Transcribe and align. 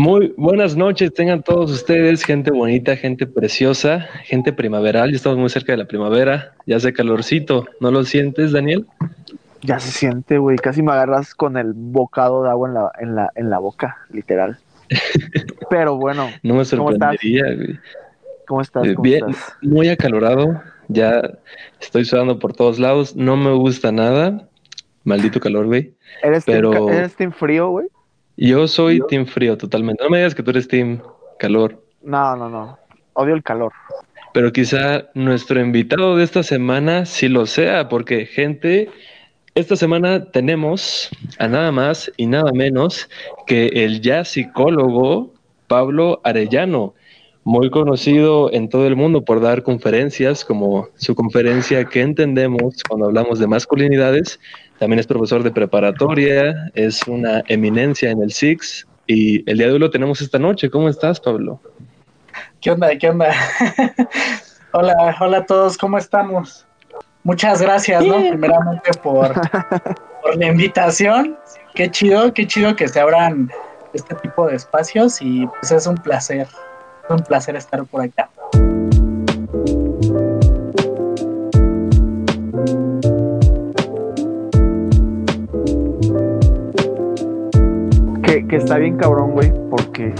Muy 0.00 0.32
buenas 0.38 0.78
noches, 0.78 1.12
tengan 1.12 1.42
todos 1.42 1.70
ustedes, 1.70 2.24
gente 2.24 2.50
bonita, 2.50 2.96
gente 2.96 3.26
preciosa, 3.26 4.08
gente 4.24 4.50
primaveral. 4.50 5.10
Ya 5.10 5.16
estamos 5.16 5.38
muy 5.38 5.50
cerca 5.50 5.72
de 5.72 5.76
la 5.76 5.84
primavera, 5.84 6.54
ya 6.64 6.76
hace 6.76 6.94
calorcito. 6.94 7.66
¿No 7.80 7.90
lo 7.90 8.02
sientes, 8.04 8.52
Daniel? 8.52 8.86
Ya 9.60 9.78
se 9.78 9.90
siente, 9.90 10.38
güey. 10.38 10.56
Casi 10.56 10.82
me 10.82 10.92
agarras 10.92 11.34
con 11.34 11.58
el 11.58 11.74
bocado 11.74 12.44
de 12.44 12.48
agua 12.48 12.68
en 12.68 12.74
la, 12.74 12.92
en 12.98 13.14
la, 13.14 13.30
en 13.34 13.50
la 13.50 13.58
boca, 13.58 13.98
literal. 14.10 14.58
Pero 15.68 15.96
bueno. 15.96 16.30
no 16.42 16.54
me 16.54 16.64
sorprendería, 16.64 17.44
güey. 17.54 17.78
¿Cómo 18.46 18.62
estás? 18.62 18.86
Eh, 18.86 18.94
bien, 19.02 19.26
muy 19.60 19.90
acalorado. 19.90 20.62
Ya 20.88 21.20
estoy 21.78 22.06
sudando 22.06 22.38
por 22.38 22.54
todos 22.54 22.78
lados. 22.78 23.16
No 23.16 23.36
me 23.36 23.52
gusta 23.52 23.92
nada. 23.92 24.48
Maldito 25.04 25.40
calor, 25.40 25.66
güey. 25.66 25.92
¿Eres, 26.22 26.44
Pero... 26.46 26.88
¿Eres 26.88 27.14
team 27.16 27.32
frío, 27.32 27.68
güey? 27.68 27.88
Yo 28.42 28.66
soy 28.66 29.02
team 29.06 29.26
frío 29.26 29.58
totalmente. 29.58 30.02
No 30.02 30.08
me 30.08 30.16
digas 30.16 30.34
que 30.34 30.42
tú 30.42 30.50
eres 30.50 30.66
team 30.66 31.02
calor. 31.38 31.84
No, 32.02 32.34
no, 32.36 32.48
no. 32.48 32.78
Odio 33.12 33.34
el 33.34 33.42
calor. 33.42 33.70
Pero 34.32 34.50
quizá 34.50 35.10
nuestro 35.12 35.60
invitado 35.60 36.16
de 36.16 36.24
esta 36.24 36.42
semana 36.42 37.04
sí 37.04 37.28
lo 37.28 37.44
sea, 37.44 37.90
porque 37.90 38.24
gente, 38.24 38.88
esta 39.54 39.76
semana 39.76 40.24
tenemos 40.30 41.10
a 41.38 41.48
nada 41.48 41.70
más 41.70 42.10
y 42.16 42.26
nada 42.26 42.50
menos 42.54 43.10
que 43.46 43.66
el 43.66 44.00
ya 44.00 44.24
psicólogo 44.24 45.34
Pablo 45.66 46.22
Arellano, 46.24 46.94
muy 47.44 47.68
conocido 47.68 48.50
en 48.54 48.70
todo 48.70 48.86
el 48.86 48.96
mundo 48.96 49.22
por 49.22 49.42
dar 49.42 49.62
conferencias 49.62 50.46
como 50.46 50.88
su 50.94 51.14
conferencia 51.14 51.84
que 51.84 52.00
entendemos 52.00 52.82
cuando 52.88 53.06
hablamos 53.06 53.38
de 53.38 53.46
masculinidades 53.46 54.40
también 54.80 54.98
es 54.98 55.06
profesor 55.06 55.42
de 55.42 55.50
preparatoria, 55.50 56.70
es 56.74 57.06
una 57.06 57.44
eminencia 57.48 58.10
en 58.10 58.22
el 58.22 58.32
SIX 58.32 58.86
y 59.06 59.48
el 59.48 59.58
día 59.58 59.66
de 59.66 59.74
hoy 59.74 59.78
lo 59.78 59.90
tenemos 59.90 60.22
esta 60.22 60.38
noche. 60.38 60.70
¿Cómo 60.70 60.88
estás, 60.88 61.20
Pablo? 61.20 61.60
¿Qué 62.62 62.70
onda? 62.70 62.96
¿Qué 62.96 63.10
onda? 63.10 63.30
hola, 64.72 65.16
hola 65.20 65.36
a 65.36 65.44
todos, 65.44 65.76
¿cómo 65.76 65.98
estamos? 65.98 66.66
Muchas 67.24 67.60
gracias, 67.60 68.02
¿no? 68.06 68.16
Primeramente 68.26 68.90
por, 69.02 69.34
por 70.22 70.36
la 70.38 70.46
invitación. 70.46 71.36
Qué 71.74 71.90
chido, 71.90 72.32
qué 72.32 72.46
chido 72.46 72.74
que 72.74 72.88
se 72.88 73.00
abran 73.00 73.50
este 73.92 74.14
tipo 74.14 74.46
de 74.46 74.56
espacios 74.56 75.20
y 75.20 75.46
pues 75.46 75.72
es 75.72 75.86
un 75.86 75.96
placer, 75.96 76.48
es 77.04 77.10
un 77.10 77.18
placer 77.18 77.54
estar 77.54 77.84
por 77.84 78.00
acá. 78.00 78.30
Que, 88.50 88.56
está 88.56 88.78
bien 88.78 88.96
cabrón, 88.96 89.32
güey, 89.32 89.52
porque, 89.70 90.12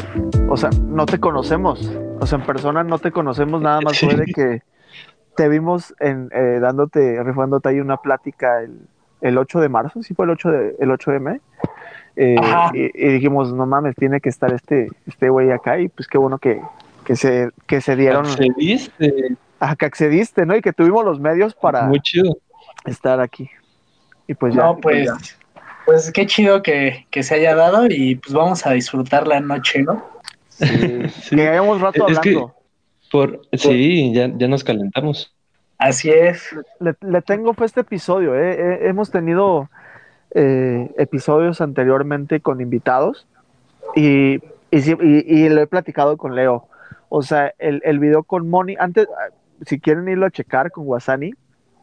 o 0.49 0.57
sea, 0.57 0.71
no 0.87 1.05
te 1.05 1.19
conocemos. 1.19 1.91
O 2.21 2.27
sea, 2.27 2.39
en 2.39 2.47
persona 2.47 2.85
no 2.85 2.99
te 2.99 3.11
conocemos, 3.11 3.61
nada 3.61 3.81
más 3.81 3.99
fue 3.99 4.15
de 4.15 4.27
que 4.27 4.63
te 5.37 5.49
vimos 5.49 5.95
en, 5.99 6.31
eh, 6.33 6.59
dándote, 6.61 7.23
rifándote 7.23 7.69
ahí 7.69 7.81
una 7.81 7.97
plática 7.97 8.63
el, 8.63 8.79
el 9.21 9.37
8 9.37 9.61
de 9.61 9.69
marzo, 9.69 10.03
sí 10.03 10.15
fue 10.15 10.27
el 10.27 10.31
8 10.31 10.51
de, 10.51 10.77
el 10.79 10.91
8 10.91 11.11
de 11.11 11.21
mes. 11.21 11.41
Eh, 12.17 12.37
y, 12.75 13.09
dijimos, 13.09 13.53
no 13.53 13.67
mames, 13.67 13.97
tiene 13.97 14.21
que 14.21 14.29
estar 14.29 14.53
este 14.53 14.89
este 15.07 15.29
güey 15.31 15.53
acá 15.53 15.79
y 15.79 15.89
pues 15.89 16.09
qué 16.09 16.19
bueno 16.19 16.39
que, 16.39 16.61
que, 17.05 17.17
se, 17.17 17.51
que 17.67 17.81
se 17.81 17.97
dieron. 17.97 18.27
Accediste. 18.27 19.37
Ajá, 19.59 19.77
que 19.77 19.87
accediste, 19.87 20.47
¿no? 20.47 20.57
Y 20.57 20.61
que 20.61 20.73
tuvimos 20.73 21.05
los 21.05 21.21
medios 21.21 21.55
para 21.55 21.83
Muy 21.83 22.01
chido. 22.01 22.37
estar 22.85 23.21
aquí. 23.21 23.51
Y 24.27 24.35
pues 24.35 24.55
ya. 24.55 24.63
No, 24.63 24.77
pues, 24.77 25.39
pues 25.91 26.13
qué 26.13 26.25
chido 26.25 26.63
que, 26.63 27.05
se 27.11 27.35
haya 27.35 27.57
dado 27.57 27.87
y 27.89 28.15
pues 28.15 28.33
vamos 28.33 28.65
a 28.65 28.71
disfrutar 28.71 29.27
la 29.27 29.41
noche, 29.41 29.83
¿no? 29.83 30.07
Sí, 30.49 30.65
Que 31.35 31.49
hayamos 31.49 31.81
rato 31.81 32.05
hablando. 32.05 32.55
por, 33.11 33.41
sí, 33.55 34.13
ya, 34.15 34.31
ya 34.37 34.47
nos 34.47 34.63
calentamos. 34.63 35.35
Así 35.79 36.09
es. 36.11 36.49
Le, 36.79 37.23
tengo 37.23 37.55
pues 37.55 37.71
este 37.71 37.81
episodio, 37.81 38.37
¿eh? 38.37 38.53
eh 38.53 38.79
hemos 38.83 39.11
tenido 39.11 39.69
eh, 40.33 40.89
episodios 40.97 41.61
anteriormente 41.61 42.39
con 42.39 42.61
invitados 42.61 43.27
y, 43.97 44.35
y, 44.35 44.45
y, 44.71 45.49
lo 45.49 45.61
he 45.61 45.67
platicado 45.67 46.17
con 46.17 46.37
Leo. 46.37 46.69
O 47.09 47.23
sea, 47.23 47.53
el, 47.59 47.83
el 47.85 47.99
video 47.99 48.23
con 48.23 48.49
Moni, 48.49 48.77
antes, 48.79 49.09
si 49.67 49.81
quieren 49.81 50.09
irlo 50.09 50.27
a 50.27 50.31
checar 50.31 50.71
con 50.71 50.87
Wasani, 50.87 51.33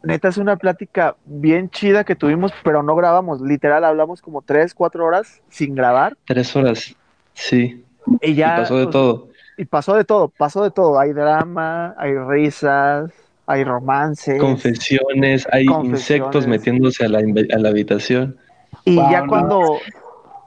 neta 0.02 0.28
es 0.28 0.38
una 0.38 0.56
plática 0.56 1.16
bien 1.24 1.70
chida 1.70 2.04
que 2.04 2.14
tuvimos, 2.14 2.52
pero 2.62 2.82
no 2.82 2.94
grabamos. 2.96 3.40
Literal, 3.40 3.84
hablamos 3.84 4.22
como 4.22 4.42
tres, 4.42 4.74
cuatro 4.74 5.04
horas 5.04 5.42
sin 5.48 5.74
grabar. 5.74 6.16
Tres 6.24 6.54
horas, 6.56 6.94
sí. 7.34 7.84
Y 8.22 8.34
ya. 8.34 8.56
pasó 8.56 8.78
de 8.78 8.86
todo. 8.86 9.28
Y 9.56 9.64
pasó 9.64 9.94
de 9.94 10.04
todo, 10.04 10.28
pasó 10.28 10.62
de 10.62 10.70
todo. 10.70 10.98
Hay 11.00 11.12
drama, 11.12 11.94
hay 11.98 12.14
risas, 12.16 13.10
hay 13.46 13.64
romances. 13.64 14.40
Confesiones, 14.40 15.48
hay 15.50 15.66
insectos 15.84 16.46
metiéndose 16.46 17.04
a 17.04 17.08
la, 17.08 17.18
a 17.18 17.58
la 17.58 17.68
habitación. 17.68 18.36
Y 18.84 18.96
ya 18.96 19.26
cuando, 19.26 19.78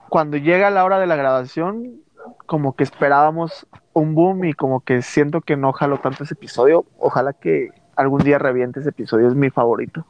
cuando 0.10 0.38
llega 0.38 0.70
la 0.70 0.86
hora 0.86 1.00
de 1.00 1.08
la 1.08 1.16
grabación, 1.16 2.02
como 2.46 2.76
que 2.76 2.84
esperábamos 2.84 3.68
un 3.94 4.16
boom 4.16 4.46
y 4.46 4.54
como 4.54 4.82
que 4.82 5.02
siento 5.02 5.42
que 5.42 5.58
no 5.58 5.74
jaló 5.74 5.98
tanto 6.00 6.24
ese 6.24 6.34
episodio. 6.34 6.86
Ojalá 6.98 7.34
que 7.34 7.70
algún 8.02 8.24
día 8.24 8.38
reviente 8.38 8.80
ese 8.80 8.90
episodio, 8.90 9.28
es 9.28 9.36
mi 9.36 9.50
favorito. 9.50 10.06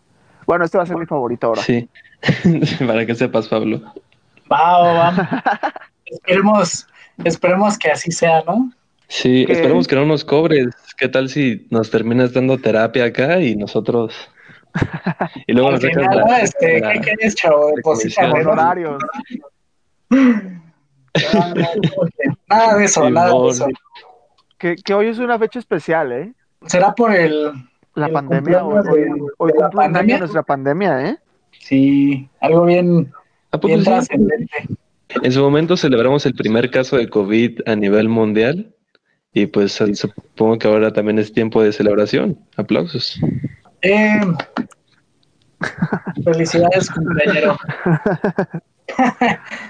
Bueno, 0.48 0.66
este 0.66 0.78
va 0.78 0.84
a 0.84 0.88
ser 0.88 0.98
mi 0.98 1.06
favorito 1.06 1.48
ahora. 1.48 1.62
Sí, 1.62 1.88
para 2.88 3.06
que 3.06 3.16
sepas, 3.16 3.48
Pablo. 3.48 3.82
Va, 4.52 5.42
esperemos, 6.06 6.88
esperemos 7.24 7.78
que 7.78 7.92
así 7.92 8.12
sea, 8.12 8.44
¿no? 8.46 8.72
Sí, 9.08 9.46
esperemos 9.48 9.88
que 9.88 9.96
no 9.96 10.06
nos 10.06 10.24
cobres. 10.24 10.68
¿Qué 10.98 11.08
tal 11.10 11.30
si 11.30 11.68
nos 11.70 11.92
terminas 11.92 12.34
dando 12.34 12.58
terapia 12.58 13.06
acá 13.06 13.40
y 13.40 13.56
nosotros... 13.56 14.14
y 15.48 15.54
luego 15.54 15.72
nos 15.72 15.82
dejas 15.82 16.06
nada, 16.16 16.40
este, 16.40 16.82
¿Qué 16.82 17.00
quieres, 17.02 17.36
chavo? 17.36 17.72
Deposita 17.76 18.32
honorarios. 18.32 19.04
nada 22.50 22.78
de 22.78 22.86
eso, 22.86 23.10
nada 23.10 23.34
de 23.34 23.50
eso. 23.50 23.68
Que, 24.58 24.76
que 24.76 24.94
hoy 24.94 25.08
es 25.08 25.20
una 25.20 25.38
fecha 25.38 25.60
especial, 25.60 26.14
¿eh? 26.14 26.34
Será 26.68 26.94
por 26.94 27.14
el 27.14 27.52
la 27.96 28.10
pandemia, 28.10 28.64
hoy, 28.64 28.82
hoy 29.38 29.52
pandemia? 29.74 30.20
nuestra 30.20 30.44
pandemia, 30.44 31.10
¿eh? 31.10 31.18
Sí, 31.60 32.30
algo 32.40 32.66
bien, 32.66 33.12
bien 33.64 33.84
trascendente. 33.84 34.68
En 35.10 35.32
su 35.32 35.42
momento 35.42 35.76
celebramos 35.76 36.26
el 36.26 36.34
primer 36.34 36.72
caso 36.72 36.98
de 36.98 37.10
COVID 37.10 37.62
a 37.66 37.76
nivel 37.76 38.08
mundial 38.08 38.74
y 39.34 39.46
pues 39.46 39.74
supongo 39.94 40.58
que 40.58 40.68
ahora 40.68 40.94
también 40.94 41.20
es 41.20 41.34
tiempo 41.34 41.62
de 41.62 41.74
celebración. 41.74 42.40
Aplausos. 42.56 43.20
Eh, 43.82 44.22
felicidades, 46.24 46.90
cumpleañero. 46.90 47.58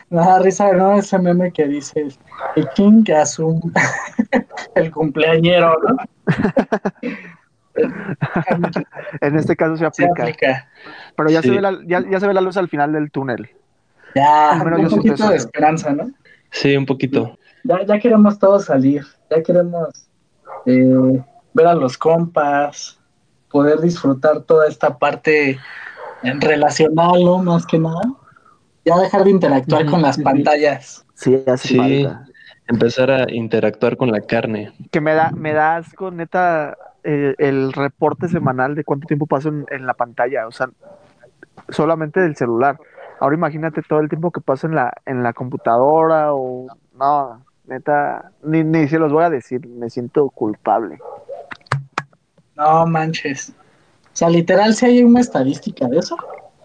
Nada, 0.10 0.40
risa, 0.44 0.74
¿no? 0.74 0.96
Ese 0.96 1.18
meme 1.18 1.52
que 1.52 1.68
dice 1.68 2.08
el 2.56 2.70
King 2.76 3.04
que 3.04 3.16
asume 3.16 3.62
el 4.76 4.92
cumpleañero, 4.92 5.76
¿no? 5.88 5.98
en 9.22 9.36
este 9.36 9.56
caso 9.56 9.78
se 9.78 9.86
aplica. 9.86 10.68
Pero 11.16 11.30
ya, 11.30 11.42
se 11.42 11.52
ve 11.52 11.62
la, 11.62 11.78
ya, 11.86 12.20
se 12.20 12.28
ve 12.28 12.34
la 12.34 12.42
luz 12.42 12.58
al 12.58 12.70
final 12.70 12.94
del 12.94 13.12
túnel. 13.12 13.50
Ya, 14.16 14.62
un 14.64 14.90
poquito 14.90 15.30
de 15.30 15.38
esperanza, 15.38 15.92
¿no? 15.94 16.12
Sí, 16.52 16.76
un 16.76 16.86
poquito. 16.86 17.38
Ya, 17.64 17.86
ya 17.86 18.00
queremos 18.00 18.40
todos 18.40 18.66
salir, 18.66 19.06
ya 19.30 19.42
queremos 19.42 19.90
eh, 20.66 21.24
ver 21.54 21.68
a 21.68 21.76
los 21.76 21.98
compas, 21.98 23.00
poder 23.50 23.80
disfrutar 23.80 24.42
toda 24.42 24.68
esta 24.68 24.98
parte 24.98 25.60
relacional, 26.24 27.24
¿no? 27.24 27.38
Más 27.40 27.66
que 27.66 27.80
nada. 27.80 28.02
Ya 28.84 28.98
dejar 28.98 29.24
de 29.24 29.30
interactuar 29.30 29.86
con 29.86 30.02
las 30.02 30.18
pantallas. 30.18 31.06
Sí, 31.14 31.42
así 31.46 31.78
sí. 31.78 32.08
Empezar 32.68 33.12
a 33.12 33.32
interactuar 33.32 33.98
con 33.98 34.12
la 34.12 34.22
carne. 34.22 34.74
Que 34.92 35.02
me 35.02 35.14
da, 35.14 35.32
me 35.32 35.54
da 35.54 35.78
asco, 35.78 36.10
neta, 36.10 36.78
eh, 37.04 37.36
el 37.38 37.74
reporte 37.74 38.28
semanal 38.28 38.76
de 38.76 38.84
cuánto 38.84 39.08
tiempo 39.08 39.26
paso 39.26 39.50
en, 39.50 39.86
la 39.86 39.94
pantalla, 39.94 40.48
o 40.48 40.52
sea, 40.52 40.70
solamente 41.70 42.20
del 42.20 42.36
celular. 42.36 42.78
Ahora 43.20 43.36
imagínate 43.36 43.82
todo 43.82 44.00
el 44.00 44.10
tiempo 44.10 44.32
que 44.32 44.42
paso 44.42 44.68
en 44.68 44.76
la, 44.76 44.94
en 45.06 45.24
la 45.24 45.34
computadora 45.34 46.34
o 46.34 46.68
no, 46.98 47.44
neta, 47.66 48.32
ni, 48.44 48.64
ni 48.64 48.88
se 48.88 49.00
los 49.00 49.12
voy 49.12 49.24
a 49.24 49.30
decir, 49.30 49.68
me 49.68 49.90
siento 49.90 50.30
culpable. 50.30 51.00
No 52.56 52.86
manches. 52.86 53.50
O 53.50 54.16
sea, 54.16 54.30
literal, 54.30 54.74
si 54.74 54.86
hay 54.86 55.04
una 55.04 55.22
estadística 55.22 55.88
de 55.88 56.00
eso. 56.00 56.18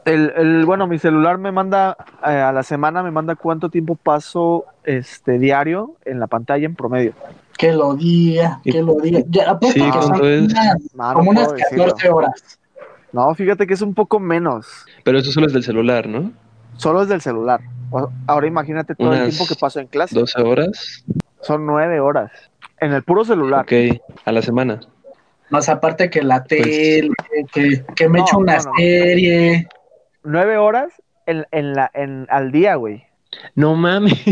El, 0.05 0.33
el, 0.37 0.65
bueno, 0.67 0.87
mi 0.87 0.99
celular 0.99 1.39
me 1.39 1.51
manda 1.51 1.97
eh, 2.25 2.31
a 2.31 2.53
la 2.53 2.63
semana, 2.63 3.03
me 3.03 3.11
manda 3.11 3.35
cuánto 3.35 3.71
tiempo 3.71 3.97
paso 3.97 4.65
este 4.85 5.39
diario 5.39 5.97
en 6.05 6.21
la 6.21 6.27
pantalla 6.27 6.67
en 6.67 6.75
promedio. 6.75 7.13
Que 7.57 7.73
lo 7.73 7.95
diga, 7.95 8.61
que 8.65 8.83
lo 8.83 8.95
diga. 8.97 9.21
Ya, 9.29 9.59
sí, 9.73 9.81
que 9.81 10.03
son 10.03 10.49
como 11.15 11.31
unas 11.31 11.53
14 11.53 12.11
horas. 12.11 12.59
No, 13.13 13.35
fíjate 13.35 13.67
que 13.67 13.75
es 13.75 13.83
un 13.83 13.95
poco 13.95 14.21
menos. 14.21 14.67
Pero 15.05 15.19
eso 15.19 15.33
solo 15.33 15.47
es 15.47 15.53
del 15.53 15.63
celular, 15.65 16.07
¿no? 16.07 16.33
Solo 16.77 17.03
es 17.03 17.09
del 17.09 17.23
celular. 17.23 17.61
Ahora 18.27 18.47
imagínate 18.47 18.95
todo 18.95 19.13
el 19.13 19.21
Unas 19.21 19.31
tiempo 19.31 19.47
que 19.47 19.59
paso 19.59 19.81
en 19.81 19.87
clase. 19.87 20.15
12 20.15 20.43
horas. 20.43 21.05
Son 21.41 21.65
nueve 21.65 22.01
horas. 22.01 22.31
En 22.81 22.93
el 22.93 23.03
puro 23.03 23.25
celular. 23.25 23.63
Ok, 23.63 23.73
a 24.25 24.33
la 24.33 24.43
semana. 24.43 24.81
Más 25.49 25.69
aparte 25.69 26.11
que 26.11 26.23
la 26.23 26.43
tele, 26.45 27.11
que, 27.53 27.85
que 27.95 28.09
me 28.09 28.19
No, 28.19 28.25
echo 28.27 28.39
una 28.39 28.59
no, 28.59 28.65
no. 28.65 28.73
serie. 28.77 29.69
Nueve 30.25 30.59
horas 30.59 30.93
en, 31.27 31.47
en 31.53 31.73
la, 31.75 31.91
en, 31.95 32.27
al 32.29 32.51
día, 32.53 32.75
güey. 32.75 33.05
No 33.55 33.77
mames. 33.77 34.13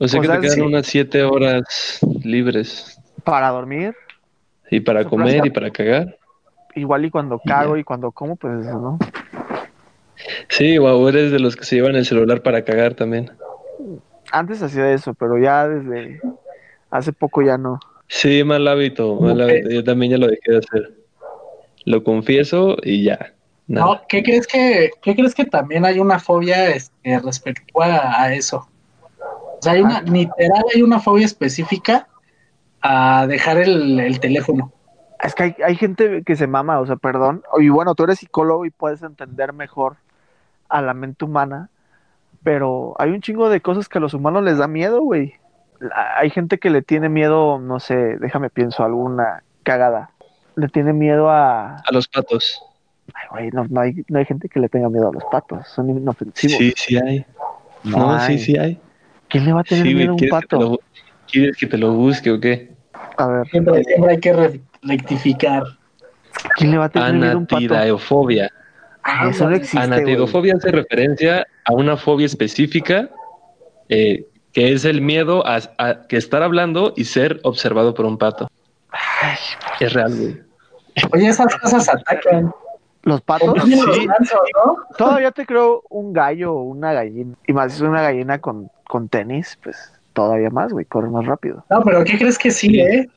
o 0.00 0.08
sea 0.08 0.18
O 0.18 0.22
que 0.22 0.26
sea, 0.28 0.36
te 0.36 0.42
quedan 0.42 0.54
sí. 0.56 0.60
unas 0.62 0.86
7 0.86 1.22
horas 1.24 1.98
libres. 2.24 2.98
Para 3.22 3.50
dormir. 3.50 3.94
Y 4.70 4.80
para 4.80 5.04
comer 5.04 5.34
plaza. 5.34 5.46
y 5.46 5.50
para 5.50 5.70
cagar. 5.70 6.18
Igual 6.74 7.04
y 7.04 7.10
cuando 7.10 7.38
cago 7.38 7.76
y 7.76 7.84
cuando 7.84 8.10
como, 8.10 8.36
pues 8.36 8.66
eso, 8.66 8.78
¿no? 8.78 8.98
Sí, 10.48 10.76
guau, 10.78 11.06
eres 11.08 11.32
de 11.32 11.38
los 11.38 11.56
que 11.56 11.64
se 11.64 11.76
llevan 11.76 11.96
el 11.96 12.06
celular 12.06 12.42
para 12.42 12.64
cagar 12.64 12.94
también. 12.94 13.30
Antes 14.32 14.62
hacía 14.62 14.92
eso, 14.92 15.14
pero 15.14 15.38
ya 15.38 15.68
desde 15.68 16.20
hace 16.90 17.12
poco 17.12 17.42
ya 17.42 17.58
no. 17.58 17.78
Sí, 18.06 18.42
mal 18.44 18.66
hábito, 18.68 19.16
mal 19.16 19.40
hábito. 19.40 19.70
Yo 19.70 19.84
también 19.84 20.12
ya 20.12 20.18
lo 20.18 20.28
dejé 20.28 20.52
de 20.52 20.58
hacer. 20.58 20.94
Lo 21.84 22.02
confieso 22.04 22.76
y 22.82 23.04
ya. 23.04 23.32
¿No? 23.66 24.00
¿Qué 24.08 24.22
crees 24.22 24.46
que, 24.46 24.90
qué 25.02 25.14
crees 25.14 25.34
que 25.34 25.44
también 25.44 25.84
hay 25.84 25.98
una 25.98 26.18
fobia 26.18 26.70
este, 26.70 27.18
respecto 27.20 27.82
a, 27.82 28.22
a 28.22 28.34
eso? 28.34 28.68
O 29.60 29.62
sea, 29.62 29.72
hay 29.74 29.82
una, 29.82 30.00
literal, 30.00 30.64
hay 30.74 30.82
una 30.82 31.00
fobia 31.00 31.26
específica 31.26 32.08
a 32.80 33.26
dejar 33.26 33.58
el, 33.58 34.00
el 34.00 34.18
teléfono. 34.18 34.72
Es 35.22 35.34
que 35.34 35.42
hay, 35.42 35.56
hay 35.62 35.76
gente 35.76 36.22
que 36.24 36.34
se 36.34 36.46
mama, 36.46 36.80
o 36.80 36.86
sea, 36.86 36.96
perdón. 36.96 37.42
Y 37.58 37.68
bueno, 37.68 37.94
tú 37.94 38.04
eres 38.04 38.20
psicólogo 38.20 38.64
y 38.64 38.70
puedes 38.70 39.02
entender 39.02 39.52
mejor 39.52 39.96
a 40.70 40.80
la 40.80 40.94
mente 40.94 41.26
humana, 41.26 41.68
pero 42.42 42.94
hay 42.98 43.10
un 43.10 43.20
chingo 43.20 43.50
de 43.50 43.60
cosas 43.60 43.90
que 43.90 43.98
a 43.98 44.00
los 44.00 44.14
humanos 44.14 44.44
les 44.44 44.56
da 44.56 44.66
miedo, 44.66 45.02
güey. 45.02 45.34
Hay 46.16 46.30
gente 46.30 46.58
que 46.58 46.70
le 46.70 46.80
tiene 46.80 47.10
miedo, 47.10 47.58
no 47.58 47.80
sé, 47.80 48.16
déjame 48.18 48.48
pienso, 48.48 48.82
alguna 48.82 49.42
cagada. 49.62 50.10
Le 50.56 50.68
tiene 50.68 50.94
miedo 50.94 51.28
a... 51.28 51.76
A 51.76 51.92
los 51.92 52.08
patos. 52.08 52.62
Ay, 53.12 53.26
güey, 53.30 53.50
no, 53.50 53.66
no 53.68 53.80
hay, 53.80 54.04
no 54.08 54.18
hay 54.20 54.24
gente 54.24 54.48
que 54.48 54.58
le 54.58 54.70
tenga 54.70 54.88
miedo 54.88 55.10
a 55.10 55.12
los 55.12 55.24
patos, 55.30 55.68
son 55.68 55.90
inofensivos. 55.90 56.56
Sí, 56.56 56.72
sí 56.76 56.96
hay. 56.96 57.26
No 57.84 57.98
No, 57.98 58.10
hay. 58.12 58.38
sí, 58.38 58.44
sí 58.44 58.58
hay. 58.58 58.80
¿Quién 59.30 59.44
le 59.46 59.52
va 59.52 59.60
a 59.60 59.64
tener 59.64 59.86
Sí, 59.86 59.94
miedo 59.94 60.10
a 60.10 60.12
un 60.14 60.18
¿quieres 60.18 60.40
que, 60.40 60.46
te 60.46 60.56
pato? 60.56 60.60
lo, 60.70 60.80
¿quieres 61.30 61.56
que 61.56 61.66
te 61.66 61.78
lo 61.78 61.92
busque 61.92 62.30
o 62.30 62.40
qué? 62.40 62.70
A 63.16 63.26
ver, 63.28 63.46
Siempre, 63.48 63.84
siempre 63.84 64.10
hay 64.12 64.20
que 64.20 64.32
re- 64.32 64.60
rectificar. 64.82 65.62
¿quién 66.56 66.70
le 66.70 66.78
va 66.78 66.86
a 66.86 66.88
tener 66.88 67.12
miedo 67.14 67.32
a 67.32 67.36
un 67.36 67.46
pato? 67.46 67.56
Anatidaefobia. 67.56 68.50
Ah, 69.02 69.28
eso 69.30 69.48
no 69.48 69.56
existe. 69.56 69.78
Anatidofobia 69.78 70.54
hace 70.56 70.70
referencia 70.70 71.46
a 71.64 71.72
una 71.72 71.96
fobia 71.96 72.26
específica 72.26 73.08
eh, 73.88 74.26
que 74.52 74.72
es 74.72 74.84
el 74.84 75.00
miedo 75.00 75.46
a, 75.46 75.58
a 75.78 76.06
que 76.06 76.16
estar 76.16 76.42
hablando 76.42 76.92
y 76.96 77.04
ser 77.04 77.40
observado 77.44 77.94
por 77.94 78.04
un 78.04 78.18
pato. 78.18 78.48
Ay, 78.90 79.36
Es 79.80 79.92
real, 79.92 80.14
güey. 80.14 80.40
Oye, 81.12 81.28
esas 81.28 81.54
cosas 81.56 81.88
atacan. 81.88 82.52
¿Los 83.02 83.22
patos? 83.22 83.56
Los 83.56 83.64
Sí. 83.64 84.06
¿no? 84.06 84.76
Todavía 84.98 85.30
te 85.30 85.46
creo 85.46 85.82
un 85.88 86.12
gallo 86.12 86.52
o 86.54 86.62
una 86.64 86.92
gallina. 86.92 87.34
Y 87.46 87.52
más 87.52 87.74
es 87.74 87.80
una 87.80 88.02
gallina 88.02 88.38
con, 88.40 88.70
con 88.90 89.08
tenis, 89.08 89.56
pues 89.62 89.92
todavía 90.14 90.50
más, 90.50 90.72
güey, 90.72 90.84
corre 90.84 91.08
más 91.08 91.24
rápido. 91.24 91.64
No, 91.70 91.80
pero 91.82 92.02
¿qué 92.02 92.18
crees 92.18 92.36
que 92.36 92.50
sí, 92.50 92.80
eh? 92.80 93.08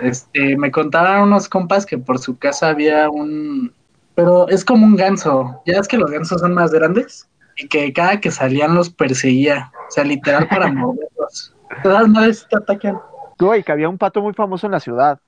Este, 0.00 0.56
me 0.56 0.70
contaban 0.70 1.22
unos 1.22 1.48
compas 1.48 1.84
que 1.84 1.98
por 1.98 2.20
su 2.20 2.38
casa 2.38 2.68
había 2.68 3.10
un... 3.10 3.72
Pero 4.14 4.48
es 4.48 4.64
como 4.64 4.86
un 4.86 4.94
ganso. 4.94 5.62
Ya 5.66 5.80
es 5.80 5.88
que 5.88 5.98
los 5.98 6.12
gansos 6.12 6.40
son 6.40 6.54
más 6.54 6.70
grandes 6.70 7.28
y 7.56 7.66
que 7.66 7.92
cada 7.92 8.20
que 8.20 8.30
salían 8.30 8.76
los 8.76 8.88
perseguía. 8.88 9.72
O 9.88 9.90
sea, 9.90 10.04
literal 10.04 10.46
para 10.46 10.72
moverlos. 10.72 11.56
Todas 11.82 12.08
madres 12.08 12.46
te 12.48 12.56
atacan. 12.56 13.00
Güey, 13.36 13.64
que 13.64 13.72
había 13.72 13.88
un 13.88 13.98
pato 13.98 14.22
muy 14.22 14.32
famoso 14.32 14.66
en 14.66 14.72
la 14.72 14.80
ciudad. 14.80 15.18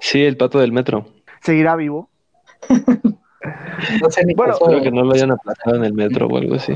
Sí, 0.00 0.24
el 0.24 0.38
pato 0.38 0.60
del 0.60 0.72
metro. 0.72 1.06
¿Seguirá 1.42 1.76
vivo? 1.76 2.08
No 4.02 4.10
sé 4.10 4.22
ni 4.26 4.34
Bueno. 4.34 4.52
Espero 4.52 4.82
que 4.82 4.90
no 4.90 5.02
lo 5.02 5.14
hayan 5.14 5.30
aplastado 5.30 5.76
en 5.76 5.84
el 5.84 5.94
metro 5.94 6.26
o 6.26 6.36
algo 6.36 6.56
así. 6.56 6.74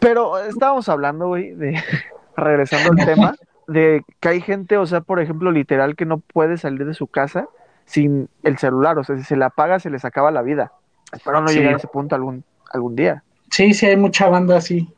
Pero 0.00 0.38
estábamos 0.38 0.88
hablando, 0.88 1.28
güey, 1.28 1.52
de... 1.52 1.80
Regresando 2.36 2.90
al 3.00 3.06
tema, 3.06 3.36
de 3.68 4.02
que 4.18 4.28
hay 4.28 4.40
gente, 4.40 4.76
o 4.76 4.86
sea, 4.86 5.00
por 5.02 5.20
ejemplo, 5.20 5.52
literal, 5.52 5.94
que 5.94 6.04
no 6.04 6.18
puede 6.18 6.58
salir 6.58 6.84
de 6.84 6.92
su 6.94 7.06
casa 7.06 7.46
sin 7.84 8.28
el 8.42 8.58
celular. 8.58 8.98
O 8.98 9.04
sea, 9.04 9.16
si 9.16 9.22
se 9.22 9.36
le 9.36 9.44
apaga, 9.44 9.78
se 9.78 9.88
les 9.88 10.04
acaba 10.04 10.32
la 10.32 10.42
vida. 10.42 10.72
Espero 11.12 11.40
no 11.40 11.46
Sí. 11.48 11.58
llegar 11.58 11.74
a 11.74 11.76
ese 11.76 11.86
punto 11.86 12.16
algún, 12.16 12.42
algún 12.72 12.96
día. 12.96 13.22
Sí, 13.52 13.72
sí, 13.72 13.86
hay 13.86 13.96
mucha 13.96 14.28
banda 14.28 14.56
así. 14.56 14.88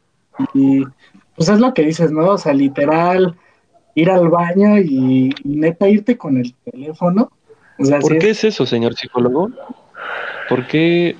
Y 0.54 0.82
pues 1.34 1.50
es 1.50 1.60
lo 1.60 1.74
que 1.74 1.82
dices, 1.82 2.10
¿no? 2.10 2.24
O 2.30 2.38
sea, 2.38 2.54
literal, 2.54 3.36
ir 3.94 4.10
al 4.10 4.30
baño 4.30 4.78
y, 4.78 5.34
y 5.44 5.56
neta 5.56 5.88
irte 5.88 6.16
con 6.16 6.38
el 6.38 6.54
teléfono. 6.70 7.30
O 7.78 7.84
sea, 7.84 7.98
¿Por 7.98 8.12
qué 8.18 8.30
es- 8.30 8.38
es 8.44 8.54
eso, 8.54 8.64
señor 8.64 8.94
psicólogo? 8.94 9.50
¿Por 10.48 10.66
qué 10.66 11.16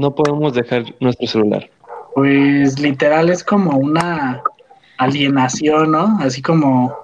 no 0.00 0.16
podemos 0.16 0.52
dejar 0.54 0.82
nuestro 0.98 1.28
celular? 1.28 1.70
Pues 2.14 2.78
literal 2.78 3.30
es 3.30 3.44
como 3.44 3.76
una 3.76 4.42
alienación, 4.98 5.92
¿no? 5.92 6.18
Así 6.20 6.42
como 6.42 6.96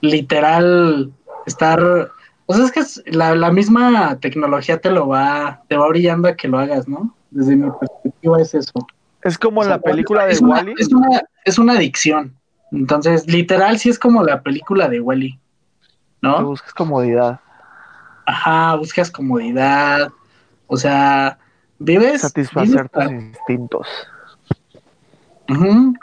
literal 0.00 1.12
estar, 1.46 2.10
o 2.46 2.54
sea, 2.54 2.64
es 2.64 2.72
que 2.72 3.10
la, 3.10 3.34
la 3.34 3.50
misma 3.50 4.18
tecnología 4.20 4.80
te 4.80 4.90
lo 4.90 5.08
va, 5.08 5.62
te 5.68 5.76
va 5.76 5.88
brillando 5.88 6.28
a 6.28 6.36
que 6.36 6.48
lo 6.48 6.58
hagas, 6.58 6.88
¿no? 6.88 7.14
Desde 7.30 7.56
mi 7.56 7.70
perspectiva 7.70 8.40
es 8.40 8.54
eso. 8.54 8.86
Es 9.22 9.38
como 9.38 9.60
O 9.60 9.64
en 9.64 9.68
sea, 9.68 9.76
la 9.76 9.82
película 9.82 10.26
de 10.26 10.32
es 10.32 10.40
Wally. 10.40 10.74
Es 10.78 10.92
una, 10.92 11.22
es 11.44 11.58
una 11.58 11.72
adicción. 11.74 12.34
Entonces, 12.72 13.26
literal, 13.26 13.78
sí 13.78 13.90
es 13.90 13.98
como 13.98 14.22
la 14.22 14.42
película 14.42 14.88
de 14.88 15.00
Wally, 15.00 15.38
¿no? 16.20 16.44
buscas 16.44 16.74
comodidad, 16.74 17.40
Ajá, 18.26 18.74
buscas 18.74 19.10
comodidad. 19.10 20.10
O 20.66 20.76
sea, 20.76 21.38
vives. 21.78 22.22
satisfacer 22.22 22.90
vives 22.90 22.90
tus 22.90 23.12
instintos. 23.12 23.86
Ujú. 25.48 25.94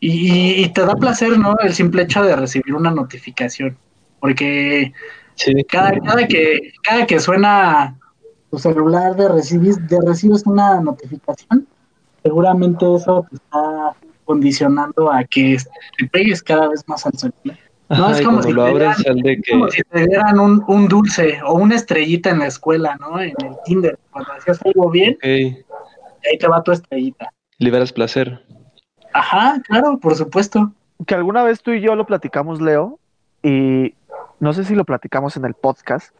y, 0.00 0.08
y- 0.10 0.64
y 0.64 0.68
te 0.72 0.84
da 0.86 0.94
placer, 0.94 1.38
¿no? 1.38 1.54
El 1.58 1.74
simple 1.74 2.02
hecho 2.02 2.22
de 2.22 2.34
recibir 2.36 2.74
una 2.74 2.90
notificación. 2.90 3.76
Porque 4.20 4.92
Sí, 5.34 5.52
cada, 5.64 5.98
cada 6.00 6.26
que, 6.26 6.72
cada 6.82 7.06
que 7.06 7.18
suena 7.20 7.98
tu 8.50 8.58
celular 8.58 9.16
de 9.16 9.28
recibir, 9.28 9.74
de 9.76 9.98
recibes 10.06 10.44
una 10.46 10.80
notificación, 10.80 11.66
seguramente 12.22 12.84
eso 12.94 13.26
te 13.30 13.36
está 13.36 13.94
condicionando 14.24 15.10
a 15.10 15.24
que 15.24 15.56
te 15.98 16.06
pegues 16.08 16.42
cada 16.42 16.68
vez 16.68 16.82
más 16.86 17.06
al 17.06 17.12
celular. 17.14 17.58
No, 17.88 18.06
Ajá, 18.06 18.12
es 18.20 18.26
como 18.26 18.42
si 18.42 18.52
lo 18.52 18.64
te 18.64 18.70
abres 18.70 18.88
dieran- 18.88 19.02
sal 19.02 19.16
de 19.22 19.32
Es 19.32 19.40
que 19.42 19.52
como 19.52 19.68
si 19.70 19.82
te 19.82 20.06
dieran 20.06 20.38
un, 20.38 20.64
un 20.68 20.88
dulce 20.88 21.40
o 21.44 21.54
una 21.54 21.74
estrellita 21.76 22.30
en 22.30 22.38
la 22.40 22.46
escuela, 22.46 22.96
¿no? 23.00 23.20
En 23.20 23.30
el 23.30 23.56
Tinder. 23.64 23.98
Cuando 24.10 24.32
hacías 24.32 24.60
algo 24.64 24.90
bien, 24.90 25.14
ok, 25.16 25.24
ahí 25.24 26.38
te 26.38 26.46
va 26.48 26.62
tu 26.62 26.72
estrellita. 26.72 27.32
liberas 27.58 27.92
placer. 27.92 28.44
Ajá, 29.12 29.60
claro, 29.66 29.98
por 29.98 30.14
supuesto. 30.14 30.72
que 31.06 31.14
alguna 31.14 31.42
vez 31.42 31.62
tú 31.62 31.70
y 31.72 31.80
yo 31.80 31.94
lo 31.96 32.04
platicamos, 32.06 32.60
Leo, 32.60 32.98
y 33.42 33.94
no 34.38 34.52
sé 34.52 34.64
si 34.64 34.74
lo 34.74 34.84
platicamos 34.84 35.36
en 35.36 35.44
el 35.46 35.54
podcast, 35.54 36.14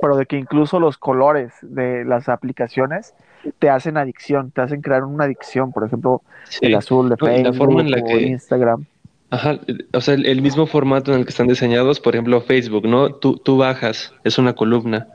pero 0.00 0.16
de 0.16 0.26
que 0.26 0.36
incluso 0.36 0.80
los 0.80 0.98
colores 0.98 1.52
de 1.62 2.04
las 2.04 2.28
aplicaciones 2.28 3.14
te 3.58 3.70
hacen 3.70 3.96
adicción, 3.96 4.50
te 4.50 4.62
hacen 4.62 4.80
crear 4.82 5.04
una 5.04 5.24
adicción, 5.24 5.70
por 5.72 5.84
ejemplo, 5.84 6.22
Sí. 6.48 6.60
el 6.66 6.74
azul 6.74 7.08
de 7.08 7.16
No, 7.20 7.26
y 7.26 7.30
la 7.30 7.34
Facebook 7.52 7.56
forma 7.56 7.80
en 7.82 7.90
la 7.90 7.98
o 8.02 8.04
que- 8.06 8.22
Instagram. 8.22 8.84
Ajá, 9.30 9.58
o 9.92 10.00
sea, 10.00 10.14
el, 10.14 10.26
el 10.26 10.42
mismo 10.42 10.66
formato 10.66 11.12
en 11.12 11.18
el 11.20 11.24
que 11.24 11.30
están 11.30 11.46
diseñados, 11.48 11.98
por 12.00 12.14
ejemplo, 12.14 12.40
Facebook, 12.40 12.86
¿no? 12.86 13.14
Tú, 13.14 13.36
tú 13.36 13.56
bajas, 13.56 14.12
es 14.24 14.38
una 14.38 14.54
columna. 14.54 15.08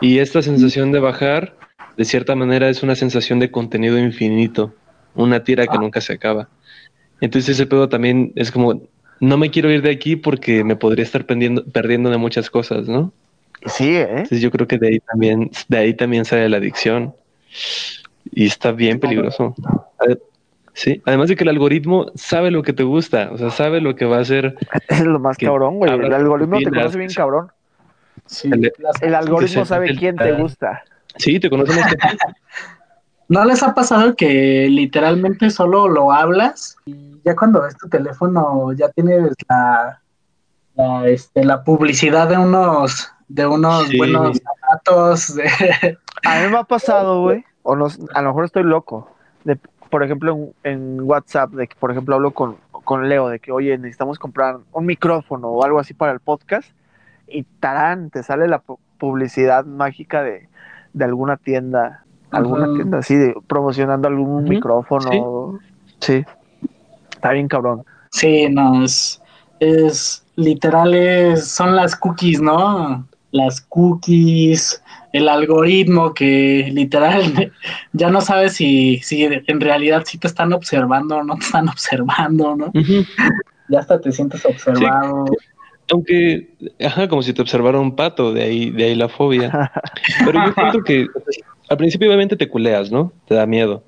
Y 0.00 0.18
esta 0.18 0.42
sensación 0.42 0.92
de 0.92 1.00
bajar, 1.00 1.54
de 1.96 2.04
cierta 2.04 2.34
manera, 2.34 2.68
es 2.68 2.82
una 2.82 2.94
sensación 2.96 3.38
de 3.38 3.50
contenido 3.50 3.98
infinito, 3.98 4.74
una 5.16 5.42
tira 5.44 5.66
que 5.66 5.78
nunca 5.78 6.00
se 6.00 6.12
acaba. 6.14 6.48
Entonces 7.20 7.50
ese 7.56 7.66
pedo 7.66 7.88
también 7.88 8.32
es 8.36 8.50
como, 8.50 8.82
no 9.20 9.38
me 9.38 9.50
quiero 9.50 9.70
ir 9.70 9.82
de 9.82 9.90
aquí 9.90 10.16
porque 10.16 10.64
me 10.64 10.76
podría 10.76 11.04
estar 11.04 11.24
perdiendo, 11.24 11.64
perdiendo 11.64 12.10
de 12.10 12.18
muchas 12.18 12.50
cosas, 12.50 12.88
¿no? 12.88 13.12
Sí, 13.66 13.96
¿eh? 13.96 14.06
Entonces 14.10 14.40
yo 14.40 14.50
creo 14.50 14.66
que 14.68 14.78
de 14.78 14.88
ahí 14.88 15.00
también, 15.00 15.50
de 15.68 15.78
ahí 15.78 15.94
también 15.94 16.24
sale 16.24 16.48
la 16.48 16.58
adicción. 16.58 17.14
Y 18.30 18.46
está 18.46 18.72
bien 18.72 19.00
peligroso. 19.00 19.54
Sí, 20.74 21.00
además 21.06 21.30
de 21.30 21.36
que 21.36 21.44
el 21.44 21.48
algoritmo 21.48 22.12
sabe 22.14 22.50
lo 22.50 22.62
que 22.62 22.74
te 22.74 22.82
gusta, 22.82 23.30
o 23.32 23.38
sea, 23.38 23.48
sabe 23.48 23.80
lo 23.80 23.96
que 23.96 24.04
va 24.04 24.18
a 24.18 24.20
hacer. 24.20 24.56
Es 24.88 25.00
lo 25.04 25.18
más 25.18 25.38
cabrón, 25.38 25.76
güey. 25.78 25.90
El 25.90 26.12
algoritmo 26.12 26.58
te 26.58 26.70
conoce 26.70 26.98
bien 26.98 27.12
cabrón. 27.14 27.48
Sí, 28.26 28.50
El- 28.52 29.14
algoritmo 29.14 29.64
sabe 29.64 29.94
quién 29.96 30.16
te 30.16 30.32
gusta. 30.32 30.82
Sí, 31.16 31.40
te 31.40 31.48
conocemos. 31.48 31.82
¿No 33.28 33.44
les 33.44 33.62
ha 33.62 33.74
pasado 33.74 34.14
que 34.14 34.68
literalmente 34.70 35.50
solo 35.50 35.88
lo 35.88 36.12
hablas 36.12 36.76
y 36.86 37.20
ya 37.24 37.34
cuando 37.34 37.62
ves 37.62 37.76
tu 37.76 37.88
teléfono 37.88 38.72
ya 38.72 38.88
tienes 38.90 39.32
la, 39.48 40.00
la, 40.76 41.08
este, 41.08 41.44
la 41.44 41.64
publicidad 41.64 42.28
de 42.28 42.38
unos 42.38 43.10
de 43.28 43.46
unos 43.46 43.88
Sí. 43.88 43.98
buenos 43.98 44.38
zapatos? 44.38 45.34
de- 45.34 45.98
A 46.24 46.40
mí 46.42 46.50
me 46.50 46.58
ha 46.58 46.64
pasado, 46.64 47.22
güey, 47.22 47.44
o 47.62 47.74
no, 47.76 47.86
a 48.14 48.22
lo 48.22 48.28
mejor 48.28 48.44
estoy 48.44 48.62
loco. 48.62 49.10
de, 49.44 49.56
por 49.90 50.02
ejemplo, 50.02 50.32
en, 50.32 50.52
en 50.72 51.00
WhatsApp, 51.02 51.50
de 51.50 51.66
que, 51.68 51.76
por 51.76 51.90
ejemplo, 51.92 52.14
hablo 52.16 52.30
con, 52.32 52.56
con 52.70 53.08
Leo 53.08 53.28
de 53.28 53.38
que, 53.38 53.52
oye, 53.52 53.76
necesitamos 53.78 54.18
comprar 54.18 54.58
un 54.72 54.86
micrófono 54.86 55.48
o 55.48 55.64
algo 55.64 55.78
así 55.78 55.94
para 55.94 56.12
el 56.12 56.20
podcast, 56.20 56.68
y 57.28 57.42
tarán, 57.60 58.10
te 58.10 58.22
sale 58.24 58.48
la 58.48 58.62
pu- 58.62 58.78
publicidad 58.98 59.64
mágica 59.64 60.22
de, 60.22 60.48
de 60.92 61.04
alguna 61.04 61.36
tienda, 61.36 62.04
alguna 62.36 62.72
tienda 62.74 62.98
así, 62.98 63.14
de, 63.14 63.34
promocionando 63.46 64.08
algún 64.08 64.44
micrófono. 64.44 65.58
Sí. 66.00 66.24
Está 67.12 67.32
bien 67.32 67.48
cabrón. 67.48 67.82
Sí, 68.10 68.48
no, 68.50 68.84
es, 68.84 69.20
es 69.60 70.24
literal, 70.36 70.94
es- 70.94 71.48
son 71.48 71.74
las 71.76 71.96
cookies, 71.96 72.40
¿no? 72.40 73.06
Las 73.32 73.60
cookies, 73.60 74.82
el 75.12 75.28
algoritmo 75.28 76.14
que 76.14 76.70
literal 76.72 77.52
ya 77.92 78.10
no 78.10 78.20
sabes 78.20 78.54
si, 78.54 78.98
si 78.98 79.24
en 79.24 79.60
realidad 79.60 80.02
sí 80.06 80.18
te 80.18 80.26
están 80.26 80.52
observando 80.52 81.16
o 81.16 81.24
no 81.24 81.34
te 81.36 81.44
están 81.44 81.68
observando, 81.68 82.54
¿no? 82.56 82.70
Ya 83.68 83.80
hasta 83.80 84.00
te 84.00 84.12
sientes 84.12 84.44
observado. 84.46 85.24
Aunque, 85.90 86.48
ajá, 86.84 87.08
como 87.08 87.22
si 87.22 87.32
te 87.32 87.42
observara 87.42 87.78
un 87.78 87.94
pato, 87.94 88.32
de 88.32 88.42
ahí, 88.42 88.70
de 88.70 88.84
ahí 88.84 88.94
la 88.94 89.08
fobia. 89.08 89.70
Pero 90.24 90.46
yo 90.46 90.52
siento 90.52 90.82
que 90.82 91.06
al 91.68 91.76
principio 91.76 92.08
obviamente 92.08 92.36
te 92.36 92.48
culeas, 92.48 92.90
¿no? 92.90 93.12
Te 93.26 93.34
da 93.34 93.46
miedo. 93.46 93.82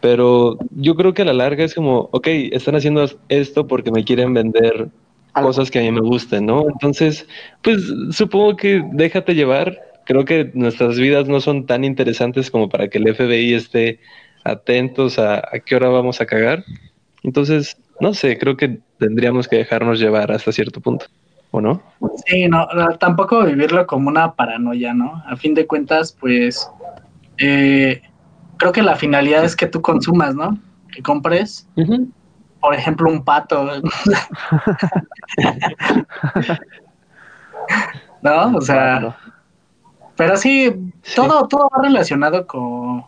Pero 0.00 0.58
yo 0.70 0.96
creo 0.96 1.14
que 1.14 1.22
a 1.22 1.26
la 1.26 1.32
larga 1.32 1.64
es 1.64 1.74
como, 1.74 2.08
ok, 2.12 2.26
están 2.26 2.74
haciendo 2.74 3.04
esto 3.28 3.66
porque 3.66 3.92
me 3.92 4.04
quieren 4.04 4.34
vender 4.34 4.88
Algo. 5.32 5.50
cosas 5.50 5.70
que 5.70 5.78
a 5.78 5.82
mí 5.82 5.92
me 5.92 6.00
gusten, 6.00 6.46
¿no? 6.46 6.66
Entonces, 6.68 7.26
pues 7.62 7.80
supongo 8.10 8.56
que 8.56 8.84
déjate 8.92 9.34
llevar. 9.34 9.78
Creo 10.04 10.24
que 10.24 10.50
nuestras 10.54 10.98
vidas 10.98 11.28
no 11.28 11.40
son 11.40 11.66
tan 11.66 11.84
interesantes 11.84 12.50
como 12.50 12.68
para 12.68 12.88
que 12.88 12.98
el 12.98 13.14
FBI 13.14 13.54
esté 13.54 14.00
atentos 14.42 15.20
a, 15.20 15.36
a 15.36 15.60
qué 15.64 15.76
hora 15.76 15.88
vamos 15.88 16.20
a 16.20 16.26
cagar. 16.26 16.64
Entonces, 17.22 17.76
no 18.00 18.14
sé, 18.14 18.36
creo 18.38 18.56
que 18.56 18.80
tendríamos 18.98 19.46
que 19.46 19.56
dejarnos 19.56 20.00
llevar 20.00 20.32
hasta 20.32 20.50
cierto 20.50 20.80
punto, 20.80 21.06
¿o 21.52 21.60
no? 21.60 21.80
Sí, 22.26 22.48
no, 22.48 22.66
no, 22.74 22.98
tampoco 22.98 23.44
vivirlo 23.44 23.86
como 23.86 24.08
una 24.08 24.34
paranoia, 24.34 24.92
¿no? 24.92 25.22
A 25.26 25.36
fin 25.36 25.54
de 25.54 25.66
cuentas, 25.66 26.16
pues, 26.18 26.68
eh, 27.38 28.02
creo 28.56 28.72
que 28.72 28.82
la 28.82 28.96
finalidad 28.96 29.44
es 29.44 29.56
que 29.56 29.66
tú 29.66 29.82
consumas, 29.82 30.34
¿no? 30.34 30.58
Que 30.92 31.02
compres, 31.02 31.68
por 32.60 32.74
ejemplo, 32.74 33.10
un 33.10 33.24
pato. 33.24 33.70
¿No? 38.22 38.56
O 38.56 38.60
sea, 38.60 39.16
pero 40.16 40.36
sí, 40.36 40.72
Sí. 41.02 41.16
todo, 41.16 41.48
todo 41.48 41.68
va 41.74 41.82
relacionado 41.82 42.46
con, 42.46 43.04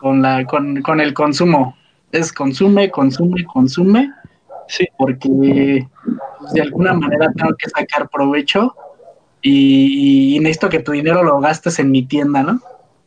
con, 0.00 0.22
la, 0.22 0.44
con, 0.46 0.80
con 0.82 1.00
el 1.00 1.12
consumo. 1.12 1.76
Es 2.12 2.32
consume, 2.32 2.90
consume, 2.90 3.44
consume, 3.44 4.10
Sí, 4.66 4.86
porque 4.96 5.86
pues, 6.38 6.52
de 6.54 6.62
alguna 6.62 6.94
manera 6.94 7.30
tengo 7.36 7.54
que 7.58 7.68
sacar 7.68 8.08
provecho 8.08 8.74
y, 9.42 10.36
y 10.36 10.40
necesito 10.40 10.70
que 10.70 10.80
tu 10.80 10.92
dinero 10.92 11.22
lo 11.22 11.38
gastes 11.40 11.78
en 11.78 11.90
mi 11.90 12.06
tienda, 12.06 12.42
¿no? 12.42 12.60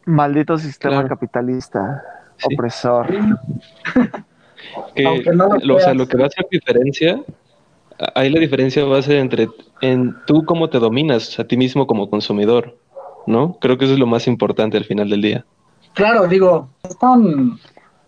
Maldito 0.07 0.57
sistema 0.57 0.95
Claro. 0.95 1.09
capitalista, 1.09 2.03
Sí. 2.37 2.53
opresor. 2.53 3.07
que, 4.95 5.05
Aunque 5.05 5.31
no 5.31 5.47
lo 5.49 5.59
lo, 5.59 5.75
o 5.75 5.79
sea, 5.79 5.93
lo 5.93 6.07
que 6.07 6.17
va 6.17 6.25
a 6.25 6.27
hacer 6.27 6.45
diferencia, 6.51 7.21
ahí 8.15 8.29
la 8.29 8.39
diferencia 8.39 8.85
va 8.85 8.97
a 8.99 9.01
ser 9.01 9.17
entre 9.17 9.49
en 9.81 10.15
tú 10.25 10.45
cómo 10.45 10.69
te 10.69 10.79
dominas 10.79 11.39
a 11.39 11.45
ti 11.45 11.57
mismo 11.57 11.87
como 11.87 12.09
consumidor, 12.09 12.77
¿no? 13.25 13.57
Creo 13.59 13.77
que 13.77 13.85
eso 13.85 13.93
es 13.93 13.99
lo 13.99 14.07
más 14.07 14.27
importante 14.27 14.77
al 14.77 14.85
final 14.85 15.09
del 15.09 15.21
día. 15.21 15.45
Claro, 15.93 16.27
digo, 16.27 16.69
es 16.83 16.97
tan, 16.99 17.57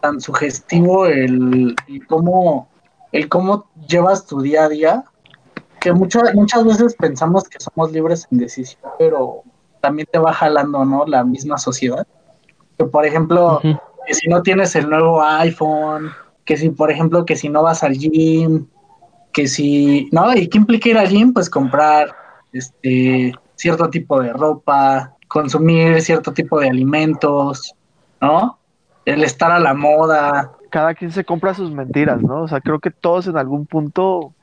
tan 0.01 0.21
sugestivo 0.21 1.05
el, 1.07 1.75
el 1.87 2.07
cómo 2.07 2.69
el 3.11 3.27
cómo 3.27 3.65
llevas 3.87 4.27
tu 4.27 4.41
día 4.41 4.65
a 4.65 4.69
día 4.69 5.03
que 5.79 5.91
muchas 5.91 6.35
muchas 6.35 6.63
veces 6.63 6.93
pensamos 6.95 7.45
que 7.49 7.57
somos 7.59 7.91
libres 7.91 8.27
en 8.31 8.37
decisión, 8.37 8.79
pero 8.99 9.43
también 9.81 10.07
te 10.11 10.19
va 10.19 10.33
jalando, 10.33 10.85
¿no? 10.85 11.05
La 11.05 11.23
misma 11.23 11.57
sociedad. 11.57 12.05
Que 12.77 12.85
por 12.85 13.05
ejemplo, 13.05 13.61
que 14.05 14.13
si 14.13 14.27
no 14.27 14.41
tienes 14.41 14.75
el 14.75 14.89
nuevo 14.89 15.23
iPhone, 15.23 16.11
que 16.45 16.57
si 16.57 16.69
por 16.69 16.91
ejemplo 16.91 17.25
que 17.25 17.35
si 17.35 17.49
no 17.49 17.63
vas 17.63 17.83
al 17.83 17.93
gym, 17.93 18.67
que 19.33 19.47
si, 19.47 20.09
¿no? 20.11 20.35
¿Y 20.35 20.47
qué 20.47 20.57
implica 20.57 20.89
ir 20.89 20.97
al 20.97 21.07
gym? 21.07 21.33
Pues 21.33 21.49
comprar 21.49 22.15
este 22.53 23.33
cierto 23.55 23.89
tipo 23.89 24.21
de 24.21 24.33
ropa, 24.33 25.15
consumir 25.27 26.01
cierto 26.01 26.33
tipo 26.33 26.59
de 26.59 26.69
alimentos, 26.69 27.75
¿no? 28.21 28.57
El 29.05 29.23
estar 29.23 29.51
a 29.51 29.59
la 29.59 29.73
moda. 29.73 30.51
Cada 30.69 30.93
quien 30.93 31.11
se 31.11 31.23
compra 31.23 31.53
sus 31.53 31.71
mentiras, 31.71 32.21
¿no? 32.21 32.43
O 32.43 32.47
sea, 32.47 32.61
creo 32.61 32.79
que 32.79 32.91
todos 32.91 33.27
en 33.27 33.37
algún 33.37 33.65
punto 33.65 34.33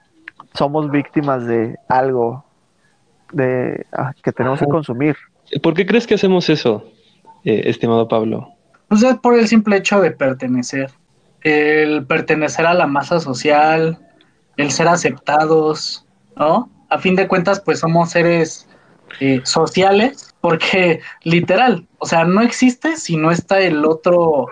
somos 0.55 0.91
víctimas 0.91 1.47
de 1.47 1.77
algo 1.89 2.46
de 3.33 3.87
ah, 3.93 4.13
que 4.23 4.33
tenemos 4.33 4.61
que 4.61 4.67
consumir. 4.67 5.17
¿Por 5.63 5.75
qué 5.75 5.87
crees 5.87 6.07
que 6.07 6.15
hacemos 6.15 6.49
eso, 6.49 6.85
eh, 7.45 7.63
estimado 7.67 8.09
Pablo? 8.09 8.49
Pues 8.89 9.03
es 9.03 9.17
por 9.17 9.39
el 9.39 9.49
simple 9.49 9.77
hecho 9.77 10.01
de 10.01 10.11
pertenecer. 10.11 10.91
El 11.43 12.05
pertenecer 12.07 12.67
a 12.67 12.75
la 12.75 12.87
masa 12.87 13.21
social, 13.21 13.99
el 14.57 14.71
ser 14.71 14.89
aceptados, 14.89 16.05
¿no? 16.37 16.71
A 16.89 16.99
fin 16.99 17.17
de 17.17 17.29
cuentas, 17.29 17.61
pues 17.61 17.81
somos 17.81 18.11
seres 18.11 18.69
eh, 19.21 19.41
sociales, 19.45 20.35
porque 20.41 21.01
literal, 21.23 21.87
o 21.99 22.07
sea, 22.07 22.25
no 22.25 22.43
existe 22.43 22.97
si 22.97 23.17
no 23.17 23.31
está 23.31 23.61
el 23.61 23.85
otro 23.85 24.47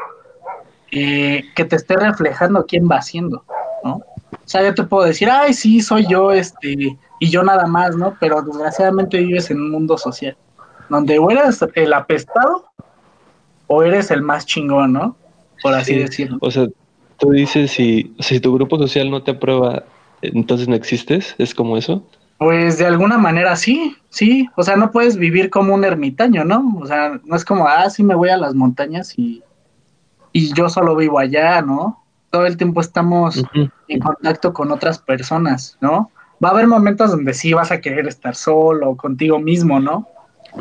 eh, 0.91 1.45
que 1.55 1.65
te 1.65 1.77
esté 1.77 1.97
reflejando 1.97 2.67
quién 2.67 2.89
va 2.89 2.97
haciendo, 2.97 3.45
¿no? 3.83 4.03
O 4.47 4.49
sea, 4.49 4.63
yo 4.63 4.75
te 4.75 4.85
puedo 4.85 5.05
decir, 5.05 5.31
ay, 5.31 5.55
sí, 5.55 5.81
soy 5.81 6.07
yo, 6.07 6.33
este, 6.33 6.99
y 7.19 7.31
yo 7.31 7.43
nada 7.43 7.67
más, 7.67 7.97
¿no? 7.97 8.17
Pero 8.21 8.43
desgraciadamente 8.43 9.19
vives 9.19 9.51
en 9.51 9.61
un 9.61 9.71
mundo 9.71 9.97
social, 9.99 10.37
donde 10.89 11.19
o 11.19 11.31
eres 11.31 11.61
el 11.75 11.93
apestado 11.95 12.67
o 13.67 13.83
eres 13.83 14.11
el 14.11 14.23
más 14.23 14.47
chingón, 14.47 14.93
¿no? 14.93 15.17
Por 15.63 15.75
así 15.75 15.95
Sí, 15.95 15.99
decirlo. 15.99 16.41
O 16.41 16.51
sea, 16.51 16.67
tú 17.19 17.31
dices 17.33 17.73
si, 17.73 18.15
si 18.21 18.41
tu 18.41 18.55
grupo 18.55 18.79
social 18.79 19.11
no 19.11 19.23
te 19.23 19.33
aprueba, 19.33 19.85
entonces 20.23 20.69
no 20.69 20.75
existes, 20.77 21.35
¿es 21.39 21.55
como 21.55 21.77
eso? 21.77 22.11
Pues 22.39 22.79
de 22.79 22.87
alguna 22.87 23.17
manera 23.19 23.57
sí, 23.57 23.97
sí. 24.11 24.49
O 24.57 24.63
sea, 24.63 24.77
no 24.77 24.91
puedes 24.91 25.17
vivir 25.17 25.51
como 25.51 25.75
un 25.75 25.85
ermitaño, 25.85 26.45
¿no? 26.45 26.77
O 26.81 26.87
sea, 26.87 27.21
no 27.25 27.37
es 27.37 27.45
como, 27.45 27.67
ah, 27.69 27.89
sí 27.91 28.03
me 28.03 28.15
voy 28.15 28.29
a 28.31 28.37
las 28.37 28.55
montañas 28.55 29.19
y, 29.19 29.43
y 30.33 30.53
yo 30.55 30.69
solo 30.69 30.97
vivo 30.97 31.19
allá, 31.19 31.63
¿no? 31.63 32.04
Todo 32.35 32.47
el 32.47 32.57
tiempo 32.57 32.81
estamos 32.81 33.45
en 33.87 34.01
contacto 34.01 34.53
con 34.53 34.73
otras 34.73 34.99
personas, 34.99 35.79
¿no? 35.81 36.11
Va 36.43 36.49
a 36.49 36.53
haber 36.53 36.67
momentos 36.67 37.13
donde 37.13 37.33
sí 37.33 37.53
vas 37.53 37.71
a 37.71 37.81
querer 37.81 38.09
estar 38.09 38.35
solo 38.35 38.97
contigo 38.97 39.39
mismo, 39.39 39.79
¿no? 39.79 40.09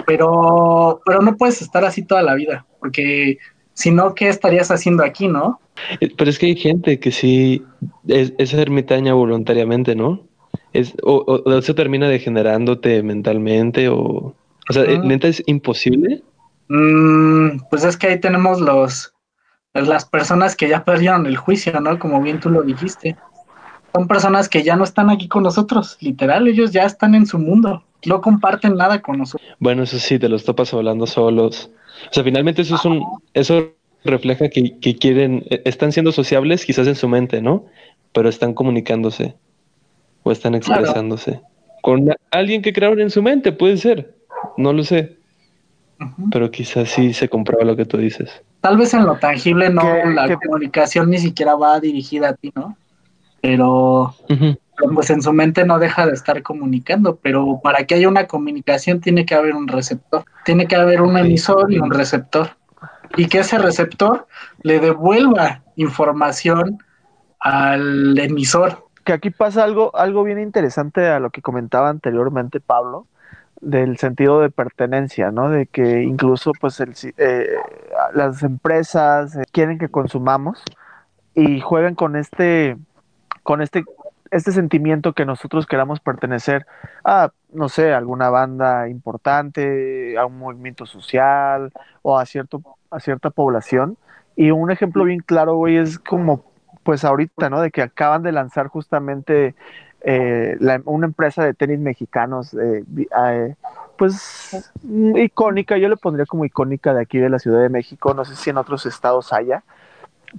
Pero, 0.05 1.01
pero 1.03 1.23
no 1.23 1.35
puedes 1.35 1.63
estar 1.63 1.83
así 1.83 2.03
toda 2.03 2.21
la 2.21 2.35
vida, 2.35 2.63
porque 2.79 3.39
si 3.73 3.89
no, 3.89 4.13
¿qué 4.13 4.29
estarías 4.29 4.69
haciendo 4.69 5.03
aquí, 5.03 5.27
no? 5.27 5.59
Eh, 5.99 6.09
Pero 6.15 6.29
es 6.29 6.37
que 6.37 6.45
hay 6.45 6.55
gente 6.55 6.99
que 6.99 7.11
sí 7.11 7.63
es, 8.07 8.33
es 8.37 8.53
ermitaña 8.53 9.15
voluntariamente, 9.15 9.95
¿no? 9.95 10.21
Es, 10.73 10.93
o, 11.01 11.23
o- 11.25 11.41
o 11.49 11.57
eso 11.57 11.73
termina 11.73 12.07
degenerándote 12.07 13.01
mentalmente 13.01 13.89
o... 13.89 14.35
O 14.69 14.73
sea. 14.73 14.83
¿neta 15.01 15.27
es 15.27 15.41
imposible? 15.47 16.21
Mm, 16.69 17.61
pues 17.71 17.83
es 17.83 17.97
que 17.97 18.07
ahí 18.07 18.19
tenemos 18.19 18.61
los 18.61 19.12
las 19.73 20.05
personas 20.05 20.55
que 20.55 20.69
ya 20.69 20.83
perdieron 20.83 21.25
el 21.25 21.37
juicio, 21.37 21.79
¿no? 21.81 21.97
Como 21.99 22.21
bien 22.21 22.39
tú 22.39 22.49
lo 22.49 22.61
dijiste. 22.61 23.15
Son 23.95 24.07
personas 24.07 24.49
que 24.49 24.63
ya 24.63 24.75
no 24.75 24.83
están 24.83 25.09
aquí 25.09 25.27
con 25.27 25.43
nosotros, 25.43 25.97
literal, 25.99 26.47
ellos 26.47 26.71
ya 26.71 26.83
están 26.83 27.13
en 27.13 27.27
su 27.27 27.37
mundo, 27.37 27.83
no 28.05 28.21
comparten 28.21 28.75
nada 28.75 29.01
con 29.01 29.19
nosotros. 29.19 29.47
Bueno, 29.59 29.83
eso 29.83 29.99
sí, 29.99 30.17
te 30.17 30.29
los 30.29 30.43
topas 30.45 30.73
hablando 30.73 31.05
solos. 31.05 31.69
O 32.09 32.13
sea, 32.13 32.23
finalmente 32.23 32.63
eso 32.63 32.75
es 32.75 32.85
un... 32.85 33.03
Eso 33.33 33.73
refleja 34.03 34.49
que, 34.49 34.79
que 34.79 34.95
quieren... 34.95 35.43
eh, 35.49 35.61
Están 35.65 35.91
siendo 35.91 36.11
sociables 36.11 36.65
quizás 36.65 36.87
en 36.87 36.95
su 36.95 37.07
mente, 37.07 37.41
¿no? 37.41 37.65
Pero 38.13 38.29
están 38.29 38.53
comunicándose. 38.55 39.35
O 40.23 40.31
están 40.31 40.59
Claro. 40.59 40.81
expresándose. 40.81 41.41
Con 41.83 42.09
alguien 42.31 42.61
que 42.63 42.73
crearon 42.73 42.99
en 42.99 43.09
su 43.11 43.21
mente, 43.21 43.51
puede 43.51 43.77
ser. 43.77 44.15
No 44.57 44.73
lo 44.73 44.83
sé. 44.83 45.17
Pero 46.31 46.51
quizás 46.51 46.89
sí 46.89 47.13
se 47.13 47.29
comprueba 47.29 47.63
lo 47.63 47.75
que 47.75 47.85
tú 47.85 47.97
dices. 47.97 48.43
Tal 48.61 48.77
vez 48.77 48.93
en 48.93 49.05
lo 49.05 49.17
tangible 49.17 49.69
no, 49.69 49.83
la 50.11 50.35
comunicación 50.37 51.09
ni 51.09 51.17
siquiera 51.17 51.55
va 51.55 51.79
dirigida 51.79 52.29
a 52.29 52.33
ti, 52.33 52.51
¿no? 52.55 52.77
Pero 53.41 54.15
pues 54.95 55.09
en 55.09 55.21
su 55.21 55.33
mente 55.33 55.65
no 55.65 55.79
deja 55.79 56.05
de 56.07 56.13
estar 56.13 56.41
comunicando, 56.41 57.17
pero 57.21 57.59
para 57.61 57.85
que 57.85 57.95
haya 57.95 58.07
una 58.07 58.25
comunicación 58.25 59.01
tiene 59.01 59.25
que 59.25 59.35
haber 59.35 59.53
un 59.53 59.67
receptor, 59.67 60.23
tiene 60.45 60.67
que 60.67 60.75
haber 60.75 61.01
un 61.01 61.17
emisor 61.17 61.71
y 61.71 61.79
un 61.79 61.91
receptor, 61.91 62.51
y 63.15 63.27
que 63.27 63.39
ese 63.39 63.57
receptor 63.57 64.27
le 64.61 64.79
devuelva 64.79 65.61
información 65.75 66.79
al 67.39 68.17
emisor. 68.17 68.87
Que 69.03 69.13
aquí 69.13 69.29
pasa 69.29 69.63
algo, 69.63 69.95
algo 69.95 70.23
bien 70.23 70.39
interesante 70.39 71.07
a 71.07 71.19
lo 71.19 71.29
que 71.29 71.41
comentaba 71.41 71.89
anteriormente 71.89 72.61
Pablo, 72.61 73.07
del 73.63 73.97
sentido 73.97 74.41
de 74.41 74.49
pertenencia, 74.49 75.31
¿no? 75.31 75.49
De 75.49 75.67
que 75.67 76.03
incluso 76.03 76.51
pues 76.59 76.79
el, 76.79 76.93
eh, 77.17 77.47
las 78.13 78.43
empresas 78.43 79.35
eh, 79.35 79.43
quieren 79.51 79.77
que 79.77 79.89
consumamos 79.89 80.61
y 81.33 81.61
juegan 81.61 81.95
con 81.95 82.15
este, 82.15 82.77
con 83.41 83.61
este, 83.61 83.85
este 84.31 84.51
sentimiento 84.51 85.13
que 85.13 85.25
nosotros 85.25 85.65
queramos 85.65 86.01
pertenecer 86.01 86.65
a, 87.05 87.31
no 87.53 87.69
sé, 87.69 87.93
alguna 87.93 88.29
banda 88.29 88.89
importante, 88.89 90.17
a 90.17 90.25
un 90.25 90.39
movimiento 90.39 90.85
social 90.85 91.71
o 92.01 92.19
a 92.19 92.25
cierto, 92.25 92.61
a 92.91 92.99
cierta 92.99 93.29
población. 93.29 93.97
Y 94.35 94.51
un 94.51 94.71
ejemplo 94.71 95.05
bien 95.05 95.19
claro, 95.19 95.55
güey, 95.55 95.77
es 95.77 95.99
como, 95.99 96.43
pues 96.83 97.05
ahorita, 97.05 97.49
¿no? 97.49 97.61
De 97.61 97.71
que 97.71 97.81
acaban 97.81 98.23
de 98.23 98.31
lanzar 98.33 98.67
justamente 98.67 99.55
eh, 100.05 100.57
una 100.83 101.05
empresa 101.05 101.45
de 101.45 101.53
tenis 101.53 101.79
mexicanos, 101.79 102.53
eh, 102.55 102.83
eh, 102.97 103.55
pues 103.97 104.69
icónica, 105.15 105.77
yo 105.77 105.87
le 105.87 105.95
pondría 105.95 106.25
como 106.25 106.43
icónica 106.43 106.93
de 106.93 107.01
aquí 107.01 107.19
de 107.19 107.29
la 107.29 107.39
Ciudad 107.39 107.61
de 107.61 107.69
México, 107.69 108.13
no 108.13 108.25
sé 108.25 108.35
si 108.35 108.49
en 108.49 108.57
otros 108.57 108.85
estados 108.85 109.31
haya, 109.31 109.63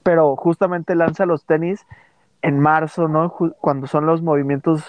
pero 0.03 0.37
justamente 0.37 0.95
lanza 0.95 1.25
los 1.25 1.47
tenis 1.47 1.87
en 2.43 2.59
marzo, 2.59 3.09
¿no? 3.09 3.31
Cuando 3.61 3.87
son 3.87 4.05
los 4.05 4.21
movimientos 4.21 4.85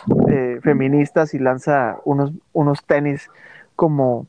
feministas 0.61 1.33
y 1.33 1.39
lanza 1.39 1.99
unos, 2.03 2.33
unos 2.51 2.83
tenis 2.83 3.29
como 3.77 4.27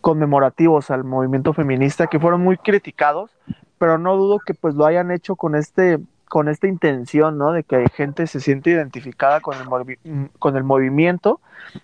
conmemorativos 0.00 0.92
al 0.92 1.02
movimiento 1.02 1.54
feminista 1.54 2.06
que 2.06 2.20
fueron 2.20 2.42
muy 2.42 2.56
criticados, 2.56 3.36
pero 3.78 3.98
no 3.98 4.16
dudo 4.16 4.38
que 4.38 4.54
pues 4.54 4.76
lo 4.76 4.86
hayan 4.86 5.10
hecho 5.10 5.34
con 5.34 5.56
este 5.56 5.98
con 6.30 6.48
esta 6.48 6.68
intención, 6.68 7.38
¿no? 7.38 7.52
De 7.52 7.64
que 7.64 7.88
gente 7.92 8.28
se 8.28 8.38
siente 8.38 8.70
identificada 8.70 9.40
con 9.40 9.56
el, 9.58 9.98
mm, 10.04 10.26
con 10.38 10.56
el 10.56 10.62
movimiento 10.62 11.40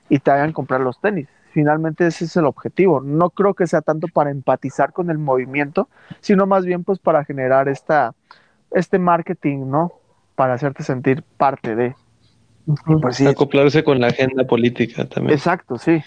y 0.08 0.20
te 0.20 0.30
hagan 0.30 0.52
comprar 0.52 0.80
los 0.80 1.00
tenis. 1.00 1.26
Finalmente 1.50 2.06
ese 2.06 2.26
es 2.26 2.36
el 2.36 2.44
objetivo. 2.44 3.00
No 3.00 3.30
creo 3.30 3.54
que 3.54 3.66
sea 3.66 3.80
tanto 3.80 4.06
para 4.06 4.30
empatizar 4.30 4.92
con 4.92 5.10
el 5.10 5.18
movimiento, 5.18 5.88
sino 6.20 6.46
más 6.46 6.64
bien 6.64 6.84
pues 6.84 7.00
para 7.00 7.24
generar 7.24 7.68
esta, 7.68 8.14
este 8.70 9.00
marketing, 9.00 9.68
¿no? 9.68 9.94
Para 10.36 10.54
hacerte 10.54 10.84
sentir 10.84 11.24
parte 11.36 11.74
de. 11.74 11.96
Pues 13.02 13.16
sí, 13.16 13.26
acoplarse 13.26 13.82
con 13.82 14.00
la 14.00 14.08
agenda 14.08 14.44
política 14.44 15.08
también. 15.08 15.36
Exacto, 15.36 15.76
sí. 15.76 16.00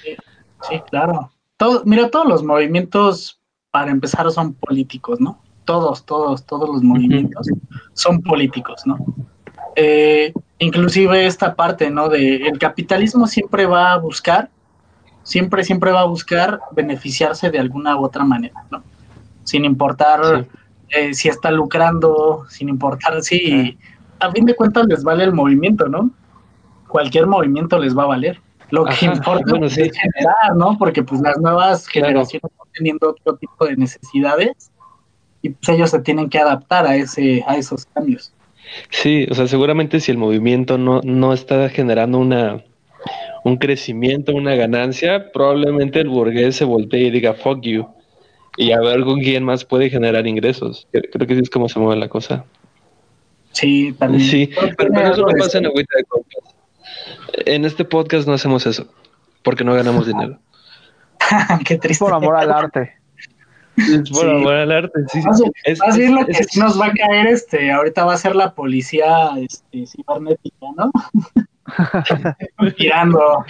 Sí, 0.62 0.82
claro. 0.90 1.30
Todo, 1.58 1.84
mira, 1.84 2.10
todos 2.10 2.26
los 2.26 2.42
movimientos, 2.42 3.42
para 3.70 3.92
empezar, 3.92 4.32
son 4.32 4.54
políticos, 4.54 5.20
¿no? 5.20 5.42
Todos, 5.70 6.04
todos, 6.04 6.44
todos 6.48 6.68
los 6.68 6.82
movimientos 6.82 7.46
son 7.94 8.24
políticos, 8.24 8.82
¿no? 8.88 8.98
Eh, 9.76 10.34
inclusive 10.58 11.28
esta 11.28 11.54
parte, 11.54 11.92
¿no? 11.92 12.10
De 12.10 12.48
el 12.48 12.58
capitalismo 12.58 13.28
siempre 13.28 13.68
va 13.68 13.94
a 13.94 13.98
buscar, 14.00 14.50
siempre, 15.22 15.64
siempre 15.64 15.92
va 15.92 16.00
a 16.00 16.06
buscar 16.06 16.60
beneficiarse 16.72 17.52
de 17.52 17.60
alguna 17.60 17.96
u 17.98 18.04
otra 18.04 18.24
manera, 18.24 18.66
¿no? 18.72 18.82
Sin 19.44 19.64
importar 19.64 20.48
eh, 20.90 21.14
si 21.14 21.30
está 21.30 21.52
lucrando, 21.52 22.46
sin 22.50 22.68
importar 22.68 23.22
si, 23.22 23.78
a 24.20 24.32
fin 24.32 24.48
de 24.48 24.56
cuentas 24.56 24.88
les 24.88 25.04
vale 25.04 25.24
el 25.24 25.34
movimiento, 25.34 25.88
¿no? 25.88 26.10
Cualquier 26.88 27.28
movimiento 27.28 27.78
les 27.78 27.96
va 27.96 28.06
a 28.06 28.08
valer. 28.08 28.42
Lo 28.72 28.86
que 28.86 29.06
importa 29.06 29.56
es 29.68 29.76
generar, 29.76 30.56
¿no? 30.56 30.80
Porque 30.80 31.04
pues 31.04 31.22
las 31.22 31.38
nuevas 31.38 31.86
generaciones 31.86 32.52
están 32.52 32.68
teniendo 32.74 33.12
otro 33.12 33.36
tipo 33.38 33.68
de 33.68 33.78
necesidades 33.78 34.69
y 35.42 35.50
pues 35.50 35.70
ellos 35.70 35.90
se 35.90 36.00
tienen 36.00 36.30
que 36.30 36.40
adaptar 36.40 36.86
a, 36.86 36.96
ese, 36.96 37.44
a 37.48 37.58
esos 37.58 37.86
cambios. 37.86 38.34
Sí, 38.90 39.26
o 39.30 39.36
sea, 39.36 39.48
seguramente 39.48 40.00
si 40.00 40.12
el 40.12 40.18
movimiento 40.18 40.78
no, 40.78 41.02
no 41.04 41.34
está 41.34 41.70
generando 41.70 42.20
una, 42.20 42.64
un 43.44 43.58
crecimiento, 43.58 44.34
una 44.34 44.56
ganancia, 44.56 45.32
probablemente 45.32 46.00
el 46.00 46.10
burgués 46.10 46.56
se 46.56 46.66
voltee 46.66 47.06
y 47.06 47.12
diga 47.12 47.34
fuck 47.34 47.62
you 47.62 47.88
y 48.58 48.74
a 48.74 48.80
ver 48.82 49.06
con 49.06 49.22
quién 49.22 49.46
más 49.46 49.64
puede 49.64 49.90
generar 49.90 50.28
ingresos. 50.28 50.88
Creo 50.92 51.26
que 51.26 51.34
así 51.34 51.44
es 51.44 51.50
como 51.50 51.70
se 51.70 51.80
mueve 51.80 52.00
la 52.00 52.10
cosa. 52.10 52.44
Sí, 53.54 53.94
también. 53.98 54.22
Sí, 54.22 54.50
pero, 54.78 55.12
eso 55.12 55.22
no 55.22 55.34
pasa 55.38 55.60
en 55.60 55.68
Agüita 55.68 55.98
de 55.98 56.04
Copas. 56.04 56.56
En 57.46 57.64
este 57.64 57.86
podcast 57.86 58.28
no 58.28 58.34
hacemos 58.34 58.66
eso, 58.66 58.88
porque 59.44 59.64
no 59.64 59.74
ganamos 59.74 60.08
dinero. 60.08 60.40
Qué 61.66 61.78
triste. 61.78 62.04
Por 62.04 62.14
amor 62.14 62.36
al 62.36 62.52
arte. 62.52 62.99
Es 63.80 64.10
por 64.10 64.30
amor 64.30 64.54
al 64.54 64.72
arte, 64.72 65.00
sí. 65.08 65.20
Bien 65.96 66.16
lo 66.16 66.26
que 66.26 66.34
nos 66.58 66.80
va 66.80 66.88
a 66.88 66.94
caer, 66.94 67.28
este, 67.28 67.72
ahorita 67.72 68.06
va 68.06 68.14
a 68.14 68.18
ser 68.18 68.36
la 68.36 68.54
policía 68.54 69.30
este, 69.38 69.86
cibernética, 69.86 70.68
¿no? 70.78 70.92
Tirando. 72.78 73.46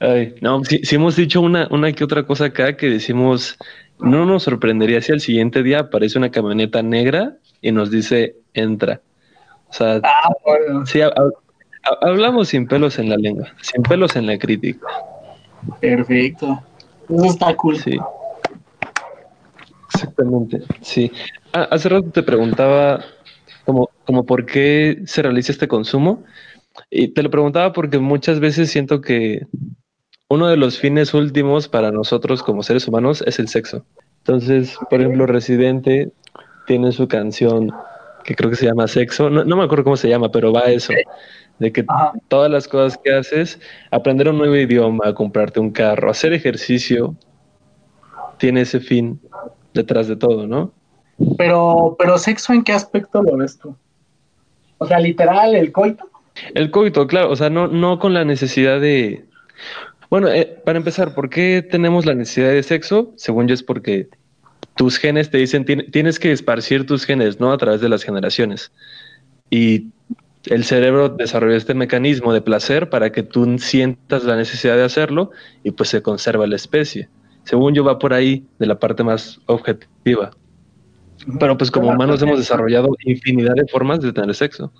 Ay, 0.00 0.34
no, 0.40 0.62
si, 0.64 0.94
hemos 0.94 1.16
dicho 1.16 1.40
una, 1.40 1.66
una 1.70 1.92
que 1.92 2.04
otra 2.04 2.24
cosa 2.24 2.46
acá 2.46 2.76
que 2.76 2.88
decimos, 2.88 3.58
no 3.98 4.24
nos 4.24 4.44
sorprendería 4.44 5.00
si 5.00 5.12
al 5.12 5.20
siguiente 5.20 5.62
día 5.62 5.80
aparece 5.80 6.18
una 6.18 6.30
camioneta 6.30 6.82
negra 6.82 7.36
y 7.60 7.72
nos 7.72 7.90
dice 7.90 8.36
entra. 8.54 9.00
O 9.68 9.72
sea, 9.72 10.00
ah, 10.04 10.28
sí, 10.84 11.00
hablamos 12.02 12.48
sin 12.48 12.66
pelos 12.66 12.98
en 12.98 13.08
la 13.08 13.16
lengua, 13.16 13.48
sin 13.62 13.82
pelos 13.82 14.16
en 14.16 14.26
la 14.26 14.38
crítica. 14.38 14.86
Perfecto. 15.80 16.62
Eso 17.08 17.24
está 17.24 17.54
cool. 17.56 17.76
Sí. 17.78 17.98
Exactamente, 19.94 20.62
sí. 20.80 21.12
Ah, 21.52 21.68
hace 21.70 21.88
rato 21.88 22.10
te 22.10 22.22
preguntaba 22.22 23.04
como, 23.64 23.90
como 24.06 24.24
por 24.24 24.46
qué 24.46 25.02
se 25.06 25.22
realiza 25.22 25.52
este 25.52 25.68
consumo. 25.68 26.24
Y 26.90 27.08
te 27.08 27.22
lo 27.22 27.30
preguntaba 27.30 27.72
porque 27.72 27.98
muchas 27.98 28.40
veces 28.40 28.70
siento 28.70 29.00
que 29.00 29.46
uno 30.28 30.48
de 30.48 30.56
los 30.56 30.78
fines 30.78 31.12
últimos 31.12 31.68
para 31.68 31.92
nosotros 31.92 32.42
como 32.42 32.62
seres 32.62 32.88
humanos 32.88 33.22
es 33.26 33.38
el 33.38 33.48
sexo. 33.48 33.84
Entonces, 34.18 34.76
por 34.88 35.00
ejemplo, 35.00 35.26
Residente 35.26 36.10
tiene 36.66 36.92
su 36.92 37.08
canción 37.08 37.70
que 38.24 38.34
creo 38.34 38.48
que 38.50 38.56
se 38.56 38.66
llama 38.66 38.88
Sexo. 38.88 39.28
No, 39.28 39.44
no 39.44 39.56
me 39.56 39.64
acuerdo 39.64 39.84
cómo 39.84 39.96
se 39.96 40.08
llama, 40.08 40.30
pero 40.30 40.52
va 40.52 40.60
a 40.60 40.70
eso 40.70 40.92
de 41.58 41.72
que 41.72 41.84
todas 42.28 42.50
las 42.50 42.66
cosas 42.66 42.98
que 43.02 43.12
haces, 43.12 43.60
aprender 43.90 44.28
un 44.28 44.38
nuevo 44.38 44.56
idioma, 44.56 45.14
comprarte 45.14 45.60
un 45.60 45.70
carro, 45.70 46.10
hacer 46.10 46.32
ejercicio, 46.32 47.14
tiene 48.38 48.62
ese 48.62 48.80
fin 48.80 49.20
detrás 49.72 50.08
de 50.08 50.16
todo, 50.16 50.46
¿no? 50.46 50.72
Pero, 51.38 51.94
pero 51.98 52.18
sexo, 52.18 52.52
¿en 52.52 52.64
qué 52.64 52.72
aspecto 52.72 53.22
lo 53.22 53.36
ves 53.36 53.58
tú? 53.58 53.76
O 54.78 54.86
sea, 54.86 54.98
literal, 54.98 55.54
el 55.54 55.70
coito. 55.70 56.08
El 56.54 56.70
coito, 56.70 57.06
claro, 57.06 57.30
o 57.30 57.36
sea, 57.36 57.50
no, 57.50 57.68
no 57.68 57.98
con 57.98 58.14
la 58.14 58.24
necesidad 58.24 58.80
de... 58.80 59.24
Bueno, 60.10 60.28
eh, 60.28 60.60
para 60.64 60.78
empezar, 60.78 61.14
¿por 61.14 61.30
qué 61.30 61.62
tenemos 61.62 62.04
la 62.04 62.14
necesidad 62.14 62.50
de 62.50 62.62
sexo? 62.62 63.12
Según 63.16 63.46
yo 63.46 63.54
es 63.54 63.62
porque 63.62 64.08
tus 64.74 64.98
genes 64.98 65.30
te 65.30 65.38
dicen, 65.38 65.64
tienes 65.64 66.18
que 66.18 66.32
esparcir 66.32 66.86
tus 66.86 67.04
genes, 67.04 67.40
¿no? 67.40 67.52
A 67.52 67.58
través 67.58 67.80
de 67.80 67.88
las 67.88 68.02
generaciones. 68.02 68.72
Y 69.50 69.90
el 70.46 70.64
cerebro 70.64 71.08
desarrolla 71.08 71.56
este 71.56 71.74
mecanismo 71.74 72.32
de 72.32 72.40
placer 72.40 72.90
para 72.90 73.12
que 73.12 73.22
tú 73.22 73.58
sientas 73.58 74.24
la 74.24 74.36
necesidad 74.36 74.76
de 74.76 74.84
hacerlo 74.84 75.30
y 75.62 75.70
pues 75.70 75.90
se 75.90 76.02
conserva 76.02 76.46
la 76.46 76.56
especie. 76.56 77.08
Según 77.44 77.74
yo 77.74 77.84
va 77.84 77.98
por 77.98 78.12
ahí 78.12 78.46
de 78.58 78.66
la 78.66 78.78
parte 78.78 79.04
más 79.04 79.40
objetiva. 79.46 80.30
Pero 81.38 81.56
pues 81.56 81.70
como 81.70 81.90
humanos 81.90 82.22
hemos 82.22 82.38
desarrollado 82.38 82.88
infinidad 83.04 83.54
de 83.54 83.66
formas 83.68 84.00
de 84.00 84.12
tener 84.12 84.34
sexo. 84.34 84.72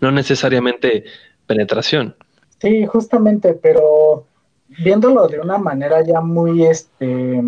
No 0.00 0.12
necesariamente 0.12 1.04
penetración. 1.46 2.14
Sí, 2.60 2.86
justamente, 2.86 3.54
pero 3.54 4.26
viéndolo 4.68 5.26
de 5.26 5.40
una 5.40 5.58
manera 5.58 6.04
ya 6.06 6.20
muy 6.20 6.64
este 6.64 7.42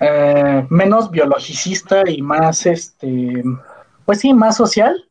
eh, 0.00 0.66
menos 0.68 1.10
biologicista 1.10 2.02
y 2.08 2.22
más 2.22 2.66
este 2.66 3.42
pues 4.04 4.20
sí, 4.20 4.34
más 4.34 4.56
social, 4.56 5.08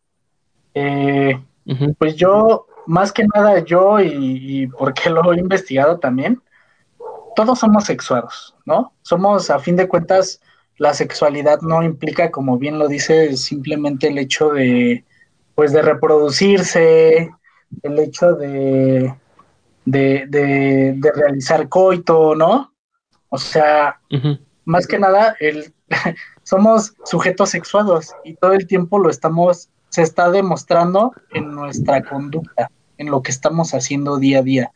eh, 0.73 1.39
pues 1.97 2.15
yo, 2.15 2.67
más 2.85 3.11
que 3.11 3.25
nada 3.33 3.59
yo, 3.59 3.99
y, 3.99 4.67
porque 4.77 5.09
lo 5.09 5.33
he 5.33 5.39
investigado 5.39 5.99
también, 5.99 6.41
todos 7.35 7.59
somos 7.59 7.85
sexuados, 7.85 8.55
¿no? 8.65 8.93
Somos, 9.01 9.49
a 9.49 9.59
fin 9.59 9.75
de 9.75 9.87
cuentas, 9.87 10.41
la 10.77 10.93
sexualidad 10.93 11.61
no 11.61 11.83
implica, 11.83 12.31
como 12.31 12.57
bien 12.57 12.79
lo 12.79 12.87
dice, 12.87 13.37
simplemente 13.37 14.07
el 14.07 14.17
hecho 14.17 14.49
de, 14.49 15.05
pues, 15.55 15.71
de 15.71 15.81
reproducirse, 15.81 17.31
el 17.83 17.99
hecho 17.99 18.33
de, 18.33 19.13
de, 19.85 20.25
de, 20.27 21.11
realizar 21.15 21.69
coito, 21.69 22.35
¿no? 22.35 22.73
O 23.29 23.37
sea, 23.37 24.01
más 24.65 24.87
que 24.87 24.99
nada, 24.99 25.35
el, 25.39 25.73
somos 26.43 26.93
sujetos 27.05 27.49
sexuados 27.49 28.11
y 28.23 28.35
todo 28.35 28.53
el 28.53 28.67
tiempo 28.67 28.99
lo 28.99 29.09
estamos 29.09 29.69
se 29.91 30.01
está 30.01 30.31
demostrando 30.31 31.13
en 31.33 31.53
nuestra 31.53 32.01
conducta, 32.01 32.71
en 32.97 33.11
lo 33.11 33.21
que 33.21 33.31
estamos 33.31 33.73
haciendo 33.73 34.17
día 34.17 34.39
a 34.39 34.41
día. 34.41 34.71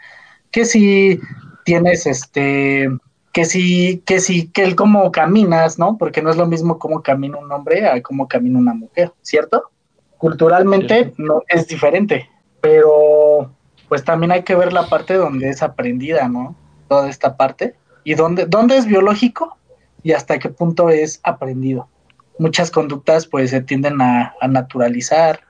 Que 0.51 0.65
si 0.65 1.21
tienes 1.63 2.06
este, 2.06 2.89
que 3.32 3.45
si, 3.45 4.04
que 4.06 4.19
si, 4.19 4.49
que 4.49 4.63
el 4.63 4.75
cómo 4.75 5.12
caminas, 5.13 5.80
¿no? 5.80 5.97
Porque 5.97 6.21
no 6.21 6.30
es 6.30 6.36
lo 6.36 6.45
mismo 6.47 6.80
cómo 6.80 7.01
camina 7.01 7.38
un 7.38 7.49
hombre 7.49 7.88
a 7.88 8.01
cómo 8.01 8.28
camina 8.28 8.60
una 8.60 8.73
mujer, 8.73 9.13
¿cierto? 9.21 9.71
Culturalmente 10.17 11.13
no 11.17 11.43
es 11.47 11.67
diferente, 11.67 12.30
pero 12.60 13.51
pues 13.88 14.04
también 14.04 14.34
hay 14.34 14.43
que 14.43 14.56
ver 14.56 14.73
la 14.73 14.89
parte 14.89 15.13
donde 15.13 15.49
es 15.49 15.63
aprendida, 15.63 16.28
¿no? 16.28 16.56
Toda 16.89 17.10
esta 17.10 17.38
parte. 17.38 17.75
Y 18.04 18.15
dónde, 18.15 18.47
dónde 18.47 18.75
es 18.78 18.86
biológico 18.86 19.58
y 20.04 20.12
hasta 20.12 20.39
qué 20.39 20.49
punto 20.49 20.89
es 20.89 21.21
aprendido. 21.23 21.88
Muchas 22.37 22.71
conductas 22.71 23.27
pues 23.27 23.51
se 23.51 23.61
tienden 23.61 24.01
a, 24.01 24.33
naturalizar, 24.47 25.41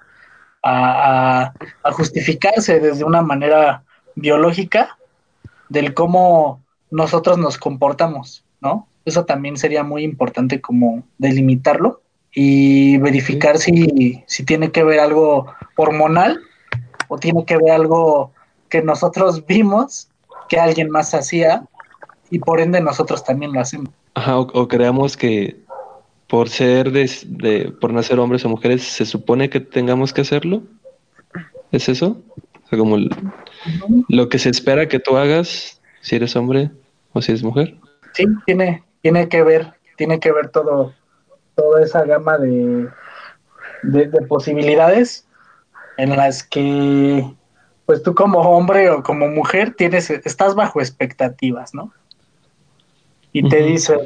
a, 0.63 1.53
a, 1.83 1.91
justificarse 1.91 2.79
desde 2.79 3.03
una 3.03 3.21
manera 3.21 3.83
biológica 4.15 4.97
del 5.69 5.93
cómo 5.93 6.63
nosotros 6.91 7.37
nos 7.37 7.57
comportamos, 7.57 8.43
¿no? 8.61 8.87
Eso 9.03 9.25
también 9.25 9.57
sería 9.57 9.83
muy 9.83 10.03
importante 10.03 10.61
como 10.61 11.03
delimitarlo 11.17 12.01
y 12.35 12.97
verificar 12.97 13.57
si, 13.57 14.23
si 14.27 14.43
tiene 14.43 14.71
que 14.71 14.83
ver 14.83 14.99
algo 14.99 15.47
hormonal 15.77 16.41
o 17.07 17.17
tiene 17.17 17.45
que 17.45 17.57
ver 17.57 17.71
algo 17.71 18.33
que 18.69 18.81
nosotros 18.81 19.45
vimos 19.45 20.09
que 20.49 20.59
alguien 20.59 20.89
más 20.89 21.13
hacía 21.13 21.63
y 22.29 22.39
por 22.39 22.59
ende 22.59 22.81
nosotros 22.81 23.23
también 23.23 23.53
lo 23.53 23.61
hacemos. 23.61 23.89
Ajá, 24.15 24.37
o, 24.37 24.67
creamos 24.67 25.15
que 25.15 25.57
por 26.27 26.49
ser 26.49 26.91
de, 26.91 27.73
por 27.79 27.93
nacer 27.93 28.19
hombres 28.19 28.45
o 28.45 28.49
mujeres 28.49 28.83
se 28.83 29.05
supone 29.05 29.49
que 29.49 29.59
tengamos 29.59 30.13
que 30.13 30.21
hacerlo. 30.21 30.63
¿Es 31.71 31.89
eso? 31.89 32.21
Como 32.69 32.97
lo 34.09 34.29
que 34.29 34.39
se 34.39 34.49
espera 34.49 34.87
que 34.87 34.99
tú 34.99 35.17
hagas 35.17 35.81
si 36.01 36.15
eres 36.15 36.35
hombre 36.35 36.71
o 37.13 37.21
si 37.21 37.31
eres 37.31 37.43
mujer. 37.43 37.75
Sí, 38.13 38.25
tiene, 38.45 38.83
tiene 39.01 39.29
que 39.29 39.43
ver, 39.43 39.73
tiene 39.97 40.19
que 40.19 40.31
ver 40.31 40.49
todo, 40.49 40.93
toda 41.55 41.83
esa 41.83 42.03
gama 42.05 42.37
de, 42.37 42.87
de, 43.83 44.21
posibilidades 44.27 45.27
en 45.97 46.15
las 46.15 46.43
que 46.43 47.25
pues 47.85 48.01
tú 48.01 48.15
como 48.15 48.39
hombre 48.39 48.89
o 48.89 49.03
como 49.03 49.27
mujer 49.27 49.75
tienes, 49.75 50.09
estás 50.09 50.55
bajo 50.55 50.79
expectativas, 50.79 51.73
¿no? 51.73 51.93
Y 53.35 53.49
te 53.49 53.63
dicen, 53.63 53.99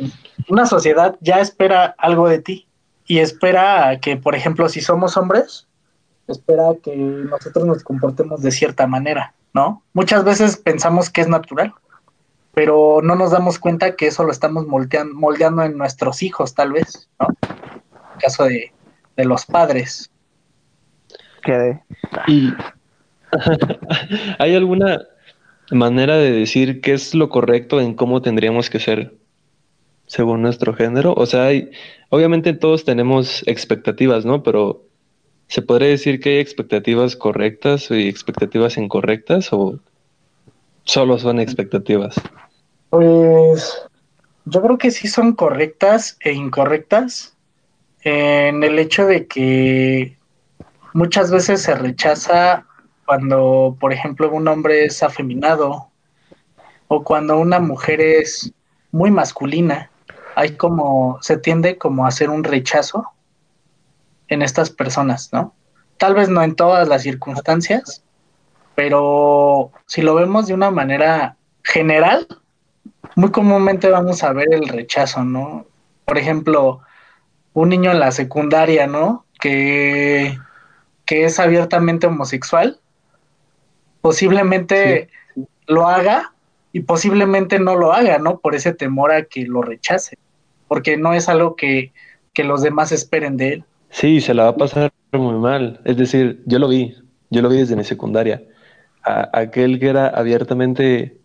una 0.48 0.66
sociedad 0.66 1.16
ya 1.22 1.40
espera 1.40 1.94
algo 2.00 2.28
de 2.28 2.40
ti 2.40 2.68
y 3.06 3.20
espera 3.20 4.00
que, 4.02 4.18
por 4.18 4.34
ejemplo, 4.34 4.68
si 4.68 4.82
somos 4.82 5.18
hombres, 5.18 5.68
espera 6.28 6.72
que 6.82 6.96
nosotros 6.96 7.64
nos 7.68 7.84
comportemos 7.84 8.42
de 8.42 8.50
cierta 8.50 8.88
manera, 8.88 9.36
¿no? 9.54 9.84
Muchas 9.94 10.24
veces 10.24 10.58
pensamos 10.58 11.12
que 11.12 11.22
es 11.22 11.28
natural, 11.28 11.76
pero 12.56 13.02
no 13.04 13.14
nos 13.14 13.30
damos 13.30 13.60
cuenta 13.60 13.96
que 13.96 14.08
eso 14.08 14.24
lo 14.24 14.32
estamos 14.32 14.66
moldeando, 14.66 15.14
moldeando 15.14 15.62
en 15.62 15.78
nuestros 15.78 16.24
hijos, 16.24 16.56
tal 16.56 16.72
vez, 16.72 17.08
¿no? 17.20 17.28
En 17.28 18.14
el 18.16 18.20
caso 18.20 18.46
de, 18.46 18.72
los 19.18 19.46
padres. 19.46 20.10
¿Qué? 21.44 21.80
Y 22.26 22.52
¿Hay 24.40 24.56
alguna 24.56 25.04
manera 25.70 26.18
de 26.18 26.32
decir 26.32 26.82
qué 26.82 26.94
es 26.94 27.14
lo 27.14 27.30
correcto 27.30 27.80
en 27.80 27.94
cómo 27.94 28.24
tendríamos 28.24 28.72
que 28.72 28.80
ser 28.80 29.19
según 30.10 30.42
nuestro 30.42 30.74
género? 30.74 31.14
O 31.16 31.26
sea, 31.26 31.46
hay, 31.46 31.70
obviamente 32.10 32.54
todos 32.54 32.84
tenemos 32.84 33.44
expectativas, 33.48 34.26
¿no? 34.26 34.44
Pero 34.44 34.82
¿se 35.48 35.62
podría 35.62 35.90
decir 35.90 36.20
que 36.20 36.32
hay 36.32 36.40
expectativas 36.40 37.16
correctas 37.16 37.90
y 37.92 38.10
expectativas 38.10 38.78
incorrectas 38.78 39.54
o 39.54 39.80
solo 40.84 41.20
son 41.20 41.40
expectativas? 41.40 42.16
Pues 42.90 43.88
yo 44.46 44.62
creo 44.64 44.78
que 44.80 44.90
sí 44.90 45.08
son 45.08 45.34
correctas 45.34 46.18
e 46.22 46.34
incorrectas 46.34 47.38
en 48.02 48.64
el 48.64 48.80
hecho 48.80 49.06
de 49.06 49.28
que 49.28 50.18
muchas 50.94 51.30
veces 51.30 51.62
se 51.62 51.76
rechaza 51.76 52.66
cuando, 53.06 53.78
por 53.80 53.94
ejemplo, 53.94 54.32
un 54.32 54.48
hombre 54.48 54.86
es 54.86 55.04
afeminado 55.04 55.90
o 56.88 57.04
cuando 57.04 57.38
una 57.38 57.60
mujer 57.60 58.02
es 58.02 58.52
muy 58.92 59.12
masculina, 59.12 59.92
hay 60.40 60.56
como, 60.56 61.18
se 61.22 61.36
tiende 61.36 61.78
como 61.78 62.06
a 62.06 62.08
hacer 62.08 62.30
un 62.30 62.46
rechazo 62.46 63.12
en 64.30 64.42
estas 64.42 64.70
personas, 64.70 65.34
¿no? 65.34 65.54
Tal 65.98 66.14
vez 66.14 66.30
no 66.30 66.42
en 66.42 66.56
todas 66.56 66.88
las 66.88 67.02
circunstancias, 67.04 68.06
pero 68.74 69.72
si 69.86 70.02
lo 70.02 70.16
vemos 70.16 70.48
de 70.48 70.54
una 70.54 70.72
manera 70.72 71.36
general, 71.62 72.26
muy 73.18 73.32
comúnmente 73.32 73.90
vamos 73.90 74.24
a 74.24 74.32
ver 74.32 74.48
el 74.54 74.70
rechazo, 74.70 75.26
¿no? 75.26 75.66
Por 76.06 76.18
ejemplo, 76.18 76.80
un 77.52 77.68
niño 77.68 77.92
en 77.92 78.00
la 78.00 78.14
secundaria, 78.14 78.88
¿no? 78.88 79.26
Que, 79.42 80.40
que 81.04 81.26
es 81.26 81.38
abiertamente 81.38 82.08
homosexual, 82.08 82.80
posiblemente 84.00 85.10
lo 85.68 85.90
haga 85.90 86.32
y 86.72 86.80
posiblemente 86.80 87.60
no 87.60 87.76
lo 87.76 87.92
haga, 87.92 88.20
¿no? 88.20 88.40
Por 88.40 88.56
ese 88.56 88.74
temor 88.74 89.12
a 89.12 89.26
que 89.26 89.46
lo 89.46 89.62
rechace, 89.64 90.18
porque 90.70 90.96
no 90.96 91.14
es 91.14 91.28
algo 91.28 91.58
que, 91.58 91.92
que 92.34 92.46
los 92.46 92.62
demás 92.62 92.94
esperen 92.94 93.36
de 93.36 93.50
él. 93.50 93.64
Sí, 93.90 94.22
se 94.22 94.34
la 94.34 94.44
va 94.44 94.50
a 94.52 94.56
pasar 94.56 94.94
muy 95.12 95.36
mal. 95.36 95.82
Es 95.84 95.98
decir, 95.98 96.42
yo 96.46 96.60
lo 96.60 96.70
vi, 96.70 96.96
yo 97.30 97.42
lo 97.42 97.50
vi 97.50 97.58
desde 97.58 97.76
mi 97.76 97.84
secundaria. 97.84 98.42
A, 99.04 99.30
aquel 99.34 99.80
que 99.80 99.88
era 99.88 100.08
abiertamente 100.08 101.18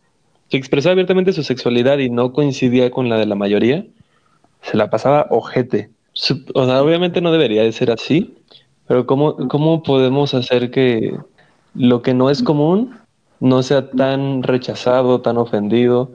que 0.48 0.56
expresaba 0.56 0.92
abiertamente 0.92 1.32
su 1.32 1.42
sexualidad 1.42 1.98
y 1.98 2.10
no 2.10 2.32
coincidía 2.32 2.90
con 2.90 3.08
la 3.08 3.18
de 3.18 3.26
la 3.26 3.34
mayoría, 3.34 3.86
se 4.62 4.76
la 4.76 4.90
pasaba 4.90 5.26
ojete. 5.30 5.90
Obviamente 6.54 7.20
no 7.20 7.32
debería 7.32 7.62
de 7.62 7.72
ser 7.72 7.90
así, 7.90 8.36
pero 8.86 9.06
¿cómo, 9.06 9.36
cómo 9.48 9.82
podemos 9.82 10.34
hacer 10.34 10.70
que 10.70 11.16
lo 11.74 12.02
que 12.02 12.14
no 12.14 12.30
es 12.30 12.42
común 12.42 12.96
no 13.40 13.62
sea 13.62 13.90
tan 13.90 14.42
rechazado, 14.42 15.20
tan 15.20 15.36
ofendido? 15.36 16.12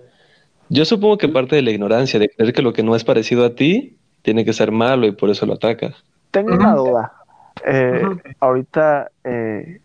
Yo 0.69 0.85
supongo 0.85 1.17
que 1.17 1.27
parte 1.27 1.55
de 1.55 1.61
la 1.63 1.71
ignorancia, 1.71 2.19
de 2.19 2.29
creer 2.29 2.53
que 2.53 2.61
lo 2.61 2.73
que 2.73 2.83
no 2.83 2.95
es 2.95 3.03
parecido 3.03 3.45
a 3.45 3.55
ti 3.55 3.97
tiene 4.21 4.45
que 4.45 4.53
ser 4.53 4.71
malo 4.71 5.07
y 5.07 5.11
por 5.11 5.29
eso 5.29 5.45
lo 5.45 5.53
atacas. 5.53 5.95
Tengo 6.31 6.53
una 6.53 6.75
duda. 6.75 7.13
Eh, 7.65 8.03
ahorita, 8.39 9.09
eh, 9.23 9.81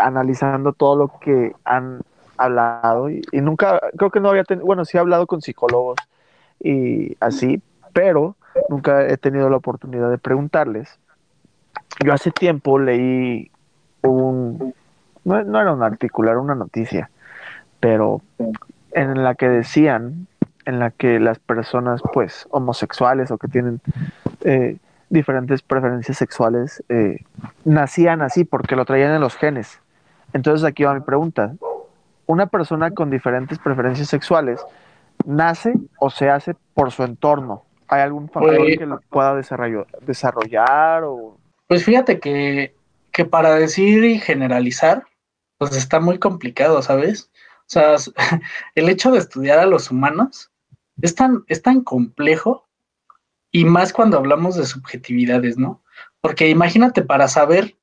analizando 0.00 0.72
todo 0.72 0.96
lo 0.96 1.18
que 1.20 1.52
han 1.64 2.00
hablado 2.36 3.08
y, 3.10 3.22
nunca, 3.32 3.80
creo 3.96 4.10
que 4.10 4.20
no 4.20 4.30
había 4.30 4.44
tenido, 4.44 4.66
bueno, 4.66 4.84
sí 4.84 4.96
he 4.96 5.00
hablado 5.00 5.26
con 5.26 5.40
psicólogos 5.40 5.98
y 6.60 7.16
así, 7.20 7.62
pero 7.92 8.36
nunca 8.68 9.06
he 9.06 9.16
tenido 9.16 9.48
la 9.48 9.56
oportunidad 9.56 10.10
de 10.10 10.18
preguntarles. 10.18 10.98
Yo 12.04 12.12
hace 12.12 12.30
tiempo 12.32 12.78
leí 12.78 13.50
un, 14.02 14.74
no, 15.24 15.38
era 15.38 15.72
un 15.72 15.82
artículo, 15.82 16.30
era 16.30 16.40
una 16.40 16.54
noticia, 16.54 17.10
pero 17.78 18.20
en 18.94 19.22
la 19.22 19.34
que 19.34 19.48
decían, 19.48 20.26
en 20.64 20.78
la 20.78 20.90
que 20.90 21.20
las 21.20 21.38
personas 21.38 22.00
pues 22.12 22.46
homosexuales 22.50 23.30
o 23.30 23.38
que 23.38 23.48
tienen 23.48 23.80
eh, 24.42 24.76
diferentes 25.10 25.62
preferencias 25.62 26.16
sexuales 26.16 26.82
eh, 26.88 27.18
nacían 27.64 28.22
así 28.22 28.44
porque 28.44 28.76
lo 28.76 28.84
traían 28.84 29.12
en 29.12 29.20
los 29.20 29.36
genes. 29.36 29.80
Entonces 30.32 30.64
aquí 30.64 30.84
va 30.84 30.94
mi 30.94 31.00
pregunta, 31.00 31.54
una 32.26 32.46
persona 32.46 32.90
con 32.92 33.10
diferentes 33.10 33.58
preferencias 33.58 34.08
sexuales 34.08 34.64
nace 35.26 35.74
o 35.98 36.10
se 36.10 36.30
hace 36.30 36.54
por 36.74 36.90
su 36.90 37.02
entorno. 37.04 37.64
¿Hay 37.88 38.00
algún 38.00 38.28
factor 38.28 38.56
pues 38.56 38.78
que 38.78 38.86
lo 38.86 39.00
pueda 39.10 39.34
desarrollar, 39.36 41.04
o... 41.04 41.36
Pues 41.66 41.84
fíjate 41.84 42.18
que, 42.18 42.74
que, 43.12 43.24
para 43.24 43.54
decir 43.54 44.04
y 44.04 44.18
generalizar, 44.18 45.04
pues 45.58 45.76
está 45.76 46.00
muy 46.00 46.18
complicado, 46.18 46.80
¿sabes? 46.82 47.30
O 47.66 47.70
sea, 47.70 47.96
el 48.74 48.88
hecho 48.88 49.10
de 49.10 49.18
estudiar 49.18 49.58
a 49.58 49.66
los 49.66 49.90
humanos 49.90 50.50
es 51.00 51.14
tan, 51.14 51.44
es 51.48 51.62
tan 51.62 51.82
complejo 51.82 52.68
y 53.50 53.64
más 53.64 53.92
cuando 53.92 54.18
hablamos 54.18 54.56
de 54.56 54.66
subjetividades, 54.66 55.58
¿no? 55.58 55.82
Porque 56.20 56.48
imagínate 56.48 57.02
para 57.02 57.28
saber 57.28 57.76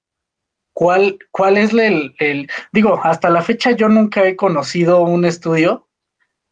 ¿Cuál, 0.74 1.20
cuál 1.32 1.58
es 1.58 1.74
el, 1.74 2.16
el, 2.20 2.50
digo, 2.72 3.00
hasta 3.04 3.30
la 3.30 3.42
fecha 3.42 3.72
yo 3.72 3.90
nunca 3.90 4.26
he 4.26 4.36
conocido 4.36 5.02
un 5.02 5.26
estudio 5.26 5.88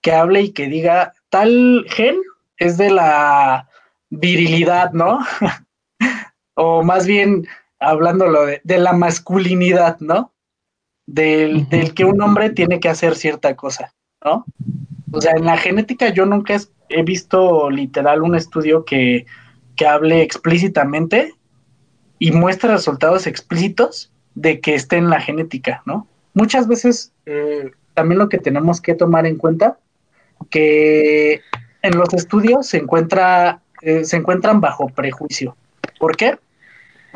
que 0.02 0.12
hable 0.12 0.42
y 0.42 0.52
que 0.52 0.68
diga 0.68 1.14
tal 1.30 1.86
gen 1.90 2.18
es 2.58 2.78
de 2.78 2.92
la 2.92 3.70
virilidad, 4.10 4.92
¿no? 4.92 5.20
o 6.56 6.84
más 6.84 7.08
bien 7.08 7.48
hablándolo 7.80 8.46
de, 8.46 8.62
de 8.64 8.78
la 8.78 8.92
masculinidad, 8.92 9.98
¿no? 10.00 10.34
Del, 11.12 11.68
del, 11.70 11.96
que 11.96 12.06
un 12.06 12.22
hombre 12.22 12.52
tiene 12.52 12.80
que 12.80 12.88
hacer 12.88 13.16
cierta 13.16 13.56
cosa, 13.56 13.94
¿no? 14.24 14.46
O 15.12 15.20
sea, 15.20 15.34
en 15.36 15.46
la 15.46 15.58
genética 15.58 16.10
yo 16.10 16.26
nunca 16.26 16.56
he 16.90 17.04
visto 17.04 17.70
literal 17.72 18.22
un 18.22 18.36
estudio 18.36 18.86
que, 18.86 19.26
que 19.76 19.88
hable 19.88 20.22
explícitamente 20.22 21.34
y 22.20 22.32
muestra 22.32 22.74
resultados 22.74 23.26
explícitos 23.26 24.12
de 24.36 24.60
que 24.60 24.76
esté 24.76 24.98
en 24.98 25.10
la 25.10 25.20
genética, 25.20 25.82
¿no? 25.86 26.08
Muchas 26.34 26.68
veces 26.68 27.12
eh, 27.26 27.72
también 27.94 28.20
lo 28.20 28.30
que 28.30 28.38
tenemos 28.38 28.80
que 28.80 28.94
tomar 28.94 29.26
en 29.26 29.38
cuenta, 29.38 29.80
que 30.50 31.42
en 31.82 31.98
los 31.98 32.14
estudios 32.14 32.68
se, 32.68 32.78
encuentra, 32.78 33.62
eh, 33.82 34.06
se 34.06 34.18
encuentran 34.18 34.62
bajo 34.62 34.88
prejuicio. 34.90 35.56
¿Por 36.00 36.16
qué? 36.16 36.38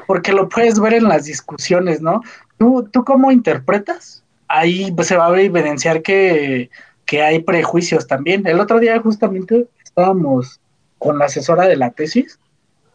Porque 0.07 0.33
lo 0.33 0.49
puedes 0.49 0.79
ver 0.79 0.93
en 0.93 1.05
las 1.05 1.25
discusiones, 1.25 2.01
¿no? 2.01 2.21
¿Tú, 2.91 3.03
cómo 3.03 3.31
interpretas 3.31 4.23
ahí 4.53 4.91
pues, 4.91 5.07
se 5.07 5.17
va 5.17 5.27
a 5.27 5.41
evidenciar 5.41 6.01
que, 6.01 6.69
hay 7.11 7.43
prejuicios 7.43 8.07
también. 8.07 8.47
El 8.47 8.59
otro 8.59 8.79
día 8.79 8.99
justamente 8.99 9.67
estábamos 9.83 10.59
con 10.97 11.19
la 11.19 11.25
asesora 11.25 11.67
de 11.67 11.75
la 11.75 11.91
tesis 11.91 12.39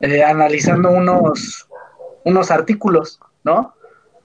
eh, 0.01 0.25
analizando 0.25 0.91
unos, 0.91 1.69
unos 2.25 2.51
artículos, 2.51 3.21
¿no? 3.45 3.75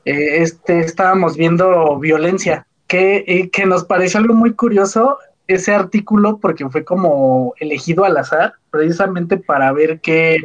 Eh, 0.06 0.41
este, 0.41 0.79
estábamos 0.79 1.38
viendo 1.38 1.99
violencia, 1.99 2.65
que, 2.88 3.23
eh, 3.27 3.49
que 3.51 3.67
nos 3.67 3.84
pareció 3.84 4.19
algo 4.19 4.34
muy 4.34 4.53
curioso 4.53 5.19
ese 5.47 5.75
artículo 5.75 6.39
porque 6.39 6.67
fue 6.69 6.84
como 6.84 7.53
elegido 7.60 8.03
al 8.03 8.17
azar, 8.17 8.56
precisamente 8.71 9.38
para 9.38 9.71
ver 9.73 9.99
qué, 9.99 10.38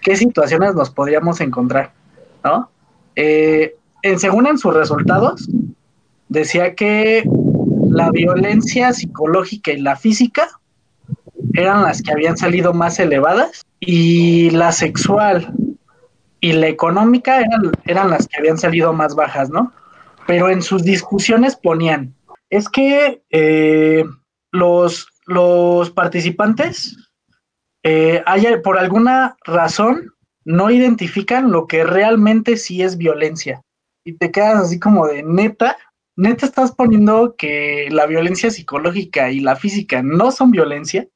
qué 0.00 0.16
situaciones 0.16 0.74
nos 0.74 0.88
podríamos 0.88 1.42
encontrar, 1.42 1.92
¿no? 2.42 2.70
Según 4.18 4.46
en 4.46 4.58
sus 4.58 4.74
resultados, 4.74 5.48
decía 6.28 6.74
que 6.74 7.24
la 7.88 8.10
violencia 8.10 8.92
psicológica 8.92 9.72
y 9.72 9.80
la 9.80 9.96
física 9.96 10.48
eran 11.54 11.82
las 11.82 12.02
que 12.02 12.12
habían 12.12 12.36
salido 12.36 12.74
más 12.74 12.98
elevadas 12.98 13.62
y 13.80 14.50
la 14.50 14.72
sexual 14.72 15.54
y 16.40 16.52
la 16.52 16.66
económica 16.68 17.40
eran, 17.40 17.72
eran 17.86 18.10
las 18.10 18.28
que 18.28 18.38
habían 18.38 18.58
salido 18.58 18.92
más 18.92 19.14
bajas, 19.14 19.50
¿no? 19.50 19.72
Pero 20.26 20.50
en 20.50 20.62
sus 20.62 20.82
discusiones 20.82 21.56
ponían, 21.56 22.14
es 22.50 22.68
que 22.68 23.22
eh, 23.30 24.04
los, 24.52 25.08
los 25.26 25.90
participantes 25.90 26.96
eh, 27.82 28.22
por 28.62 28.78
alguna 28.78 29.36
razón 29.44 30.12
no 30.44 30.70
identifican 30.70 31.50
lo 31.50 31.66
que 31.66 31.84
realmente 31.84 32.56
sí 32.56 32.82
es 32.82 32.96
violencia. 32.96 33.62
Y 34.04 34.16
te 34.18 34.30
quedas 34.30 34.56
así 34.56 34.78
como 34.78 35.06
de 35.06 35.22
neta, 35.22 35.76
neta 36.16 36.46
estás 36.46 36.72
poniendo 36.72 37.34
que 37.36 37.88
la 37.90 38.06
violencia 38.06 38.50
psicológica 38.50 39.30
y 39.30 39.40
la 39.40 39.56
física 39.56 40.02
no 40.02 40.30
son 40.30 40.50
violencia. 40.50 41.08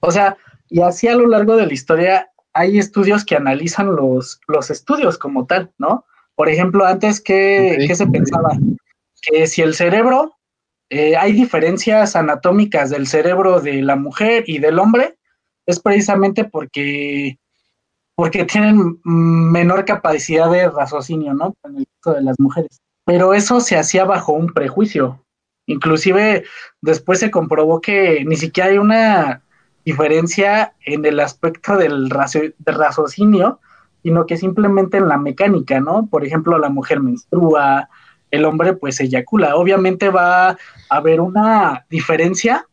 O 0.00 0.10
sea, 0.10 0.36
y 0.68 0.80
así 0.80 1.08
a 1.08 1.16
lo 1.16 1.26
largo 1.26 1.56
de 1.56 1.66
la 1.66 1.72
historia 1.72 2.30
hay 2.52 2.78
estudios 2.78 3.24
que 3.24 3.36
analizan 3.36 3.94
los, 3.94 4.40
los 4.48 4.70
estudios 4.70 5.18
como 5.18 5.46
tal, 5.46 5.72
¿no? 5.78 6.04
Por 6.34 6.48
ejemplo, 6.48 6.84
antes, 6.84 7.20
¿qué, 7.20 7.88
se 7.94 8.06
pensaba? 8.06 8.50
Que 9.22 9.46
si 9.46 9.62
el 9.62 9.74
cerebro, 9.74 10.36
eh, 10.88 11.16
hay 11.16 11.32
diferencias 11.32 12.14
anatómicas 12.14 12.90
del 12.90 13.06
cerebro 13.06 13.60
de 13.60 13.82
la 13.82 13.96
mujer 13.96 14.44
y 14.46 14.58
del 14.58 14.78
hombre, 14.78 15.18
es 15.66 15.80
precisamente 15.80 16.44
porque, 16.44 17.38
porque 18.18 18.44
tienen 18.44 18.98
menor 19.04 19.84
capacidad 19.84 20.50
de 20.50 20.68
raciocinio, 20.68 21.34
¿no? 21.34 21.54
En 21.62 21.76
el 21.76 21.86
caso 22.02 22.16
de 22.16 22.22
las 22.22 22.34
mujeres 22.40 22.80
pero 23.08 23.32
eso 23.32 23.60
se 23.60 23.78
hacía 23.78 24.04
bajo 24.04 24.34
un 24.34 24.52
prejuicio. 24.52 25.24
Inclusive 25.64 26.44
después 26.82 27.18
se 27.18 27.30
comprobó 27.30 27.80
que 27.80 28.22
ni 28.26 28.36
siquiera 28.36 28.68
hay 28.68 28.76
una 28.76 29.40
diferencia 29.82 30.74
en 30.84 31.06
el 31.06 31.18
aspecto 31.18 31.78
del, 31.78 32.10
raciocinio, 32.10 33.60
sino 34.02 34.26
que 34.26 34.36
simplemente 34.36 34.98
en 34.98 35.08
la 35.08 35.16
mecánica, 35.16 35.80
¿no? 35.80 36.06
Por 36.06 36.22
ejemplo, 36.26 36.58
la 36.58 36.68
mujer 36.68 37.00
menstrua, 37.00 37.88
el 38.30 38.44
hombre 38.44 38.74
pues 38.74 39.00
eyacula. 39.00 39.56
Obviamente 39.56 40.10
va 40.10 40.50
a 40.50 40.56
haber 40.90 41.22
una 41.22 41.86
diferencia 41.88 42.66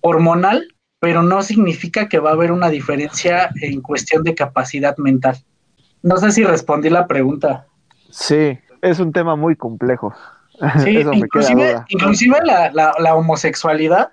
hormonal, 0.00 0.71
pero 1.02 1.24
no 1.24 1.42
significa 1.42 2.08
que 2.08 2.20
va 2.20 2.30
a 2.30 2.34
haber 2.34 2.52
una 2.52 2.70
diferencia 2.70 3.50
en 3.60 3.80
cuestión 3.80 4.22
de 4.22 4.36
capacidad 4.36 4.96
mental. 4.98 5.36
No 6.00 6.16
sé 6.18 6.30
si 6.30 6.44
respondí 6.44 6.90
la 6.90 7.08
pregunta. 7.08 7.66
Sí, 8.08 8.56
es 8.80 9.00
un 9.00 9.10
tema 9.10 9.34
muy 9.34 9.56
complejo. 9.56 10.14
Sí, 10.84 11.00
inclusive, 11.88 12.38
la, 12.44 13.14
homosexualidad. 13.16 14.12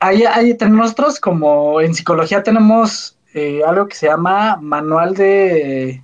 Hay, 0.00 0.24
hay, 0.24 0.56
nosotros 0.70 1.20
como 1.20 1.82
en 1.82 1.92
psicología 1.92 2.42
tenemos 2.42 3.18
eh, 3.34 3.60
algo 3.66 3.86
que 3.86 3.96
se 3.96 4.06
llama 4.06 4.56
manual 4.56 5.12
de, 5.14 6.02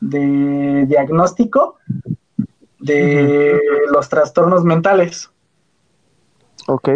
de 0.00 0.86
diagnóstico 0.86 1.78
de 2.78 3.60
los 3.90 4.08
trastornos 4.08 4.62
mentales. 4.62 5.28
Ok. 6.68 6.88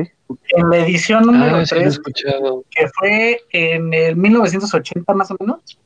En 0.50 0.70
la 0.70 0.78
edición 0.78 1.26
número 1.26 1.62
3, 1.64 2.00
ah, 2.00 2.40
que 2.70 2.88
fue 2.98 3.40
en 3.50 3.92
el 3.92 4.16
1980 4.16 5.14
más 5.14 5.30
o 5.30 5.36
menos, 5.40 5.78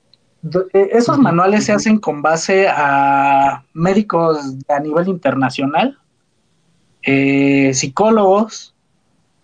eh, 0.73 0.91
esos 0.93 1.19
manuales 1.19 1.65
se 1.65 1.73
hacen 1.73 1.99
con 1.99 2.23
base 2.23 2.69
a 2.69 3.65
médicos 3.73 4.39
a 4.69 4.81
nivel 4.81 5.09
internacional, 5.09 5.99
eh, 7.03 7.73
psicólogos, 7.73 8.75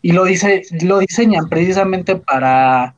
y 0.02 0.12
lo, 0.12 0.24
dice, 0.24 0.62
lo 0.82 0.98
diseñan 0.98 1.48
precisamente 1.48 2.16
para, 2.16 2.94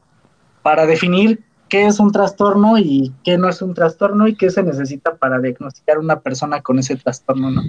para 0.62 0.86
definir 0.86 1.42
qué 1.68 1.86
es 1.86 1.98
un 1.98 2.12
trastorno 2.12 2.78
y 2.78 3.12
qué 3.24 3.38
no 3.38 3.48
es 3.48 3.62
un 3.62 3.74
trastorno 3.74 4.28
y 4.28 4.36
qué 4.36 4.50
se 4.50 4.62
necesita 4.62 5.16
para 5.16 5.40
diagnosticar 5.40 5.98
una 5.98 6.20
persona 6.20 6.60
con 6.60 6.78
ese 6.78 6.96
trastorno, 6.96 7.50
¿no? 7.50 7.62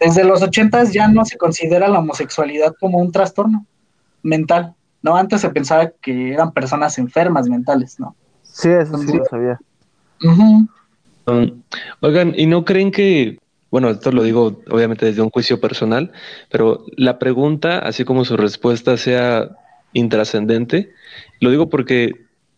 Desde 0.00 0.24
los 0.24 0.42
ochentas 0.42 0.92
ya 0.92 1.08
no 1.08 1.24
se 1.24 1.36
considera 1.36 1.88
la 1.88 2.00
homosexualidad 2.00 2.74
como 2.78 2.98
un 2.98 3.12
trastorno 3.12 3.66
mental, 4.22 4.74
¿no? 5.02 5.16
Antes 5.16 5.40
se 5.40 5.50
pensaba 5.50 5.90
que 6.00 6.32
eran 6.32 6.52
personas 6.52 6.98
enfermas 6.98 7.48
mentales, 7.48 7.98
¿no? 8.00 8.16
Sí, 8.42 8.68
eso 8.68 8.98
sí 8.98 9.16
lo 9.16 9.24
sabía. 9.24 9.58
Um, 11.26 11.62
oigan, 12.00 12.34
¿y 12.36 12.46
no 12.46 12.64
creen 12.64 12.90
que, 12.90 13.38
bueno, 13.70 13.90
esto 13.90 14.12
lo 14.12 14.22
digo 14.22 14.60
obviamente 14.70 15.06
desde 15.06 15.22
un 15.22 15.30
juicio 15.30 15.60
personal, 15.60 16.12
pero 16.50 16.84
la 16.96 17.18
pregunta, 17.18 17.78
así 17.78 18.04
como 18.04 18.24
su 18.24 18.36
respuesta 18.36 18.96
sea 18.96 19.50
intrascendente, 19.92 20.92
lo 21.40 21.50
digo 21.50 21.68
porque 21.68 22.12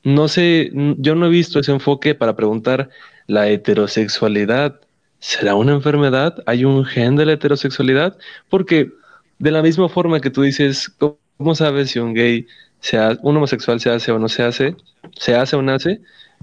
no 0.06 0.28
sé, 0.28 0.70
yo 0.98 1.16
no 1.16 1.26
he 1.26 1.30
visto 1.30 1.58
ese 1.58 1.72
enfoque 1.72 2.14
para 2.14 2.36
preguntar 2.36 2.90
la 3.26 3.48
heterosexualidad. 3.48 4.80
¿Será 5.28 5.56
una 5.56 5.72
enfermedad? 5.72 6.36
¿Hay 6.46 6.64
un 6.64 6.84
gen 6.84 7.16
de 7.16 7.26
la 7.26 7.32
heterosexualidad? 7.32 8.16
Porque 8.48 8.92
de 9.40 9.50
la 9.50 9.60
misma 9.60 9.88
forma 9.88 10.20
que 10.20 10.30
tú 10.30 10.42
dices, 10.42 10.88
¿cómo 11.36 11.56
sabes 11.56 11.90
si 11.90 11.98
un 11.98 12.14
gay, 12.14 12.46
sea, 12.78 13.18
un 13.22 13.36
homosexual 13.36 13.80
se 13.80 13.90
hace 13.90 14.12
o 14.12 14.20
no 14.20 14.28
se 14.28 14.44
hace? 14.44 14.76
se 15.16 15.34
hace 15.34 15.56
o 15.56 15.62
nace, 15.62 16.00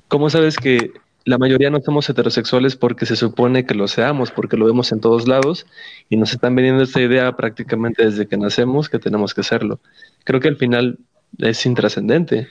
¿cómo 0.10 0.30
sabes 0.30 0.58
que 0.58 0.92
la 1.24 1.38
mayoría 1.38 1.70
no 1.70 1.80
somos 1.80 2.10
heterosexuales 2.10 2.76
porque 2.76 3.06
se 3.06 3.16
supone 3.16 3.66
que 3.66 3.74
lo 3.74 3.88
seamos, 3.88 4.32
porque 4.32 4.58
lo 4.58 4.66
vemos 4.66 4.92
en 4.92 5.00
todos 5.00 5.30
lados 5.30 5.66
y 6.10 6.18
nos 6.18 6.34
están 6.34 6.54
vendiendo 6.54 6.84
esta 6.84 7.00
idea 7.00 7.32
prácticamente 7.38 8.04
desde 8.04 8.28
que 8.28 8.36
nacemos 8.36 8.90
que 8.90 9.00
tenemos 9.00 9.34
que 9.34 9.44
serlo? 9.44 9.80
Creo 10.26 10.42
que 10.42 10.50
al 10.50 10.58
final 10.58 11.00
es 11.38 11.66
intrascendente. 11.66 12.50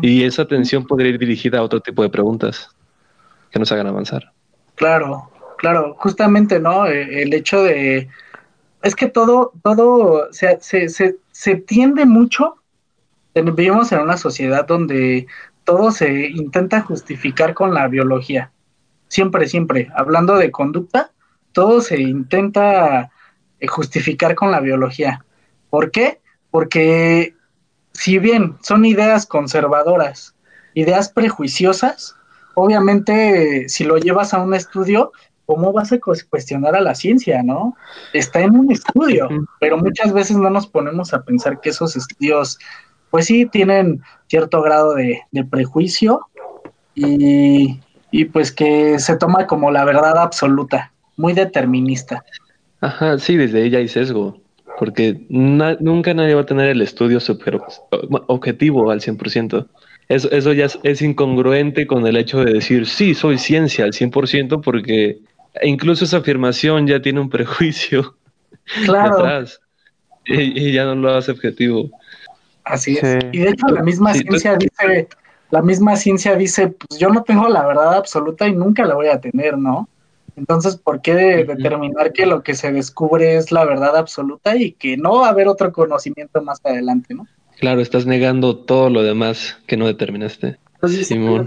Y 0.00 0.24
esa 0.24 0.40
atención 0.40 0.86
podría 0.86 1.10
ir 1.10 1.18
dirigida 1.18 1.58
a 1.58 1.62
otro 1.62 1.80
tipo 1.80 2.02
de 2.02 2.08
preguntas 2.08 2.70
que 3.50 3.58
nos 3.58 3.70
hagan 3.70 3.88
avanzar. 3.88 4.32
Claro, 4.82 5.30
claro, 5.58 5.94
justamente, 5.96 6.58
¿no? 6.58 6.86
E, 6.86 7.22
el 7.22 7.32
hecho 7.34 7.62
de... 7.62 8.08
Es 8.82 8.96
que 8.96 9.06
todo, 9.06 9.52
todo 9.62 10.32
se, 10.32 10.58
se, 10.60 10.88
se, 10.88 11.18
se 11.30 11.54
tiende 11.54 12.04
mucho 12.04 12.56
vivimos 13.34 13.92
en 13.92 14.00
una 14.00 14.16
sociedad 14.16 14.66
donde 14.66 15.28
todo 15.62 15.92
se 15.92 16.26
intenta 16.30 16.80
justificar 16.80 17.54
con 17.54 17.72
la 17.72 17.86
biología. 17.86 18.50
Siempre, 19.06 19.46
siempre. 19.46 19.88
Hablando 19.94 20.36
de 20.36 20.50
conducta, 20.50 21.12
todo 21.52 21.80
se 21.80 22.00
intenta 22.00 23.12
eh, 23.60 23.66
justificar 23.68 24.34
con 24.34 24.50
la 24.50 24.58
biología. 24.58 25.24
¿Por 25.70 25.92
qué? 25.92 26.20
Porque 26.50 27.36
si 27.92 28.18
bien 28.18 28.56
son 28.62 28.84
ideas 28.84 29.26
conservadoras, 29.26 30.34
ideas 30.74 31.08
prejuiciosas, 31.08 32.16
obviamente 32.54 33.68
si 33.68 33.84
lo 33.84 33.98
llevas 33.98 34.34
a 34.34 34.42
un 34.42 34.54
estudio, 34.54 35.12
¿cómo 35.46 35.72
vas 35.72 35.92
a 35.92 35.98
cuestionar 36.00 36.76
a 36.76 36.80
la 36.80 36.94
ciencia, 36.94 37.42
no? 37.42 37.76
Está 38.12 38.40
en 38.40 38.56
un 38.56 38.72
estudio, 38.72 39.28
pero 39.60 39.76
muchas 39.76 40.12
veces 40.12 40.36
no 40.36 40.50
nos 40.50 40.66
ponemos 40.66 41.12
a 41.12 41.22
pensar 41.22 41.60
que 41.60 41.70
esos 41.70 41.96
estudios 41.96 42.58
pues 43.10 43.26
sí 43.26 43.44
tienen 43.44 44.00
cierto 44.28 44.62
grado 44.62 44.94
de, 44.94 45.20
prejuicio 45.50 46.26
y, 46.94 47.78
pues 48.32 48.50
que 48.52 48.98
se 48.98 49.16
toma 49.16 49.46
como 49.46 49.70
la 49.70 49.84
verdad 49.84 50.16
absoluta, 50.16 50.92
muy 51.18 51.34
determinista. 51.34 52.24
Ajá, 52.80 53.18
sí, 53.18 53.36
desde 53.36 53.64
ella 53.64 53.78
hay 53.78 53.88
sesgo, 53.88 54.40
porque 54.78 55.26
nunca 55.28 56.14
nadie 56.14 56.34
va 56.34 56.40
a 56.40 56.46
tener 56.46 56.70
el 56.70 56.80
estudio 56.80 57.20
super 57.20 57.60
objetivo 58.28 58.90
al 58.90 59.00
100%. 59.00 59.66
Eso, 60.08 60.30
eso 60.30 60.52
ya 60.52 60.66
es, 60.82 61.02
incongruente 61.02 61.86
con 61.86 62.06
el 62.06 62.16
hecho 62.16 62.44
de 62.44 62.52
decir, 62.54 62.86
sí, 62.86 63.14
soy 63.14 63.38
ciencia 63.38 63.84
al 63.84 63.92
100%, 63.92 64.60
porque 64.60 65.20
incluso 65.62 66.04
esa 66.04 66.18
afirmación 66.18 66.86
ya 66.86 67.00
tiene 67.00 67.20
un 67.20 67.30
prejuicio 67.30 68.16
claro. 68.84 69.16
detrás 69.16 69.60
y, 70.24 70.68
y 70.68 70.72
ya 70.72 70.84
no 70.84 70.94
lo 70.94 71.14
hace 71.14 71.32
objetivo. 71.32 71.90
Así 72.64 72.98
es. 73.00 73.18
Y 73.32 73.38
de 73.38 73.50
hecho 73.50 73.66
la 73.68 73.82
misma 73.82 74.14
ciencia 74.14 74.56
dice, 74.56 75.08
la 75.50 75.62
misma 75.62 75.96
ciencia 75.96 76.36
dice, 76.36 76.68
pues 76.68 76.98
yo 76.98 77.08
no 77.10 77.22
tengo 77.22 77.48
la 77.48 77.66
verdad 77.66 77.94
absoluta 77.94 78.46
y 78.46 78.54
nunca 78.54 78.84
la 78.84 78.94
voy 78.94 79.08
a 79.08 79.20
tener, 79.20 79.58
¿no? 79.58 79.88
Entonces, 80.36 80.76
¿por 80.76 81.02
qué 81.02 81.14
determinar 81.14 82.12
que 82.12 82.24
lo 82.24 82.42
que 82.42 82.54
se 82.54 82.72
descubre 82.72 83.36
es 83.36 83.52
la 83.52 83.64
verdad 83.64 83.96
absoluta 83.96 84.56
y 84.56 84.72
que 84.72 84.96
no 84.96 85.20
va 85.20 85.26
a 85.26 85.30
haber 85.30 85.48
otro 85.48 85.72
conocimiento 85.72 86.40
más 86.42 86.58
adelante, 86.64 87.14
¿no? 87.14 87.26
Claro, 87.62 87.80
estás 87.80 88.06
negando 88.06 88.56
todo 88.56 88.90
lo 88.90 89.04
demás 89.04 89.56
que 89.68 89.76
no 89.76 89.86
determinaste. 89.86 90.58
Simón. 91.04 91.46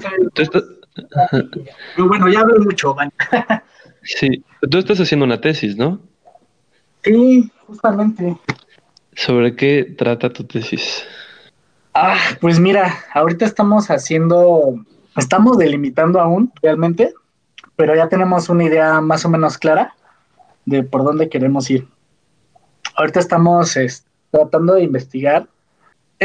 bueno, 1.98 2.30
ya 2.30 2.40
hablo 2.40 2.64
mucho, 2.64 2.96
man. 2.96 3.12
sí, 4.02 4.42
tú 4.72 4.78
estás 4.78 4.98
haciendo 5.02 5.26
una 5.26 5.42
tesis, 5.42 5.76
¿no? 5.76 6.00
Sí, 7.04 7.52
justamente. 7.68 8.38
¿Sobre 9.12 9.58
qué 9.58 9.94
trata 9.98 10.32
tu 10.32 10.46
tesis? 10.46 11.04
Ah, 11.94 12.16
pues 12.40 12.62
mira, 12.62 12.96
ahorita 13.14 13.44
estamos 13.44 13.92
haciendo, 13.92 14.86
estamos 15.18 15.58
delimitando 15.58 16.22
aún 16.22 16.54
realmente, 16.62 17.14
pero 17.76 17.94
ya 17.94 18.08
tenemos 18.08 18.48
una 18.48 18.64
idea 18.64 19.02
más 19.02 19.26
o 19.26 19.30
menos 19.30 19.58
clara 19.58 19.94
de 20.64 20.82
por 20.82 21.04
dónde 21.04 21.28
queremos 21.28 21.70
ir. 21.70 21.86
Ahorita 22.96 23.20
estamos 23.20 23.78
tratando 24.32 24.76
de 24.76 24.84
investigar 24.84 25.50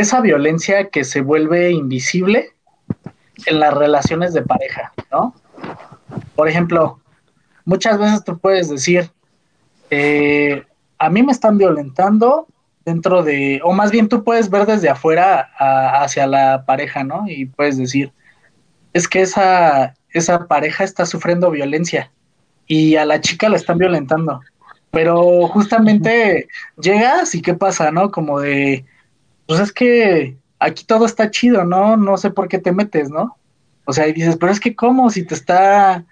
esa 0.00 0.20
violencia 0.20 0.88
que 0.88 1.04
se 1.04 1.20
vuelve 1.20 1.70
invisible 1.70 2.50
en 3.46 3.60
las 3.60 3.74
relaciones 3.74 4.32
de 4.32 4.42
pareja, 4.42 4.92
¿no? 5.10 5.34
Por 6.34 6.48
ejemplo, 6.48 7.00
muchas 7.64 7.98
veces 7.98 8.24
tú 8.24 8.38
puedes 8.38 8.68
decir, 8.68 9.10
eh, 9.90 10.64
a 10.98 11.10
mí 11.10 11.22
me 11.22 11.32
están 11.32 11.58
violentando 11.58 12.46
dentro 12.84 13.22
de, 13.22 13.60
o 13.64 13.72
más 13.72 13.90
bien 13.90 14.08
tú 14.08 14.24
puedes 14.24 14.50
ver 14.50 14.66
desde 14.66 14.88
afuera 14.88 15.50
hacia 15.58 16.26
la 16.26 16.64
pareja, 16.66 17.04
¿no? 17.04 17.24
Y 17.26 17.46
puedes 17.46 17.76
decir, 17.76 18.12
es 18.92 19.06
que 19.06 19.22
esa, 19.22 19.94
esa 20.10 20.46
pareja 20.46 20.84
está 20.84 21.06
sufriendo 21.06 21.50
violencia 21.50 22.10
y 22.66 22.96
a 22.96 23.04
la 23.04 23.20
chica 23.20 23.48
la 23.48 23.56
están 23.56 23.78
violentando. 23.78 24.40
Pero 24.90 25.46
justamente 25.48 26.48
llegas 26.80 27.34
y 27.34 27.42
qué 27.42 27.54
pasa, 27.54 27.92
¿no? 27.92 28.10
Como 28.10 28.40
de, 28.40 28.84
pues 29.50 29.58
es 29.58 29.72
que 29.72 30.36
aquí 30.60 30.84
todo 30.84 31.04
está 31.04 31.28
chido, 31.28 31.64
¿no? 31.64 31.96
No 31.96 32.16
sé 32.18 32.30
por 32.30 32.46
qué 32.46 32.60
te 32.60 32.70
metes, 32.70 33.10
¿no? 33.10 33.36
O 33.84 33.92
sea, 33.92 34.06
y 34.06 34.12
dices, 34.12 34.36
pero 34.36 34.52
es 34.52 34.60
que 34.60 34.76
cómo, 34.76 35.10
si 35.10 35.26
te 35.26 35.34
está 35.34 36.04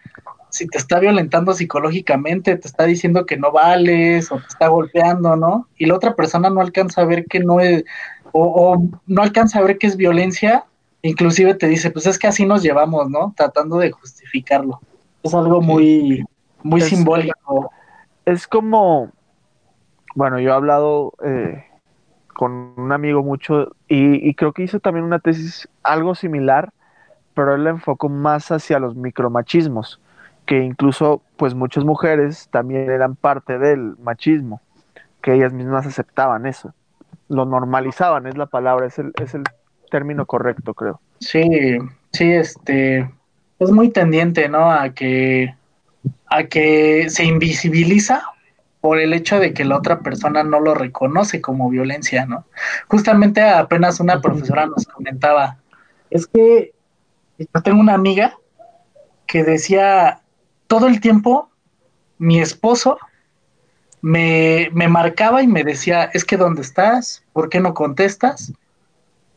si 0.50 0.66
te 0.66 0.76
está 0.76 0.98
violentando 0.98 1.52
psicológicamente, 1.52 2.56
te 2.56 2.66
está 2.66 2.82
diciendo 2.82 3.26
que 3.26 3.36
no 3.36 3.52
vales 3.52 4.32
o 4.32 4.38
te 4.38 4.46
está 4.48 4.66
golpeando, 4.66 5.36
¿no? 5.36 5.68
Y 5.76 5.86
la 5.86 5.94
otra 5.94 6.16
persona 6.16 6.50
no 6.50 6.60
alcanza 6.60 7.02
a 7.02 7.04
ver 7.04 7.26
que 7.26 7.38
no 7.38 7.60
es, 7.60 7.84
o, 8.32 8.82
no 9.06 9.22
alcanza 9.22 9.60
a 9.60 9.62
ver 9.62 9.78
que 9.78 9.86
es 9.86 9.96
violencia, 9.96 10.64
inclusive 11.02 11.54
te 11.54 11.68
dice, 11.68 11.92
pues 11.92 12.06
es 12.06 12.18
que 12.18 12.26
así 12.26 12.44
nos 12.44 12.64
llevamos, 12.64 13.08
¿no? 13.08 13.34
Tratando 13.36 13.78
de 13.78 13.92
justificarlo. 13.92 14.80
Es 15.22 15.32
algo 15.32 15.60
muy, 15.60 16.24
muy 16.64 16.80
simbólico. 16.80 17.70
Es 18.24 18.48
como, 18.48 19.12
bueno, 20.16 20.40
yo 20.40 20.50
he 20.50 20.54
hablado 20.54 21.12
eh, 21.24 21.67
con 22.38 22.74
un 22.76 22.92
amigo 22.92 23.24
mucho 23.24 23.74
y, 23.88 24.32
creo 24.34 24.52
que 24.52 24.62
hizo 24.62 24.78
también 24.78 25.04
una 25.04 25.18
tesis 25.18 25.68
algo 25.82 26.14
similar, 26.14 26.70
pero 27.34 27.56
él 27.56 27.64
la 27.64 27.70
enfocó 27.70 28.08
más 28.08 28.52
hacia 28.52 28.78
los 28.78 28.94
micromachismos 28.94 30.00
que 30.46 30.58
incluso 30.62 31.20
pues 31.36 31.56
muchas 31.56 31.84
mujeres 31.84 32.48
también 32.52 32.88
eran 32.88 33.16
parte 33.16 33.58
del 33.58 33.96
machismo, 33.98 34.60
que 35.20 35.34
ellas 35.34 35.52
mismas 35.52 35.84
aceptaban 35.84 36.46
eso, 36.46 36.72
lo 37.28 37.44
normalizaban, 37.44 38.28
es 38.28 38.36
la 38.36 38.46
palabra, 38.46 38.86
es 38.86 39.00
el, 39.00 39.12
es 39.20 39.34
el 39.34 39.42
término 39.90 40.24
correcto, 40.24 40.74
creo. 40.74 41.00
Sí, 41.18 41.42
sí, 42.12 42.30
este, 42.30 43.10
es 43.58 43.70
muy 43.72 43.88
tendiente, 43.88 44.48
¿no? 44.48 44.70
A 44.70 44.90
que, 44.90 45.56
a 46.26 46.44
que 46.44 47.10
se 47.10 47.24
invisibiliza 47.24 48.22
por 48.80 48.98
el 48.98 49.12
hecho 49.12 49.38
de 49.40 49.52
que 49.52 49.64
la 49.64 49.76
otra 49.76 50.00
persona 50.00 50.44
no 50.44 50.60
lo 50.60 50.74
reconoce 50.74 51.40
como 51.40 51.68
violencia, 51.68 52.26
¿no? 52.26 52.44
Justamente 52.88 53.42
apenas 53.42 54.00
una 54.00 54.20
profesora 54.20 54.66
nos 54.66 54.86
comentaba, 54.86 55.58
es 56.10 56.26
que 56.26 56.72
yo 57.38 57.62
tengo 57.62 57.80
una 57.80 57.94
amiga 57.94 58.36
que 59.26 59.44
decía, 59.44 60.20
todo 60.66 60.86
el 60.86 61.00
tiempo 61.00 61.50
mi 62.18 62.40
esposo 62.40 62.98
me, 64.00 64.70
marcaba 64.72 65.42
y 65.42 65.46
me 65.46 65.64
decía, 65.64 66.10
es 66.14 66.24
que 66.24 66.36
¿dónde 66.36 66.62
estás? 66.62 67.24
¿Por 67.32 67.48
qué 67.48 67.60
no 67.60 67.74
contestas? 67.74 68.52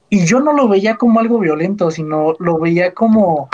Y 0.09 0.25
yo 0.25 0.39
no 0.39 0.53
lo 0.53 0.67
veía 0.67 0.97
como 0.97 1.19
algo 1.19 1.39
violento, 1.39 1.89
sino 1.89 2.33
lo 2.39 2.59
veía 2.59 2.93
como 2.93 3.49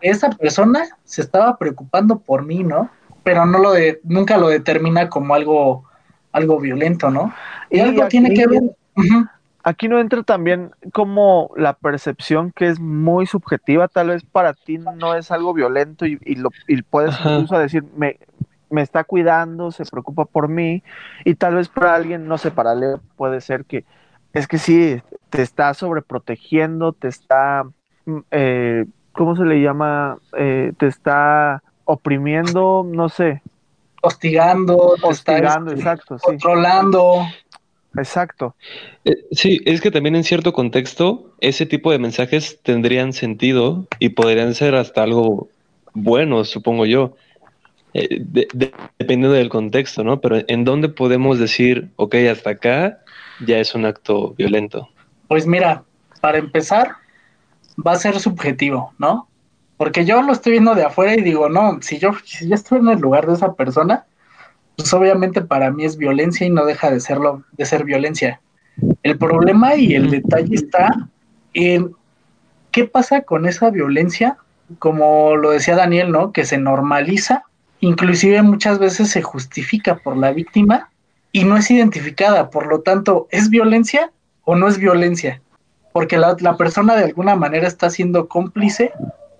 esa 0.00 0.30
persona 0.30 0.88
se 1.04 1.22
estaba 1.22 1.56
preocupando 1.56 2.18
por 2.18 2.44
mí, 2.44 2.64
¿no? 2.64 2.90
Pero 3.22 3.46
no 3.46 3.58
lo 3.58 3.72
de, 3.72 4.00
nunca 4.04 4.36
lo 4.36 4.48
determina 4.48 5.08
como 5.08 5.34
algo, 5.34 5.84
algo 6.32 6.58
violento, 6.58 7.10
¿no? 7.10 7.32
Y, 7.70 7.80
algo 7.80 8.08
tiene 8.08 8.34
que 8.34 8.46
ver. 8.46 8.62
Aquí 9.64 9.86
no 9.86 10.00
entra 10.00 10.24
también 10.24 10.72
como 10.92 11.52
la 11.56 11.74
percepción 11.74 12.50
que 12.50 12.66
es 12.66 12.80
muy 12.80 13.26
subjetiva, 13.26 13.86
tal 13.86 14.08
vez 14.08 14.24
para 14.24 14.54
ti 14.54 14.78
no 14.78 15.14
es 15.14 15.30
algo 15.30 15.54
violento 15.54 16.04
y, 16.04 16.18
lo, 16.34 16.50
puedes 16.90 17.14
incluso 17.20 17.56
decir, 17.56 17.84
me, 17.96 18.18
me 18.70 18.82
está 18.82 19.04
cuidando, 19.04 19.70
se 19.70 19.84
preocupa 19.84 20.24
por 20.24 20.48
mí, 20.48 20.82
y 21.24 21.36
tal 21.36 21.54
vez 21.54 21.68
para 21.68 21.94
alguien, 21.94 22.26
no 22.26 22.38
sé, 22.38 22.50
para 22.50 22.74
Leo 22.74 23.00
puede 23.16 23.40
ser 23.40 23.64
que 23.64 23.84
es 24.32 24.48
que 24.48 24.58
sí, 24.58 25.00
te 25.30 25.42
está 25.42 25.74
sobreprotegiendo, 25.74 26.92
te 26.92 27.08
está, 27.08 27.64
mm, 28.06 28.18
eh, 28.30 28.86
¿cómo 29.12 29.36
se 29.36 29.44
le 29.44 29.60
llama? 29.60 30.18
Eh, 30.36 30.72
te 30.78 30.86
está 30.86 31.62
oprimiendo, 31.92 32.86
no 32.88 33.08
sé. 33.08 33.42
Hostigando, 34.02 34.94
hostigando, 35.02 35.72
exacto, 35.72 36.16
controlando. 36.18 37.26
Exacto. 37.96 38.54
Eh, 39.04 39.16
sí, 39.32 39.60
es 39.66 39.80
que 39.80 39.90
también 39.90 40.16
en 40.16 40.24
cierto 40.24 40.52
contexto 40.52 41.34
ese 41.40 41.66
tipo 41.66 41.92
de 41.92 41.98
mensajes 41.98 42.60
tendrían 42.62 43.12
sentido 43.12 43.86
y 43.98 44.10
podrían 44.10 44.54
ser 44.54 44.74
hasta 44.74 45.02
algo 45.02 45.48
bueno, 45.92 46.44
supongo 46.44 46.86
yo, 46.86 47.14
eh, 47.92 48.22
dependiendo 48.98 49.32
del 49.32 49.50
contexto, 49.50 50.02
¿no? 50.02 50.20
Pero 50.20 50.38
¿en 50.48 50.64
dónde 50.64 50.88
podemos 50.88 51.38
decir, 51.38 51.90
ok, 51.96 52.14
hasta 52.30 52.50
acá 52.50 53.00
ya 53.44 53.58
es 53.58 53.74
un 53.74 53.84
acto 53.84 54.30
violento? 54.38 54.88
Pues 55.28 55.46
mira, 55.46 55.84
para 56.22 56.38
empezar, 56.38 56.92
va 57.86 57.92
a 57.92 57.96
ser 57.96 58.18
subjetivo, 58.18 58.94
¿no? 58.98 59.28
Porque 59.82 60.04
yo 60.04 60.22
lo 60.22 60.32
estoy 60.32 60.52
viendo 60.52 60.76
de 60.76 60.84
afuera 60.84 61.12
y 61.16 61.22
digo, 61.22 61.48
no, 61.48 61.82
si 61.82 61.98
yo, 61.98 62.12
si 62.24 62.48
yo 62.48 62.54
estoy 62.54 62.78
en 62.78 62.86
el 62.86 63.00
lugar 63.00 63.26
de 63.26 63.34
esa 63.34 63.54
persona, 63.54 64.06
pues 64.76 64.94
obviamente 64.94 65.40
para 65.40 65.72
mí 65.72 65.84
es 65.84 65.96
violencia 65.96 66.46
y 66.46 66.50
no 66.50 66.64
deja 66.64 66.88
de 66.88 67.00
serlo, 67.00 67.42
de 67.50 67.66
ser 67.66 67.82
violencia. 67.82 68.40
El 69.02 69.18
problema 69.18 69.74
y 69.74 69.96
el 69.96 70.08
detalle 70.08 70.54
está 70.54 71.08
en 71.52 71.96
qué 72.70 72.84
pasa 72.84 73.22
con 73.22 73.44
esa 73.44 73.70
violencia, 73.70 74.36
como 74.78 75.34
lo 75.34 75.50
decía 75.50 75.74
Daniel, 75.74 76.12
¿no? 76.12 76.30
Que 76.30 76.44
se 76.44 76.58
normaliza, 76.58 77.42
inclusive 77.80 78.40
muchas 78.42 78.78
veces 78.78 79.10
se 79.10 79.22
justifica 79.22 79.96
por 79.96 80.16
la 80.16 80.30
víctima 80.30 80.90
y 81.32 81.42
no 81.42 81.56
es 81.56 81.68
identificada, 81.72 82.50
por 82.50 82.68
lo 82.68 82.82
tanto, 82.82 83.26
¿es 83.32 83.50
violencia 83.50 84.12
o 84.44 84.54
no 84.54 84.68
es 84.68 84.78
violencia? 84.78 85.42
Porque 85.92 86.18
la, 86.18 86.36
persona 86.56 86.94
de 86.94 87.02
alguna 87.02 87.34
manera 87.34 87.66
está 87.66 87.90
siendo 87.90 88.28
cómplice 88.28 88.92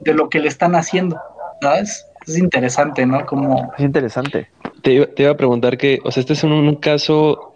de 0.04 0.14
lo 0.14 0.28
que 0.28 0.40
le 0.40 0.48
están 0.48 0.74
haciendo. 0.74 1.20
¿sabes? 1.62 2.06
Es 2.26 2.38
interesante, 2.38 3.06
¿no? 3.06 3.24
Como... 3.24 3.72
Es 3.78 3.84
interesante. 3.84 4.48
Te, 4.82 5.08
iba 5.16 5.30
a 5.30 5.36
preguntar 5.36 5.78
que, 5.78 6.00
o 6.04 6.10
sea, 6.10 6.20
este 6.20 6.34
es 6.34 6.44
un, 6.44 6.74
caso, 6.76 7.54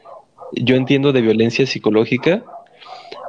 yo 0.52 0.76
entiendo, 0.76 1.12
de 1.12 1.20
violencia 1.20 1.66
psicológica, 1.66 2.44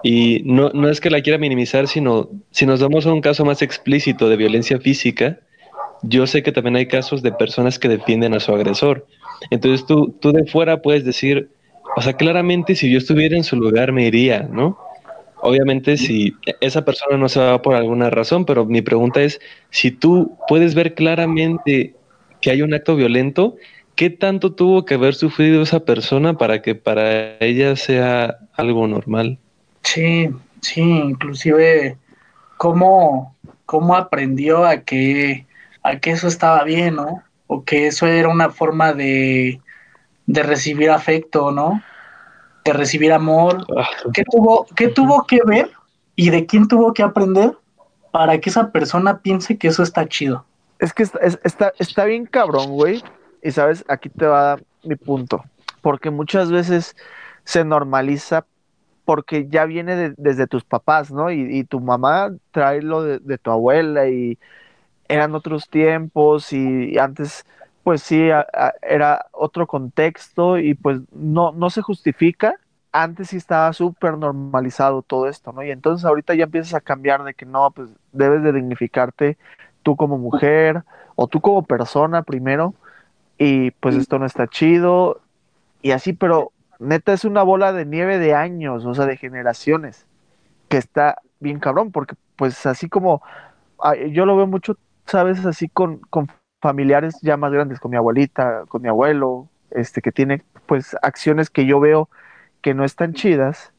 y 0.04 0.44
no, 0.46 0.70
no 0.70 0.90
es 0.90 1.02
que 1.02 1.10
la 1.10 1.22
quiera 1.22 1.40
minimizar, 1.40 1.88
sino 1.88 2.30
si 2.52 2.66
nos 2.66 2.80
damos 2.80 3.06
a 3.08 3.12
un 3.12 3.22
caso 3.22 3.44
más 3.44 3.62
explícito 3.62 4.30
de 4.30 4.38
violencia 4.38 4.80
física, 4.80 5.40
yo 6.04 6.28
sé 6.28 6.44
que 6.44 6.52
también 6.52 6.76
hay 6.76 6.88
casos 6.88 7.24
de 7.24 7.32
personas 7.32 7.80
que 7.80 7.90
defienden 7.90 8.36
a 8.36 8.40
su 8.40 8.54
agresor. 8.54 9.08
Entonces 9.50 9.86
tú, 9.88 10.16
tú 10.20 10.32
de 10.32 10.46
fuera 10.46 10.84
puedes 10.84 11.04
decir, 11.04 11.50
o 11.96 12.02
sea, 12.02 12.14
claramente 12.14 12.76
si 12.76 12.92
yo 12.92 13.00
estuviera 13.00 13.36
en 13.36 13.44
su 13.44 13.56
lugar 13.56 13.92
me 13.92 14.06
iría, 14.06 14.44
¿no? 14.44 14.78
Obviamente 15.42 15.98
si 15.98 16.36
esa 16.62 16.84
persona 16.84 17.18
no 17.18 17.30
se 17.30 17.40
va 17.40 17.62
por 17.62 17.76
alguna 17.76 18.10
razón, 18.10 18.46
pero 18.46 18.66
mi 18.66 18.82
pregunta 18.82 19.22
es, 19.22 19.40
si 19.70 19.92
tú 19.92 20.38
puedes 20.48 20.74
ver 20.74 20.96
claramente 20.96 21.96
que 22.42 22.52
hay 22.52 22.62
un 22.62 22.74
acto 22.74 22.96
violento, 22.96 23.56
¿qué 23.96 24.10
tanto 24.10 24.54
tuvo 24.54 24.86
que 24.86 24.96
haber 24.96 25.16
sufrido 25.16 25.62
esa 25.62 25.82
persona 25.82 26.34
para 26.38 26.62
que 26.62 26.76
para 26.76 27.38
ella 27.40 27.76
sea 27.76 28.38
algo 28.54 28.88
normal? 28.88 29.38
Sí, 29.84 30.30
sí, 30.62 30.82
inclusive 30.82 31.98
cómo, 32.58 33.36
cómo 33.66 33.96
aprendió 33.96 34.66
a 34.66 34.82
que, 34.82 35.46
a 35.84 36.00
que 36.00 36.12
eso 36.12 36.28
estaba 36.28 36.64
bien, 36.64 36.96
¿no? 36.96 37.24
O 37.48 37.64
que 37.64 37.88
eso 37.88 38.08
era 38.08 38.28
una 38.28 38.50
forma 38.50 38.94
de, 38.94 39.62
de 40.26 40.44
recibir 40.44 40.90
afecto, 40.90 41.52
¿no? 41.52 41.82
De 42.68 42.74
recibir 42.74 43.14
amor. 43.14 43.66
Ah. 43.78 43.88
¿Qué 44.14 44.24
tuvo, 44.24 44.66
¿Qué 44.76 44.88
tuvo 44.90 45.26
que 45.26 45.40
ver 45.46 45.72
y 46.16 46.30
de 46.30 46.46
quién 46.46 46.68
tuvo 46.68 46.94
que 46.94 47.04
aprender 47.04 47.54
para 48.12 48.40
que 48.40 48.50
esa 48.50 48.72
persona 48.72 49.20
piense 49.20 49.58
que 49.58 49.68
eso 49.68 49.84
está 49.84 50.08
chido? 50.08 50.46
Es 50.80 50.94
que 50.94 51.04
está, 51.04 51.20
está, 51.44 51.74
está 51.80 52.06
bien 52.06 52.26
cabrón, 52.26 52.72
güey. 52.72 53.04
Y 53.42 53.52
sabes, 53.52 53.86
aquí 53.88 54.10
te 54.10 54.26
va 54.26 54.40
a 54.40 54.46
dar 54.46 54.64
mi 54.84 54.96
punto. 54.96 55.44
Porque 55.82 56.10
muchas 56.10 56.52
veces 56.52 56.96
se 57.44 57.64
normaliza 57.64 58.46
porque 59.08 59.48
ya 59.50 59.64
viene 59.64 59.96
de, 59.96 60.14
desde 60.18 60.48
tus 60.48 60.66
papás, 60.66 61.12
¿no? 61.12 61.32
Y, 61.32 61.60
y, 61.60 61.64
tu 61.64 61.80
mamá 61.80 62.30
trae 62.52 62.82
lo 62.82 63.04
de, 63.04 63.20
de, 63.20 63.38
tu 63.38 63.52
abuela 63.52 64.10
y 64.10 64.38
eran 65.08 65.34
otros 65.34 65.70
tiempos 65.70 66.52
y, 66.52 66.92
y 66.92 66.98
antes, 66.98 67.46
pues 67.88 68.04
sí, 68.04 68.30
a, 68.32 68.46
a, 68.54 68.74
era 68.82 69.28
otro 69.32 69.66
contexto 69.66 70.58
y 70.58 70.74
pues 70.74 71.00
no, 71.14 71.54
no 71.54 71.70
se 71.70 71.82
justifica. 71.82 72.56
Antes 72.92 73.30
sí 73.30 73.38
estaba 73.38 73.72
súper 73.72 74.18
normalizado 74.18 75.04
todo 75.04 75.30
esto, 75.30 75.54
¿no? 75.54 75.64
Y 75.64 75.72
entonces 75.72 76.04
ahorita 76.04 76.36
ya 76.36 76.44
empiezas 76.44 76.74
a 76.74 76.82
cambiar 76.82 77.24
de 77.24 77.34
que 77.34 77.46
no, 77.46 77.72
pues 77.72 77.90
debes 78.12 78.44
de 78.44 78.52
dignificarte 78.52 79.38
tú 79.84 79.96
como 79.96 80.18
mujer 80.18 80.84
o 81.16 81.30
tú 81.30 81.40
como 81.40 81.64
persona 81.64 82.24
primero 82.24 82.74
y 83.38 83.72
pues 83.72 83.96
esto 83.96 84.20
no 84.20 84.26
está 84.26 84.48
chido 84.48 85.22
y 85.82 85.92
así, 85.92 86.12
pero 86.12 86.52
neta 86.80 87.14
es 87.14 87.24
una 87.24 87.44
bola 87.44 87.72
de 87.72 87.86
nieve 87.86 88.20
de 88.20 88.34
años, 88.34 88.84
o 88.84 88.94
sea, 88.96 89.06
de 89.06 89.16
generaciones, 89.16 90.06
que 90.68 90.76
está 90.76 91.22
bien 91.40 91.62
cabrón, 91.62 91.94
porque 91.94 92.16
pues 92.36 92.66
así 92.66 92.90
como 92.90 93.22
yo 94.12 94.26
lo 94.26 94.36
veo 94.36 94.46
mucho, 94.46 94.76
sabes, 95.06 95.46
así 95.46 95.70
con, 95.70 96.00
con 96.10 96.28
familiares 96.60 97.18
ya 97.22 97.38
más 97.38 97.52
grandes, 97.52 97.80
con 97.80 97.92
mi 97.92 97.98
abuelita, 97.98 98.64
con 98.68 98.82
mi 98.82 98.88
abuelo, 98.88 99.48
este, 99.72 100.02
que 100.02 100.12
tiene 100.12 100.42
pues 100.66 100.96
acciones 101.02 101.50
que 101.50 101.66
yo 101.66 101.80
veo 101.80 102.10
que 102.62 102.74
no 102.74 102.84
están 102.84 103.14
chidas 103.14 103.72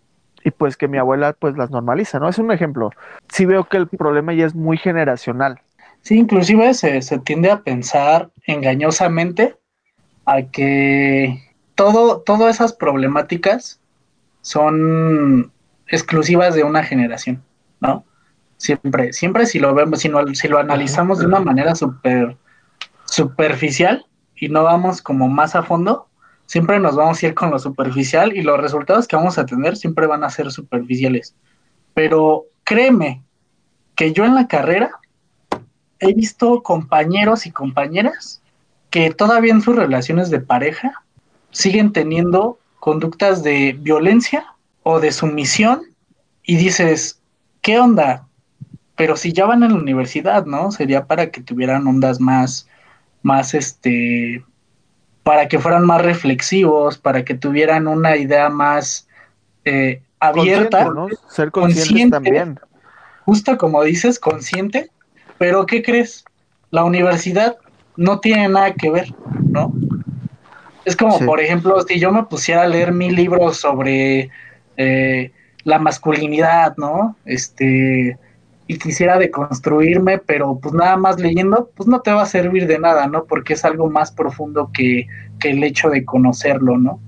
y 0.45 0.51
pues 0.51 0.77
que 0.77 0.89
mi 0.89 0.99
abuela 0.99 1.33
pues 1.33 1.57
las 1.57 1.71
normaliza, 1.71 2.19
¿no? 2.19 2.29
Es 2.29 2.39
un 2.39 2.53
ejemplo. 2.53 2.91
Sí 3.29 3.45
veo 3.45 3.65
que 3.65 3.77
el 3.77 3.89
problema 3.89 4.33
ya 4.33 4.47
es 4.47 4.55
muy 4.55 4.79
generacional. 4.79 5.61
Sí, 6.03 6.17
inclusive 6.17 6.75
se, 6.75 7.03
se 7.03 7.19
tiende 7.19 7.51
a 7.51 7.61
pensar 7.61 8.31
engañosamente 8.47 9.57
a 10.25 10.43
que 10.43 11.43
todo, 11.75 12.21
todas 12.21 12.55
esas 12.55 12.73
problemáticas 12.73 13.81
son 14.43 15.53
exclusivas 15.89 16.55
de 16.55 16.65
una 16.65 16.83
generación, 16.83 17.43
¿no? 17.81 18.05
Siempre, 18.57 19.13
siempre 19.13 19.47
si 19.47 19.59
lo 19.59 19.75
vemos, 19.75 20.01
si, 20.01 20.09
no, 20.09 20.27
si 20.35 20.49
lo 20.49 20.59
analizamos 20.59 21.19
de 21.19 21.27
una 21.27 21.41
manera 21.41 21.75
super, 21.75 22.37
superficial 23.11 24.07
y 24.37 24.49
no 24.49 24.65
vamos 24.65 25.03
como 25.03 25.29
más 25.29 25.57
a 25.57 25.63
fondo, 25.63 26.09
siempre 26.47 26.79
nos 26.79 26.97
vamos 26.97 27.23
a 27.23 27.27
ir 27.27 27.35
con 27.35 27.51
lo 27.51 27.59
superficial 27.59 28.37
y 28.37 28.43
los 28.43 28.61
resultados 28.61 29.09
que 29.09 29.17
vamos 29.17 29.39
a 29.39 29.47
tener 29.47 29.77
siempre 29.77 30.07
van 30.07 30.25
a 30.25 30.31
ser 30.31 30.51
superficiales. 30.51 31.35
Pero 31.95 32.45
créeme 32.65 33.23
que 33.97 34.13
yo 34.13 34.25
en 34.25 34.35
la 34.35 34.47
carrera 34.47 34.91
he 35.99 36.15
visto 36.15 36.63
compañeros 36.63 37.47
y 37.47 37.51
compañeras 37.51 38.41
que 38.91 39.11
todavía 39.11 39.53
en 39.53 39.63
sus 39.63 39.75
relaciones 39.75 40.31
de 40.31 40.41
pareja 40.41 41.03
siguen 41.51 41.93
teniendo 41.93 42.59
conductas 42.79 43.43
de 43.43 43.77
violencia 43.79 44.55
o 44.85 45.01
de 45.01 45.13
sumisión 45.13 45.83
y 46.45 46.57
dices, 46.57 47.21
¿qué 47.61 47.81
onda? 47.81 48.27
Pero 48.97 49.17
si 49.17 49.33
ya 49.33 49.47
van 49.47 49.63
a 49.63 49.69
la 49.69 49.75
universidad, 49.75 50.47
¿no? 50.47 50.71
Sería 50.71 51.07
para 51.07 51.31
que 51.31 51.43
tuvieran 51.43 51.87
ondas 51.87 52.21
más, 52.21 52.68
más, 53.23 53.55
este, 53.55 54.43
para 55.23 55.49
que 55.49 55.59
fueran 55.59 55.85
más 55.85 56.03
reflexivos, 56.03 56.99
para 56.99 57.25
que 57.25 57.35
tuvieran 57.35 57.87
una 57.87 58.17
idea 58.17 58.49
más 58.49 59.07
eh, 59.65 60.03
abierta. 60.21 60.85
¿no? 60.87 61.09
Ser 61.29 61.51
conscientes 61.51 62.11
también. 62.11 62.59
Justo 63.25 63.59
como 63.59 63.83
dices, 63.85 64.19
consciente, 64.19 64.91
pero 65.37 65.67
¿qué 65.67 65.83
crees? 65.83 66.25
La 66.71 66.85
universidad 66.85 67.59
no 67.97 68.21
tiene 68.21 68.49
nada 68.49 68.73
que 68.73 68.91
ver, 68.91 69.15
¿no? 69.43 69.73
Es 70.85 70.97
como, 70.97 71.19
sí. 71.19 71.25
por 71.25 71.41
ejemplo, 71.41 71.79
si 71.83 72.01
yo 72.01 72.11
me 72.11 72.23
pusiera 72.23 72.63
a 72.63 72.67
leer 72.67 72.93
mil 72.93 73.15
libros 73.15 73.59
sobre 73.59 74.31
eh, 74.79 75.33
la 75.65 75.79
masculinidad, 75.79 76.75
¿no? 76.79 77.17
Este, 77.27 78.17
y 78.69 78.79
quisiera 78.79 79.19
deconstruirme, 79.19 80.19
pero 80.19 80.59
pues 80.61 80.73
nada 80.75 80.97
más 80.97 81.19
leyendo, 81.19 81.71
pues 81.75 81.89
no 81.89 82.01
te 82.01 82.13
va 82.13 82.23
a 82.23 82.27
servir 82.27 82.69
de 82.69 82.79
nada, 82.79 83.09
¿no? 83.09 83.25
Porque 83.25 83.55
es 83.55 83.65
algo 83.65 83.91
más 83.91 84.13
profundo 84.13 84.71
que, 84.73 85.09
que 85.41 85.51
el 85.51 85.65
hecho 85.65 85.91
de 85.91 86.05
conocerlo, 86.05 86.79
¿no? 86.79 87.01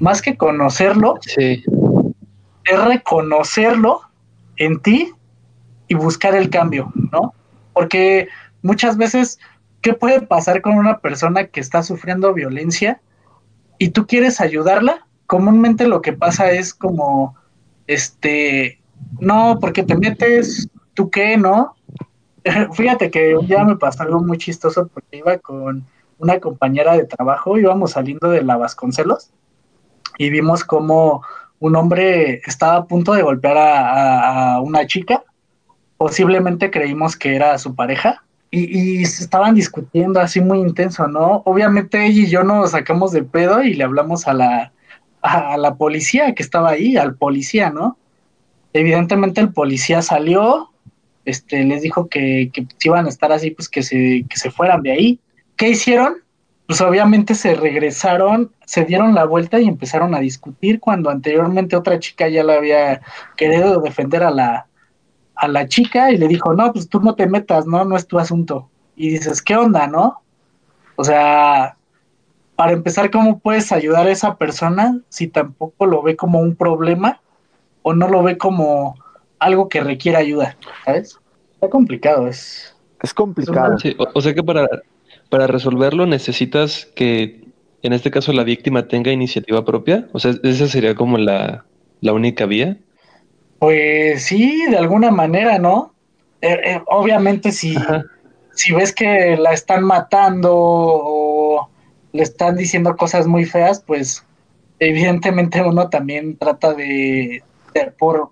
Más 0.00 0.20
que 0.20 0.36
conocerlo, 0.36 1.18
sí. 1.22 1.64
es 2.64 2.84
reconocerlo 2.84 4.02
en 4.56 4.80
ti 4.80 5.10
y 5.88 5.94
buscar 5.94 6.34
el 6.34 6.50
cambio, 6.50 6.92
¿no? 7.10 7.32
Porque 7.72 8.28
muchas 8.60 8.98
veces, 8.98 9.38
¿qué 9.80 9.94
puede 9.94 10.20
pasar 10.20 10.60
con 10.60 10.74
una 10.74 10.98
persona 10.98 11.46
que 11.46 11.60
está 11.60 11.82
sufriendo 11.82 12.34
violencia? 12.34 13.00
y 13.78 13.90
tú 13.90 14.06
quieres 14.06 14.40
ayudarla, 14.40 15.06
comúnmente 15.26 15.86
lo 15.86 16.00
que 16.02 16.12
pasa 16.12 16.50
es 16.50 16.74
como, 16.74 17.34
este, 17.86 18.80
no, 19.20 19.58
porque 19.60 19.82
te 19.82 19.96
metes, 19.96 20.68
¿tú 20.94 21.10
qué, 21.10 21.36
no? 21.36 21.74
Fíjate 22.74 23.10
que 23.10 23.36
un 23.36 23.46
día 23.46 23.64
me 23.64 23.76
pasó 23.76 24.02
algo 24.02 24.20
muy 24.22 24.38
chistoso 24.38 24.88
porque 24.92 25.18
iba 25.18 25.38
con 25.38 25.84
una 26.18 26.40
compañera 26.40 26.96
de 26.96 27.04
trabajo, 27.04 27.58
íbamos 27.58 27.92
saliendo 27.92 28.30
de 28.30 28.42
la 28.42 28.56
Vasconcelos 28.56 29.30
y 30.18 30.30
vimos 30.30 30.64
como 30.64 31.22
un 31.58 31.76
hombre 31.76 32.40
estaba 32.46 32.76
a 32.76 32.86
punto 32.86 33.12
de 33.14 33.22
golpear 33.22 33.56
a, 33.58 34.60
una 34.60 34.86
chica, 34.86 35.22
posiblemente 35.96 36.70
creímos 36.70 37.16
que 37.16 37.34
era 37.34 37.58
su 37.58 37.74
pareja, 37.74 38.22
y, 38.50 39.00
y, 39.00 39.02
estaban 39.02 39.54
discutiendo 39.54 40.20
así 40.20 40.40
muy 40.40 40.60
intenso, 40.60 41.08
¿no? 41.08 41.42
Obviamente 41.44 42.06
ella 42.06 42.22
y 42.22 42.26
yo 42.26 42.44
nos 42.44 42.70
sacamos 42.70 43.10
de 43.10 43.24
pedo 43.24 43.62
y 43.64 43.74
le 43.74 43.82
hablamos 43.82 44.28
a 44.28 44.34
la, 44.34 44.72
a 45.22 45.56
la 45.56 45.74
policía 45.74 46.34
que 46.34 46.42
estaba 46.42 46.70
ahí, 46.70 46.96
al 46.96 47.16
policía, 47.16 47.70
¿no? 47.70 47.96
Evidentemente 48.72 49.40
el 49.40 49.52
policía 49.52 50.02
salió, 50.02 50.70
este, 51.24 51.64
les 51.64 51.82
dijo 51.82 52.08
que, 52.08 52.50
que 52.52 52.66
si 52.78 52.88
iban 52.88 53.06
a 53.06 53.08
estar 53.08 53.32
así, 53.32 53.50
pues 53.50 53.68
que 53.68 53.82
se, 53.82 54.24
que 54.28 54.36
se 54.36 54.50
fueran 54.50 54.82
de 54.82 54.92
ahí. 54.92 55.20
¿Qué 55.56 55.70
hicieron? 55.70 56.16
Pues 56.66 56.80
obviamente 56.80 57.34
se 57.34 57.54
regresaron, 57.54 58.50
se 58.64 58.84
dieron 58.84 59.14
la 59.14 59.24
vuelta 59.24 59.60
y 59.60 59.68
empezaron 59.68 60.14
a 60.14 60.20
discutir 60.20 60.80
cuando 60.80 61.10
anteriormente 61.10 61.76
otra 61.76 61.98
chica 61.98 62.28
ya 62.28 62.42
la 62.42 62.54
había 62.54 63.02
querido 63.36 63.80
defender 63.80 64.22
a 64.22 64.30
la, 64.30 64.66
a 65.34 65.48
la 65.48 65.68
chica 65.68 66.10
y 66.10 66.16
le 66.16 66.28
dijo, 66.28 66.54
no, 66.54 66.72
pues 66.72 66.88
tú 66.88 67.00
no 67.00 67.14
te 67.14 67.26
metas, 67.26 67.66
no, 67.66 67.84
no 67.84 67.96
es 67.96 68.06
tu 68.06 68.18
asunto. 68.18 68.70
Y 68.96 69.10
dices, 69.10 69.42
¿qué 69.42 69.56
onda, 69.56 69.86
no? 69.86 70.22
O 70.96 71.04
sea, 71.04 71.76
para 72.56 72.72
empezar, 72.72 73.10
¿cómo 73.10 73.40
puedes 73.40 73.72
ayudar 73.72 74.06
a 74.06 74.12
esa 74.12 74.36
persona 74.36 75.00
si 75.08 75.28
tampoco 75.28 75.86
lo 75.86 76.02
ve 76.02 76.16
como 76.16 76.40
un 76.40 76.54
problema 76.54 77.20
o 77.82 77.92
no 77.92 78.08
lo 78.08 78.22
ve 78.22 78.38
como 78.38 78.96
algo 79.44 79.68
que 79.68 79.80
requiere 79.80 80.18
ayuda? 80.18 80.56
¿Sabes? 80.84 81.18
Está 81.54 81.68
complicado, 81.68 82.26
es... 82.26 82.74
Es 83.02 83.12
complicado. 83.12 83.78
Sí, 83.78 83.94
o, 83.98 84.06
o, 84.14 84.20
sea 84.20 84.34
que 84.34 84.42
para, 84.42 84.66
para 85.28 85.46
resolverlo 85.46 86.06
necesitas 86.06 86.86
que, 86.94 87.44
en 87.82 87.92
este 87.92 88.10
caso, 88.10 88.32
la 88.32 88.44
víctima 88.44 88.88
tenga 88.88 89.12
iniciativa 89.12 89.64
propia. 89.64 90.08
O 90.12 90.18
sea, 90.18 90.32
esa 90.42 90.66
sería 90.68 90.94
como 90.94 91.18
la, 91.18 91.66
la 92.00 92.12
única 92.14 92.46
vía. 92.46 92.78
Pues 93.58 94.24
sí, 94.24 94.64
de 94.70 94.78
alguna 94.78 95.10
manera, 95.10 95.58
¿no? 95.58 95.94
Eh, 96.40 96.60
eh, 96.64 96.82
obviamente 96.86 97.52
si, 97.52 97.74
si 98.52 98.72
ves 98.72 98.94
que 98.94 99.36
la 99.36 99.52
están 99.52 99.84
matando 99.84 100.50
o 100.54 101.68
le 102.12 102.22
están 102.22 102.56
diciendo 102.56 102.96
cosas 102.96 103.26
muy 103.26 103.44
feas, 103.44 103.82
pues 103.86 104.24
evidentemente 104.78 105.62
uno 105.62 105.88
también 105.88 106.36
trata 106.36 106.74
de, 106.74 107.42
de 107.74 107.90
por, 107.98 108.30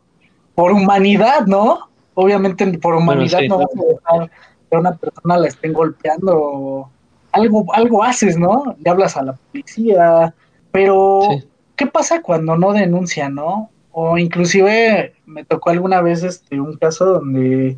por 0.54 0.72
humanidad, 0.72 1.46
¿no? 1.46 1.88
Obviamente 2.14 2.66
por 2.78 2.94
humanidad 2.94 3.38
bueno, 3.38 3.42
sí. 3.42 3.48
no 3.48 3.58
vas 3.58 4.10
a 4.12 4.18
dejar 4.18 4.30
que 4.70 4.76
una 4.76 4.96
persona 4.96 5.38
la 5.38 5.48
estén 5.48 5.72
golpeando. 5.72 6.90
Algo, 7.32 7.64
algo 7.74 8.04
haces, 8.04 8.36
¿no? 8.38 8.76
Le 8.78 8.90
hablas 8.90 9.16
a 9.16 9.22
la 9.22 9.32
policía, 9.32 10.34
pero 10.70 11.22
sí. 11.30 11.48
¿qué 11.76 11.86
pasa 11.86 12.22
cuando 12.22 12.56
no 12.56 12.72
denuncia, 12.72 13.28
no? 13.28 13.70
O 13.90 14.18
inclusive 14.18 15.14
me 15.26 15.44
tocó 15.44 15.70
alguna 15.70 16.00
vez 16.00 16.22
este, 16.22 16.60
un 16.60 16.76
caso 16.76 17.04
donde 17.06 17.76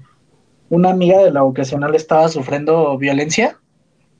una 0.68 0.90
amiga 0.90 1.18
de 1.18 1.30
la 1.30 1.42
vocacional 1.42 1.94
estaba 1.94 2.28
sufriendo 2.28 2.96
violencia. 2.98 3.58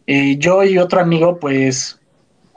Y 0.07 0.39
yo 0.39 0.63
y 0.65 0.79
otro 0.79 1.01
amigo 1.01 1.39
pues 1.39 2.01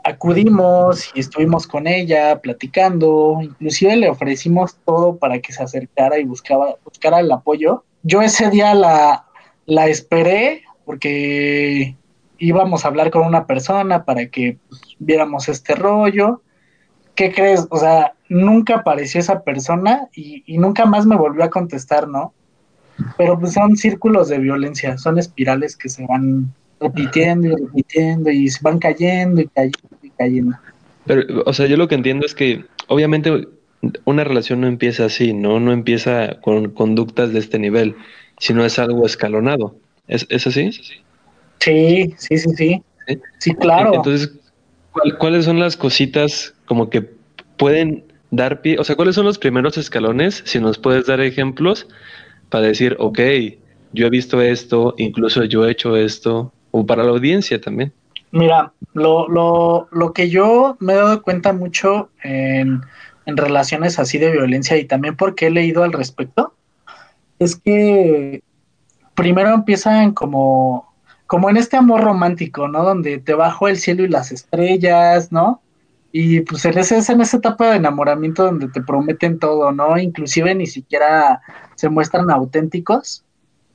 acudimos 0.07 1.11
y 1.13 1.19
estuvimos 1.19 1.67
con 1.67 1.87
ella 1.87 2.39
platicando, 2.41 3.39
inclusive 3.41 3.97
le 3.97 4.09
ofrecimos 4.09 4.77
todo 4.85 5.17
para 5.17 5.39
que 5.39 5.51
se 5.51 5.63
acercara 5.63 6.17
y 6.17 6.23
buscaba, 6.23 6.75
buscara 6.83 7.19
el 7.19 7.31
apoyo. 7.31 7.83
Yo 8.03 8.21
ese 8.21 8.49
día 8.49 8.73
la, 8.73 9.25
la 9.65 9.87
esperé 9.87 10.63
porque 10.85 11.95
íbamos 12.37 12.85
a 12.85 12.87
hablar 12.87 13.11
con 13.11 13.25
una 13.25 13.45
persona 13.45 14.05
para 14.05 14.27
que 14.27 14.57
pues, 14.69 14.81
viéramos 14.99 15.49
este 15.49 15.75
rollo. 15.75 16.41
¿Qué 17.15 17.33
crees? 17.33 17.67
O 17.69 17.77
sea, 17.77 18.13
nunca 18.29 18.75
apareció 18.75 19.19
esa 19.19 19.43
persona 19.43 20.07
y, 20.13 20.43
y, 20.45 20.57
nunca 20.57 20.85
más 20.85 21.05
me 21.05 21.17
volvió 21.17 21.43
a 21.43 21.49
contestar, 21.49 22.07
¿no? 22.07 22.33
pero 23.17 23.39
pues 23.39 23.53
son 23.53 23.75
círculos 23.75 24.29
de 24.29 24.39
violencia, 24.39 24.97
son 24.97 25.19
espirales 25.19 25.75
que 25.75 25.89
se 25.89 26.05
van 26.05 26.53
repitiendo 26.79 27.47
y 27.47 27.55
repitiendo 27.55 28.29
y 28.29 28.49
se 28.49 28.59
van 28.61 28.79
cayendo 28.79 29.41
y 29.41 29.47
cayendo 29.47 29.96
Pero, 31.05 31.43
o 31.45 31.53
sea, 31.53 31.67
yo 31.67 31.77
lo 31.77 31.87
que 31.87 31.95
entiendo 31.95 32.25
es 32.25 32.35
que 32.35 32.65
obviamente 32.87 33.47
una 34.05 34.23
relación 34.23 34.61
no 34.61 34.67
empieza 34.67 35.05
así, 35.05 35.33
¿no? 35.33 35.59
No 35.59 35.71
empieza 35.71 36.39
con 36.41 36.71
conductas 36.71 37.31
de 37.33 37.39
este 37.39 37.59
nivel, 37.59 37.95
sino 38.39 38.65
es 38.65 38.79
algo 38.79 39.05
escalonado. 39.05 39.75
¿Es, 40.07 40.25
¿es 40.29 40.47
así? 40.47 40.71
Sí, 41.59 42.13
sí, 42.17 42.37
sí, 42.37 42.49
sí. 42.55 42.81
Sí, 43.39 43.53
claro. 43.55 43.93
Entonces, 43.95 44.31
¿cuáles 45.19 45.45
son 45.45 45.59
las 45.59 45.77
cositas 45.77 46.53
como 46.65 46.89
que 46.89 47.09
pueden 47.57 48.03
dar 48.31 48.61
pie? 48.61 48.77
O 48.79 48.83
sea, 48.83 48.95
¿cuáles 48.95 49.15
son 49.15 49.25
los 49.25 49.37
primeros 49.37 49.77
escalones? 49.77 50.43
Si 50.45 50.59
nos 50.59 50.77
puedes 50.77 51.05
dar 51.05 51.21
ejemplos 51.21 51.87
para 52.49 52.67
decir, 52.67 52.95
ok, 52.99 53.19
yo 53.93 54.07
he 54.07 54.09
visto 54.09 54.41
esto, 54.41 54.93
incluso 54.97 55.43
yo 55.45 55.65
he 55.65 55.71
hecho 55.71 55.95
esto, 55.95 56.53
o 56.71 56.85
para 56.85 57.03
la 57.03 57.11
audiencia 57.11 57.61
también. 57.61 57.93
Mira, 58.31 58.73
lo, 58.93 59.27
lo, 59.29 59.87
lo 59.91 60.13
que 60.13 60.29
yo 60.29 60.77
me 60.79 60.93
he 60.93 60.97
dado 60.97 61.21
cuenta 61.21 61.53
mucho 61.53 62.09
en, 62.23 62.81
en 63.25 63.37
relaciones 63.37 63.99
así 63.99 64.17
de 64.17 64.31
violencia 64.31 64.77
y 64.77 64.85
también 64.85 65.15
porque 65.15 65.47
he 65.47 65.51
leído 65.51 65.83
al 65.83 65.93
respecto, 65.93 66.53
es 67.39 67.55
que 67.55 68.41
primero 69.15 69.53
empiezan 69.53 70.13
como, 70.13 70.93
como 71.27 71.49
en 71.49 71.57
este 71.57 71.77
amor 71.77 72.01
romántico, 72.01 72.67
¿no? 72.67 72.83
Donde 72.83 73.19
te 73.19 73.33
bajo 73.33 73.67
el 73.67 73.77
cielo 73.77 74.03
y 74.03 74.07
las 74.07 74.31
estrellas, 74.31 75.31
¿no? 75.31 75.61
Y 76.11 76.39
pues 76.41 76.65
es 76.65 77.09
en 77.09 77.21
esa 77.21 77.37
etapa 77.37 77.69
de 77.69 77.77
enamoramiento 77.77 78.45
donde 78.45 78.69
te 78.69 78.81
prometen 78.81 79.39
todo, 79.39 79.71
¿no? 79.71 79.97
Inclusive 79.97 80.55
ni 80.55 80.65
siquiera 80.65 81.41
se 81.75 81.89
muestran 81.89 82.31
auténticos. 82.31 83.25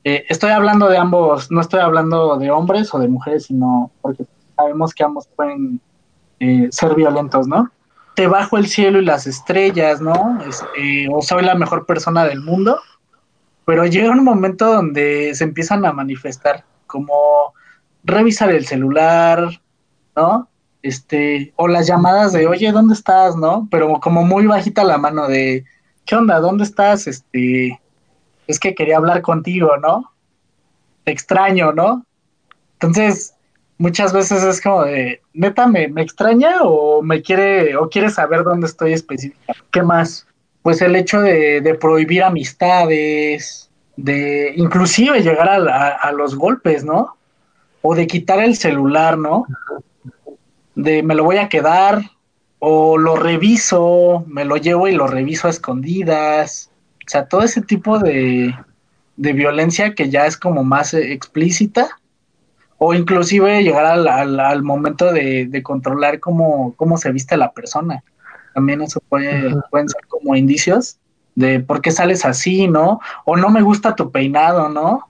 Eh, 0.04 0.24
estoy 0.28 0.50
hablando 0.50 0.88
de 0.88 0.96
ambos, 0.96 1.50
no 1.50 1.60
estoy 1.60 1.80
hablando 1.80 2.38
de 2.38 2.50
hombres 2.50 2.92
o 2.94 2.98
de 2.98 3.08
mujeres, 3.08 3.44
sino 3.44 3.90
porque 4.00 4.24
sabemos 4.62 4.94
que 4.94 5.04
ambos 5.04 5.26
pueden 5.26 5.80
eh, 6.40 6.68
ser 6.70 6.94
violentos, 6.94 7.46
¿no? 7.46 7.70
Te 8.14 8.26
bajo 8.26 8.58
el 8.58 8.66
cielo 8.66 9.00
y 9.00 9.04
las 9.04 9.26
estrellas, 9.26 10.00
¿no? 10.00 10.40
Este, 10.46 11.08
o 11.10 11.22
soy 11.22 11.42
la 11.42 11.54
mejor 11.54 11.86
persona 11.86 12.24
del 12.24 12.40
mundo, 12.40 12.78
pero 13.64 13.86
llega 13.86 14.10
un 14.10 14.24
momento 14.24 14.72
donde 14.72 15.34
se 15.34 15.44
empiezan 15.44 15.84
a 15.84 15.92
manifestar, 15.92 16.64
como 16.86 17.14
revisar 18.04 18.50
el 18.50 18.66
celular, 18.66 19.60
¿no? 20.14 20.48
Este, 20.82 21.52
o 21.56 21.68
las 21.68 21.86
llamadas 21.86 22.32
de, 22.32 22.46
oye, 22.46 22.72
¿dónde 22.72 22.94
estás? 22.94 23.36
¿No? 23.36 23.68
Pero 23.70 24.00
como 24.00 24.24
muy 24.24 24.46
bajita 24.46 24.84
la 24.84 24.98
mano 24.98 25.28
de, 25.28 25.64
¿qué 26.04 26.16
onda? 26.16 26.40
¿Dónde 26.40 26.64
estás? 26.64 27.06
Este, 27.06 27.80
es 28.46 28.58
que 28.58 28.74
quería 28.74 28.96
hablar 28.96 29.22
contigo, 29.22 29.76
¿no? 29.78 30.12
Te 31.04 31.12
extraño, 31.12 31.72
¿no? 31.72 32.04
Entonces, 32.74 33.31
muchas 33.82 34.12
veces 34.12 34.44
es 34.44 34.60
como 34.60 34.84
de, 34.84 35.20
neta, 35.34 35.66
¿me, 35.66 35.88
me 35.88 36.02
extraña 36.02 36.62
o 36.62 37.02
me 37.02 37.20
quiere, 37.20 37.76
o 37.76 37.88
quiere 37.90 38.10
saber 38.10 38.44
dónde 38.44 38.68
estoy 38.68 38.92
específica? 38.92 39.54
¿Qué 39.72 39.82
más? 39.82 40.24
Pues 40.62 40.80
el 40.80 40.94
hecho 40.94 41.20
de, 41.20 41.76
prohibir 41.80 42.22
amistades, 42.22 43.68
de 43.96 44.54
inclusive 44.56 45.20
llegar 45.20 45.48
a, 45.48 45.88
a 45.88 46.12
los 46.12 46.36
golpes, 46.36 46.84
¿no? 46.84 47.16
O 47.82 47.96
de 47.96 48.06
quitar 48.06 48.38
el 48.38 48.56
celular, 48.56 49.18
¿no? 49.18 49.46
de 50.74 51.02
me 51.02 51.14
lo 51.14 51.24
voy 51.24 51.36
a 51.36 51.48
quedar 51.48 52.02
o 52.60 52.96
lo 52.96 53.16
reviso, 53.16 54.24
me 54.28 54.44
lo 54.44 54.56
llevo 54.56 54.86
y 54.86 54.92
lo 54.92 55.08
reviso 55.08 55.48
a 55.48 55.50
escondidas. 55.50 56.70
O 57.04 57.10
sea, 57.10 57.26
todo 57.26 57.42
ese 57.42 57.60
tipo 57.60 57.98
de, 57.98 58.54
de 59.16 59.32
violencia 59.32 59.94
que 59.94 60.08
ya 60.08 60.26
es 60.26 60.36
como 60.36 60.62
más 60.62 60.94
eh, 60.94 61.12
explícita 61.12 61.98
o 62.84 62.94
inclusive 62.94 63.62
llegar 63.62 63.86
al, 63.86 64.08
al, 64.40 64.62
momento 64.64 65.12
de, 65.12 65.46
de, 65.46 65.62
controlar 65.62 66.18
cómo, 66.18 66.74
cómo 66.74 66.96
se 66.96 67.12
viste 67.12 67.36
la 67.36 67.52
persona. 67.52 68.02
También 68.54 68.82
eso 68.82 69.00
puede, 69.08 69.54
pueden 69.70 69.88
ser 69.88 70.00
como 70.08 70.34
indicios 70.34 70.98
de 71.36 71.60
por 71.60 71.80
qué 71.80 71.92
sales 71.92 72.24
así, 72.24 72.66
¿no? 72.66 72.98
O 73.24 73.36
no 73.36 73.50
me 73.50 73.62
gusta 73.62 73.94
tu 73.94 74.10
peinado, 74.10 74.68
¿no? 74.68 75.08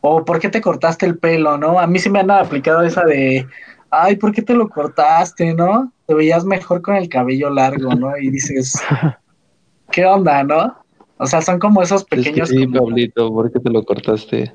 O 0.00 0.24
por 0.24 0.38
qué 0.38 0.48
te 0.48 0.60
cortaste 0.60 1.06
el 1.06 1.18
pelo, 1.18 1.58
¿no? 1.58 1.80
A 1.80 1.88
mí 1.88 1.98
sí 1.98 2.08
me 2.08 2.20
han 2.20 2.30
aplicado 2.30 2.82
esa 2.82 3.02
de, 3.02 3.44
ay, 3.90 4.14
¿por 4.14 4.30
qué 4.30 4.42
te 4.42 4.54
lo 4.54 4.68
cortaste, 4.68 5.54
no? 5.54 5.92
Te 6.06 6.14
veías 6.14 6.44
mejor 6.44 6.82
con 6.82 6.94
el 6.94 7.08
cabello 7.08 7.50
largo, 7.50 7.96
¿no? 7.96 8.16
Y 8.16 8.30
dices, 8.30 8.80
¿qué 9.90 10.06
onda, 10.06 10.44
no? 10.44 10.72
O 11.16 11.26
sea, 11.26 11.42
son 11.42 11.58
como 11.58 11.82
esos 11.82 12.04
pequeños... 12.04 12.48
sí, 12.48 12.64
Pablito, 12.68 13.28
¿por 13.32 13.50
qué 13.50 13.58
te 13.58 13.70
lo 13.70 13.82
cortaste? 13.82 14.54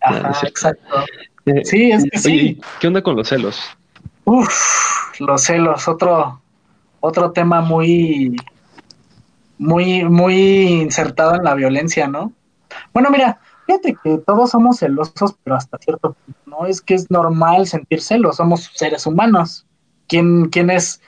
Ajá, 0.00 0.30
exacto. 0.42 1.04
Eh, 1.48 1.64
sí, 1.64 1.90
es 1.90 2.04
que 2.04 2.18
sí. 2.18 2.60
¿Qué 2.80 2.86
onda 2.86 3.02
con 3.02 3.16
los 3.16 3.28
celos? 3.28 3.60
Uf, 4.24 5.20
los 5.20 5.42
celos, 5.42 5.88
otro, 5.88 6.40
otro 7.00 7.32
tema 7.32 7.60
muy, 7.60 8.36
muy, 9.56 10.04
muy 10.04 10.82
insertado 10.82 11.34
en 11.36 11.44
la 11.44 11.54
violencia, 11.54 12.06
¿no? 12.06 12.32
Bueno, 12.92 13.08
mira, 13.10 13.40
fíjate 13.66 13.96
que 14.02 14.18
todos 14.18 14.50
somos 14.50 14.78
celosos, 14.78 15.34
pero 15.42 15.56
hasta 15.56 15.78
cierto 15.78 16.12
punto, 16.12 16.40
¿no? 16.46 16.66
Es 16.66 16.82
que 16.82 16.94
es 16.94 17.10
normal 17.10 17.66
sentir 17.66 18.02
celos, 18.02 18.36
somos 18.36 18.70
seres 18.74 19.06
humanos. 19.06 19.64
Quien, 20.06 20.48
quien 20.50 20.70
es, 20.70 21.00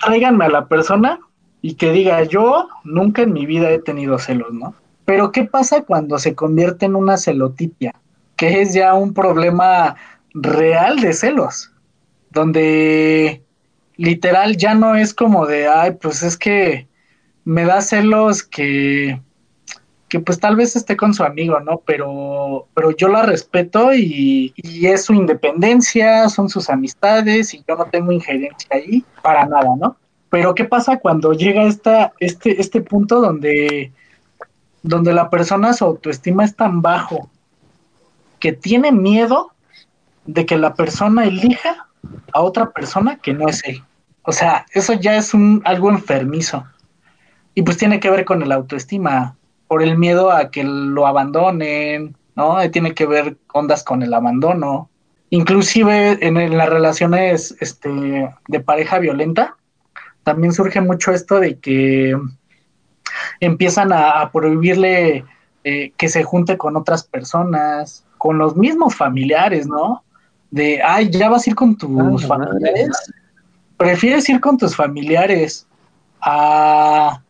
tráiganme 0.00 0.44
a 0.44 0.50
la 0.50 0.66
persona 0.66 1.18
y 1.62 1.74
que 1.74 1.90
diga, 1.90 2.22
yo 2.22 2.68
nunca 2.84 3.22
en 3.22 3.32
mi 3.32 3.46
vida 3.46 3.70
he 3.70 3.80
tenido 3.80 4.18
celos, 4.18 4.52
¿no? 4.52 4.74
Pero 5.04 5.32
¿qué 5.32 5.44
pasa 5.44 5.82
cuando 5.82 6.18
se 6.18 6.34
convierte 6.34 6.86
en 6.86 6.94
una 6.94 7.16
celotipia? 7.16 7.94
Que 8.38 8.62
es 8.62 8.72
ya 8.72 8.94
un 8.94 9.12
problema 9.12 9.96
real 10.32 11.00
de 11.00 11.12
celos, 11.12 11.70
donde 12.30 13.42
literal 13.96 14.56
ya 14.56 14.74
no 14.74 14.94
es 14.94 15.12
como 15.12 15.44
de, 15.44 15.68
ay, 15.68 15.98
pues 16.00 16.22
es 16.22 16.38
que 16.38 16.88
me 17.44 17.64
da 17.64 17.82
celos 17.82 18.42
que 18.42 19.20
que 20.08 20.20
pues 20.20 20.40
tal 20.40 20.56
vez 20.56 20.74
esté 20.74 20.96
con 20.96 21.12
su 21.12 21.22
amigo, 21.22 21.60
¿no? 21.60 21.82
Pero, 21.84 22.66
pero 22.74 22.90
yo 22.92 23.08
la 23.08 23.22
respeto 23.22 23.92
y, 23.92 24.54
es 24.56 25.04
su 25.04 25.12
independencia, 25.12 26.28
son 26.28 26.48
sus 26.48 26.70
amistades 26.70 27.52
y 27.52 27.62
yo 27.68 27.76
no 27.76 27.84
tengo 27.86 28.10
injerencia 28.10 28.68
ahí 28.70 29.04
para 29.22 29.46
nada, 29.46 29.68
¿no? 29.78 29.96
Pero 30.30 30.54
¿qué 30.54 30.64
pasa 30.64 30.98
cuando 30.98 31.32
llega 31.32 31.64
esta, 31.64 32.12
este, 32.20 32.60
este 32.60 32.80
punto 32.80 33.20
donde, 33.20 33.92
donde 34.82 35.12
la 35.12 35.28
persona 35.30 35.72
su 35.72 35.84
autoestima 35.84 36.44
es 36.44 36.56
tan 36.56 36.80
bajo 36.80 37.30
que 38.38 38.52
tiene 38.52 38.92
miedo 38.92 39.52
de 40.26 40.46
que 40.46 40.56
la 40.56 40.74
persona 40.74 41.24
elija 41.24 41.88
a 42.32 42.40
otra 42.40 42.70
persona 42.70 43.16
que 43.16 43.34
no 43.34 43.48
es 43.48 43.64
él? 43.64 43.82
O 44.22 44.32
sea, 44.32 44.66
eso 44.72 44.92
ya 44.92 45.16
es 45.16 45.32
un, 45.32 45.62
algo 45.64 45.90
enfermizo. 45.90 46.66
Y 47.54 47.62
pues 47.62 47.76
tiene 47.76 47.98
que 47.98 48.10
ver 48.10 48.24
con 48.24 48.42
el 48.42 48.52
autoestima 48.52 49.36
por 49.66 49.82
el 49.82 49.96
miedo 49.98 50.30
a 50.30 50.50
que 50.50 50.64
lo 50.64 51.06
abandonen, 51.06 52.16
¿no? 52.36 52.58
Tiene 52.70 52.94
que 52.94 53.06
ver 53.06 53.36
ondas 53.52 53.84
con 53.84 54.02
el 54.02 54.14
abandono. 54.14 54.90
Inclusive 55.30 56.18
en, 56.20 56.56
las 56.56 56.68
relaciones 56.68 57.56
este, 57.60 58.30
de 58.48 58.60
pareja 58.60 58.98
violenta, 58.98 59.56
también 60.24 60.52
surge 60.52 60.80
mucho 60.80 61.12
esto 61.12 61.40
de 61.40 61.58
que 61.58 62.16
empiezan 63.40 63.92
a, 63.92 64.30
prohibirle 64.32 65.24
eh, 65.64 65.92
que 65.96 66.08
se 66.08 66.24
junte 66.24 66.56
con 66.56 66.76
otras 66.76 67.04
personas, 67.04 68.04
con 68.18 68.38
los 68.38 68.56
mismos 68.56 68.94
familiares, 68.94 69.66
¿no? 69.66 70.02
De, 70.50 70.80
ay, 70.82 71.10
ya 71.10 71.28
vas 71.28 71.46
a 71.46 71.50
ir 71.50 71.56
con 71.56 71.76
tus 71.76 72.26
familiares. 72.26 72.90
Prefieres 73.76 74.28
ir 74.28 74.40
con 74.40 74.58
tus 74.58 74.74
familiares 74.74 75.66
a 76.20 77.22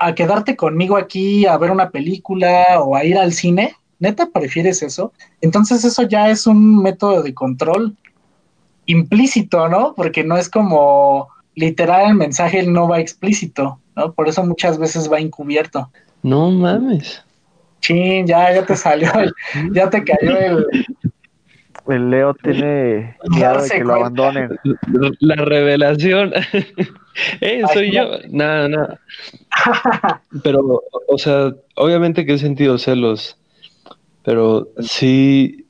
a 0.00 0.14
quedarte 0.14 0.56
conmigo 0.56 0.96
aquí 0.96 1.46
a 1.46 1.56
ver 1.58 1.70
una 1.70 1.90
película 1.90 2.80
o 2.80 2.96
a 2.96 3.04
ir 3.04 3.18
al 3.18 3.32
cine, 3.32 3.76
neta 3.98 4.30
prefieres 4.32 4.82
eso, 4.82 5.12
entonces 5.42 5.84
eso 5.84 6.02
ya 6.02 6.30
es 6.30 6.46
un 6.46 6.82
método 6.82 7.22
de 7.22 7.34
control 7.34 7.94
implícito, 8.86 9.68
¿no? 9.68 9.94
Porque 9.94 10.24
no 10.24 10.38
es 10.38 10.48
como 10.48 11.28
literal 11.54 12.08
el 12.08 12.14
mensaje 12.14 12.62
no 12.62 12.88
va 12.88 12.98
explícito, 12.98 13.78
¿no? 13.94 14.12
Por 14.12 14.26
eso 14.26 14.42
muchas 14.42 14.78
veces 14.78 15.12
va 15.12 15.20
encubierto. 15.20 15.90
No 16.22 16.50
mames. 16.50 17.22
Chin, 17.80 18.26
ya, 18.26 18.54
ya 18.54 18.64
te 18.64 18.76
salió, 18.76 19.10
ya 19.72 19.90
te 19.90 20.04
cayó 20.04 20.38
el, 20.38 20.66
el 21.88 22.10
Leo 22.10 22.34
tiene 22.34 23.16
miedo 23.28 23.62
de 23.62 23.68
que 23.68 23.84
lo 23.84 23.94
abandonen. 23.94 24.50
La 25.20 25.36
revelación. 25.36 26.32
eh, 27.40 27.62
soy 27.72 27.92
yo. 27.92 28.18
Nada, 28.30 28.68
nada. 28.68 29.00
Pero, 30.42 30.82
o 31.08 31.18
sea, 31.18 31.52
obviamente 31.76 32.24
que 32.24 32.34
he 32.34 32.38
sentido 32.38 32.78
celos, 32.78 33.38
pero 34.24 34.68
sí. 34.80 35.66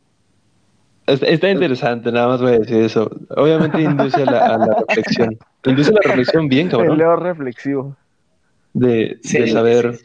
Está 1.07 1.51
interesante, 1.51 2.13
nada 2.13 2.29
más 2.29 2.41
voy 2.41 2.53
a 2.53 2.59
decir 2.61 2.77
eso. 2.77 3.11
Obviamente 3.31 3.83
induce 3.83 4.23
a 4.23 4.27
la, 4.27 4.77
reflexión. 4.87 5.39
Induce 5.65 5.91
a 5.91 5.95
la 5.95 6.01
reflexión 6.05 6.49
bien, 6.49 6.69
cabrón. 6.69 6.93
El 6.93 6.99
Leo 6.99 7.17
reflexivo. 7.17 7.97
De, 8.75 9.19
de 9.25 9.49
saber 9.49 9.99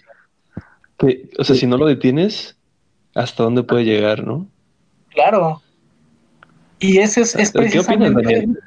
que, 0.98 1.30
o 1.38 1.44
sea, 1.44 1.56
si 1.56 1.68
no 1.68 1.78
lo 1.78 1.86
detienes, 1.86 2.58
hasta 3.14 3.44
dónde 3.44 3.64
puede 3.64 3.86
llegar, 3.86 4.24
¿no? 4.24 4.48
Claro. 5.10 5.62
Y 6.80 7.00
ese 7.00 7.22
es, 7.22 7.36
es 7.36 7.52
¿Qué 7.52 7.80
opinas, 7.80 8.14
Daniel? 8.14 8.60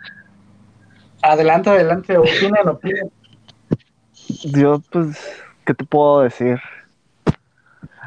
Adelante, 1.22 1.70
adelante, 1.70 2.16
opinen, 2.16 2.68
opinen. 2.68 3.11
Yo, 4.45 4.83
pues, 4.91 5.18
¿qué 5.64 5.74
te 5.74 5.85
puedo 5.85 6.22
decir? 6.22 6.59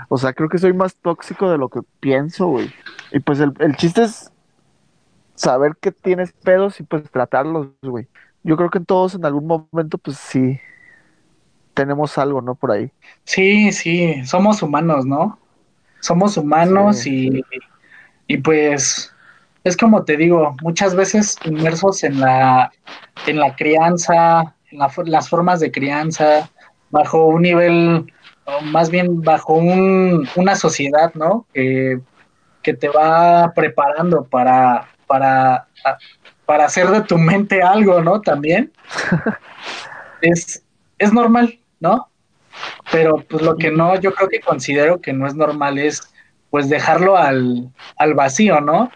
O 0.09 0.17
sea, 0.17 0.33
creo 0.33 0.49
que 0.49 0.57
soy 0.57 0.73
más 0.73 0.95
tóxico 0.95 1.49
de 1.49 1.57
lo 1.57 1.69
que 1.69 1.81
pienso, 1.99 2.47
güey. 2.47 2.71
Y 3.11 3.19
pues 3.19 3.39
el, 3.39 3.53
el 3.59 3.75
chiste 3.75 4.03
es 4.03 4.31
saber 5.35 5.75
que 5.79 5.91
tienes 5.91 6.33
pedos 6.33 6.79
y 6.79 6.83
pues 6.83 7.09
tratarlos, 7.09 7.69
güey. 7.81 8.07
Yo 8.43 8.57
creo 8.57 8.69
que 8.69 8.79
todos 8.79 9.15
en 9.15 9.25
algún 9.25 9.47
momento, 9.47 9.97
pues 9.97 10.17
sí, 10.17 10.59
tenemos 11.81 12.17
algo, 12.17 12.41
¿no? 12.41 12.55
Por 12.55 12.71
ahí. 12.71 12.91
Sí, 13.25 13.71
sí, 13.71 14.23
somos 14.25 14.61
humanos, 14.63 15.05
¿no? 15.05 15.39
Somos 15.99 16.37
humanos 16.37 16.97
Sí. 16.97 17.29
y, 18.27 18.35
y 18.35 18.37
pues 18.37 19.13
es 19.63 19.77
como 19.77 20.03
te 20.05 20.17
digo, 20.17 20.55
muchas 20.61 20.95
veces 20.95 21.37
inmersos 21.45 22.03
en 22.03 22.19
la, 22.19 22.71
en 23.27 23.39
la 23.39 23.55
crianza, 23.55 24.55
en 24.71 24.79
la 24.79 24.91
las 25.05 25.29
formas 25.29 25.59
de 25.59 25.71
crianza, 25.71 26.49
bajo 26.91 27.25
un 27.27 27.43
nivel, 27.43 28.13
o 28.45 28.61
más 28.61 28.89
bien 28.89 29.21
bajo 29.21 29.53
un, 29.55 30.27
una 30.35 30.55
sociedad, 30.55 31.13
¿no? 31.15 31.45
Que, 31.53 31.99
que 32.63 32.73
te 32.73 32.89
va 32.89 33.53
preparando 33.55 34.23
para, 34.25 34.87
para, 35.07 35.67
para 36.45 36.65
hacer 36.65 36.87
de 36.89 37.01
tu 37.01 37.17
mente 37.17 37.61
algo, 37.61 38.01
¿no? 38.01 38.21
También. 38.21 38.71
Es, 40.21 40.63
es 40.99 41.13
normal, 41.13 41.60
¿no? 41.81 42.07
Pero 42.91 43.17
pues 43.29 43.43
lo 43.43 43.57
que 43.57 43.71
no, 43.71 43.95
yo 43.99 44.13
creo 44.13 44.29
que 44.29 44.39
considero 44.39 45.01
que 45.01 45.13
no 45.13 45.27
es 45.27 45.35
normal 45.35 45.77
es 45.79 46.01
pues 46.49 46.69
dejarlo 46.69 47.17
al, 47.17 47.69
al 47.97 48.13
vacío, 48.13 48.61
¿no? 48.61 48.91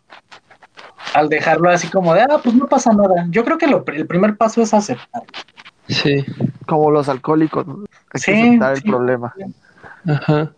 Al 1.14 1.30
dejarlo 1.30 1.70
así 1.70 1.88
como 1.90 2.14
de, 2.14 2.22
ah, 2.22 2.40
pues 2.44 2.56
no 2.56 2.68
pasa 2.68 2.92
nada. 2.92 3.26
Yo 3.30 3.46
creo 3.46 3.58
que 3.58 3.68
lo, 3.68 3.84
el 3.88 4.06
primer 4.08 4.36
paso 4.38 4.62
es 4.62 4.74
aceptar. 4.74 5.24
Sí, 5.88 6.26
Como 6.68 6.92
los 6.92 7.08
alcohólicos, 7.10 7.66
¿no? 7.68 7.86
Hay 8.14 8.20
Sí, 8.22 8.32
que 8.32 8.44
aceptar 8.44 8.74
el 8.74 8.82
sí. 8.82 8.90
problema. 8.90 9.34
ajá. 10.08 10.52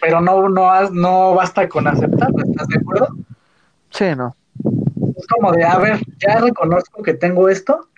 Pero 0.00 0.20
no, 0.20 0.48
no, 0.48 0.70
has- 0.70 0.92
no 0.92 1.34
basta 1.34 1.68
con 1.68 1.86
aceptarlo, 1.88 2.42
¿estás 2.44 2.68
de 2.68 2.78
acuerdo? 2.78 3.08
Sí, 3.90 4.04
no. 4.16 4.36
Es 5.16 5.26
como 5.26 5.52
de, 5.52 5.64
a 5.64 5.78
ver, 5.78 6.00
ya 6.18 6.38
reconozco 6.40 7.02
que 7.02 7.14
tengo 7.14 7.48
esto, 7.48 7.88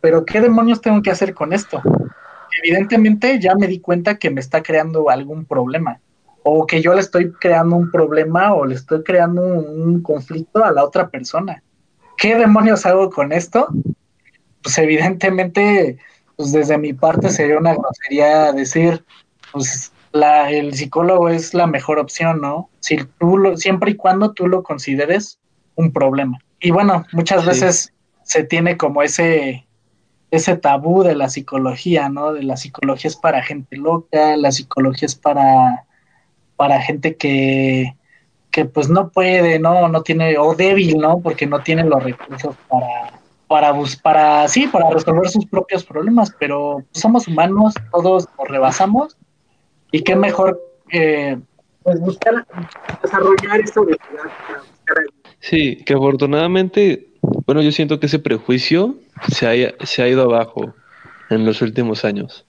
pero 0.00 0.24
¿qué 0.24 0.40
demonios 0.40 0.80
tengo 0.80 1.00
que 1.02 1.10
hacer 1.12 1.32
con 1.34 1.52
esto? 1.52 1.80
Evidentemente 2.62 3.38
ya 3.40 3.54
me 3.54 3.66
di 3.66 3.80
cuenta 3.80 4.18
que 4.18 4.30
me 4.30 4.40
está 4.40 4.62
creando 4.62 5.10
algún 5.10 5.44
problema, 5.44 6.00
o 6.42 6.66
que 6.66 6.82
yo 6.82 6.94
le 6.94 7.00
estoy 7.00 7.32
creando 7.32 7.74
un 7.76 7.90
problema 7.90 8.54
o 8.54 8.66
le 8.66 8.74
estoy 8.74 9.02
creando 9.02 9.42
un, 9.42 10.02
conflicto 10.02 10.64
a 10.64 10.72
la 10.72 10.84
otra 10.84 11.08
persona. 11.08 11.62
¿Qué 12.18 12.36
demonios 12.36 12.84
hago 12.86 13.10
con 13.10 13.32
esto? 13.32 13.68
Pues 14.62 14.78
evidentemente, 14.78 15.98
pues 16.36 16.52
desde 16.52 16.78
mi 16.78 16.92
parte 16.92 17.30
sería 17.30 17.58
una 17.58 17.74
grosería 17.74 18.52
decir, 18.52 19.04
pues 19.52 19.90
la, 20.12 20.50
el 20.50 20.74
psicólogo 20.74 21.28
es 21.28 21.54
la 21.54 21.66
mejor 21.66 21.98
opción, 21.98 22.40
¿no? 22.40 22.68
Si 22.80 22.98
tú 23.18 23.38
lo, 23.38 23.56
siempre 23.56 23.92
y 23.92 23.96
cuando 23.96 24.32
tú 24.32 24.46
lo 24.46 24.62
consideres 24.62 25.38
un 25.76 25.92
problema. 25.92 26.38
Y 26.60 26.70
bueno, 26.70 27.04
muchas 27.12 27.42
Sí. 27.42 27.48
veces 27.48 27.92
se 28.22 28.44
tiene 28.44 28.76
como 28.76 29.02
ese, 29.02 29.63
ese 30.36 30.56
tabú 30.56 31.02
de 31.02 31.14
la 31.14 31.28
psicología, 31.28 32.08
¿no? 32.08 32.32
De 32.32 32.42
la 32.42 32.56
psicología 32.56 33.08
es 33.08 33.16
para 33.16 33.42
gente 33.42 33.76
loca, 33.76 34.36
la 34.36 34.50
psicología 34.52 35.06
es 35.06 35.14
para, 35.14 35.84
para 36.56 36.80
gente 36.80 37.16
que, 37.16 37.94
que 38.50 38.64
pues 38.64 38.88
no 38.88 39.10
puede, 39.10 39.58
¿no? 39.58 39.88
No 39.88 40.02
tiene, 40.02 40.36
o 40.38 40.54
débil, 40.54 40.98
¿no? 40.98 41.20
Porque 41.20 41.46
no 41.46 41.60
tiene 41.60 41.84
los 41.84 42.02
recursos 42.02 42.56
para, 42.68 43.20
para, 43.46 43.72
bus- 43.72 43.96
para, 43.96 44.48
sí, 44.48 44.66
para 44.66 44.90
resolver 44.90 45.28
sus 45.28 45.46
propios 45.46 45.84
problemas, 45.84 46.32
pero 46.38 46.82
somos 46.92 47.28
humanos, 47.28 47.74
todos 47.92 48.28
nos 48.38 48.48
rebasamos, 48.48 49.16
y 49.92 50.02
qué 50.02 50.16
mejor, 50.16 50.60
eh, 50.90 51.38
pues 51.82 52.00
buscar, 52.00 52.46
desarrollar 53.02 53.60
esta 53.60 53.80
habilidad. 53.80 54.00
Sí, 55.40 55.76
que 55.84 55.94
afortunadamente, 55.94 57.08
bueno, 57.46 57.60
yo 57.62 57.70
siento 57.70 58.00
que 58.00 58.06
ese 58.06 58.18
prejuicio 58.18 58.96
se 59.28 59.46
ha, 59.46 59.86
se 59.86 60.02
ha 60.02 60.08
ido 60.08 60.22
abajo 60.22 60.74
en 61.30 61.44
los 61.44 61.62
últimos 61.62 62.04
años. 62.04 62.46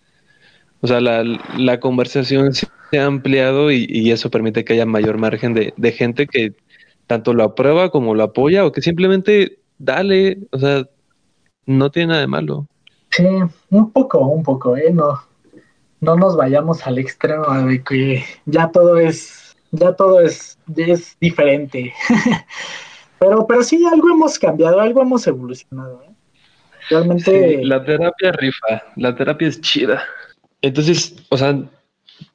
O 0.81 0.87
sea, 0.87 1.01
la, 1.01 1.23
la 1.57 1.79
conversación 1.79 2.53
se 2.53 2.67
ha 2.97 3.05
ampliado 3.05 3.71
y, 3.71 3.87
y 3.89 4.11
eso 4.11 4.29
permite 4.29 4.63
que 4.63 4.73
haya 4.73 4.85
mayor 4.85 5.17
margen 5.17 5.53
de, 5.53 5.73
de 5.77 5.91
gente 5.91 6.27
que 6.27 6.53
tanto 7.07 7.33
lo 7.33 7.43
aprueba 7.43 7.89
como 7.89 8.15
lo 8.15 8.23
apoya 8.23 8.65
o 8.65 8.71
que 8.71 8.81
simplemente 8.81 9.59
dale, 9.77 10.39
o 10.51 10.59
sea, 10.59 10.87
no 11.65 11.91
tiene 11.91 12.09
nada 12.09 12.21
de 12.21 12.27
malo. 12.27 12.67
Sí, 13.11 13.25
un 13.69 13.91
poco, 13.91 14.19
un 14.19 14.43
poco, 14.43 14.75
¿eh? 14.75 14.91
No, 14.91 15.21
no 16.01 16.15
nos 16.15 16.35
vayamos 16.35 16.85
al 16.85 16.97
extremo 16.99 17.45
de 17.65 17.83
que 17.83 18.23
ya 18.45 18.69
todo 18.71 18.97
es, 18.97 19.55
ya 19.71 19.95
todo 19.95 20.19
es, 20.19 20.57
es 20.75 21.17
diferente. 21.19 21.93
pero, 23.19 23.47
pero 23.47 23.63
sí, 23.63 23.83
algo 23.85 24.09
hemos 24.09 24.37
cambiado, 24.37 24.79
algo 24.79 25.01
hemos 25.01 25.25
evolucionado, 25.27 26.03
¿eh? 26.03 26.14
Realmente, 26.89 27.59
Sí, 27.59 27.63
la 27.63 27.83
terapia 27.83 28.31
rifa, 28.31 28.83
la 28.95 29.15
terapia 29.15 29.47
es 29.47 29.61
chida. 29.61 30.03
Entonces, 30.61 31.15
o 31.29 31.37
sea, 31.37 31.57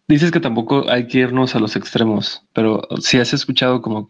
dices 0.08 0.30
que 0.30 0.40
tampoco 0.40 0.88
hay 0.90 1.06
que 1.06 1.18
irnos 1.18 1.54
a 1.54 1.60
los 1.60 1.76
extremos, 1.76 2.44
pero 2.52 2.82
si 3.00 3.18
has 3.18 3.32
escuchado 3.32 3.80
como 3.82 4.08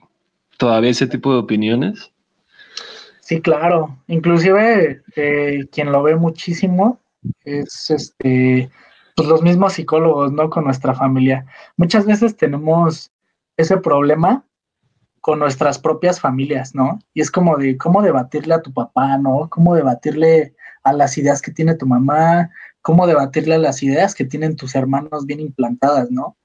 todavía 0.57 0.91
ese 0.91 1.07
tipo 1.07 1.33
de 1.33 1.39
opiniones, 1.39 2.11
sí, 3.31 3.41
claro. 3.41 3.97
Inclusive, 4.09 5.03
eh, 5.15 5.61
quien 5.71 5.93
lo 5.93 6.03
ve 6.03 6.17
muchísimo 6.17 6.99
es 7.45 7.91
este, 7.91 8.69
pues 9.15 9.29
los 9.29 9.43
mismos 9.43 9.75
psicólogos, 9.75 10.33
¿no? 10.33 10.51
Con 10.51 10.65
nuestra 10.65 10.95
familia. 10.95 11.47
Muchas 11.77 12.07
veces 12.07 12.37
tenemos 12.37 13.13
ese 13.57 13.77
problema 13.77 14.45
con 15.21 15.39
nuestras 15.39 15.79
propias 15.79 16.21
familias, 16.21 16.75
¿no? 16.75 16.99
Y 17.15 17.21
es 17.21 17.31
como 17.31 17.57
de 17.57 17.77
cómo 17.77 18.03
debatirle 18.03 18.55
a 18.55 18.63
tu 18.63 18.73
papá, 18.73 19.19
¿no? 19.19 19.49
Cómo 19.51 19.75
debatirle 19.75 20.55
a 20.83 20.93
las 20.93 21.19
ideas 21.19 21.43
que 21.43 21.51
tiene 21.51 21.75
tu 21.75 21.87
mamá, 21.87 22.51
cómo 22.81 23.07
debatirle 23.07 23.55
a 23.55 23.59
las 23.59 23.83
ideas 23.83 24.15
que 24.15 24.25
tienen 24.25 24.57
tus 24.57 24.75
hermanos 24.75 25.27
bien 25.27 25.41
implantadas, 25.41 26.11
¿no? 26.11 26.37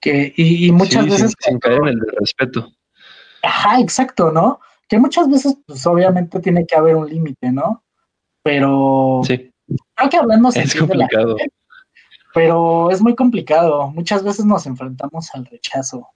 Que, 0.00 0.32
y, 0.36 0.66
y 0.66 0.72
muchas 0.72 1.04
sí, 1.04 1.10
veces... 1.10 1.34
sin, 1.40 1.52
sin 1.52 1.58
caer 1.58 1.78
en 1.82 1.88
el 1.88 2.06
respeto. 2.18 2.72
Ajá, 3.42 3.80
exacto, 3.80 4.30
¿no? 4.32 4.60
Que 4.88 4.98
muchas 4.98 5.28
veces, 5.28 5.56
pues 5.66 5.86
obviamente 5.86 6.40
tiene 6.40 6.66
que 6.66 6.76
haber 6.76 6.96
un 6.96 7.08
límite, 7.08 7.52
¿no? 7.52 7.82
Pero 8.42 9.22
Sí, 9.24 9.52
creo 9.94 10.10
que 10.10 10.16
hablando 10.16 10.48
es 10.50 10.74
complicado. 10.74 11.36
gente, 11.36 11.54
pero 12.32 12.90
es 12.90 13.00
muy 13.02 13.14
complicado. 13.14 13.90
Muchas 13.90 14.22
veces 14.22 14.44
nos 14.44 14.66
enfrentamos 14.66 15.34
al 15.34 15.46
rechazo. 15.46 16.08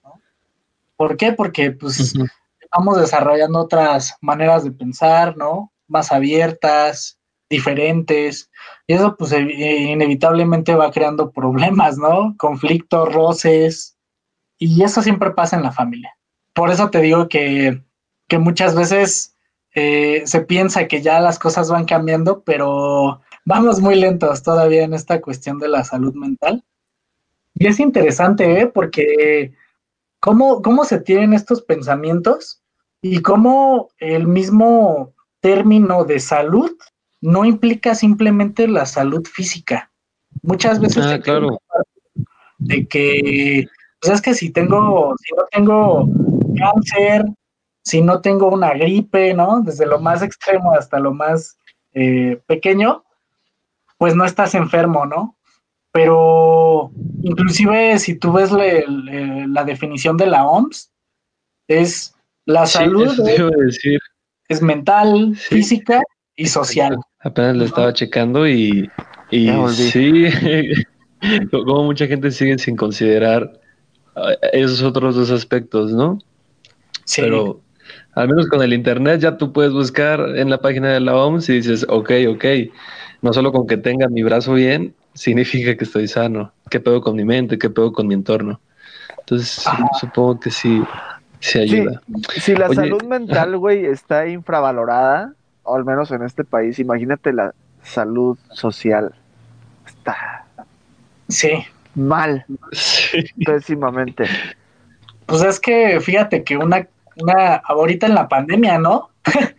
¿Por 1.01 1.17
qué? 1.17 1.33
Porque 1.33 1.71
pues 1.71 2.13
Ujú. 2.13 2.27
vamos 2.77 2.99
desarrollando 2.99 3.61
otras 3.61 4.15
maneras 4.21 4.63
de 4.63 4.71
pensar, 4.71 5.35
¿no? 5.35 5.73
Más 5.87 6.11
abiertas, 6.11 7.19
diferentes. 7.49 8.51
Y 8.85 8.93
eso 8.93 9.15
pues 9.17 9.31
eh, 9.31 9.39
inevitablemente 9.41 10.75
va 10.75 10.91
creando 10.91 11.31
problemas, 11.33 11.97
¿no? 11.97 12.35
Conflictos, 12.37 13.11
roces. 13.11 13.97
Y 14.59 14.83
eso 14.83 15.01
siempre 15.01 15.31
pasa 15.31 15.55
en 15.55 15.63
la 15.63 15.71
familia. 15.71 16.15
Por 16.53 16.69
eso 16.69 16.91
te 16.91 17.01
digo 17.01 17.27
que, 17.29 17.81
que 18.27 18.37
muchas 18.37 18.75
veces 18.75 19.35
eh, 19.73 20.21
se 20.25 20.41
piensa 20.41 20.87
que 20.87 21.01
ya 21.01 21.19
las 21.19 21.39
cosas 21.39 21.71
van 21.71 21.85
cambiando, 21.85 22.43
pero 22.43 23.21
vamos 23.43 23.81
muy 23.81 23.95
lentos 23.95 24.43
todavía 24.43 24.83
en 24.83 24.93
esta 24.93 25.19
cuestión 25.19 25.57
de 25.57 25.67
la 25.67 25.83
salud 25.83 26.13
mental. 26.13 26.63
Y 27.55 27.65
es 27.65 27.79
interesante, 27.79 28.61
¿eh? 28.61 28.67
Porque 28.67 29.55
cómo, 30.21 30.61
cómo 30.61 30.85
se 30.85 30.99
tienen 30.99 31.33
estos 31.33 31.61
pensamientos 31.63 32.61
y 33.01 33.21
cómo 33.21 33.89
el 33.97 34.27
mismo 34.27 35.13
término 35.41 36.05
de 36.05 36.19
salud 36.19 36.71
no 37.19 37.43
implica 37.43 37.93
simplemente 37.95 38.67
la 38.67 38.85
salud 38.85 39.27
física. 39.27 39.91
Muchas 40.43 40.79
veces 40.79 41.05
Ah, 41.05 41.19
claro. 41.19 41.59
de 42.59 42.87
que, 42.87 43.67
pues 43.99 44.13
es 44.13 44.21
que 44.21 44.33
si 44.33 44.51
tengo, 44.51 45.13
si 45.19 45.35
no 45.35 45.43
tengo 45.51 46.09
cáncer, 46.57 47.25
si 47.83 48.01
no 48.01 48.21
tengo 48.21 48.47
una 48.49 48.73
gripe, 48.73 49.33
¿no? 49.33 49.61
Desde 49.61 49.85
lo 49.85 49.99
más 49.99 50.21
extremo 50.21 50.73
hasta 50.73 50.99
lo 50.99 51.13
más 51.13 51.57
eh, 51.93 52.39
pequeño, 52.45 53.03
pues 53.97 54.15
no 54.15 54.23
estás 54.23 54.53
enfermo, 54.53 55.05
¿no? 55.05 55.35
Pero 55.91 56.91
inclusive 57.21 57.99
si 57.99 58.17
tú 58.17 58.31
ves 58.33 58.51
le- 58.51 58.85
le- 58.87 59.47
la 59.47 59.63
definición 59.63 60.15
de 60.17 60.27
la 60.27 60.45
OMS, 60.45 60.89
es 61.67 62.15
la 62.45 62.65
Sí, 62.65 62.77
salud 62.77 63.05
eso 63.05 63.23
te 63.23 63.33
es, 63.33 63.39
iba 63.39 63.47
a 63.49 63.65
decir. 63.65 63.99
es 64.49 64.61
mental, 64.61 65.35
Sí. 65.35 65.55
física 65.55 66.01
y 66.35 66.47
social. 66.47 66.97
Apenas 67.19 67.55
lo 67.55 67.65
estaba 67.65 67.93
checando 67.93 68.47
y, 68.47 68.89
y 69.29 69.49
sí, 69.69 70.25
como 71.51 71.83
mucha 71.83 72.07
gente 72.07 72.31
sigue 72.31 72.57
sin 72.57 72.75
considerar 72.75 73.59
esos 74.53 74.81
otros 74.81 75.15
dos 75.15 75.31
aspectos, 75.31 75.91
¿no? 75.91 76.19
Sí. 77.05 77.21
Pero 77.21 77.61
al 78.13 78.27
menos 78.27 78.47
con 78.47 78.61
el 78.61 78.73
internet 78.73 79.21
ya 79.21 79.37
tú 79.37 79.53
puedes 79.53 79.71
buscar 79.71 80.37
en 80.37 80.49
la 80.49 80.59
página 80.59 80.91
de 80.93 80.99
la 80.99 81.15
OMS 81.15 81.51
y 81.51 81.57
dices, 81.57 81.85
ok, 81.89 82.11
ok, 82.29 82.45
no 83.21 83.33
solo 83.33 83.51
con 83.51 83.67
que 83.67 83.77
tenga 83.77 84.07
mi 84.09 84.23
brazo 84.23 84.53
bien, 84.53 84.95
significa 85.13 85.75
que 85.75 85.83
estoy 85.83 86.07
sano. 86.07 86.51
¿Qué 86.69 86.79
pedo 86.79 87.01
con 87.01 87.15
mi 87.15 87.25
mente? 87.25 87.57
¿Qué 87.57 87.69
pedo 87.69 87.91
con 87.91 88.07
mi 88.07 88.13
entorno? 88.13 88.59
Entonces, 89.19 89.63
supongo 89.99 90.39
que 90.39 90.51
sí, 90.51 90.81
sí 91.39 91.59
ayuda. 91.59 92.01
si 92.39 92.55
la 92.55 92.69
salud 92.73 93.03
mental, 93.03 93.57
güey, 93.57 93.85
está 93.85 94.27
infravalorada, 94.27 95.33
o 95.63 95.75
al 95.75 95.85
menos 95.85 96.11
en 96.11 96.23
este 96.23 96.43
país, 96.43 96.79
imagínate 96.79 97.31
la 97.33 97.53
salud 97.83 98.37
social. 98.51 99.13
Está 99.85 100.45
Sí. 101.27 101.51
mal, 101.95 102.45
Sí. 102.71 103.23
pésimamente. 103.45 104.25
Pues 105.25 105.43
es 105.43 105.59
que 105.59 105.99
fíjate 106.01 106.43
que 106.43 106.57
una, 106.57 106.87
una 107.17 107.55
ahorita 107.55 108.07
en 108.07 108.15
la 108.15 108.27
pandemia, 108.27 108.79
¿no? 108.79 109.09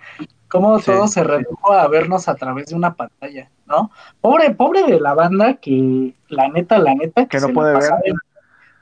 Cómo 0.53 0.79
Sí, 0.79 0.85
todo 0.87 1.09
se 1.09 1.25
redujo 1.25 1.73
a 1.73 1.89
vernos 1.89 2.29
a 2.29 2.35
través 2.37 2.67
de 2.67 2.75
una 2.77 2.95
pantalla, 2.95 3.49
¿no? 3.67 3.91
Pobre, 4.21 4.51
pobre 4.51 4.83
de 4.85 5.01
la 5.01 5.15
banda 5.15 5.55
que 5.55 6.15
la 6.29 6.49
neta, 6.49 6.79
la 6.79 6.95
neta, 6.95 7.27
Que 7.27 7.39
no 7.39 7.41
se 7.41 7.49
la 7.49 7.55
puede 7.55 7.73
ver. 7.73 7.81
pasaba 7.81 8.01
en- 8.05 8.17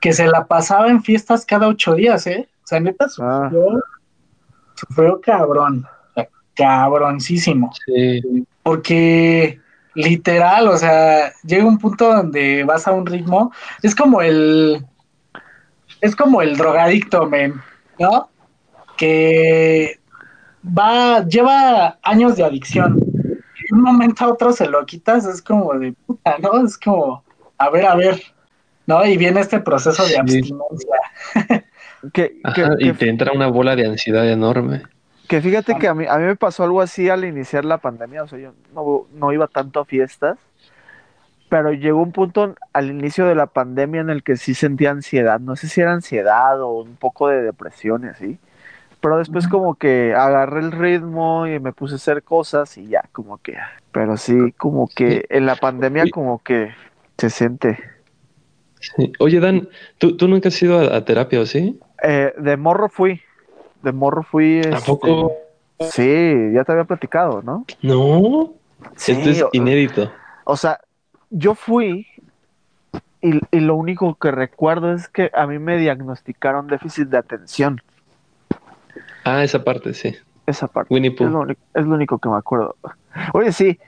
que 0.01 0.13
se 0.13 0.27
la 0.27 0.45
pasaba 0.47 0.89
en 0.89 1.01
fiestas 1.01 1.45
cada 1.45 1.67
ocho 1.67 1.95
días, 1.95 2.27
¿eh? 2.27 2.49
O 2.63 2.67
sea, 2.67 2.79
neta 2.81 3.05
Ah. 3.05 3.09
sufrió, 3.49 3.83
sufrió 4.75 5.21
cabrón, 5.21 5.85
o 5.85 6.13
sea, 6.13 6.27
cabroncísimo. 6.55 7.71
Sí. 7.85 8.21
porque 8.63 9.59
literal, 9.95 10.67
o 10.67 10.77
sea, 10.77 11.31
llega 11.43 11.65
un 11.65 11.77
punto 11.79 12.13
donde 12.13 12.63
vas 12.63 12.87
a 12.87 12.91
un 12.91 13.05
ritmo, 13.05 13.51
es 13.81 13.95
como 13.95 14.21
el, 14.21 14.85
es 16.01 16.15
como 16.15 16.41
el 16.41 16.57
drogadicto, 16.57 17.25
men, 17.27 17.55
¿no? 17.97 18.29
Que 18.97 19.99
va, 20.65 21.25
lleva 21.25 21.97
años 22.03 22.35
de 22.35 22.43
adicción 22.43 22.97
y 22.99 23.63
de 23.69 23.75
un 23.75 23.81
momento 23.81 24.25
a 24.25 24.29
otro 24.29 24.51
se 24.53 24.67
lo 24.67 24.85
quitas, 24.85 25.25
es 25.25 25.41
como 25.41 25.73
de 25.73 25.93
puta, 26.05 26.35
¿no? 26.39 26.63
Es 26.65 26.77
como, 26.77 27.23
a 27.57 27.69
ver, 27.69 27.85
a 27.85 27.95
ver, 27.95 28.21
¿no? 28.87 29.05
Y 29.05 29.17
viene 29.17 29.39
este 29.41 29.59
proceso 29.59 30.05
de 30.05 30.17
abstinencia. 30.17 30.95
Que, 32.13 32.13
que- 32.13 32.41
Ajá, 32.43 32.73
y 32.79 32.85
que- 32.87 32.93
te 32.93 33.09
entra 33.09 33.31
una 33.33 33.47
bola 33.47 33.75
de 33.75 33.85
ansiedad 33.87 34.27
enorme. 34.29 34.83
que 35.27 35.41
fíjate 35.41 35.75
que 35.75 35.87
a 35.87 35.93
mí, 35.93 36.05
a 36.07 36.17
mí 36.17 36.25
me 36.25 36.35
pasó 36.35 36.63
algo 36.63 36.81
así 36.81 37.09
al 37.09 37.23
iniciar 37.25 37.63
la 37.65 37.77
pandemia, 37.77 38.23
o 38.23 38.27
sea, 38.27 38.37
yo 38.39 38.53
no, 38.73 39.05
no 39.13 39.31
iba 39.33 39.47
tanto 39.47 39.79
a 39.79 39.85
fiestas, 39.85 40.37
pero 41.49 41.71
llegó 41.73 42.01
un 42.01 42.11
punto 42.13 42.55
al 42.73 42.89
inicio 42.89 43.25
de 43.25 43.35
la 43.35 43.45
pandemia 43.45 44.01
en 44.01 44.09
el 44.09 44.23
que 44.23 44.37
sí 44.37 44.53
sentía 44.53 44.91
ansiedad, 44.91 45.39
no 45.39 45.55
sé 45.55 45.67
si 45.67 45.81
era 45.81 45.93
ansiedad 45.93 46.61
o 46.61 46.81
un 46.81 46.95
poco 46.95 47.27
de 47.27 47.41
depresión 47.41 48.03
y 48.05 48.07
así, 48.07 48.39
pero 49.01 49.17
después 49.17 49.47
como 49.47 49.75
que 49.75 50.13
agarré 50.15 50.59
el 50.61 50.71
ritmo 50.71 51.47
y 51.47 51.59
me 51.59 51.73
puse 51.73 51.95
a 51.95 51.97
hacer 51.97 52.23
cosas 52.23 52.77
y 52.77 52.87
ya, 52.87 53.03
como 53.11 53.37
que, 53.39 53.57
pero 53.91 54.17
sí, 54.17 54.53
como 54.57 54.87
que 54.87 55.25
en 55.29 55.45
la 55.45 55.55
pandemia 55.55 56.07
como 56.07 56.41
que 56.43 56.71
se 57.17 57.29
siente. 57.29 57.79
Sí. 58.79 59.11
Oye, 59.19 59.39
Dan, 59.39 59.69
¿tú, 59.99 60.17
tú 60.17 60.27
nunca 60.27 60.49
has 60.49 60.61
ido 60.61 60.79
a, 60.79 60.95
a 60.97 61.05
terapia 61.05 61.39
o 61.39 61.45
sí? 61.45 61.79
Eh, 62.03 62.33
de 62.37 62.57
morro 62.57 62.89
fui, 62.89 63.21
de 63.83 63.91
morro 63.91 64.23
fui, 64.23 64.57
¿A 64.57 64.77
este, 64.77 64.85
poco? 64.85 65.33
sí, 65.79 66.51
ya 66.53 66.63
te 66.63 66.71
había 66.71 66.85
platicado, 66.85 67.41
¿no? 67.43 67.65
No. 67.83 68.53
Sí, 68.97 69.11
Esto 69.11 69.29
es 69.29 69.43
o- 69.43 69.49
inédito. 69.53 70.11
O 70.45 70.57
sea, 70.57 70.79
yo 71.29 71.53
fui 71.55 72.07
y, 73.21 73.39
y 73.51 73.59
lo 73.59 73.75
único 73.75 74.15
que 74.15 74.31
recuerdo 74.31 74.93
es 74.93 75.07
que 75.07 75.29
a 75.33 75.45
mí 75.47 75.59
me 75.59 75.77
diagnosticaron 75.77 76.67
déficit 76.67 77.07
de 77.07 77.17
atención. 77.17 77.81
Ah, 79.23 79.43
esa 79.43 79.63
parte, 79.63 79.93
sí. 79.93 80.15
Esa 80.47 80.67
parte. 80.67 80.93
Winnie 80.93 81.11
Es 81.11 81.17
Pooh. 81.17 81.27
lo, 81.29 81.39
único, 81.41 81.61
es 81.73 81.85
lo 81.85 81.95
único 81.95 82.17
que 82.19 82.29
me 82.29 82.37
acuerdo. 82.37 82.75
Oye, 83.33 83.51
sí, 83.51 83.79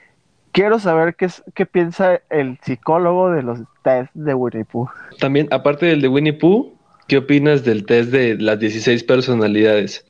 quiero 0.52 0.78
saber 0.78 1.14
qué, 1.16 1.26
es- 1.26 1.42
qué 1.54 1.66
piensa 1.66 2.20
el 2.30 2.58
psicólogo 2.62 3.30
de 3.30 3.42
los 3.42 3.60
test 3.82 4.10
de 4.14 4.34
Winnie 4.34 4.64
Pooh. 4.64 4.88
También, 5.18 5.48
aparte 5.50 5.86
del 5.86 6.00
de 6.00 6.08
Winnie 6.08 6.32
Pooh, 6.32 6.72
¿qué 7.08 7.18
opinas 7.18 7.64
del 7.64 7.84
test 7.84 8.10
de 8.10 8.36
las 8.36 8.58
16 8.60 9.02
personalidades? 9.04 10.04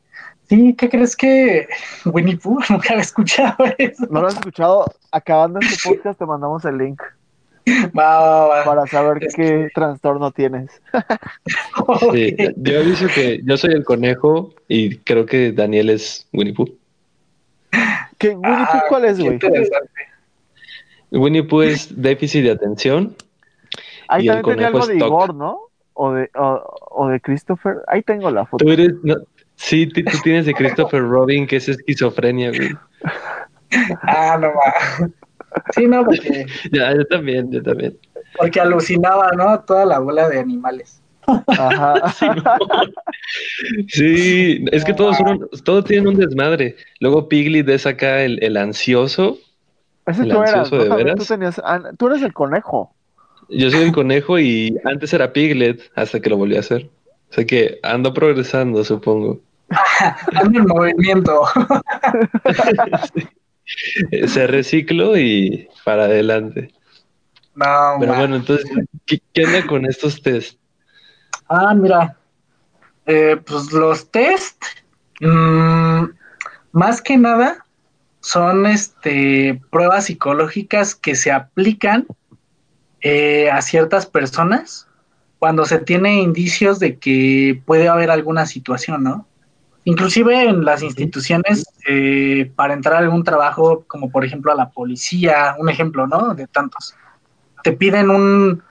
Sí, 0.49 0.75
¿qué 0.75 0.91
crees 0.91 1.16
que 1.16 1.66
Winnie 2.05 2.37
Pooh 2.37 2.59
nunca 2.70 2.91
había 2.91 3.03
escuchado 3.03 3.57
eso? 3.79 4.07
¿No 4.11 4.20
lo 4.20 4.27
has 4.27 4.35
escuchado? 4.35 4.85
Acabando 5.11 5.59
este 5.61 5.89
podcast 5.89 6.18
te 6.18 6.27
mandamos 6.27 6.64
el 6.66 6.77
link 6.77 7.01
Va, 7.99 8.21
va, 8.21 8.47
va. 8.49 8.65
para 8.65 8.87
saber 8.87 9.25
Es 9.25 9.35
qué 9.35 9.69
trastorno 9.75 10.31
tienes. 10.33 10.71
Sí, 12.12 12.37
Ok. 12.39 12.55
yo 12.57 12.79
aviso 12.81 13.07
que 13.15 13.41
yo 13.45 13.57
soy 13.57 13.73
el 13.75 13.85
conejo 13.85 14.55
y 14.69 14.97
creo 14.99 15.27
que 15.27 15.53
Daniel 15.53 15.91
es 15.91 16.27
Winnie 16.33 16.55
Pooh. 16.55 16.69
¿Qué, 18.19 18.29
Winnie 18.31 18.43
Pooh 18.43 18.79
Ah, 18.79 18.85
cuál 18.89 19.05
es, 19.07 19.19
güey? 19.21 19.39
Winnie 21.11 21.43
Pooh 21.43 21.62
es 21.62 22.01
déficit 22.01 22.45
de 22.45 22.51
atención. 22.53 23.17
Ahí 24.09 24.27
y 24.27 24.29
el 24.29 24.43
también 24.43 24.57
tenía 24.57 24.73
conejo 24.73 24.85
algo 24.85 24.87
de. 24.87 25.07
Igor, 25.07 25.35
¿no? 25.35 25.61
O 25.95 26.12
de, 26.12 26.31
o, 26.35 26.77
o 26.91 27.09
de 27.09 27.21
Christopher. 27.21 27.77
Ahí 27.87 28.03
tengo 28.03 28.31
la 28.31 28.45
foto. 28.47 28.65
Tú 28.65 28.71
eres, 28.73 28.93
no, 29.03 29.15
sí, 29.57 29.87
tú, 29.87 30.03
tú 30.05 30.19
tienes 30.23 30.45
de 30.47 30.55
Christopher 30.55 31.01
Robin, 31.03 31.47
que 31.47 31.57
es 31.57 31.69
esquizofrenia, 31.69 32.51
güey. 32.51 32.71
Ah, 34.03 34.39
no 34.41 34.49
va. 34.49 35.09
Sí, 35.74 35.86
no, 35.86 36.05
porque, 36.05 36.46
Ya, 36.72 36.94
yo 36.94 37.05
también, 37.07 37.50
yo 37.50 37.62
también. 37.62 37.98
porque 38.36 38.61
alucinaba, 38.61 39.30
¿no? 39.36 39.61
Toda 39.61 39.84
la 39.86 39.98
bola 39.98 40.28
de 40.28 40.40
animales. 40.40 41.00
Ajá. 41.26 41.94
Sí, 43.88 44.64
es 44.70 44.84
que 44.84 44.92
todos 44.92 45.16
son, 45.16 45.48
todos 45.64 45.84
tienen 45.86 46.07
un 46.07 46.16
desmadre. 46.16 46.76
Luego 47.00 47.28
Piglet 47.28 47.68
es 47.68 47.86
acá 47.86 48.22
el, 48.22 48.38
el 48.42 48.57
ansioso. 48.57 49.38
Ese 50.07 50.22
¿El 50.22 50.28
tú 50.28 50.40
ansioso. 50.40 50.76
Tú, 51.16 51.24
tenías, 51.24 51.61
tú 51.98 52.07
eres 52.09 52.22
el 52.22 52.32
conejo. 52.32 52.94
Yo 53.48 53.70
soy 53.70 53.82
el 53.84 53.92
conejo 53.92 54.38
y 54.38 54.76
antes 54.84 55.12
era 55.14 55.32
Piglet 55.32 55.80
hasta 55.94 56.20
que 56.20 56.30
lo 56.30 56.36
volví 56.36 56.57
a 56.57 56.61
hacer. 56.61 56.90
O 57.30 57.34
sea 57.34 57.44
que 57.46 57.80
ando 57.82 58.12
progresando, 58.12 58.84
supongo. 58.84 59.40
Ando 60.34 60.59
en 60.61 60.66
movimiento. 60.66 61.42
Eh, 62.44 63.26
Se 64.27 64.47
reciclo 64.47 65.17
y 65.17 65.69
para 65.85 66.05
adelante. 66.05 66.73
No, 67.55 67.97
Pero 68.01 68.15
bueno, 68.15 68.37
entonces, 68.37 68.67
¿qué, 69.07 69.21
qué 69.33 69.45
onda 69.47 69.67
con 69.67 69.87
estos 69.87 70.21
test? 70.21 70.59
Ah, 71.49 71.75
mira. 71.75 72.17
Eh, 73.07 73.37
pues 73.45 73.71
los 73.73 74.11
test, 74.11 74.62
mm, 75.21 76.05
más 76.73 77.03
que 77.03 77.17
nada, 77.17 77.65
son 78.21 78.67
este 78.67 79.61
pruebas 79.71 80.07
psicológicas 80.07 80.95
que 80.95 81.15
se 81.15 81.31
aplican 81.31 82.07
eh, 83.03 83.51
a 83.51 83.61
ciertas 83.61 84.07
personas 84.07 84.89
cuando 85.39 85.67
se 85.67 85.79
tiene 85.79 86.23
indicios 86.23 86.79
de 86.79 86.99
que 86.99 87.61
puede 87.67 87.89
haber 87.89 88.11
alguna 88.11 88.47
situación, 88.47 89.05
¿no? 89.05 89.27
Inclusive 89.85 90.49
en 90.49 90.64
las 90.64 90.82
instituciones 90.82 91.66
eh, 91.87 92.51
para 92.57 92.72
entrar 92.72 92.97
a 92.97 92.99
algún 92.99 93.22
trabajo, 93.22 93.85
como 93.87 94.11
por 94.11 94.24
ejemplo 94.24 94.51
a 94.51 94.55
la 94.55 94.70
policía, 94.70 95.55
un 95.59 95.68
ejemplo, 95.68 96.07
¿no? 96.07 96.35
De 96.35 96.47
tantos. 96.47 96.95
Te 97.62 97.72
piden 97.72 98.11
un 98.11 98.62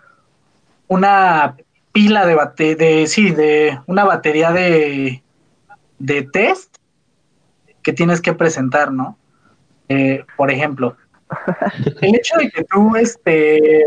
una 0.88 1.56
pila 1.92 2.26
de 2.26 2.36
bate 2.36 2.76
de 2.76 3.08
sí, 3.08 3.32
de 3.32 3.80
una 3.86 4.04
batería 4.04 4.52
de 4.52 5.24
de 6.00 6.24
test 6.24 6.78
que 7.84 7.94
tienes 7.94 8.20
que 8.20 8.34
presentar, 8.34 8.92
¿no? 8.92 9.18
Eh, 9.90 10.26
por 10.36 10.50
ejemplo, 10.50 10.98
el 12.02 12.16
hecho 12.16 12.38
de 12.38 12.50
que 12.50 12.64
tú 12.64 12.96
este 12.96 13.86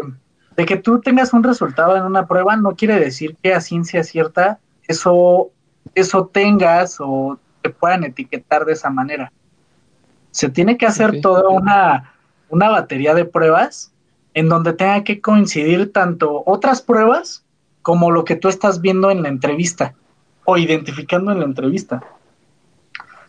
de 0.57 0.65
que 0.65 0.77
tú 0.77 1.01
tengas 1.01 1.33
un 1.33 1.43
resultado 1.43 1.97
en 1.97 2.05
una 2.05 2.27
prueba 2.27 2.57
no 2.57 2.77
quiere 2.77 2.99
decir 3.01 3.37
que 3.43 3.53
a 3.53 3.61
ciencia 3.61 4.05
cierta 4.05 4.61
eso 4.89 5.51
eso 5.95 6.27
tengas 6.27 6.97
o 7.01 7.39
te 7.63 7.71
puedan 7.71 8.05
etiquetar 8.05 8.65
de 8.65 8.73
esa 8.73 8.91
manera. 8.91 9.33
Se 10.31 10.49
tiene 10.49 10.77
que 10.77 10.87
hacer 10.87 11.21
toda 11.21 11.49
una, 11.49 12.13
una 12.49 12.69
batería 12.69 13.15
de 13.15 13.25
pruebas 13.25 13.93
en 14.35 14.49
donde 14.49 14.75
tenga 14.75 15.03
que 15.03 15.21
coincidir 15.21 15.93
tanto 15.93 16.43
otras 16.45 16.83
pruebas 16.83 17.45
como 17.83 18.11
lo 18.11 18.25
que 18.25 18.37
tú 18.37 18.49
estás 18.49 18.81
viendo 18.81 19.11
en 19.11 19.23
la 19.23 19.29
entrevista 19.29 19.95
o 20.45 20.59
identificando 20.59 21.33
en 21.33 21.41
la 21.41 21.47
entrevista. 21.47 22.03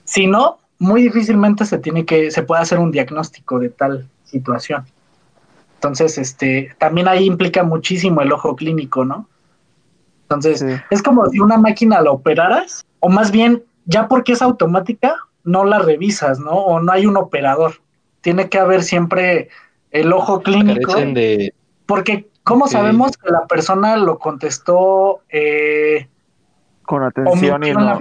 Si 0.03 0.27
no, 0.27 0.59
muy 0.79 1.03
difícilmente 1.03 1.65
se 1.65 1.77
tiene 1.77 2.05
que, 2.05 2.31
se 2.31 2.43
puede 2.43 2.61
hacer 2.61 2.79
un 2.79 2.91
diagnóstico 2.91 3.59
de 3.59 3.69
tal 3.69 4.07
situación. 4.23 4.85
Entonces, 5.75 6.17
este, 6.17 6.75
también 6.77 7.07
ahí 7.07 7.25
implica 7.25 7.63
muchísimo 7.63 8.21
el 8.21 8.31
ojo 8.31 8.55
clínico, 8.55 9.05
¿no? 9.05 9.27
Entonces, 10.29 10.59
Sí. 10.59 10.81
es 10.89 11.01
como 11.01 11.25
si 11.27 11.39
una 11.39 11.57
máquina 11.57 12.01
la 12.01 12.11
operaras, 12.11 12.85
o 12.99 13.09
más 13.09 13.31
bien, 13.31 13.63
ya 13.85 14.07
porque 14.07 14.33
es 14.33 14.41
automática, 14.41 15.15
no 15.43 15.63
la 15.63 15.79
revisas, 15.79 16.39
¿no? 16.39 16.51
O 16.51 16.81
no 16.81 16.91
hay 16.91 17.05
un 17.05 17.15
operador. 17.15 17.75
Tiene 18.21 18.49
que 18.49 18.59
haber 18.59 18.83
siempre 18.83 19.49
el 19.91 20.11
ojo 20.11 20.41
clínico, 20.41 20.93
de... 20.95 21.53
porque 21.85 22.27
¿Cómo 22.47 22.69
sabemos 22.69 23.17
que 23.17 23.29
la 23.29 23.45
persona 23.45 23.97
lo 23.97 24.19
contestó 24.19 25.19
eh, 25.27 26.07
con 26.83 27.03
atención 27.03 27.61
y 27.65 27.71
no, 27.73 27.99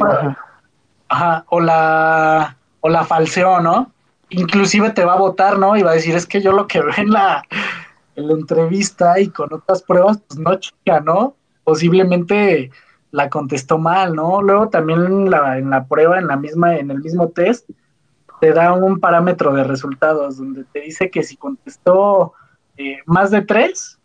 ajá. 1.09 1.45
o 1.49 1.61
la 1.61 2.57
o 2.79 2.89
la 2.89 3.05
falseó, 3.05 3.59
¿no? 3.59 3.91
Inclusive 4.29 4.91
te 4.91 5.05
va 5.05 5.15
a 5.15 5.19
votar, 5.19 5.59
¿no? 5.59 5.77
Y 5.77 5.83
va 5.83 5.91
a 5.91 5.95
decir, 5.95 6.15
es 6.15 6.27
que 6.27 6.41
yo 6.41 6.53
lo 6.53 6.69
que 6.69 6.81
veo 6.81 6.95
en 6.97 7.11
la, 7.11 7.43
en 8.15 8.29
la 8.29 8.35
entrevista 8.35 9.19
y 9.19 9.31
con 9.31 9.53
otras 9.53 9.83
pruebas, 9.83 10.19
pues 10.29 10.39
no 10.39 10.55
chica, 10.61 11.01
¿no? 11.01 11.35
Posiblemente 11.67 12.71
la 13.11 13.29
contestó 13.29 13.77
mal, 13.77 14.15
¿no? 14.15 14.41
Luego 14.41 14.69
también 14.69 15.05
en 15.05 15.31
la, 15.31 15.87
prueba, 15.89 16.21
en 16.21 16.29
la 16.29 16.37
misma, 16.37 16.77
en 16.77 16.93
el 16.93 17.01
mismo 17.01 17.31
test, 17.31 17.69
te 18.41 18.53
da 18.53 18.73
un 18.73 19.01
parámetro 19.01 19.53
de 19.53 19.65
resultados 19.65 20.37
donde 20.37 20.63
te 20.73 20.83
dice 20.83 21.11
que 21.11 21.25
si 21.25 21.37
contestó 21.37 22.35
eh, 22.77 22.99
más 23.05 23.33
de 23.33 23.43
tres 23.43 23.99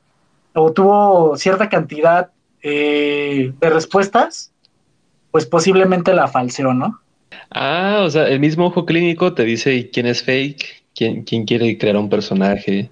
o 0.53 0.73
tuvo 0.73 1.37
cierta 1.37 1.69
cantidad 1.69 2.31
eh, 2.63 3.53
de 3.59 3.69
respuestas, 3.69 4.51
pues 5.29 5.45
posiblemente 5.45 6.15
la 6.15 6.27
falseó, 6.27 6.73
¿no? 6.73 6.99
Ah, 7.51 8.01
o 8.03 8.09
sea, 8.09 8.27
el 8.27 8.39
mismo 8.39 8.65
ojo 8.65 8.87
clínico 8.87 9.35
te 9.35 9.43
dice 9.43 9.91
quién 9.91 10.07
es 10.07 10.23
fake, 10.23 10.83
quién, 10.95 11.23
quién 11.25 11.45
quiere 11.45 11.77
crear 11.77 11.95
un 11.95 12.09
personaje, 12.09 12.89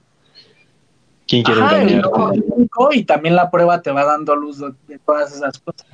quién 1.29 1.43
quiere 1.43 1.61
Ajá, 1.61 1.81
el 1.81 2.03
ojo 2.03 2.31
clínico 2.31 2.89
y 2.91 3.03
también 3.03 3.35
la 3.35 3.51
prueba 3.51 3.81
te 3.81 3.91
va 3.91 4.03
dando 4.03 4.35
luz 4.35 4.59
de, 4.59 4.99
todas 5.05 5.35
esas 5.35 5.59
cosas. 5.59 5.85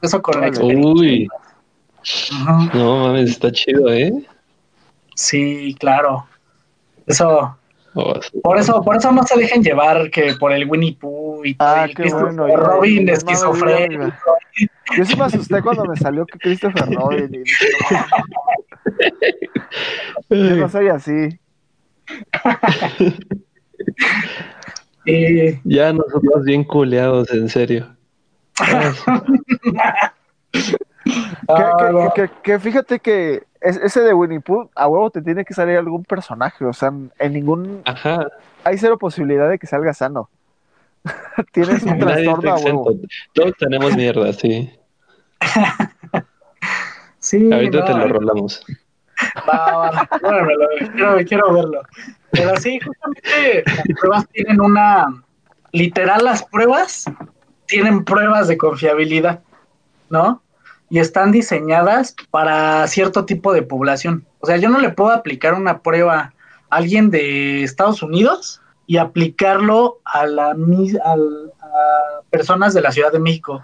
Eso 0.00 0.22
con 0.22 0.40
la 0.40 0.50
Uy. 0.62 1.28
No 2.72 2.98
mames, 3.00 3.30
está 3.30 3.50
chido, 3.50 3.92
¿eh? 3.92 4.12
Sí, 5.14 5.76
claro. 5.78 6.26
Eso. 7.06 7.56
Oh, 7.94 8.14
por 8.42 8.58
eso, 8.58 8.82
por 8.82 8.96
eso 8.96 9.12
no 9.12 9.22
se 9.24 9.38
dejen 9.38 9.62
llevar 9.62 10.10
que 10.10 10.34
por 10.36 10.50
el 10.52 10.66
Winnie 10.66 10.96
Pooh 10.98 11.44
y 11.44 11.54
ah, 11.58 11.86
qué 11.94 12.10
bueno, 12.10 12.46
Robin 12.56 13.06
esquizofrénico. 13.10 14.14
Yo 14.96 15.04
sí 15.04 15.14
me 15.16 15.24
asusté 15.24 15.60
cuando 15.60 15.84
me 15.84 15.96
salió 15.96 16.24
que 16.24 16.38
Christopher 16.38 16.90
Robin. 16.94 17.34
Y... 17.34 17.42
Yo 20.48 20.56
no 20.56 20.68
soy 20.70 20.88
así. 20.88 21.38
Ya 25.64 25.92
nosotros 25.92 26.44
bien 26.44 26.64
culeados, 26.64 27.30
en 27.32 27.48
serio. 27.48 27.88
que, 32.42 32.58
fíjate 32.60 33.00
que 33.00 33.42
ese 33.60 34.00
de 34.00 34.14
Winnie 34.14 34.40
Pooh, 34.40 34.70
a 34.74 34.88
huevo 34.88 35.10
te 35.10 35.22
tiene 35.22 35.44
que 35.44 35.54
salir 35.54 35.76
algún 35.76 36.04
personaje, 36.04 36.64
o 36.64 36.72
sea, 36.72 36.92
en 37.18 37.32
ningún... 37.32 37.82
Ajá. 37.84 38.28
Hay 38.64 38.78
cero 38.78 38.98
posibilidad 38.98 39.50
de 39.50 39.58
que 39.58 39.66
salga 39.66 39.92
sano. 39.92 40.30
Tienes 41.52 41.82
un 41.82 41.98
trastorno 41.98 42.52
a 42.52 42.56
huevo. 42.58 42.92
Todos 43.34 43.52
tenemos 43.58 43.96
mierda, 43.96 44.32
sí. 44.32 44.70
sí. 47.18 47.52
Ahorita 47.52 47.84
te 47.84 47.94
lo 47.94 48.08
rolamos. 48.08 48.64
Quiero, 50.94 51.24
quiero 51.24 51.52
verlo. 51.52 51.82
Pero 52.32 52.56
sí, 52.56 52.80
justamente 52.80 53.64
las 53.66 54.00
pruebas 54.00 54.28
tienen 54.28 54.60
una... 54.60 55.06
Literal, 55.72 56.24
las 56.24 56.42
pruebas 56.44 57.04
tienen 57.66 58.04
pruebas 58.04 58.48
de 58.48 58.58
confiabilidad, 58.58 59.40
¿no? 60.10 60.42
y 60.92 60.98
están 60.98 61.32
diseñadas 61.32 62.14
para 62.30 62.86
cierto 62.86 63.24
tipo 63.24 63.54
de 63.54 63.62
población. 63.62 64.26
O 64.40 64.46
sea, 64.46 64.58
yo 64.58 64.68
no 64.68 64.78
le 64.78 64.90
puedo 64.90 65.10
aplicar 65.10 65.54
una 65.54 65.78
prueba 65.78 66.18
a 66.18 66.76
alguien 66.76 67.08
de 67.08 67.62
Estados 67.62 68.02
Unidos 68.02 68.60
y 68.86 68.98
aplicarlo 68.98 70.00
a, 70.04 70.26
la, 70.26 70.50
a, 70.50 71.16
personas 72.28 72.74
de 72.74 72.82
la 72.82 72.92
Ciudad 72.92 73.10
de 73.10 73.20
México. 73.20 73.62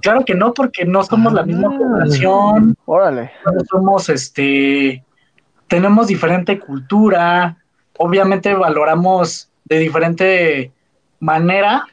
Claro 0.00 0.24
que 0.24 0.34
no, 0.34 0.54
porque 0.54 0.86
no 0.86 1.02
somos 1.02 1.34
la 1.34 1.42
misma 1.42 1.68
ah. 1.70 1.78
población. 1.78 2.74
Órale. 2.86 3.30
No 3.44 3.60
somos, 3.70 4.08
este, 4.08 5.04
tenemos 5.68 6.06
diferente 6.06 6.58
cultura. 6.58 7.58
Obviamente 8.02 8.54
valoramos 8.54 9.50
de 9.66 9.78
diferente 9.78 10.72
manera 11.18 11.84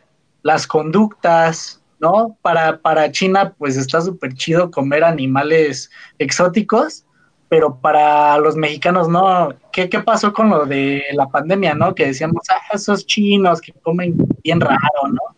las 0.42 0.66
conductas, 0.66 1.82
¿no? 2.00 2.38
Para, 2.42 2.78
para 2.80 3.12
China, 3.12 3.54
pues 3.58 3.76
está 3.76 4.00
súper 4.00 4.34
chido 4.34 4.72
comer 4.72 5.04
animales 5.04 5.92
exóticos, 6.18 7.04
pero 7.50 7.76
para 7.76 8.38
los 8.38 8.56
mexicanos, 8.56 9.10
no. 9.10 9.50
¿Qué, 9.74 9.90
¿Qué, 9.90 10.00
pasó 10.00 10.32
con 10.32 10.50
lo 10.50 10.66
de 10.66 11.04
la 11.12 11.28
pandemia, 11.28 11.76
no? 11.76 11.94
Que 11.94 12.06
decíamos, 12.06 12.44
ah, 12.52 12.62
esos 12.74 13.06
chinos 13.06 13.60
que 13.60 13.74
comen 13.74 14.16
bien 14.46 14.62
raro, 14.62 15.10
¿no? 15.10 15.36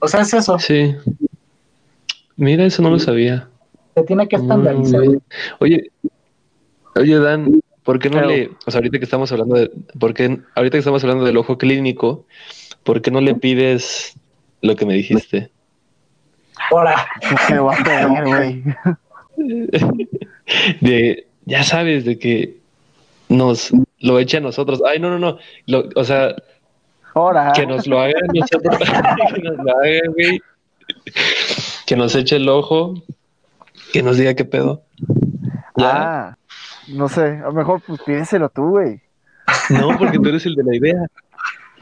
O 0.00 0.06
sea, 0.06 0.20
es 0.20 0.34
eso. 0.34 0.58
Sí. 0.58 0.94
Mira, 2.36 2.66
eso 2.66 2.82
no 2.82 2.90
lo 2.90 2.98
sabía. 2.98 3.48
Se 3.94 4.02
tiene 4.02 4.28
que 4.28 4.36
estandarizar. 4.36 5.00
Oye, 5.60 5.90
oye, 6.94 7.18
Dan, 7.18 7.59
¿por 7.90 7.98
qué 7.98 8.08
no 8.08 8.20
le, 8.20 8.52
o 8.66 8.70
sea, 8.70 8.78
ahorita 8.78 8.98
que 9.00 9.04
estamos 9.04 9.32
hablando 9.32 9.56
de, 9.56 9.68
porque 9.98 10.38
ahorita 10.54 10.74
que 10.74 10.78
estamos 10.78 11.02
hablando 11.02 11.24
del 11.24 11.36
ojo 11.36 11.58
clínico, 11.58 12.24
¿por 12.84 13.02
qué 13.02 13.10
no 13.10 13.20
le 13.20 13.34
pides 13.34 14.16
lo 14.60 14.76
que 14.76 14.86
me 14.86 14.94
dijiste? 14.94 15.50
Hola. 16.70 17.04
De, 20.80 21.26
ya 21.46 21.64
sabes, 21.64 22.04
de 22.04 22.16
que 22.16 22.58
nos 23.28 23.72
lo 23.98 24.20
eche 24.20 24.36
a 24.36 24.40
nosotros. 24.40 24.82
Ay, 24.88 25.00
no, 25.00 25.10
no, 25.10 25.18
no. 25.18 25.38
o 25.96 26.04
sea, 26.04 26.36
que 27.56 27.66
nos 27.66 27.88
lo 27.88 27.98
hagan 27.98 28.22
nosotros. 28.32 28.78
que 29.34 29.42
nos 29.42 29.56
lo 29.56 29.76
hagan, 29.78 30.12
güey. 30.12 30.40
Que 31.86 31.96
nos 31.96 32.14
eche 32.14 32.36
el 32.36 32.48
ojo. 32.48 33.02
Que 33.92 34.04
nos 34.04 34.16
diga 34.16 34.34
qué 34.34 34.44
pedo. 34.44 34.82
¿Ya? 35.76 36.28
Ah, 36.28 36.36
no 36.94 37.08
sé. 37.08 37.38
A 37.38 37.46
lo 37.46 37.52
mejor, 37.52 37.80
pues 37.86 38.00
pídeselo 38.02 38.48
tú, 38.48 38.70
güey. 38.70 39.00
No, 39.70 39.96
porque 39.98 40.18
tú 40.18 40.28
eres 40.28 40.46
el 40.46 40.54
de 40.54 40.64
la 40.64 40.76
idea. 40.76 41.06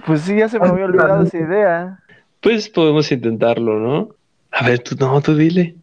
Pues 0.07 0.23
sí, 0.23 0.37
ya 0.37 0.49
se 0.49 0.59
me 0.59 0.69
había 0.69 0.87
olvidado 0.87 1.23
esa 1.23 1.39
idea. 1.39 1.99
Pues 2.41 2.69
podemos 2.69 3.11
intentarlo, 3.13 3.79
¿no? 3.79 4.09
A 4.53 4.67
ver, 4.67 4.79
tú 4.81 4.95
no, 4.99 5.21
tú 5.21 5.35
dile. 5.35 5.75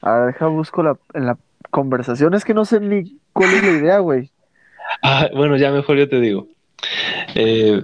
A 0.00 0.12
ver, 0.12 0.26
deja 0.32 0.46
busco 0.46 0.82
la, 0.82 0.96
en 1.12 1.26
la 1.26 1.36
conversación. 1.70 2.34
Es 2.34 2.44
que 2.44 2.54
no 2.54 2.64
sé 2.64 2.80
ni 2.80 3.18
cuál 3.32 3.52
es 3.52 3.62
la 3.62 3.70
idea, 3.70 3.98
güey. 3.98 4.30
Ah, 5.02 5.28
bueno, 5.34 5.56
ya 5.56 5.72
mejor 5.72 5.96
yo 5.96 6.08
te 6.08 6.20
digo. 6.20 6.46
Eh, 7.34 7.82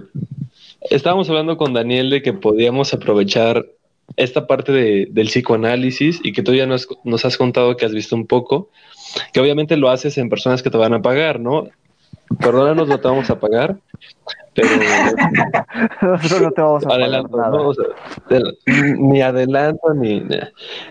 estábamos 0.89 1.29
hablando 1.29 1.57
con 1.57 1.73
Daniel 1.73 2.09
de 2.09 2.21
que 2.21 2.31
podíamos 2.31 2.93
aprovechar 2.93 3.65
esta 4.17 4.47
parte 4.47 4.71
de, 4.71 5.07
del 5.11 5.27
psicoanálisis 5.27 6.19
y 6.23 6.31
que 6.31 6.43
tú 6.43 6.53
ya 6.53 6.65
nos, 6.65 6.87
nos 7.03 7.25
has 7.25 7.37
contado 7.37 7.75
que 7.75 7.85
has 7.85 7.93
visto 7.93 8.15
un 8.15 8.27
poco, 8.27 8.69
que 9.33 9.39
obviamente 9.39 9.77
lo 9.77 9.89
haces 9.89 10.17
en 10.17 10.29
personas 10.29 10.61
que 10.61 10.69
te 10.69 10.77
van 10.77 10.93
a 10.93 11.01
pagar, 11.01 11.39
¿no? 11.39 11.67
Perdónanos, 12.39 12.87
no 12.87 12.99
te 12.99 13.07
vamos 13.07 13.29
a 13.29 13.39
pagar, 13.39 13.77
pero 14.53 14.67
nosotros 16.01 16.41
no 16.41 16.51
te 16.51 16.61
vamos 16.61 16.85
a 16.85 16.89
pagar 16.89 17.23
ni 18.97 19.21
adelanto 19.21 19.93
ni 19.93 20.25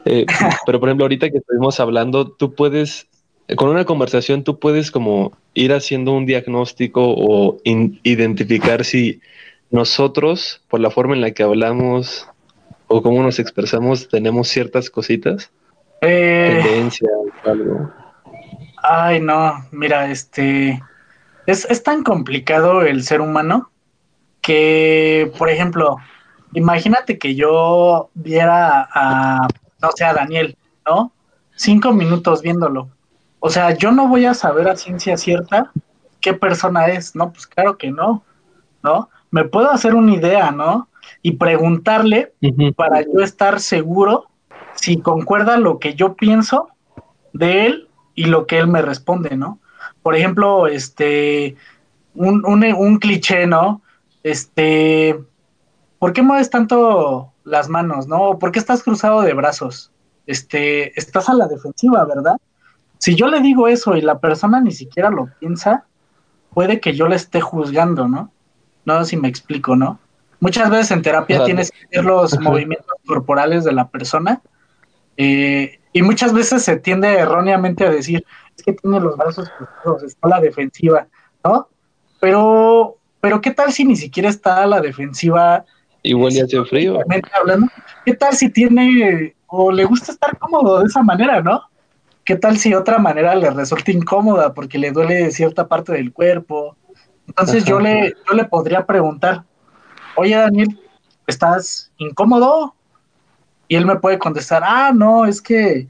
eh, 0.05 0.27
pero 0.65 0.81
por 0.81 0.89
ejemplo 0.89 1.05
ahorita 1.05 1.31
que 1.31 1.39
estuvimos 1.39 1.79
hablando 1.81 2.29
tú 2.29 2.55
puedes 2.55 3.09
con 3.57 3.69
una 3.69 3.85
conversación 3.85 4.45
tú 4.45 4.59
puedes 4.59 4.91
como 4.91 5.33
ir 5.55 5.73
haciendo 5.73 6.13
un 6.13 6.25
diagnóstico 6.25 7.03
o 7.05 7.59
identificar 7.65 8.85
si 8.85 9.21
nosotros 9.71 10.63
por 10.69 10.81
la 10.81 10.91
forma 10.91 11.15
en 11.15 11.21
la 11.21 11.33
que 11.33 11.43
hablamos 11.43 12.29
o 12.87 13.03
cómo 13.03 13.23
nos 13.23 13.39
expresamos 13.39 14.09
tenemos 14.09 14.49
ciertas 14.49 14.89
cositas 14.89 15.51
eh, 16.01 16.63
tendencias 16.63 17.11
algo 17.45 17.91
ay 18.83 19.21
no 19.21 19.67
mira 19.73 20.11
este 20.11 20.81
es, 21.51 21.83
tan 21.83 22.03
complicado 22.03 22.83
el 22.83 23.03
ser 23.03 23.21
humano 23.21 23.71
que, 24.41 25.33
por 25.39 25.51
ejemplo, 25.51 25.97
imagínate 26.55 27.19
que 27.19 27.35
yo 27.35 28.11
viera 28.15 28.89
a, 28.93 29.49
no 29.83 29.91
sé, 29.95 30.05
a 30.05 30.15
Daniel, 30.15 30.57
¿no? 30.87 31.13
Cinco 31.57 31.93
minutos 31.93 32.43
viéndolo. 32.43 32.89
O 33.41 33.51
sea, 33.51 33.77
yo 33.77 33.91
no 33.93 34.09
voy 34.09 34.27
a 34.27 34.35
saber 34.35 34.69
a 34.69 34.77
ciencia 34.77 35.17
cierta 35.17 35.73
qué 36.21 36.35
persona 36.35 36.87
es, 36.87 37.15
¿no? 37.15 37.33
Pues 37.33 37.47
claro 37.47 37.77
que 37.77 37.91
no, 37.91 38.23
¿no? 38.83 39.11
Me 39.31 39.45
puedo 39.45 39.71
hacer 39.71 39.95
una 39.95 40.15
idea, 40.15 40.51
¿no? 40.51 40.89
Y 41.23 41.33
preguntarle 41.33 42.33
para 42.77 43.03
yo 43.03 43.21
estar 43.21 43.61
seguro 43.61 44.27
si 44.75 45.01
concuerda 45.01 45.59
lo 45.59 45.79
que 45.79 45.95
yo 45.95 46.15
pienso 46.15 46.69
de 47.33 47.67
él 47.67 47.90
y 48.21 48.25
lo 48.25 48.47
que 48.47 48.59
él 48.59 48.69
me 48.69 48.83
responde, 48.83 49.37
¿no? 49.37 49.59
por 50.03 50.17
ejemplo, 50.17 50.67
este, 50.67 51.57
un, 52.15 52.45
un, 52.45 52.99
cliché, 52.99 53.47
¿no? 53.47 53.83
Este, 54.23 55.19
¿por 55.99 56.13
qué 56.13 56.23
mueves 56.23 56.51
tanto 56.51 57.33
las 57.45 57.69
manos, 57.69 58.07
no? 58.07 58.39
¿Por 58.39 58.53
qué 58.53 58.59
estás 58.59 58.83
cruzado 58.83 59.23
de 59.23 59.35
brazos? 59.35 59.91
Este, 60.27 60.99
estás 60.99 61.29
a 61.29 61.35
la 61.35 61.49
defensiva, 61.49 62.05
¿verdad? 62.05 62.37
Si 62.99 63.15
yo 63.15 63.29
le 63.29 63.41
digo 63.41 63.69
eso 63.69 63.97
y 63.97 64.01
la 64.01 64.19
persona 64.19 64.61
ni 64.61 64.73
siquiera 64.73 65.11
lo 65.11 65.29
piensa, 65.39 65.85
puede 66.53 66.81
que 66.81 66.95
yo 66.95 67.09
le 67.09 67.17
esté 67.17 67.41
juzgando, 67.41 68.09
¿no? 68.09 68.31
No 68.85 68.99
sé 69.01 69.11
si 69.11 69.17
me 69.17 69.29
explico, 69.29 69.77
¿no? 69.77 69.99
Muchas 70.41 70.71
veces 70.71 70.91
en 70.93 71.03
terapia 71.03 71.45
tienes 71.45 71.71
que 71.71 71.87
ver 71.93 72.05
los 72.05 72.39
movimientos 72.41 72.97
corporales 73.07 73.65
de 73.65 73.73
la 73.73 73.89
persona 73.89 74.41
eh, 75.19 75.80
y 75.93 76.03
muchas 76.03 76.33
veces 76.33 76.63
se 76.63 76.77
tiende 76.77 77.09
erróneamente 77.09 77.85
a 77.85 77.91
decir, 77.91 78.25
es 78.57 78.63
que 78.63 78.73
tiene 78.73 79.01
los 79.01 79.17
brazos 79.17 79.51
cruzados, 79.51 80.03
está 80.05 80.27
a 80.29 80.31
la 80.31 80.41
defensiva, 80.41 81.07
¿no? 81.45 81.69
Pero, 82.21 82.97
pero 83.21 83.41
¿qué 83.41 83.51
tal 83.51 83.73
si 83.73 83.85
ni 83.85 83.97
siquiera 83.97 84.29
está 84.29 84.63
a 84.63 84.67
la 84.67 84.81
defensiva? 84.81 85.65
Igual 86.03 86.33
ya 86.33 86.45
hace 86.45 86.65
frío. 86.65 86.99
Hablando, 87.39 87.69
¿Qué 88.05 88.15
tal 88.15 88.35
si 88.35 88.51
tiene 88.51 89.35
o 89.47 89.73
le 89.73 89.85
gusta 89.85 90.13
estar 90.13 90.39
cómodo 90.39 90.81
de 90.81 90.87
esa 90.87 91.03
manera, 91.03 91.43
¿no? 91.43 91.63
¿Qué 92.25 92.37
tal 92.37 92.57
si 92.57 92.75
otra 92.75 92.99
manera 92.99 93.35
le 93.35 93.51
resulta 93.51 93.91
incómoda 93.91 94.55
porque 94.55 94.79
le 94.79 94.93
duele 94.93 95.31
cierta 95.33 95.67
parte 95.67 95.93
del 95.93 96.13
cuerpo? 96.13 96.77
Entonces 97.27 97.65
yo 97.65 97.81
le, 97.81 98.15
yo 98.29 98.37
le 98.37 98.45
podría 98.45 98.87
preguntar, 98.87 99.45
oye 100.17 100.37
Daniel, 100.37 100.79
¿estás 101.27 101.93
incómodo? 101.97 102.75
Y 103.71 103.77
él 103.77 103.87
me 103.87 104.01
puede 104.01 104.19
contestar, 104.19 104.65
ah, 104.67 104.91
no, 104.93 105.27
es 105.27 105.41
que 105.41 105.87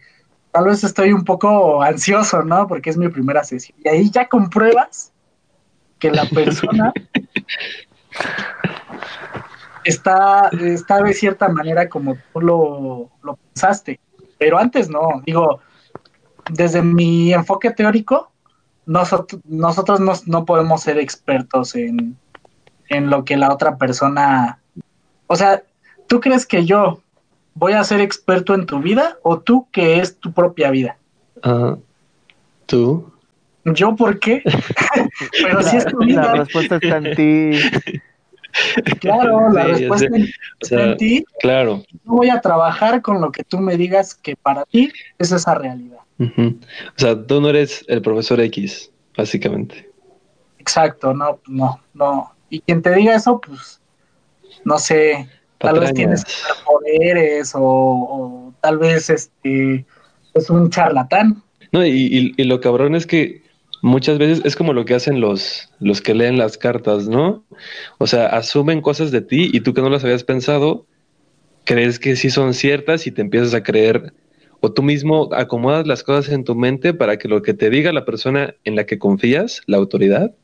tal 0.52 0.66
vez 0.66 0.84
estoy 0.84 1.14
un 1.14 1.24
poco 1.24 1.82
ansioso, 1.82 2.42
¿no? 2.42 2.68
Porque 2.68 2.90
es 2.90 2.98
mi 2.98 3.08
primera 3.08 3.42
sesión. 3.42 3.78
Y 3.82 3.88
ahí 3.88 4.10
ya 4.10 4.28
compruebas 4.28 5.14
que 5.98 6.10
la 6.10 6.26
persona 6.26 6.92
está, 9.84 10.50
está 10.60 11.02
de 11.02 11.14
cierta 11.14 11.48
manera 11.48 11.88
como 11.88 12.18
tú 12.34 12.42
lo, 12.42 13.10
lo 13.22 13.36
pensaste. 13.36 13.98
Pero 14.36 14.58
antes 14.58 14.90
no, 14.90 15.22
digo, 15.24 15.60
desde 16.50 16.82
mi 16.82 17.32
enfoque 17.32 17.70
teórico, 17.70 18.30
nosotros, 18.84 19.40
nosotros 19.46 20.00
no, 20.00 20.12
no 20.26 20.44
podemos 20.44 20.82
ser 20.82 20.98
expertos 20.98 21.74
en, 21.74 22.18
en 22.90 23.08
lo 23.08 23.24
que 23.24 23.38
la 23.38 23.50
otra 23.50 23.78
persona... 23.78 24.60
O 25.28 25.34
sea, 25.34 25.62
¿tú 26.08 26.20
crees 26.20 26.44
que 26.44 26.66
yo 26.66 27.00
voy 27.54 27.72
a 27.72 27.84
ser 27.84 28.00
experto 28.00 28.54
en 28.54 28.66
tu 28.66 28.80
vida 28.80 29.18
o 29.22 29.40
tú 29.40 29.66
que 29.70 30.00
es 30.00 30.18
tu 30.18 30.32
propia 30.32 30.70
vida? 30.70 30.96
Ah, 31.42 31.76
¿Tú? 32.66 33.10
¿Yo 33.64 33.94
por 33.96 34.18
qué? 34.18 34.42
Pero 35.42 35.62
si 35.62 35.76
es 35.76 35.86
tu 35.86 35.98
vida. 35.98 36.22
La 36.22 36.34
respuesta 36.44 36.76
está 36.76 36.96
en 36.96 37.14
ti. 37.14 37.60
Claro, 39.00 39.50
la 39.50 39.64
respuesta 39.64 40.08
está 40.60 40.84
en 40.84 40.96
ti. 40.96 41.24
Claro. 41.40 41.84
Yo 41.90 42.00
voy 42.04 42.30
a 42.30 42.40
trabajar 42.40 43.02
con 43.02 43.20
lo 43.20 43.30
que 43.30 43.44
tú 43.44 43.58
me 43.58 43.76
digas 43.76 44.14
que 44.14 44.36
para 44.36 44.64
ti 44.64 44.92
es 45.18 45.32
esa 45.32 45.54
realidad. 45.54 45.98
O 46.18 46.54
sea, 46.96 47.26
tú 47.26 47.40
no 47.40 47.48
eres 47.48 47.84
el 47.88 48.02
profesor 48.02 48.40
X, 48.40 48.90
básicamente. 49.16 49.90
Exacto, 50.58 51.14
no, 51.14 51.40
no, 51.46 51.80
no. 51.94 52.32
Y 52.50 52.60
quien 52.60 52.82
te 52.82 52.94
diga 52.94 53.14
eso, 53.14 53.40
pues, 53.40 53.80
no 54.64 54.78
sé, 54.78 55.28
tal 55.60 55.80
vez 55.80 55.94
tienes 55.94 56.24
poderes 56.64 57.52
o, 57.54 58.52
tal 58.60 58.78
vez 58.78 59.10
este 59.10 59.84
es 60.34 60.50
un 60.50 60.70
charlatán. 60.70 61.42
No, 61.72 61.84
y, 61.86 62.34
y, 62.36 62.44
lo 62.44 62.60
cabrón 62.60 62.94
es 62.94 63.06
que 63.06 63.42
muchas 63.82 64.18
veces 64.18 64.44
es 64.44 64.56
como 64.56 64.72
lo 64.72 64.84
que 64.84 64.94
hacen 64.94 65.20
los, 65.20 65.70
los 65.78 66.00
que 66.00 66.14
leen 66.14 66.38
las 66.38 66.58
cartas, 66.58 67.08
¿no? 67.08 67.44
O 67.98 68.06
sea, 68.06 68.26
asumen 68.26 68.80
cosas 68.80 69.10
de 69.12 69.20
ti 69.20 69.50
y 69.52 69.60
tú 69.60 69.72
que 69.72 69.82
no 69.82 69.90
las 69.90 70.02
habías 70.02 70.24
pensado, 70.24 70.86
crees 71.64 71.98
que 71.98 72.16
sí 72.16 72.30
son 72.30 72.54
ciertas 72.54 73.06
y 73.06 73.12
te 73.12 73.20
empiezas 73.20 73.54
a 73.54 73.62
creer 73.62 74.12
o 74.60 74.72
tú 74.72 74.82
mismo 74.82 75.28
acomodas 75.32 75.86
las 75.86 76.02
cosas 76.02 76.32
en 76.32 76.44
tu 76.44 76.54
mente 76.54 76.94
para 76.94 77.18
que 77.18 77.28
lo 77.28 77.42
que 77.42 77.54
te 77.54 77.70
diga 77.70 77.92
la 77.92 78.04
persona 78.04 78.54
en 78.64 78.76
la 78.76 78.84
que 78.84 78.98
confías, 78.98 79.62
la 79.66 79.78
autoridad, 79.78 80.34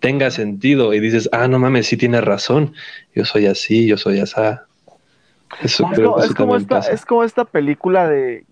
tenga 0.00 0.30
sentido 0.30 0.94
y 0.94 1.00
dices, 1.00 1.28
ah, 1.32 1.48
no 1.48 1.58
mames, 1.58 1.86
sí 1.86 1.96
tienes 1.96 2.24
razón, 2.24 2.74
yo 3.14 3.24
soy 3.24 3.46
así, 3.46 3.86
yo 3.86 3.96
soy 3.96 4.20
así. 4.20 4.40
Eso 5.62 5.88
es, 5.90 5.98
como, 5.98 6.18
es, 6.20 6.34
como 6.34 6.56
esta, 6.56 6.78
es 6.78 7.06
como 7.06 7.24
esta 7.24 7.44
película 7.44 8.08
de, 8.08 8.44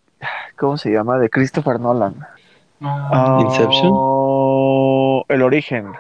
¿cómo 0.57 0.79
se 0.79 0.91
llama? 0.91 1.19
De 1.19 1.29
Christopher 1.29 1.79
Nolan. 1.79 2.15
Ah. 2.81 3.39
Inception. 3.43 3.91
Oh, 3.93 5.25
el 5.29 5.43
origen. 5.43 5.93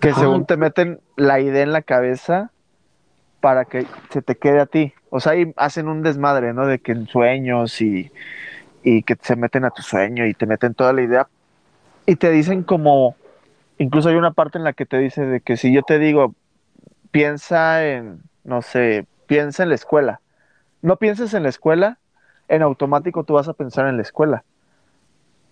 Que 0.00 0.12
según 0.14 0.46
te 0.46 0.56
meten 0.56 1.00
la 1.16 1.40
idea 1.40 1.62
en 1.62 1.72
la 1.72 1.82
cabeza 1.82 2.50
para 3.40 3.64
que 3.64 3.86
se 4.10 4.22
te 4.22 4.36
quede 4.36 4.60
a 4.60 4.66
ti. 4.66 4.94
O 5.10 5.20
sea, 5.20 5.36
y 5.36 5.52
hacen 5.56 5.88
un 5.88 6.02
desmadre, 6.02 6.54
¿no? 6.54 6.66
De 6.66 6.78
que 6.78 6.92
en 6.92 7.06
sueños 7.06 7.80
y 7.80 8.10
y 8.82 9.02
que 9.02 9.16
se 9.20 9.36
meten 9.36 9.64
a 9.64 9.70
tu 9.70 9.82
sueño 9.82 10.26
y 10.26 10.34
te 10.34 10.46
meten 10.46 10.74
toda 10.74 10.92
la 10.92 11.02
idea 11.02 11.28
y 12.06 12.16
te 12.16 12.30
dicen 12.30 12.62
como, 12.62 13.16
incluso 13.78 14.08
hay 14.08 14.16
una 14.16 14.32
parte 14.32 14.58
en 14.58 14.64
la 14.64 14.72
que 14.72 14.86
te 14.86 14.98
dice 14.98 15.24
de 15.24 15.40
que 15.40 15.56
si 15.56 15.72
yo 15.72 15.82
te 15.82 15.98
digo, 15.98 16.34
piensa 17.10 17.86
en, 17.86 18.22
no 18.44 18.62
sé, 18.62 19.06
piensa 19.26 19.62
en 19.62 19.70
la 19.70 19.74
escuela, 19.74 20.20
no 20.80 20.96
pienses 20.96 21.34
en 21.34 21.44
la 21.44 21.48
escuela, 21.48 21.98
en 22.48 22.62
automático 22.62 23.24
tú 23.24 23.34
vas 23.34 23.48
a 23.48 23.54
pensar 23.54 23.86
en 23.86 23.96
la 23.96 24.02
escuela. 24.02 24.44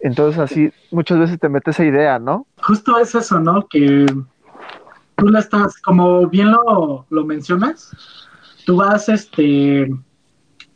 Entonces 0.01 0.41
así 0.41 0.73
muchas 0.91 1.19
veces 1.19 1.39
te 1.39 1.49
metes 1.49 1.77
esa 1.77 1.85
idea, 1.85 2.19
¿no? 2.19 2.47
Justo 2.63 2.99
es 2.99 3.15
eso, 3.15 3.39
¿no? 3.39 3.67
Que 3.69 4.07
tú 5.17 5.29
la 5.29 5.41
estás, 5.41 5.81
como 5.83 6.27
bien 6.27 6.51
lo, 6.51 7.05
lo 7.11 7.25
mencionas, 7.25 7.93
tú 8.65 8.77
vas, 8.77 9.09
este, 9.09 9.91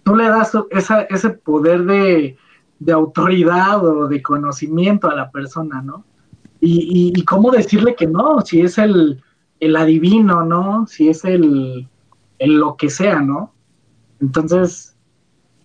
tú 0.02 0.14
le 0.14 0.28
das 0.28 0.52
esa, 0.70 1.02
ese 1.02 1.30
poder 1.30 1.84
de, 1.84 2.36
de 2.78 2.92
autoridad 2.92 3.84
o 3.84 4.06
de 4.08 4.22
conocimiento 4.22 5.10
a 5.10 5.14
la 5.14 5.30
persona, 5.30 5.80
¿no? 5.80 6.04
Y, 6.66 7.24
cómo 7.24 7.50
decirle 7.50 7.94
que 7.94 8.06
no, 8.06 8.40
si 8.40 8.62
es 8.62 8.78
el, 8.78 9.22
adivino, 9.76 10.44
¿no? 10.44 10.86
Si 10.86 11.08
es 11.08 11.24
el, 11.24 11.88
lo 12.38 12.76
que 12.76 12.88
sea, 12.88 13.20
¿no? 13.20 13.52
Entonces, 14.20 14.96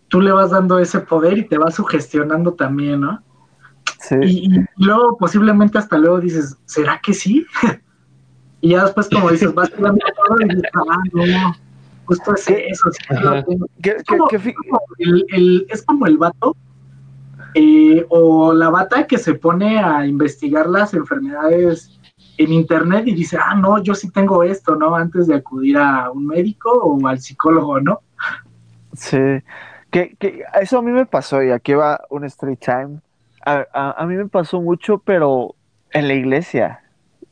tú 0.10 0.20
le 0.20 0.32
vas 0.32 0.52
dando 0.52 0.80
ese 0.80 1.00
poder 1.00 1.38
y 1.38 1.48
te 1.48 1.58
vas 1.58 1.76
sugestionando 1.76 2.54
también, 2.54 3.00
¿no? 3.02 3.24
Sí. 4.00 4.16
Y, 4.22 4.50
luego 4.78 5.18
posiblemente 5.18 5.78
hasta 5.78 5.98
luego 5.98 6.20
dices, 6.20 6.58
¿será 6.66 7.00
que 7.02 7.14
sí? 7.14 7.46
y 8.62 8.72
ya 8.72 8.84
después 8.84 9.08
como 9.10 9.30
dices, 9.30 9.54
vas 9.54 9.72
tirando 9.72 10.00
todo 10.28 10.42
y 10.42 10.50
dices, 10.50 10.64
ah, 10.76 10.98
no, 11.14 11.56
justo 12.06 12.34
es 12.34 12.50
eso. 12.50 12.90
es, 12.90 13.00
como, 15.86 16.08
el, 16.08 16.18
vato 16.18 16.58
eh, 17.54 18.06
o 18.10 18.54
la 18.54 18.70
bata 18.70 19.08
que 19.08 19.18
se 19.18 19.34
pone 19.34 19.80
a 19.80 20.06
investigar 20.06 20.68
las 20.68 20.94
enfermedades 20.94 22.00
en 22.38 22.54
internet 22.54 23.08
y 23.08 23.14
dice, 23.14 23.38
ah, 23.42 23.56
no, 23.56 23.82
yo 23.84 23.94
sí 23.96 24.10
tengo 24.12 24.44
esto, 24.44 24.76
¿no? 24.76 24.96
Antes 24.96 25.28
de 25.28 25.36
acudir 25.36 25.78
a 25.78 26.10
un 26.12 26.28
médico 26.28 26.72
o 26.72 27.08
al 27.08 27.20
psicólogo, 27.20 27.82
¿no? 27.82 28.00
Sí, 28.94 29.42
que, 29.92 30.16
eso 30.62 30.78
a 30.78 30.82
mí 30.82 30.92
me 30.92 31.06
pasó 31.06 31.44
y 31.44 31.52
aquí 31.52 31.74
va 31.74 32.00
un 32.10 32.24
street 32.26 32.60
time. 32.60 33.00
A, 33.46 34.06
mí 34.06 34.16
me 34.16 34.28
pasó 34.28 34.62
mucho, 34.62 35.00
pero 35.00 35.56
en 35.92 36.08
la 36.08 36.14
iglesia, 36.14 36.84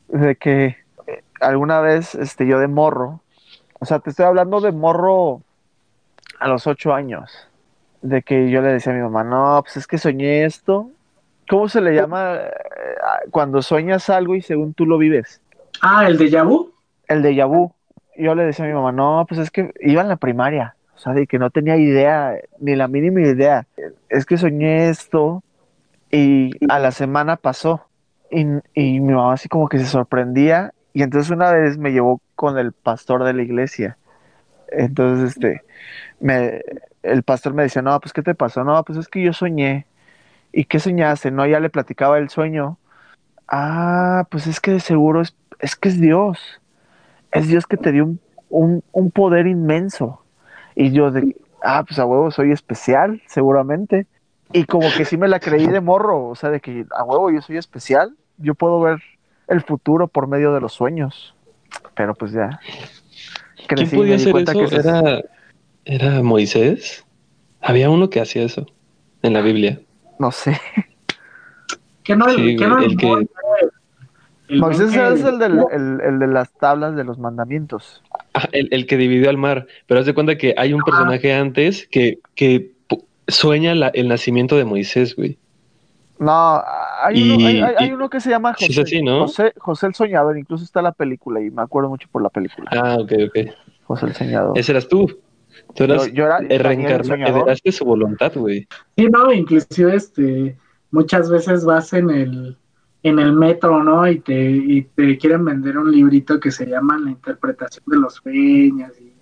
de 0.07 0.35
que 0.35 0.77
eh, 1.05 1.23
alguna 1.39 1.79
vez 1.79 2.15
este, 2.15 2.47
yo 2.47 2.59
de 2.59 2.67
morro, 2.67 3.21
o 3.79 3.85
sea, 3.85 3.99
te 3.99 4.09
estoy 4.09 4.25
hablando 4.25 4.59
de 4.61 4.71
morro 4.71 5.41
a 6.39 6.47
los 6.47 6.65
ocho 6.65 6.93
años 6.93 7.46
de 8.01 8.21
que 8.21 8.49
yo 8.49 8.61
le 8.61 8.73
decía 8.73 8.93
a 8.93 8.95
mi 8.95 9.01
mamá, 9.01 9.23
no, 9.23 9.61
pues 9.63 9.77
es 9.77 9.87
que 9.87 9.97
soñé 9.97 10.45
esto. 10.45 10.89
¿Cómo 11.49 11.69
se 11.69 11.81
le 11.81 11.95
llama 11.95 12.35
eh, 12.35 12.49
cuando 13.31 13.61
sueñas 13.61 14.09
algo 14.09 14.35
y 14.35 14.41
según 14.41 14.73
tú 14.73 14.85
lo 14.85 14.97
vives? 14.97 15.41
Ah, 15.81 16.07
el 16.07 16.17
de 16.17 16.29
Yabu. 16.29 16.71
El 17.07 17.21
de 17.21 17.35
Yabu. 17.35 17.71
Yo 18.17 18.35
le 18.35 18.43
decía 18.43 18.65
a 18.65 18.67
mi 18.67 18.73
mamá, 18.73 18.91
no, 18.91 19.25
pues 19.27 19.39
es 19.39 19.51
que 19.51 19.71
iba 19.79 20.01
en 20.01 20.09
la 20.09 20.17
primaria, 20.17 20.75
o 20.95 20.97
sea, 20.97 21.13
de 21.13 21.27
que 21.27 21.37
no 21.37 21.51
tenía 21.51 21.77
idea, 21.77 22.35
ni 22.59 22.75
la 22.75 22.87
mínima 22.87 23.21
idea. 23.21 23.67
Es 24.09 24.25
que 24.25 24.37
soñé 24.37 24.89
esto 24.89 25.43
y 26.11 26.51
a 26.69 26.79
la 26.79 26.91
semana 26.91 27.37
pasó. 27.37 27.83
Y, 28.29 28.41
y 28.73 28.99
mi 28.99 29.13
mamá 29.13 29.33
así 29.33 29.47
como 29.47 29.69
que 29.69 29.77
se 29.77 29.85
sorprendía 29.85 30.73
y 30.97 31.03
entonces 31.03 31.29
una 31.29 31.51
vez 31.51 31.77
me 31.77 31.91
llevó 31.91 32.19
con 32.33 32.57
el 32.57 32.71
pastor 32.71 33.23
de 33.23 33.31
la 33.31 33.43
iglesia. 33.43 33.99
Entonces, 34.71 35.29
este, 35.29 35.61
me, 36.19 36.63
el 37.11 37.23
pastor 37.23 37.53
me 37.53 37.63
decía, 37.63 37.81
no, 37.81 37.99
pues 37.99 38.13
¿qué 38.13 38.21
te 38.21 38.35
pasó? 38.35 38.63
No, 38.63 38.83
pues 38.83 38.97
es 38.97 39.07
que 39.07 39.21
yo 39.21 39.33
soñé. 39.33 39.85
¿Y 40.51 40.65
qué 40.65 40.79
soñaste? 40.79 41.31
No, 41.31 41.45
ya 41.45 41.59
le 41.59 41.69
platicaba 41.69 42.17
el 42.17 42.29
sueño. 42.29 42.77
Ah, 43.47 44.25
pues 44.29 44.47
es 44.47 44.59
que 44.59 44.71
de 44.71 44.79
seguro 44.79 45.21
es, 45.21 45.35
es 45.59 45.75
que 45.75 45.89
es 45.89 45.99
Dios. 45.99 46.39
Es 47.31 47.47
Dios 47.47 47.65
que 47.65 47.77
te 47.77 47.91
dio 47.91 48.15
un, 48.49 48.83
un, 48.91 49.11
poder 49.11 49.47
inmenso. 49.47 50.23
Y 50.75 50.91
yo 50.91 51.11
de, 51.11 51.35
ah, 51.61 51.83
pues 51.85 51.99
a 51.99 52.05
huevo 52.05 52.31
soy 52.31 52.51
especial, 52.51 53.21
seguramente. 53.27 54.07
Y 54.53 54.65
como 54.65 54.87
que 54.95 55.05
sí 55.05 55.17
me 55.17 55.27
la 55.27 55.39
creí 55.39 55.67
de 55.67 55.81
morro, 55.81 56.29
o 56.29 56.35
sea, 56.35 56.49
de 56.49 56.61
que 56.61 56.85
a 56.91 57.03
huevo 57.03 57.29
yo 57.31 57.41
soy 57.41 57.57
especial, 57.57 58.15
yo 58.37 58.55
puedo 58.55 58.79
ver 58.79 59.01
el 59.47 59.61
futuro 59.61 60.07
por 60.07 60.27
medio 60.27 60.53
de 60.53 60.61
los 60.61 60.73
sueños. 60.73 61.35
Pero 61.95 62.15
pues 62.15 62.31
ya. 62.31 62.59
¿Quién 63.67 63.89
podía 63.89 64.15
hacer 64.15 64.35
eso? 64.37 64.79
Era, 64.79 65.21
¿Era 65.87 66.21
Moisés? 66.21 67.05
Había 67.61 67.89
uno 67.89 68.09
que 68.09 68.19
hacía 68.19 68.43
eso 68.43 68.65
en 69.23 69.33
la 69.33 69.41
Biblia. 69.41 69.79
No 70.19 70.31
sé. 70.31 70.59
Que 72.03 72.15
no, 72.15 72.27
el, 72.27 72.57
que 72.57 72.67
no 72.67 72.77
el, 72.79 72.83
El 72.83 72.97
men 74.49 74.59
Moisés 74.59 74.91
que- 74.91 75.13
es 75.13 75.23
el, 75.23 75.39
del- 75.39 75.59
el- 75.71 76.01
el 76.01 76.19
de 76.19 76.27
las 76.27 76.51
tablas 76.53 76.95
de 76.95 77.03
los 77.03 77.19
mandamientos. 77.19 78.01
Ah, 78.33 78.47
el, 78.51 78.67
el 78.71 78.85
que 78.85 78.97
dividió 78.97 79.29
al 79.29 79.37
mar, 79.37 79.67
pero 79.87 79.99
haz 79.99 80.05
de 80.05 80.13
cuenta 80.13 80.37
que 80.37 80.53
hay 80.57 80.73
un 80.73 80.81
personaje 80.83 81.33
antes 81.33 81.87
que, 81.91 82.19
que 82.35 82.71
sueña 83.27 83.75
la- 83.75 83.89
el 83.89 84.07
nacimiento 84.07 84.55
de 84.57 84.63
Moisés, 84.65 85.15
güey. 85.15 85.37
No, 86.19 86.61
hay, 87.03 87.15
Y- 87.19 87.31
uno, 87.35 87.47
hay, 87.47 87.61
hay- 87.61 87.75
hay 87.77 87.91
uno 87.91 88.09
que 88.09 88.19
se 88.21 88.29
llama 88.29 88.55
sí 88.57 88.67
José, 88.67 88.81
es 88.81 88.87
así, 88.87 89.01
¿no? 89.03 89.21
José, 89.21 89.53
José 89.57 89.87
el 89.87 89.95
Soñador, 89.95 90.37
incluso 90.37 90.63
está 90.63 90.81
la 90.81 90.91
película 90.91 91.41
y 91.41 91.49
me 91.51 91.61
acuerdo 91.61 91.89
mucho 91.89 92.07
por 92.11 92.21
la 92.23 92.29
película. 92.29 92.69
Ah, 92.73 92.97
ok, 92.99 93.11
ok. 93.27 93.49
José 93.85 94.05
el 94.07 94.13
Soñador. 94.15 94.57
Ese 94.57 94.71
eras 94.71 94.87
tú. 94.87 95.19
Tú 95.75 95.83
eras 95.83 96.07
Yo- 96.07 96.13
yo 96.13 96.25
era 96.49 96.71
heredaste 96.73 97.71
su 97.71 97.85
voluntad, 97.85 98.31
güey. 98.35 98.67
Sí, 98.95 99.05
no, 99.07 99.31
inclusive 99.31 99.95
este, 99.95 100.57
muchas 100.91 101.29
veces 101.29 101.65
vas 101.65 101.93
en 101.93 102.09
el, 102.09 102.57
en 103.03 103.19
el 103.19 103.33
metro, 103.33 103.83
¿no? 103.83 104.07
Y 104.09 104.19
te, 104.19 104.33
y 104.51 104.83
te 104.83 105.17
quieren 105.17 105.45
vender 105.45 105.77
un 105.77 105.91
librito 105.91 106.39
que 106.39 106.51
se 106.51 106.65
llama 106.65 106.97
La 106.97 107.11
interpretación 107.11 107.83
de 107.87 107.97
los 107.97 108.15
sueños. 108.15 108.91
Y 108.99 109.13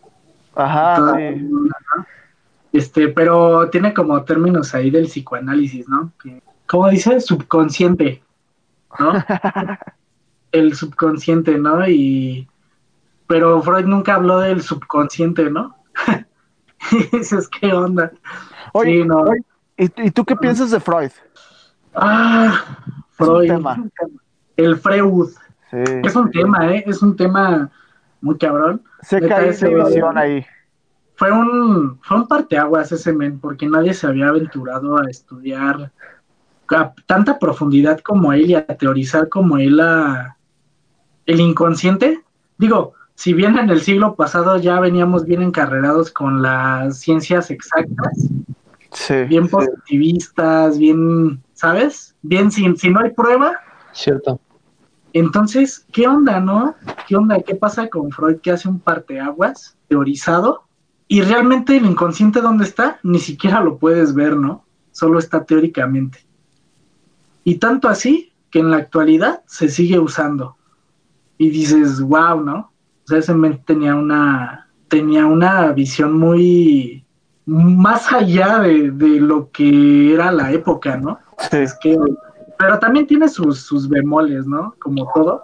Ajá, 0.56 0.96
toda- 0.98 1.18
sí. 1.18 1.36
¿no? 1.42 1.68
Este, 2.72 3.08
pero 3.10 3.70
tiene 3.70 3.94
como 3.94 4.22
términos 4.24 4.76
ahí 4.76 4.90
del 4.90 5.06
psicoanálisis, 5.06 5.88
¿no? 5.88 6.12
Que, 6.22 6.42
como 6.68 6.90
dice, 6.90 7.20
subconsciente, 7.22 8.22
¿no? 9.00 9.14
el 10.52 10.76
subconsciente, 10.76 11.58
¿no? 11.58 11.88
Y 11.88 12.48
pero 13.28 13.62
Freud 13.62 13.86
nunca 13.86 14.16
habló 14.16 14.40
del 14.40 14.62
subconsciente, 14.62 15.50
¿no? 15.50 15.76
Y 16.92 17.04
dices, 17.18 17.48
¿qué 17.48 17.74
onda? 17.74 18.12
Oye, 18.74 19.02
sí, 19.02 19.08
no. 19.08 19.26
¿y, 19.78 20.08
y 20.08 20.12
tú 20.12 20.26
qué 20.26 20.36
piensas 20.36 20.72
de 20.72 20.80
Freud? 20.80 21.12
Ah, 21.94 22.64
Es 22.88 23.20
un 23.20 23.26
Freud. 23.28 23.48
tema. 23.48 23.84
El 24.58 24.78
Freud. 24.78 25.30
Sí. 25.72 25.78
Es 26.04 26.16
un 26.16 26.30
tema, 26.32 26.74
¿eh? 26.74 26.84
Es 26.86 27.02
un 27.02 27.16
tema 27.16 27.70
muy 28.22 28.38
cabrón. 28.38 28.84
Sé 29.02 29.20
que 29.22 29.34
hay 29.34 29.52
división 29.52 30.18
ahí. 30.18 30.46
Fue 31.16 31.32
un, 31.32 31.98
fue 32.02 32.18
un 32.18 32.28
parteaguas 32.28 32.92
ese 32.92 33.14
men, 33.14 33.40
porque 33.40 33.68
nadie 33.68 33.94
se 33.94 34.08
había 34.08 34.28
aventurado 34.28 34.98
a 34.98 35.10
estudiar 35.10 35.92
a 36.70 36.94
tanta 37.06 37.40
profundidad 37.40 38.00
como 38.02 38.34
él 38.34 38.50
y 38.50 38.56
a 38.56 38.66
teorizar 38.66 39.30
como 39.30 39.58
él 39.58 39.80
a, 39.80 40.36
el 41.26 41.40
inconsciente. 41.40 42.22
Digo, 42.58 42.94
si 43.16 43.34
bien 43.34 43.58
en 43.58 43.70
el 43.70 43.82
siglo 43.82 44.16
pasado 44.16 44.58
ya 44.58 44.80
veníamos 44.80 45.26
bien 45.26 45.42
encarrerados 45.42 46.12
con 46.12 46.42
las 46.42 47.00
ciencias 47.00 47.50
exactas, 47.52 48.30
Sí. 48.92 49.24
bien 49.28 49.50
positivistas, 49.50 50.78
bien, 50.78 51.42
¿sabes? 51.54 52.16
Bien, 52.22 52.50
sin, 52.52 52.78
si 52.78 52.90
no 52.90 53.02
hay 53.02 53.12
prueba, 53.12 53.60
Cierto. 53.96 54.40
Entonces, 55.14 55.86
¿qué 55.94 56.06
onda, 56.08 56.42
no? 56.42 56.76
¿Qué 57.08 57.16
onda? 57.16 57.40
¿Qué 57.42 57.56
pasa 57.56 57.88
con 57.88 58.12
Freud 58.12 58.42
que 58.42 58.52
hace 58.52 58.68
un 58.68 58.82
parteaguas 58.82 59.78
teorizado? 59.88 60.66
Y 61.08 61.22
realmente 61.22 61.78
el 61.78 61.86
inconsciente, 61.86 62.42
¿dónde 62.42 62.66
está? 62.66 63.00
Ni 63.04 63.20
siquiera 63.20 63.62
lo 63.62 63.78
puedes 63.78 64.14
ver, 64.14 64.36
¿no? 64.36 64.66
Solo 64.92 65.18
está 65.20 65.46
teóricamente. 65.46 66.26
Y 67.46 67.56
tanto 67.56 67.88
así 67.88 68.34
que 68.52 68.60
en 68.60 68.72
la 68.72 68.78
actualidad 68.78 69.44
se 69.48 69.70
sigue 69.70 70.00
usando. 70.00 70.58
Y 71.38 71.50
dices, 71.50 72.02
wow, 72.02 72.42
¿no? 72.42 72.74
O 73.06 73.08
sea, 73.08 73.20
ese 73.20 73.34
men 73.36 73.62
tenía 73.66 73.96
una, 73.96 74.68
tenía 74.88 75.26
una 75.26 75.72
visión 75.72 76.18
muy 76.18 77.06
más 77.46 78.12
allá 78.12 78.60
de, 78.60 78.90
de 78.92 79.20
lo 79.20 79.52
que 79.52 80.14
era 80.14 80.32
la 80.32 80.52
época, 80.52 80.98
¿no? 80.98 81.20
Sí. 81.52 81.58
Es 81.58 81.78
que, 81.80 81.96
pero 82.58 82.80
también 82.80 83.06
tiene 83.06 83.28
sus, 83.30 83.60
sus 83.62 83.88
bemoles, 83.88 84.48
¿no? 84.48 84.74
Como 84.80 85.08
todo. 85.14 85.44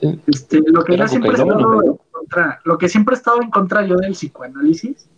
Sí. 0.00 0.18
Este, 0.26 0.62
lo 0.66 0.82
que 0.84 0.96
yo 0.96 1.06
siempre 1.08 1.30
he 1.30 1.34
estado 1.34 1.82
en 1.82 1.98
contra, 2.10 2.60
lo 2.64 2.78
que 2.78 2.88
siempre 2.88 3.14
he 3.14 3.18
estado 3.18 3.42
en 3.42 3.50
contra 3.50 3.84
yo 3.86 3.96
del 3.96 4.12
psicoanálisis 4.12 5.08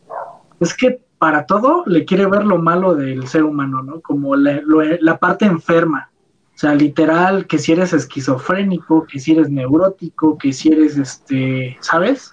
es 0.60 0.74
que 0.76 1.00
para 1.18 1.46
todo 1.46 1.84
le 1.86 2.04
quiere 2.04 2.26
ver 2.26 2.44
lo 2.44 2.58
malo 2.58 2.94
del 2.96 3.26
ser 3.28 3.44
humano, 3.44 3.82
¿no? 3.82 4.00
Como 4.00 4.34
la, 4.36 4.60
lo- 4.64 4.82
la 5.00 5.18
parte 5.18 5.44
enferma. 5.46 6.10
O 6.58 6.60
sea, 6.60 6.74
literal, 6.74 7.46
que 7.46 7.56
si 7.56 7.70
eres 7.70 7.92
esquizofrénico, 7.92 9.06
que 9.06 9.20
si 9.20 9.30
eres 9.30 9.48
neurótico, 9.48 10.36
que 10.36 10.52
si 10.52 10.70
eres 10.72 10.96
este, 10.96 11.76
¿sabes? 11.80 12.32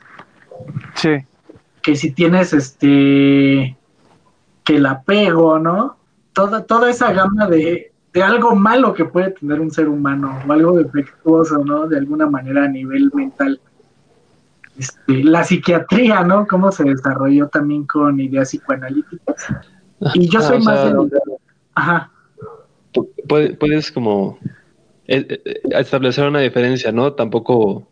Sí. 0.95 1.23
que 1.83 1.95
si 1.95 2.09
tienes 2.09 2.51
este 2.51 3.77
que 4.63 4.77
el 4.77 4.85
apego, 4.87 5.59
¿no? 5.59 5.97
Toda, 6.33 6.63
toda 6.65 6.89
esa 6.89 7.13
gama 7.13 7.45
de, 7.47 7.91
de 8.13 8.23
algo 8.23 8.55
malo 8.55 8.95
que 8.95 9.05
puede 9.05 9.29
tener 9.29 9.59
un 9.61 9.69
ser 9.69 9.87
humano, 9.89 10.39
o 10.47 10.51
algo 10.51 10.75
defectuoso, 10.75 11.63
¿no? 11.63 11.85
De 11.85 11.99
alguna 11.99 12.25
manera 12.27 12.63
a 12.63 12.67
nivel 12.67 13.11
mental. 13.13 13.61
Este, 14.75 15.23
la 15.23 15.43
psiquiatría, 15.43 16.23
¿no? 16.23 16.47
Cómo 16.47 16.71
se 16.71 16.83
desarrolló 16.83 17.47
también 17.49 17.85
con 17.85 18.19
ideas 18.19 18.49
psicoanalíticas. 18.49 19.53
Y 20.15 20.27
yo 20.29 20.39
Ah, 20.39 20.41
soy 20.41 20.57
o 20.57 20.63
más 20.63 20.79
sea, 20.79 20.93
de... 20.93 21.19
Ajá, 21.75 22.11
Pu- 22.95 23.09
puede- 23.27 23.53
Puedes 23.55 23.91
como 23.91 24.39
eh, 25.07 25.25
eh, 25.45 25.61
establecer 25.71 26.27
una 26.27 26.39
diferencia, 26.39 26.91
¿no? 26.91 27.13
Tampoco 27.13 27.87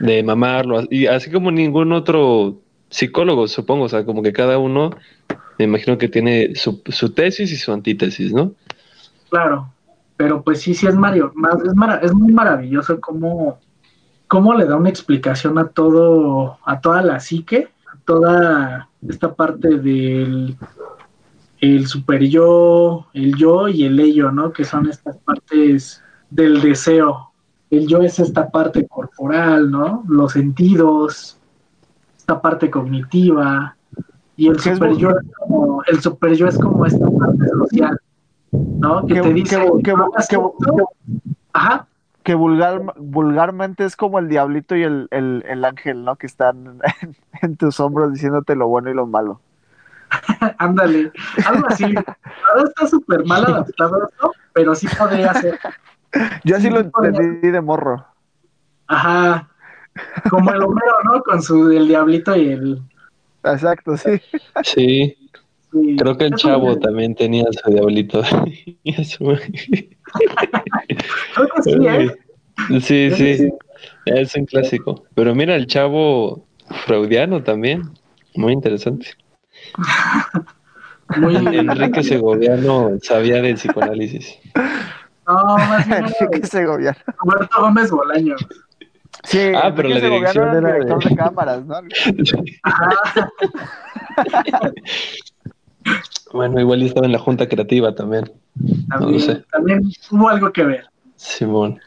de 0.00 0.22
mamarlo, 0.22 0.82
y 0.90 1.06
así 1.06 1.30
como 1.30 1.50
ningún 1.50 1.92
otro 1.92 2.60
psicólogo, 2.90 3.48
supongo, 3.48 3.84
o 3.84 3.88
sea, 3.88 4.04
como 4.04 4.22
que 4.22 4.32
cada 4.34 4.58
uno, 4.58 4.90
me 5.58 5.64
imagino 5.64 5.96
que 5.96 6.08
tiene 6.08 6.54
su, 6.56 6.82
su 6.88 7.12
tesis 7.14 7.50
y 7.52 7.56
su 7.56 7.72
antítesis, 7.72 8.32
¿no? 8.32 8.52
claro. 9.30 9.72
Pero 10.18 10.42
pues 10.42 10.60
sí, 10.60 10.74
sí 10.74 10.84
es 10.88 10.96
Mario, 10.96 11.32
es, 11.64 11.72
es 12.02 12.12
muy 12.12 12.32
maravilloso 12.32 13.00
cómo, 13.00 13.60
cómo 14.26 14.52
le 14.52 14.64
da 14.66 14.74
una 14.74 14.88
explicación 14.88 15.58
a 15.58 15.68
todo, 15.68 16.58
a 16.64 16.80
toda 16.80 17.02
la 17.02 17.20
psique, 17.20 17.68
a 17.86 17.96
toda 18.04 18.88
esta 19.08 19.32
parte 19.32 19.78
del 19.78 20.56
el 21.60 21.86
super 21.86 22.22
yo, 22.24 23.06
el 23.14 23.34
yo 23.36 23.68
y 23.68 23.84
el 23.84 23.98
ello, 24.00 24.30
¿no? 24.30 24.52
Que 24.52 24.64
son 24.64 24.88
estas 24.88 25.16
partes 25.18 26.02
del 26.30 26.60
deseo. 26.60 27.32
El 27.70 27.86
yo 27.86 27.98
es 28.00 28.18
esta 28.18 28.48
parte 28.50 28.86
corporal, 28.86 29.70
¿no? 29.70 30.04
Los 30.08 30.32
sentidos, 30.32 31.38
esta 32.16 32.40
parte 32.40 32.70
cognitiva. 32.70 33.76
Y 34.36 34.46
el 34.48 34.58
super 34.60 34.92
yo 34.96 35.10
es 35.10 35.16
como, 35.36 35.82
el 35.86 36.00
super 36.00 36.32
yo 36.34 36.46
es 36.46 36.56
como 36.58 36.86
esta 36.86 37.06
parte 37.10 37.48
social, 37.48 37.98
¿no? 38.52 39.04
Que 39.06 39.14
Que- 39.14 39.20
te 39.22 39.32
dice, 39.34 39.56
que- 42.24 42.34
vulgar, 42.34 42.82
vulgarmente 42.98 43.84
es 43.84 43.96
como 43.96 44.18
el 44.18 44.28
diablito 44.28 44.76
y 44.76 44.82
el, 44.82 45.08
el, 45.10 45.44
el 45.48 45.64
ángel, 45.64 46.04
¿no? 46.04 46.16
Que 46.16 46.26
están 46.26 46.78
en, 47.02 47.16
en 47.42 47.56
tus 47.56 47.80
hombros 47.80 48.12
diciéndote 48.12 48.54
lo 48.54 48.68
bueno 48.68 48.90
y 48.90 48.94
lo 48.94 49.06
malo. 49.06 49.40
ándale, 50.58 51.12
algo 51.46 51.66
así. 51.68 51.84
Ahora 51.84 52.64
está 52.68 52.86
súper 52.86 53.24
mal 53.24 53.44
adaptado 53.44 54.08
esto, 54.08 54.32
pero 54.52 54.74
sí 54.74 54.86
podría 54.98 55.34
ser. 55.34 55.58
Yo 56.44 56.56
así 56.56 56.68
Sí, 56.68 56.70
lo 56.72 56.90
podría- 56.90 57.10
entendí 57.10 57.50
de 57.50 57.60
morro. 57.60 58.06
Ajá. 58.86 59.48
Como 60.30 60.50
el 60.52 60.62
Homero, 60.62 60.92
¿no? 61.04 61.22
Con 61.22 61.42
su 61.42 61.70
el 61.72 61.88
diablito 61.88 62.34
y 62.36 62.48
el. 62.50 62.82
Exacto, 63.44 63.96
sí. 63.96 64.20
Sí, 64.62 65.16
sí. 65.72 65.96
creo 65.98 66.16
que 66.16 66.26
el 66.26 66.34
Eso 66.34 66.48
chavo 66.48 66.78
también 66.78 67.14
tenía 67.14 67.44
su 67.52 67.70
diablito. 67.70 68.22
Creo 71.34 71.48
que 71.54 71.62
sí, 71.62 71.72
¿eh? 71.86 72.16
Sí, 72.80 73.10
sí, 73.12 73.48
es 74.06 74.34
un 74.34 74.46
clásico. 74.46 75.04
Pero 75.14 75.34
mira, 75.34 75.54
el 75.54 75.66
chavo 75.66 76.46
freudiano 76.86 77.42
también, 77.42 77.82
muy 78.34 78.52
interesante. 78.52 79.08
Muy. 81.16 81.36
Enrique 81.56 82.02
Segoviano 82.02 82.90
sabía 83.02 83.40
del 83.42 83.54
psicoanálisis. 83.56 84.38
No, 85.26 85.56
más 85.56 85.86
bien 85.86 86.04
Enrique 86.20 86.46
Segoviano. 86.46 86.98
Roberto 87.24 87.60
Gómez 87.60 87.90
Bolaño. 87.90 88.36
Sí, 89.24 89.52
Ah, 89.54 89.72
pero 89.74 89.88
la 89.88 90.00
dirección 90.00 90.48
era 90.48 90.58
el 90.58 90.64
era 90.64 90.68
de- 90.68 90.74
director 90.84 91.04
de 91.10 91.16
cámaras, 91.16 91.64
¿no? 91.66 91.74
Bueno, 96.32 96.60
igual 96.60 96.82
estaba 96.82 97.06
en 97.06 97.12
la 97.12 97.18
junta 97.18 97.48
creativa 97.48 97.94
también. 97.94 98.30
También, 98.88 99.12
No 99.12 99.18
sé. 99.20 99.42
también 99.50 99.80
hubo 100.10 100.28
algo 100.28 100.52
que 100.52 100.64
ver. 100.64 100.84
Simón. 101.16 101.80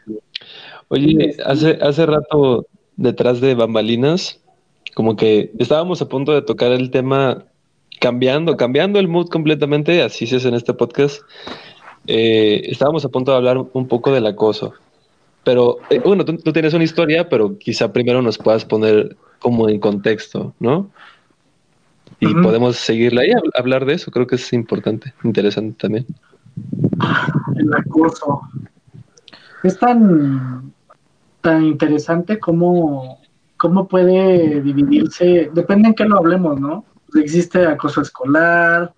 Oye, 0.88 1.36
hace, 1.46 1.78
hace 1.80 2.06
rato 2.06 2.66
detrás 2.96 3.40
de 3.40 3.54
bambalinas, 3.54 4.40
como 4.94 5.14
que 5.16 5.52
estábamos 5.58 6.02
a 6.02 6.08
punto 6.08 6.32
de 6.32 6.42
tocar 6.42 6.72
el 6.72 6.90
tema 6.90 7.44
cambiando, 8.02 8.56
cambiando 8.56 8.98
el 8.98 9.06
mood 9.06 9.28
completamente, 9.28 10.02
así 10.02 10.26
se 10.26 10.36
hace 10.36 10.48
en 10.48 10.54
este 10.54 10.74
podcast. 10.74 11.22
Eh, 12.08 12.62
estábamos 12.64 13.04
a 13.04 13.08
punto 13.08 13.30
de 13.30 13.36
hablar 13.36 13.58
un 13.72 13.86
poco 13.86 14.12
del 14.12 14.26
acoso. 14.26 14.74
Pero, 15.44 15.78
eh, 15.88 16.00
bueno, 16.04 16.24
tú, 16.24 16.36
tú 16.36 16.52
tienes 16.52 16.74
una 16.74 16.82
historia, 16.82 17.28
pero 17.28 17.56
quizá 17.58 17.92
primero 17.92 18.20
nos 18.20 18.38
puedas 18.38 18.64
poner 18.64 19.16
como 19.38 19.68
en 19.68 19.78
contexto, 19.78 20.52
¿no? 20.58 20.90
Y 22.18 22.34
podemos 22.34 22.76
seguirla 22.76 23.22
hab- 23.22 23.50
hablar 23.56 23.84
de 23.84 23.94
eso, 23.94 24.10
creo 24.10 24.26
que 24.26 24.34
es 24.36 24.52
importante, 24.52 25.14
interesante 25.24 25.76
también. 25.80 26.06
El 27.56 27.74
acoso. 27.74 28.42
Es 29.62 29.78
tan. 29.78 30.72
tan 31.40 31.64
interesante 31.64 32.38
cómo, 32.38 33.18
cómo 33.56 33.86
puede 33.88 34.60
dividirse, 34.60 35.50
depende 35.54 35.88
en 35.88 35.94
qué 35.94 36.04
lo 36.04 36.18
hablemos, 36.18 36.60
¿no? 36.60 36.84
Existe 37.14 37.66
acoso 37.66 38.00
escolar, 38.00 38.92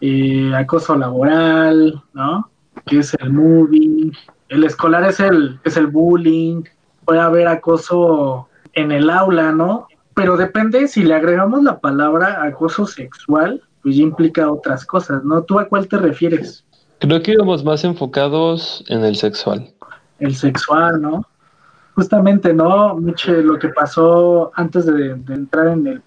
eh, 0.00 0.52
acoso 0.54 0.96
laboral, 0.96 2.02
¿no? 2.12 2.50
Que 2.86 3.00
es 3.00 3.14
el 3.20 3.32
moving, 3.32 4.12
el 4.48 4.64
escolar 4.64 5.04
es 5.04 5.20
el, 5.20 5.58
es 5.64 5.76
el 5.76 5.88
bullying, 5.88 6.62
puede 7.04 7.20
haber 7.20 7.48
acoso 7.48 8.48
en 8.74 8.92
el 8.92 9.10
aula, 9.10 9.52
¿no? 9.52 9.86
Pero 10.14 10.36
depende 10.36 10.88
si 10.88 11.02
le 11.02 11.14
agregamos 11.14 11.62
la 11.62 11.78
palabra 11.78 12.42
acoso 12.42 12.86
sexual, 12.86 13.62
pues 13.82 13.96
ya 13.96 14.02
implica 14.02 14.50
otras 14.50 14.84
cosas, 14.84 15.24
¿no? 15.24 15.42
¿Tú 15.42 15.58
a 15.58 15.68
cuál 15.68 15.86
te 15.88 15.98
refieres? 15.98 16.64
Creo 16.98 17.22
que 17.22 17.32
íbamos 17.32 17.64
más 17.64 17.84
enfocados 17.84 18.84
en 18.88 19.04
el 19.04 19.16
sexual. 19.16 19.70
El 20.18 20.34
sexual, 20.34 21.00
¿no? 21.00 21.24
Justamente, 21.94 22.52
¿no? 22.52 22.96
Mucho 22.96 23.32
lo 23.32 23.58
que 23.58 23.68
pasó 23.68 24.50
antes 24.54 24.86
de, 24.86 25.10
entrar 25.28 25.68
en 25.68 25.86
el, 25.86 26.02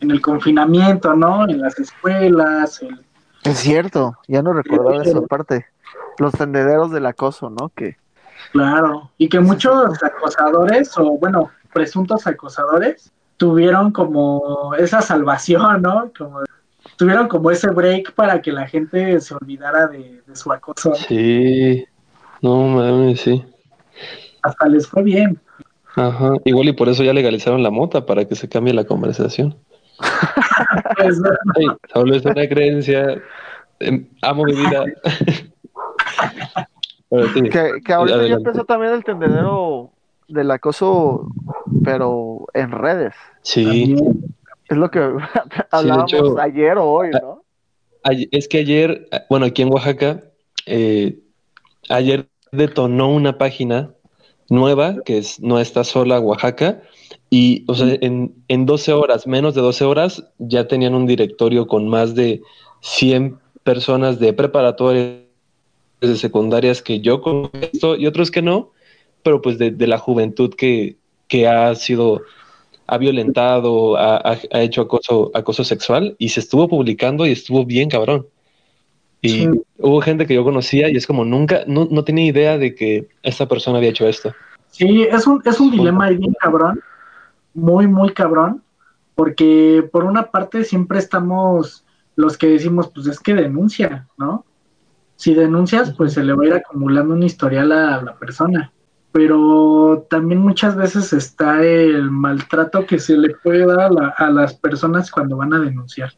en 0.00 0.10
el 0.10 0.20
confinamiento, 0.20 1.14
¿no? 1.14 1.48
En 1.48 1.60
las 1.60 1.78
escuelas. 1.78 2.80
Es 3.44 3.58
cierto, 3.58 4.16
ya 4.26 4.42
no 4.42 4.52
recordaba 4.52 5.02
esa 5.02 5.20
parte. 5.22 5.66
Los 6.18 6.32
tendederos 6.32 6.90
del 6.90 7.06
acoso, 7.06 7.50
¿no? 7.50 7.70
Que... 7.70 7.96
Claro, 8.52 9.10
y 9.18 9.28
que 9.28 9.40
muchos 9.40 10.02
acosadores, 10.02 10.96
o 10.96 11.18
bueno, 11.18 11.50
presuntos 11.72 12.26
acosadores, 12.26 13.12
tuvieron 13.36 13.92
como 13.92 14.74
esa 14.74 15.00
salvación, 15.00 15.82
¿no? 15.82 16.10
Como 16.16 16.42
tuvieron 16.96 17.28
como 17.28 17.50
ese 17.50 17.70
break 17.70 18.12
para 18.14 18.42
que 18.42 18.52
la 18.52 18.66
gente 18.66 19.20
se 19.20 19.34
olvidara 19.34 19.86
de, 19.86 20.22
su 20.34 20.52
acoso. 20.52 20.94
Sí, 20.94 21.86
no 22.42 22.64
mames, 22.68 23.20
sí. 23.20 23.44
Hasta 24.42 24.68
les 24.68 24.86
fue 24.86 25.02
bien. 25.02 25.40
Ajá, 25.94 26.34
igual 26.44 26.68
y 26.68 26.72
por 26.72 26.88
eso 26.88 27.02
ya 27.02 27.12
legalizaron 27.12 27.62
la 27.62 27.70
mota 27.70 28.06
para 28.06 28.24
que 28.24 28.34
se 28.34 28.48
cambie 28.48 28.74
la 28.74 28.84
conversación. 28.84 29.56
Pues, 30.96 31.20
solo 31.92 32.14
es 32.14 32.24
una 32.24 32.48
creencia. 32.48 33.22
Em, 33.80 34.08
amo 34.22 34.44
mi 34.44 34.54
vida. 34.54 34.84
que, 37.50 37.80
que 37.84 37.92
ahorita 37.92 38.26
ya 38.26 38.34
empezó 38.34 38.64
también 38.64 38.92
el 38.92 39.04
tendedero 39.04 39.90
del 40.28 40.50
acoso, 40.50 41.28
pero 41.84 42.46
en 42.54 42.70
redes. 42.70 43.14
Sí. 43.42 43.96
Es 44.68 44.76
lo 44.76 44.90
que 44.90 45.00
hablábamos 45.70 46.38
ayer 46.40 46.76
o 46.78 46.84
hoy, 46.84 47.10
¿no? 47.10 47.42
Es 48.30 48.48
que 48.48 48.58
ayer, 48.58 49.08
bueno, 49.28 49.46
aquí 49.46 49.62
en 49.62 49.72
Oaxaca, 49.72 50.22
eh, 50.66 51.18
ayer 51.88 52.28
detonó 52.52 53.12
una 53.12 53.36
página 53.36 53.90
nueva 54.48 54.96
que 55.04 55.18
es 55.18 55.40
No 55.40 55.60
está 55.60 55.84
sola 55.84 56.20
Oaxaca 56.20 56.80
y, 57.30 57.64
o 57.66 57.74
sea, 57.74 57.96
en, 58.00 58.34
en 58.48 58.66
12 58.66 58.92
horas, 58.92 59.26
menos 59.26 59.54
de 59.54 59.60
12 59.60 59.84
horas, 59.84 60.24
ya 60.38 60.66
tenían 60.66 60.94
un 60.94 61.06
directorio 61.06 61.66
con 61.66 61.88
más 61.88 62.14
de 62.14 62.42
100 62.80 63.38
personas 63.62 64.18
de 64.18 64.32
preparatorias, 64.32 65.18
de 66.00 66.16
secundarias 66.16 66.80
que 66.80 67.00
yo 67.00 67.20
conozco 67.20 67.96
y 67.96 68.06
otros 68.06 68.30
que 68.30 68.40
no, 68.40 68.70
pero 69.22 69.42
pues 69.42 69.58
de, 69.58 69.70
de 69.72 69.86
la 69.86 69.98
juventud 69.98 70.54
que, 70.54 70.96
que 71.26 71.46
ha 71.46 71.74
sido 71.74 72.22
ha 72.88 72.96
violentado, 72.96 73.96
ha, 73.98 74.38
hecho 74.52 74.80
acoso, 74.80 75.30
acoso 75.34 75.62
sexual 75.62 76.16
y 76.18 76.30
se 76.30 76.40
estuvo 76.40 76.68
publicando 76.68 77.26
y 77.26 77.32
estuvo 77.32 77.64
bien 77.66 77.90
cabrón. 77.90 78.26
Y 79.20 79.46
hubo 79.78 80.00
gente 80.00 80.26
que 80.26 80.34
yo 80.34 80.42
conocía 80.42 80.88
y 80.88 80.96
es 80.96 81.06
como 81.06 81.24
nunca, 81.24 81.64
no, 81.66 81.86
no 81.90 82.02
tenía 82.02 82.24
idea 82.24 82.56
de 82.56 82.74
que 82.74 83.08
esta 83.22 83.46
persona 83.46 83.76
había 83.76 83.90
hecho 83.90 84.08
esto. 84.08 84.32
Sí, 84.70 85.02
es 85.02 85.26
un, 85.26 85.42
es 85.44 85.60
un 85.60 85.70
dilema 85.70 86.08
bien 86.08 86.32
cabrón, 86.40 86.80
muy, 87.54 87.86
muy 87.86 88.12
cabrón, 88.12 88.62
porque 89.14 89.88
por 89.90 90.04
una 90.04 90.30
parte 90.30 90.64
siempre 90.64 90.98
estamos 90.98 91.84
los 92.16 92.36
que 92.36 92.48
decimos, 92.48 92.90
pues 92.94 93.06
es 93.06 93.20
que 93.20 93.34
denuncia, 93.34 94.08
¿no? 94.16 94.44
Si 95.16 95.34
denuncias, 95.34 95.94
pues 95.96 96.12
se 96.12 96.22
le 96.22 96.32
va 96.32 96.44
a 96.44 96.46
ir 96.46 96.54
acumulando 96.54 97.14
un 97.14 97.22
historial 97.22 97.72
a 97.72 98.02
la 98.02 98.16
persona 98.16 98.72
pero 99.12 100.06
también 100.10 100.40
muchas 100.40 100.76
veces 100.76 101.12
está 101.12 101.62
el 101.64 102.10
maltrato 102.10 102.86
que 102.86 102.98
se 102.98 103.16
le 103.16 103.34
puede 103.34 103.66
dar 103.66 103.90
a, 104.16 104.30
las 104.30 104.54
personas 104.54 105.10
cuando 105.10 105.36
van 105.36 105.54
a 105.54 105.60
denunciar. 105.60 106.12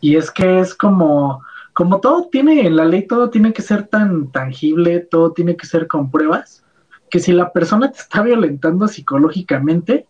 Y 0.00 0.16
es 0.16 0.30
que 0.30 0.60
es 0.60 0.74
como, 0.74 1.42
como 1.74 2.00
todo 2.00 2.28
tiene, 2.28 2.66
en 2.66 2.76
la 2.76 2.86
ley 2.86 3.06
todo 3.06 3.30
tiene 3.30 3.52
que 3.52 3.62
ser 3.62 3.86
tan 3.86 4.32
tangible, 4.32 5.00
todo 5.00 5.32
tiene 5.32 5.56
que 5.56 5.66
ser 5.66 5.86
con 5.86 6.10
pruebas, 6.10 6.64
que 7.10 7.20
si 7.20 7.32
la 7.32 7.52
persona 7.52 7.92
te 7.92 7.98
está 7.98 8.22
violentando 8.22 8.88
psicológicamente, 8.88 10.06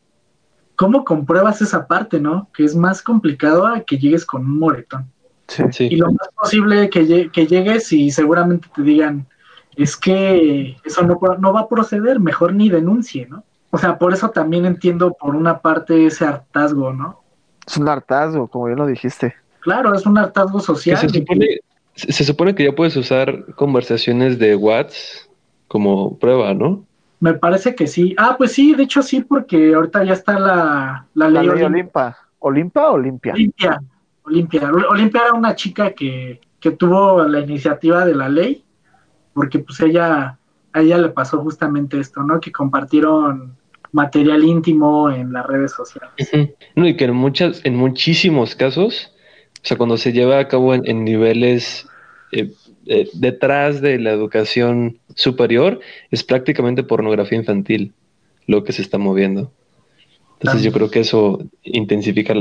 ¿cómo 0.81 1.05
compruebas 1.05 1.61
esa 1.61 1.87
parte, 1.87 2.19
no? 2.19 2.49
Que 2.55 2.65
es 2.65 2.75
más 2.75 3.03
complicado 3.03 3.67
a 3.67 3.81
que 3.81 3.99
llegues 3.99 4.25
con 4.25 4.47
un 4.47 4.59
moretón. 4.59 5.13
Sí. 5.47 5.63
Y 5.91 5.97
lo 5.97 6.07
más 6.07 6.31
posible 6.35 6.89
que, 6.89 7.31
que 7.31 7.47
llegues 7.47 7.93
y 7.93 8.11
seguramente 8.11 8.69
te 8.75 8.81
digan, 8.81 9.27
es 9.77 9.95
que 9.95 10.79
eso 10.83 11.03
no, 11.03 11.21
no 11.39 11.53
va 11.53 11.61
a 11.61 11.69
proceder, 11.69 12.19
mejor 12.19 12.55
ni 12.55 12.71
denuncie, 12.71 13.27
¿no? 13.27 13.45
O 13.69 13.77
sea, 13.77 13.99
por 13.99 14.15
eso 14.15 14.31
también 14.31 14.65
entiendo 14.65 15.13
por 15.13 15.37
una 15.37 15.59
parte 15.59 16.07
ese 16.07 16.25
hartazgo, 16.25 16.95
¿no? 16.95 17.21
Es 17.67 17.77
un 17.77 17.87
hartazgo, 17.87 18.49
como 18.49 18.71
ya 18.71 18.75
lo 18.75 18.87
dijiste. 18.87 19.35
Claro, 19.61 19.95
es 19.95 20.07
un 20.07 20.17
hartazgo 20.17 20.61
social. 20.61 20.97
Se 21.95 22.25
supone, 22.25 22.55
que 22.55 22.65
ya 22.65 22.73
puedes 22.73 22.97
usar 22.97 23.55
conversaciones 23.55 24.39
de 24.39 24.57
WhatsApp 24.57 25.29
como 25.69 26.19
prueba, 26.19 26.55
¿no? 26.55 26.87
Me 27.21 27.35
parece 27.35 27.75
que 27.75 27.87
sí. 27.87 28.15
Ah, 28.19 28.35
pues 28.37 28.53
sí, 28.53 28.75
de 28.75 28.85
hecho 28.85 29.03
sí, 29.03 29.21
porque 29.21 29.75
ahorita 29.75 30.05
ya 30.05 30.15
está 30.15 30.39
la, 30.39 31.07
la 31.15 31.29
ley, 31.29 31.47
la 31.47 31.55
ley 31.55 31.65
Olimpa. 31.65 32.17
¿Olimpa 32.39 32.91
o 32.91 32.95
Olimpia? 32.95 33.35
Olimpia. 33.35 33.81
Olimpia. 34.25 34.71
Olimpia 34.91 35.23
era 35.27 35.35
una 35.35 35.55
chica 35.55 35.93
que, 35.93 36.41
que 36.59 36.71
tuvo 36.73 37.23
la 37.25 37.41
iniciativa 37.41 38.05
de 38.05 38.15
la 38.15 38.29
ley 38.29 38.65
porque 39.33 39.59
pues 39.61 39.81
ella, 39.81 40.39
a 40.73 40.81
ella 40.81 40.99
le 40.99 41.09
pasó 41.09 41.41
justamente 41.41 41.99
esto, 41.99 42.23
¿no? 42.23 42.41
Que 42.41 42.53
compartieron 42.53 43.57
material 43.93 44.45
íntimo 44.45 45.11
en 45.11 45.33
las 45.33 45.47
redes 45.47 45.73
sociales. 45.73 46.13
No, 46.77 46.87
y 46.87 46.97
que 46.97 47.05
en 47.05 47.15
muchas, 47.15 47.65
en 47.65 47.75
muchísimos 47.77 48.55
casos, 48.55 49.13
o 49.63 49.67
sea, 49.67 49.77
cuando 49.77 49.97
se 49.97 50.13
lleva 50.13 50.39
a 50.39 50.49
cabo 50.49 50.75
en, 50.75 51.05
niveles 51.05 51.89
eh, 52.33 52.53
eh, 52.91 53.09
detrás 53.15 53.81
de 53.81 53.99
la 53.99 54.11
educación 54.11 54.99
superior, 55.15 55.81
es 56.11 56.23
prácticamente 56.25 56.83
pornografía 56.83 57.39
infantil 57.39 57.95
lo 58.47 58.65
que 58.65 58.73
se 58.73 58.83
está 58.83 58.99
moviendo. 58.99 59.53
Entonces 60.41 60.63
yo 60.63 60.73
creo 60.73 60.91
que 60.91 61.01
eso 61.01 61.39
intensifica 61.63 62.35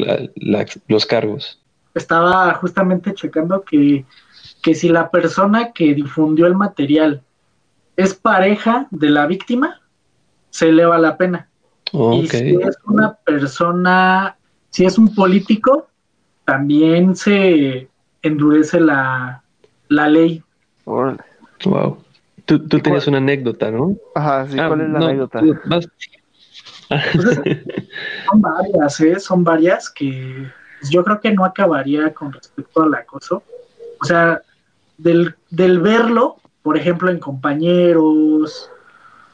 los 0.88 1.06
cargos. 1.06 1.62
Estaba 1.94 2.54
justamente 2.54 3.14
checando 3.14 3.62
que 3.64 4.06
que 4.62 4.76
si 4.76 4.90
la 4.90 5.10
persona 5.10 5.72
que 5.72 5.94
difundió 5.94 6.48
el 6.48 6.56
material 6.56 7.24
es 7.96 8.14
pareja 8.14 8.88
de 8.92 9.10
la 9.10 9.28
víctima, 9.28 9.82
se 10.50 10.70
eleva 10.70 10.98
la 10.98 11.18
pena. 11.18 11.50
Y 11.92 12.28
si 12.28 12.56
es 12.56 12.78
una 12.86 13.16
persona, 13.16 14.38
si 14.70 14.86
es 14.86 14.98
un 14.98 15.14
político, 15.14 15.88
también 16.46 17.16
se 17.16 17.90
endurece 18.22 18.80
la, 18.80 19.44
ley. 19.90 20.44
Wow. 20.86 21.18
Tú, 22.46 22.68
tú 22.68 22.80
tenías 22.80 23.08
una 23.08 23.18
anécdota, 23.18 23.70
¿no? 23.70 23.96
Ajá, 24.16 24.48
sí, 24.48 24.56
¿cuál 24.56 24.82
es 24.82 24.90
la 24.90 25.00
anécdota? 25.00 25.42
son 28.30 28.42
varias, 28.42 29.00
¿eh? 29.02 29.20
Son 29.20 29.44
varias 29.44 29.90
que 29.90 30.50
yo 30.90 31.04
creo 31.04 31.20
que 31.20 31.32
no 31.34 31.46
acabaría 31.46 32.14
con 32.14 32.32
respecto 32.32 32.82
al 32.82 32.94
acoso. 32.96 33.44
O 34.02 34.06
sea, 34.06 34.42
del, 34.98 35.36
del 35.50 35.80
verlo, 35.80 36.38
por 36.64 36.78
ejemplo, 36.78 37.12
en 37.12 37.20
compañeros, 37.20 38.72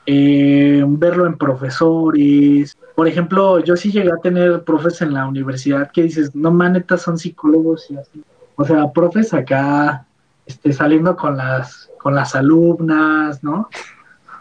eh, 0.05 0.83
verlo 0.85 1.25
en 1.25 1.37
profesores. 1.37 2.77
Por 2.95 3.07
ejemplo, 3.07 3.59
yo 3.59 3.75
sí 3.75 3.91
llegué 3.91 4.11
a 4.11 4.21
tener 4.21 4.63
profes 4.63 5.01
en 5.01 5.13
la 5.13 5.27
universidad 5.27 5.91
que 5.91 6.03
dices, 6.03 6.35
no 6.35 6.51
manetas, 6.51 7.01
son 7.01 7.17
psicólogos 7.17 7.89
y 7.89 7.97
así. 7.97 8.23
O 8.55 8.65
sea, 8.65 8.91
profes 8.91 9.33
acá, 9.33 10.05
este, 10.45 10.73
saliendo 10.73 11.15
con 11.15 11.37
las, 11.37 11.89
con 11.99 12.15
las 12.15 12.35
alumnas, 12.35 13.43
¿no? 13.43 13.69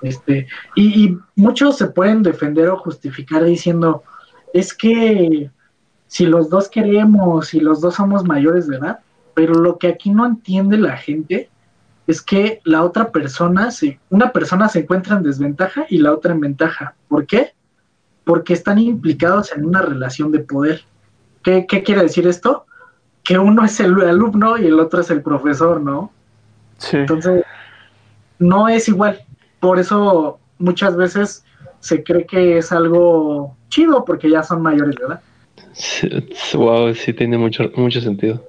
Este, 0.02 0.47
y, 0.76 1.16
muchos 1.35 1.78
se 1.78 1.86
pueden 1.86 2.22
defender 2.22 2.68
o 2.68 2.76
justificar 2.76 3.43
diciendo, 3.44 4.02
es 4.52 4.74
que 4.74 5.51
si 6.06 6.26
los 6.26 6.51
dos 6.51 6.68
queremos, 6.68 7.48
si 7.48 7.60
los 7.60 7.81
dos 7.81 7.94
somos 7.94 8.24
mayores 8.24 8.68
de 8.68 8.76
edad, 8.76 9.01
pero 9.35 9.55
lo 9.55 9.78
que 9.78 9.89
aquí 9.89 10.10
no 10.10 10.26
entiende 10.26 10.76
la 10.76 10.97
gente 10.97 11.48
es 12.06 12.20
que 12.20 12.60
la 12.64 12.85
otra 12.85 13.10
persona, 13.10 13.70
se, 13.70 13.98
una 14.10 14.31
persona 14.31 14.68
se 14.68 14.81
encuentra 14.81 15.16
en 15.16 15.22
desventaja 15.22 15.86
y 15.89 15.98
la 15.98 16.12
otra 16.12 16.35
en 16.35 16.40
ventaja. 16.40 16.94
¿Por 17.09 17.26
qué? 17.26 17.55
Porque 18.24 18.52
están 18.52 18.78
implicados 18.78 19.52
en 19.52 19.64
una 19.64 19.81
relación 19.81 20.31
de 20.31 20.40
poder. 20.40 20.82
¿Qué, 21.43 21.66
quiere 21.66 22.02
decir 22.02 22.26
esto? 22.26 22.66
Que 23.24 23.38
uno 23.38 23.64
es 23.64 23.80
el 23.80 24.01
alumno 24.01 24.59
y 24.59 24.66
el 24.66 24.78
otro 24.78 25.01
es 25.01 25.10
el 25.10 25.22
profesor, 25.22 25.80
¿no? 25.80 26.12
Sí. 26.78 26.98
Entonces, 26.98 27.44
no 28.38 28.68
es 28.68 28.88
igual. 28.88 29.20
Por 29.60 29.78
eso 29.78 30.38
muchas 30.59 30.96
veces 30.96 31.44
se 31.80 32.02
cree 32.05 32.26
que 32.26 32.59
es 32.59 32.72
algo 32.72 33.56
chido 33.68 34.05
porque 34.05 34.30
ya 34.30 34.42
son 34.42 34.62
mayores, 34.62 34.96
¿verdad? 34.96 35.20
wow, 36.55 36.94
sí 36.94 37.12
tiene 37.12 37.36
mucho, 37.38 37.70
mucho 37.76 38.01
sentido. 38.01 38.42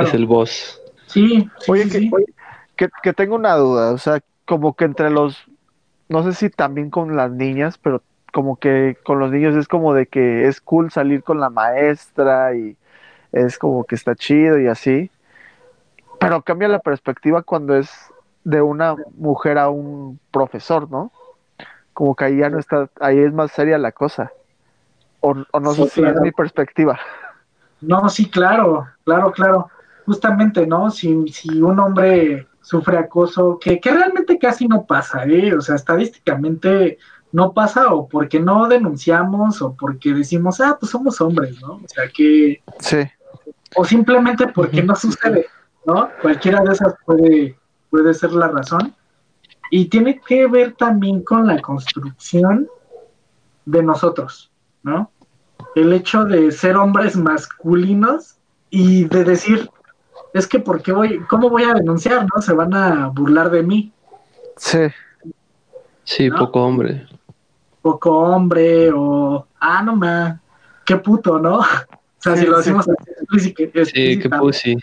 Es 0.00 0.14
el 0.14 0.26
boss. 0.26 0.80
Sí. 1.06 1.48
oye, 1.68 1.88
que, 2.76 2.88
que, 3.02 3.12
tengo 3.12 3.36
una 3.36 3.54
duda, 3.54 3.92
o 3.92 3.98
sea, 3.98 4.20
como 4.44 4.74
que 4.74 4.84
entre 4.84 5.10
los, 5.10 5.44
no 6.08 6.22
sé 6.22 6.32
si 6.32 6.50
también 6.50 6.90
con 6.90 7.16
las 7.16 7.30
niñas, 7.30 7.78
pero 7.78 8.02
como 8.32 8.56
que 8.56 8.98
con 9.04 9.18
los 9.18 9.30
niños 9.30 9.56
es 9.56 9.68
como 9.68 9.94
de 9.94 10.06
que 10.06 10.46
es 10.46 10.60
cool 10.60 10.90
salir 10.90 11.22
con 11.22 11.40
la 11.40 11.50
maestra 11.50 12.54
y 12.54 12.76
es 13.44 13.58
como 13.58 13.84
que 13.84 13.94
está 13.94 14.14
chido 14.14 14.58
y 14.58 14.68
así. 14.68 15.10
Pero 16.18 16.42
cambia 16.42 16.68
la 16.68 16.80
perspectiva 16.80 17.42
cuando 17.42 17.76
es 17.76 17.90
de 18.44 18.62
una 18.62 18.96
mujer 19.16 19.58
a 19.58 19.68
un 19.68 20.18
profesor, 20.30 20.90
¿no? 20.90 21.12
como 21.96 22.14
que 22.14 22.26
ahí 22.26 22.36
ya 22.36 22.50
no 22.50 22.58
está, 22.58 22.90
ahí 23.00 23.18
es 23.18 23.32
más 23.32 23.50
seria 23.52 23.78
la 23.78 23.90
cosa. 23.90 24.30
O, 25.20 25.32
no 25.34 25.72
sé 25.72 25.88
si 25.88 26.04
es 26.04 26.20
mi 26.20 26.30
perspectiva. 26.30 27.00
No, 27.80 28.06
sí, 28.10 28.28
claro, 28.28 28.86
claro, 29.02 29.32
claro. 29.32 29.70
Justamente, 30.04 30.66
¿no? 30.66 30.90
Si, 30.90 31.26
si 31.28 31.62
un 31.62 31.80
hombre 31.80 32.46
sufre 32.60 32.98
acoso, 32.98 33.58
que, 33.58 33.80
que 33.80 33.90
realmente 33.92 34.38
casi 34.38 34.68
no 34.68 34.84
pasa, 34.84 35.24
¿eh? 35.24 35.54
O 35.54 35.62
sea, 35.62 35.76
estadísticamente 35.76 36.98
no 37.32 37.54
pasa 37.54 37.94
o 37.94 38.06
porque 38.06 38.40
no 38.40 38.68
denunciamos 38.68 39.62
o 39.62 39.72
porque 39.72 40.12
decimos, 40.12 40.60
ah, 40.60 40.76
pues 40.78 40.92
somos 40.92 41.18
hombres, 41.22 41.58
¿no? 41.62 41.76
O 41.76 41.88
sea, 41.88 42.10
que... 42.14 42.60
Sí. 42.80 42.98
O 43.74 43.84
simplemente 43.84 44.46
porque 44.48 44.82
no 44.82 44.94
sucede, 44.94 45.46
¿no? 45.84 46.08
Cualquiera 46.22 46.62
de 46.62 46.72
esas 46.72 46.94
puede, 47.04 47.58
puede 47.90 48.14
ser 48.14 48.32
la 48.32 48.48
razón. 48.48 48.94
Y 49.70 49.86
tiene 49.86 50.20
que 50.20 50.46
ver 50.46 50.74
también 50.74 51.22
con 51.22 51.46
la 51.46 51.60
construcción 51.60 52.68
de 53.64 53.82
nosotros, 53.82 54.50
¿no? 54.82 55.10
El 55.74 55.92
hecho 55.92 56.24
de 56.24 56.52
ser 56.52 56.76
hombres 56.76 57.16
masculinos 57.16 58.36
y 58.70 59.04
de 59.04 59.24
decir, 59.24 59.68
es 60.32 60.46
que 60.46 60.60
¿por 60.60 60.82
qué 60.82 60.92
voy, 60.92 61.18
cómo 61.28 61.50
voy 61.50 61.64
a 61.64 61.74
denunciar, 61.74 62.26
no? 62.32 62.40
Se 62.40 62.52
van 62.52 62.74
a 62.74 63.08
burlar 63.08 63.50
de 63.50 63.62
mí. 63.62 63.92
Sí. 64.56 64.86
Sí, 66.04 66.30
poco 66.30 66.62
hombre. 66.62 67.06
Poco 67.82 68.16
hombre 68.16 68.90
o, 68.94 69.46
ah, 69.60 69.82
no 69.82 69.96
más, 69.96 70.38
qué 70.84 70.96
puto, 70.96 71.38
¿no? 71.38 71.60
O 72.18 72.28
sea, 72.28 72.36
si 72.36 72.46
lo 72.46 72.56
decimos 72.56 72.88
sí, 73.38 73.54
qué 73.54 73.68
pussy. 74.28 74.76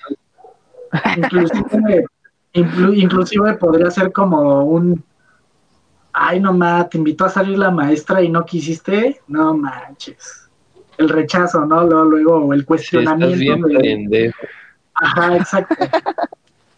Inclusive 1.18 2.06
inclusive 2.54 3.54
podría 3.56 3.90
ser 3.90 4.12
como 4.12 4.64
un, 4.64 5.04
ay 6.14 6.40
no 6.40 6.54
ma, 6.54 6.88
te 6.88 6.98
invitó 6.98 7.26
a 7.26 7.30
salir 7.30 7.58
la 7.58 7.72
maestra 7.72 8.22
y 8.22 8.30
no 8.30 8.46
quisiste, 8.46 9.22
no 9.28 9.56
manches. 9.56 10.50
El 10.98 11.10
rechazo, 11.10 11.66
¿no? 11.66 11.84
Luego, 11.86 12.04
luego 12.06 12.54
el 12.54 12.66
cuestionamiento. 12.66 13.68
Ajá, 14.94 15.38
exacto. 15.38 15.76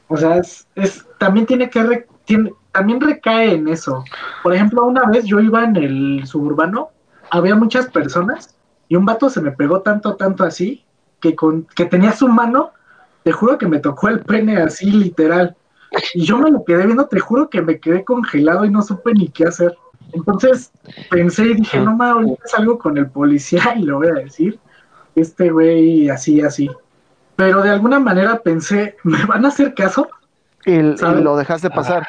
o 0.07 0.15
sea, 0.15 0.37
es, 0.37 0.65
es, 0.75 1.05
también 1.17 1.45
tiene 1.45 1.69
que, 1.69 2.05
tiene, 2.23 2.53
también 2.71 3.01
recae 3.01 3.55
en 3.55 3.67
eso. 3.67 4.05
Por 4.41 4.53
ejemplo, 4.53 4.85
una 4.85 5.03
vez 5.09 5.25
yo 5.25 5.41
iba 5.41 5.65
en 5.65 5.75
el 5.75 6.25
suburbano, 6.25 6.91
había 7.29 7.55
muchas 7.55 7.87
personas 7.87 8.55
y 8.87 8.95
un 8.95 9.05
vato 9.05 9.29
se 9.29 9.41
me 9.41 9.51
pegó 9.51 9.81
tanto, 9.81 10.15
tanto 10.15 10.45
así, 10.45 10.84
que, 11.19 11.35
con, 11.35 11.67
que 11.75 11.85
tenía 11.85 12.11
su 12.11 12.27
mano, 12.27 12.71
te 13.23 13.31
juro 13.31 13.57
que 13.57 13.67
me 13.67 13.79
tocó 13.79 14.09
el 14.09 14.19
pene 14.19 14.57
así 14.57 14.91
literal. 14.91 15.55
Y 16.13 16.25
yo 16.25 16.37
me 16.37 16.51
lo 16.51 16.63
quedé 16.63 16.85
viendo, 16.85 17.07
te 17.07 17.19
juro 17.19 17.49
que 17.49 17.61
me 17.61 17.79
quedé 17.79 18.03
congelado 18.03 18.65
y 18.65 18.69
no 18.69 18.81
supe 18.81 19.13
ni 19.13 19.29
qué 19.29 19.45
hacer. 19.45 19.75
Entonces 20.13 20.71
pensé 21.09 21.45
y 21.45 21.55
dije, 21.55 21.79
no 21.79 21.95
mames, 21.95 22.27
ahorita 22.27 22.47
salgo 22.47 22.77
con 22.77 22.97
el 22.97 23.07
policía 23.07 23.75
y 23.77 23.83
lo 23.83 23.97
voy 23.97 24.07
a 24.07 24.13
decir. 24.13 24.59
Este 25.15 25.49
güey, 25.49 26.09
así, 26.09 26.41
así. 26.41 26.69
Pero 27.35 27.61
de 27.61 27.69
alguna 27.69 27.99
manera 27.99 28.39
pensé, 28.39 28.97
¿me 29.03 29.25
van 29.25 29.45
a 29.45 29.49
hacer 29.49 29.73
caso? 29.73 30.09
Y, 30.65 30.77
lo 30.81 31.37
dejaste 31.37 31.69
pasar. 31.69 32.07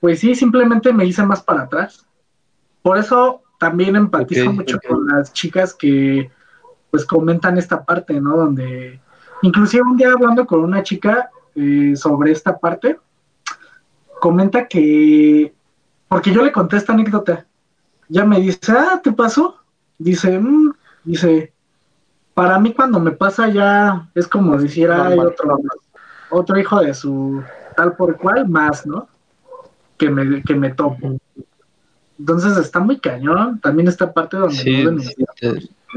Pues 0.00 0.20
sí, 0.20 0.34
simplemente 0.34 0.92
me 0.92 1.04
hice 1.04 1.24
más 1.24 1.42
para 1.42 1.62
atrás. 1.62 2.06
Por 2.82 2.98
eso 2.98 3.42
también 3.58 3.94
empatizo 3.96 4.52
mucho 4.52 4.78
con 4.86 5.06
las 5.06 5.32
chicas 5.32 5.72
que 5.72 6.30
pues 6.92 7.06
comentan 7.06 7.56
esta 7.56 7.82
parte, 7.82 8.20
¿no? 8.20 8.36
Donde 8.36 9.00
inclusive 9.40 9.82
un 9.82 9.96
día 9.96 10.12
hablando 10.12 10.46
con 10.46 10.60
una 10.60 10.82
chica 10.82 11.30
eh, 11.54 11.94
sobre 11.96 12.32
esta 12.32 12.58
parte, 12.58 12.98
comenta 14.20 14.68
que, 14.68 15.54
porque 16.06 16.32
yo 16.32 16.44
le 16.44 16.52
conté 16.52 16.76
esta 16.76 16.92
anécdota, 16.92 17.46
ya 18.08 18.26
me 18.26 18.38
dice, 18.40 18.72
ah, 18.72 19.00
¿te 19.02 19.10
pasó? 19.10 19.56
Dice, 19.96 20.38
mm", 20.38 20.74
dice, 21.04 21.54
para 22.34 22.58
mí 22.58 22.74
cuando 22.74 23.00
me 23.00 23.12
pasa 23.12 23.48
ya 23.48 24.10
es 24.14 24.28
como 24.28 24.58
decir, 24.58 24.90
hay 24.90 25.18
otro, 25.18 25.58
otro 26.28 26.58
hijo 26.58 26.78
de 26.80 26.92
su 26.92 27.42
tal 27.74 27.96
por 27.96 28.18
cual 28.18 28.46
más, 28.50 28.86
¿no? 28.86 29.08
Que 29.96 30.10
me, 30.10 30.42
que 30.42 30.54
me 30.54 30.74
topo. 30.74 31.18
Entonces 32.18 32.58
está 32.58 32.80
muy 32.80 33.00
cañón, 33.00 33.60
también 33.60 33.88
esta 33.88 34.12
parte 34.12 34.36
donde 34.36 34.56
sí, 34.56 34.84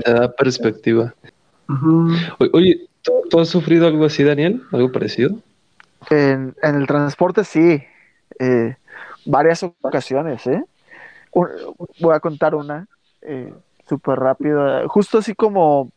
te, 0.03 0.13
da 0.13 0.31
perspectiva. 0.31 1.13
Oye, 2.51 2.88
¿tú, 3.01 3.39
has 3.39 3.49
sufrido 3.49 3.88
algo 3.88 4.05
así, 4.05 4.23
Daniel? 4.23 4.61
¿Algo 4.72 4.91
parecido? 4.91 5.35
En, 6.09 6.55
en 6.61 6.76
el 6.76 6.85
transporte 6.85 7.43
sí, 7.43 7.84
eh, 8.39 8.76
varias 9.26 9.63
ocasiones, 9.63 10.45
¿eh? 10.47 10.63
voy 11.34 12.13
a 12.13 12.19
contar 12.19 12.55
una 12.55 12.88
eh, 13.22 13.53
súper 13.88 14.19
rápida, 14.19 14.88
justo 14.88 15.17
así 15.17 15.35
como 15.35 15.91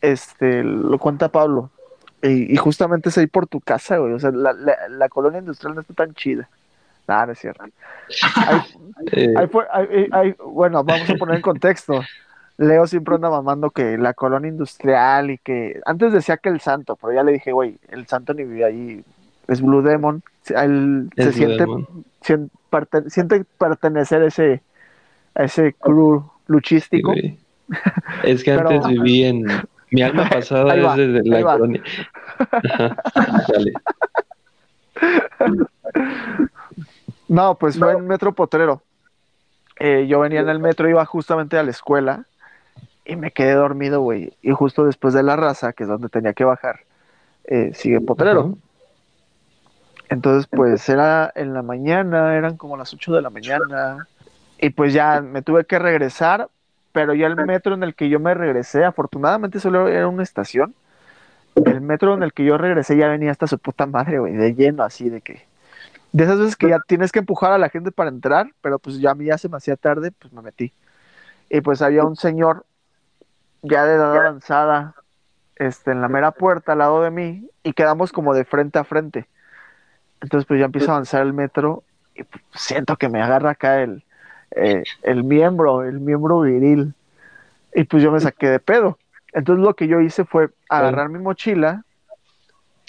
este 0.00 0.62
lo 0.62 0.98
cuenta 0.98 1.28
Pablo, 1.28 1.70
y, 2.22 2.56
justamente 2.56 3.08
es 3.08 3.18
ahí 3.18 3.26
por 3.26 3.48
tu 3.48 3.60
casa, 3.60 3.96
güey, 3.96 4.12
o 4.12 4.20
sea, 4.20 4.30
la, 4.30 5.08
colonia 5.08 5.40
industrial 5.40 5.74
no 5.74 5.80
está 5.80 5.94
tan 5.94 6.14
chida. 6.14 6.48
Nada, 7.08 7.26
no 7.26 7.32
es 7.32 7.40
cierto. 7.40 7.64
bueno, 10.46 10.84
vamos 10.84 11.10
a 11.10 11.14
poner 11.14 11.34
en 11.34 11.42
contexto. 11.42 12.00
Leo 12.62 12.86
siempre 12.86 13.16
anda 13.16 13.28
mamando 13.28 13.70
que 13.70 13.98
la 13.98 14.14
colonia 14.14 14.48
industrial 14.48 15.30
y 15.30 15.38
que 15.38 15.80
antes 15.84 16.12
decía 16.12 16.36
que 16.36 16.48
el 16.48 16.60
santo, 16.60 16.96
pero 16.96 17.12
ya 17.12 17.24
le 17.24 17.32
dije, 17.32 17.50
güey, 17.50 17.76
el 17.88 18.06
santo 18.06 18.34
ni 18.34 18.44
vivía 18.44 18.66
ahí, 18.66 19.02
es 19.48 19.60
Blue 19.60 19.82
Demon, 19.82 20.22
él 20.54 21.10
se 21.16 21.32
siente, 21.32 21.64
siente, 23.08 23.44
pertenecer 23.58 24.22
a 24.22 24.26
ese, 24.26 24.62
a 25.34 25.42
ese 25.44 25.74
crew 25.74 26.24
luchístico. 26.46 27.12
Es 28.22 28.44
que 28.44 28.52
antes 28.52 28.86
viví 28.86 29.24
en. 29.24 29.44
Mi 29.90 30.00
alma 30.00 30.26
pasada 30.30 30.74
es 30.74 30.96
desde 30.96 31.28
la 31.28 31.42
colonia. 31.42 31.82
No, 37.28 37.54
pues 37.54 37.78
fue 37.78 37.92
en 37.94 38.06
Metro 38.06 38.34
Potrero. 38.34 38.82
Eh, 39.80 40.06
yo 40.06 40.20
venía 40.20 40.40
en 40.40 40.50
el 40.50 40.58
metro, 40.58 40.86
iba 40.86 41.02
justamente 41.06 41.56
a 41.56 41.62
la 41.62 41.70
escuela 41.70 42.26
y 43.04 43.16
me 43.16 43.30
quedé 43.30 43.54
dormido, 43.54 44.00
güey. 44.00 44.32
Y 44.42 44.52
justo 44.52 44.84
después 44.84 45.14
de 45.14 45.22
la 45.22 45.36
raza, 45.36 45.72
que 45.72 45.84
es 45.84 45.88
donde 45.88 46.08
tenía 46.08 46.32
que 46.32 46.44
bajar, 46.44 46.80
eh, 47.44 47.72
sigue 47.74 48.00
Potrero. 48.00 48.56
Entonces, 50.08 50.46
pues 50.46 50.88
era 50.88 51.32
en 51.34 51.54
la 51.54 51.62
mañana, 51.62 52.36
eran 52.36 52.56
como 52.56 52.76
las 52.76 52.92
8 52.92 53.14
de 53.14 53.22
la 53.22 53.30
mañana, 53.30 54.08
y 54.58 54.70
pues 54.70 54.92
ya 54.92 55.22
me 55.22 55.42
tuve 55.42 55.64
que 55.64 55.78
regresar, 55.78 56.48
pero 56.92 57.14
ya 57.14 57.26
el 57.26 57.36
metro 57.36 57.74
en 57.74 57.82
el 57.82 57.94
que 57.94 58.08
yo 58.10 58.20
me 58.20 58.34
regresé, 58.34 58.84
afortunadamente 58.84 59.58
solo 59.58 59.88
era 59.88 60.06
una 60.08 60.22
estación, 60.22 60.74
el 61.64 61.80
metro 61.80 62.14
en 62.14 62.22
el 62.22 62.32
que 62.32 62.44
yo 62.44 62.58
regresé 62.58 62.96
ya 62.96 63.08
venía 63.08 63.30
hasta 63.30 63.46
su 63.46 63.58
puta 63.58 63.86
madre, 63.86 64.18
güey, 64.18 64.34
de 64.34 64.54
lleno, 64.54 64.82
así 64.82 65.08
de 65.08 65.20
que... 65.20 65.46
De 66.12 66.24
esas 66.24 66.38
veces 66.38 66.56
que 66.56 66.68
ya 66.68 66.78
tienes 66.86 67.10
que 67.10 67.20
empujar 67.20 67.52
a 67.52 67.58
la 67.58 67.70
gente 67.70 67.90
para 67.90 68.10
entrar, 68.10 68.52
pero 68.60 68.78
pues 68.78 69.00
ya 69.00 69.12
a 69.12 69.14
mí 69.14 69.24
ya 69.24 69.38
se 69.38 69.48
me 69.48 69.56
hacía 69.56 69.76
tarde, 69.76 70.10
pues 70.12 70.30
me 70.30 70.42
metí. 70.42 70.74
Y 71.48 71.62
pues 71.62 71.80
había 71.80 72.04
un 72.04 72.16
señor 72.16 72.66
ya 73.62 73.84
de 73.84 73.94
edad 73.94 74.16
avanzada, 74.16 74.94
este, 75.56 75.92
en 75.92 76.00
la 76.00 76.08
mera 76.08 76.32
puerta 76.32 76.72
al 76.72 76.78
lado 76.78 77.02
de 77.02 77.10
mí, 77.10 77.48
y 77.62 77.72
quedamos 77.72 78.12
como 78.12 78.34
de 78.34 78.44
frente 78.44 78.78
a 78.78 78.84
frente. 78.84 79.28
Entonces 80.20 80.46
pues 80.46 80.60
ya 80.60 80.66
empiezo 80.66 80.90
a 80.90 80.94
avanzar 80.94 81.22
el 81.22 81.32
metro 81.32 81.82
y 82.14 82.22
siento 82.54 82.96
que 82.96 83.08
me 83.08 83.20
agarra 83.22 83.50
acá 83.50 83.80
el, 83.80 84.04
eh, 84.52 84.84
el 85.02 85.24
miembro, 85.24 85.82
el 85.82 86.00
miembro 86.00 86.40
viril. 86.40 86.94
Y 87.74 87.84
pues 87.84 88.02
yo 88.02 88.12
me 88.12 88.20
saqué 88.20 88.48
de 88.48 88.60
pedo. 88.60 88.98
Entonces 89.32 89.64
lo 89.64 89.74
que 89.74 89.88
yo 89.88 90.00
hice 90.00 90.24
fue 90.24 90.50
agarrar 90.68 91.08
mi 91.08 91.18
mochila 91.18 91.84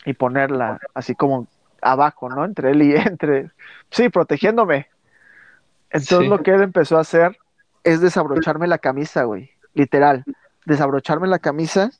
y 0.05 0.13
ponerla 0.13 0.79
así 0.93 1.15
como 1.15 1.47
abajo, 1.81 2.29
¿no? 2.29 2.45
Entre 2.45 2.71
él 2.71 2.81
y 2.81 2.95
entre, 2.95 3.49
sí, 3.89 4.09
protegiéndome. 4.09 4.87
Entonces 5.89 6.27
lo 6.27 6.41
que 6.41 6.51
él 6.51 6.61
empezó 6.61 6.97
a 6.97 7.01
hacer 7.01 7.37
es 7.83 8.01
desabrocharme 8.01 8.67
la 8.67 8.77
camisa, 8.77 9.23
güey, 9.23 9.51
literal, 9.73 10.23
desabrocharme 10.65 11.27
la 11.27 11.39
camisa 11.39 11.91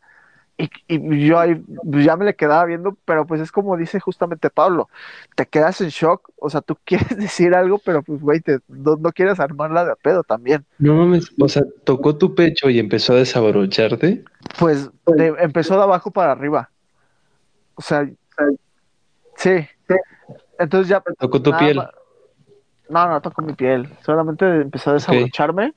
Y, 0.56 0.70
y, 0.88 1.26
yo 1.26 1.40
ahí 1.40 1.56
pues, 1.56 2.06
ya 2.06 2.16
me 2.16 2.26
le 2.26 2.36
quedaba 2.36 2.66
viendo, 2.66 2.96
pero 3.06 3.26
pues 3.26 3.42
es 3.42 3.52
como 3.52 3.76
dice 3.76 4.00
justamente 4.00 4.52
Pablo, 4.52 4.88
te 5.36 5.48
quedas 5.48 5.82
en 5.82 5.90
shock, 5.90 6.30
o 6.38 6.50
sea, 6.50 6.62
tú 6.62 6.78
quieres 6.86 7.18
decir 7.18 7.56
algo, 7.56 7.80
pero 7.80 8.04
pues 8.04 8.22
güey, 8.22 8.42
no, 8.68 8.96
no, 8.98 9.12
quieres 9.12 9.40
armarla 9.40 9.84
de 9.86 9.96
pedo 10.02 10.24
también. 10.24 10.64
No 10.78 10.96
mames, 10.96 11.32
o 11.40 11.50
sea, 11.50 11.64
tocó 11.84 12.18
tu 12.18 12.36
pecho 12.36 12.70
y 12.70 12.80
empezó 12.80 13.14
a 13.14 13.18
desabrocharte. 13.18 14.24
Pues 14.60 14.92
de, 15.08 15.34
empezó 15.40 15.76
de 15.76 15.84
abajo 15.84 16.12
para 16.12 16.32
arriba. 16.32 16.70
O 17.76 17.82
sea, 17.82 18.08
sí. 19.38 19.68
Entonces 20.60 20.88
ya... 20.88 21.02
Tocó 21.20 21.42
tu 21.42 21.52
piel. 21.58 21.82
No, 22.90 23.10
no 23.10 23.22
tocó 23.22 23.42
mi 23.42 23.54
piel, 23.54 23.90
solamente 24.06 24.46
empezó 24.46 24.92
a 24.92 24.94
desabrocharme. 24.94 25.74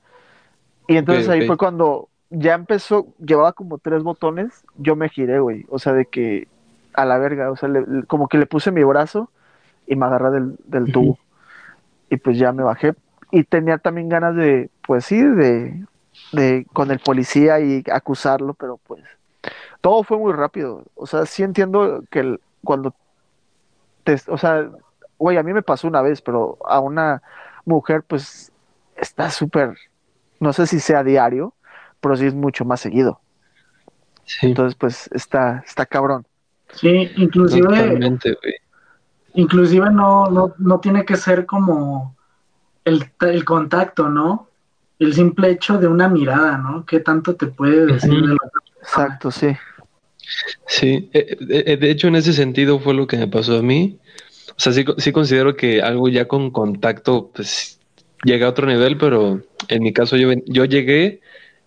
Y 0.87 0.97
entonces 0.97 1.27
ahí 1.27 1.47
fue 1.47 1.57
cuando 1.57 2.09
ya 2.29 2.53
empezó, 2.53 3.07
llevaba 3.19 3.53
como 3.53 3.77
tres 3.77 4.03
botones, 4.03 4.63
yo 4.77 4.95
me 4.95 5.09
giré, 5.09 5.39
güey. 5.39 5.65
O 5.69 5.79
sea, 5.79 5.93
de 5.93 6.05
que 6.05 6.47
a 6.93 7.05
la 7.05 7.17
verga, 7.17 7.51
o 7.51 7.55
sea, 7.55 7.69
como 8.07 8.27
que 8.27 8.37
le 8.37 8.45
puse 8.45 8.71
mi 8.71 8.83
brazo 8.83 9.29
y 9.85 9.95
me 9.95 10.05
agarré 10.05 10.41
del, 10.65 10.91
tubo. 10.91 11.17
Y 12.09 12.17
pues 12.17 12.37
ya 12.37 12.51
me 12.51 12.63
bajé. 12.63 12.93
Y 13.31 13.43
tenía 13.43 13.77
también 13.77 14.09
ganas 14.09 14.35
de, 14.35 14.69
pues 14.85 15.05
sí, 15.05 15.21
de, 15.21 15.85
de 16.31 16.65
con 16.73 16.91
el 16.91 16.99
policía 16.99 17.59
y 17.59 17.83
acusarlo, 17.91 18.53
pero 18.53 18.77
pues 18.77 19.03
todo 19.81 20.03
fue 20.03 20.17
muy 20.17 20.33
rápido. 20.33 20.83
O 20.95 21.05
sea, 21.05 21.25
sí 21.25 21.43
entiendo 21.43 22.03
que 22.09 22.39
cuando 22.63 22.93
te, 24.03 24.15
o 24.27 24.37
sea, 24.37 24.69
güey, 25.17 25.37
a 25.37 25.43
mí 25.43 25.53
me 25.53 25.61
pasó 25.61 25.87
una 25.87 26.01
vez, 26.01 26.21
pero 26.21 26.57
a 26.65 26.79
una 26.79 27.21
mujer, 27.65 28.03
pues 28.03 28.51
está 28.95 29.29
súper, 29.29 29.77
no 30.39 30.53
sé 30.53 30.67
si 30.67 30.79
sea 30.79 31.03
diario, 31.03 31.53
pero 31.99 32.15
sí 32.15 32.25
es 32.25 32.33
mucho 32.33 32.65
más 32.65 32.79
seguido. 32.79 33.19
Entonces, 34.41 34.75
pues 34.75 35.09
está, 35.13 35.63
está 35.65 35.85
cabrón. 35.85 36.25
Sí, 36.73 37.09
inclusive. 37.15 37.99
Inclusive 39.33 39.91
no, 39.91 40.25
no, 40.27 40.55
no 40.57 40.79
tiene 40.79 41.05
que 41.05 41.15
ser 41.15 41.45
como 41.45 42.15
el, 42.83 43.05
el, 43.21 43.45
contacto, 43.45 44.09
¿no? 44.09 44.47
El 44.97 45.13
simple 45.13 45.51
hecho 45.51 45.77
de 45.77 45.87
una 45.87 46.09
mirada, 46.09 46.57
¿no? 46.57 46.85
¿Qué 46.85 46.99
tanto 46.99 47.35
te 47.35 47.47
puede 47.47 47.85
decir 47.85 48.13
de 48.13 48.27
la 48.27 48.37
Exacto, 48.81 49.29
sí. 49.31 49.55
Sí, 50.65 51.09
eh, 51.13 51.37
eh, 51.49 51.77
de 51.77 51.91
hecho 51.91 52.07
en 52.07 52.15
ese 52.15 52.33
sentido 52.33 52.79
fue 52.79 52.93
lo 52.93 53.05
que 53.05 53.17
me 53.17 53.27
pasó 53.27 53.59
a 53.59 53.61
mí. 53.61 53.99
O 54.51 54.59
sea, 54.59 54.73
sí, 54.73 54.83
sí 54.97 55.11
considero 55.11 55.55
que 55.55 55.81
algo 55.81 56.09
ya 56.09 56.27
con 56.27 56.51
contacto, 56.51 57.29
pues 57.33 57.79
llega 58.23 58.47
a 58.47 58.49
otro 58.49 58.65
nivel, 58.65 58.97
pero 58.97 59.41
en 59.67 59.83
mi 59.83 59.93
caso 59.93 60.17
yo, 60.17 60.31
yo 60.47 60.65
llegué 60.65 61.21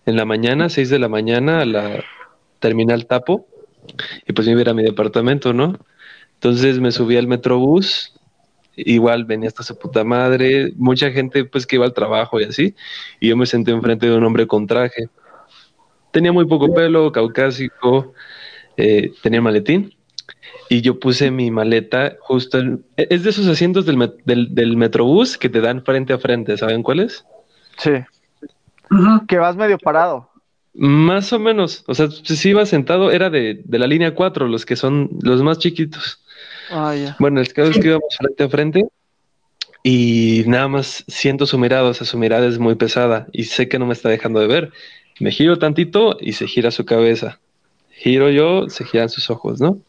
en 0.05 0.15
la 0.15 0.25
mañana, 0.25 0.69
6 0.69 0.89
de 0.89 0.99
la 0.99 1.09
mañana, 1.09 1.61
a 1.61 1.65
la 1.65 2.03
terminal 2.59 3.05
Tapo, 3.05 3.47
y 4.27 4.33
pues 4.33 4.47
me 4.47 4.53
iba 4.53 4.71
a, 4.71 4.73
mi 4.73 4.83
departamento, 4.83 5.53
¿no? 5.53 5.77
Entonces 6.35 6.79
me 6.79 6.91
subí 6.91 7.17
al 7.17 7.27
metrobús, 7.27 8.13
igual 8.75 9.25
venía 9.25 9.47
hasta 9.47 9.63
su 9.63 9.77
puta 9.77 10.03
madre, 10.03 10.73
mucha 10.75 11.11
gente 11.11 11.45
pues 11.45 11.67
que 11.67 11.75
iba 11.75 11.85
al 11.85 11.93
trabajo 11.93 12.39
y 12.39 12.45
así, 12.45 12.75
y 13.19 13.29
yo 13.29 13.37
me 13.37 13.45
senté 13.45 13.71
enfrente 13.71 14.07
de 14.07 14.17
un 14.17 14.23
hombre 14.23 14.47
con 14.47 14.65
traje. 14.67 15.07
Tenía 16.11 16.31
muy 16.31 16.45
poco 16.45 16.73
pelo, 16.73 17.11
caucásico, 17.11 18.13
eh, 18.77 19.11
tenía 19.21 19.41
maletín, 19.41 19.93
y 20.69 20.81
yo 20.81 20.99
puse 20.99 21.31
mi 21.31 21.51
maleta 21.51 22.15
justo 22.21 22.57
en... 22.57 22.85
Es 22.95 23.23
de 23.23 23.29
esos 23.29 23.47
asientos 23.47 23.85
del, 23.85 24.13
del, 24.25 24.55
del 24.55 24.77
metrobús 24.77 25.37
que 25.37 25.49
te 25.49 25.61
dan 25.61 25.83
frente 25.83 26.13
a 26.13 26.17
frente, 26.17 26.57
¿saben 26.57 26.81
cuáles? 26.81 27.25
Sí 27.77 27.91
que 29.27 29.37
vas 29.37 29.55
medio 29.55 29.77
parado. 29.77 30.29
Más 30.73 31.33
o 31.33 31.39
menos, 31.39 31.83
o 31.87 31.93
sea, 31.93 32.09
si 32.09 32.49
iba 32.49 32.65
sentado, 32.65 33.11
era 33.11 33.29
de, 33.29 33.61
la 33.67 33.87
línea 33.87 34.15
4, 34.15 34.47
los 34.47 34.65
que 34.65 34.75
son 34.75 35.09
los 35.21 35.41
más 35.43 35.59
chiquitos. 35.59 36.23
Ah, 36.69 36.95
bueno, 37.19 37.41
el 37.41 37.51
caso 37.51 37.71
es 37.71 37.79
que 37.79 37.87
íbamos 37.89 38.15
frente 38.17 38.43
a 38.43 38.49
frente 38.49 38.85
y 39.83 40.43
nada 40.47 40.69
más 40.69 41.03
siento 41.07 41.45
su 41.45 41.57
mirada, 41.57 41.89
o 41.89 41.93
sea, 41.93 42.07
su 42.07 42.17
mirada 42.17 42.47
es 42.47 42.57
muy 42.57 42.75
pesada 42.75 43.27
y 43.33 43.45
sé 43.45 43.67
que 43.67 43.79
no 43.79 43.85
me 43.85 43.93
está 43.93 44.07
dejando 44.07 44.39
de 44.39 44.47
ver. 44.47 44.71
Me 45.19 45.31
giro 45.31 45.59
tantito 45.59 46.17
y 46.19 46.33
se 46.33 46.47
gira 46.47 46.71
su 46.71 46.85
cabeza. 46.85 47.39
Giro 47.91 48.29
yo, 48.29 48.69
se 48.69 48.85
giran 48.85 49.09
sus 49.09 49.29
ojos, 49.29 49.59
¿no? 49.59 49.79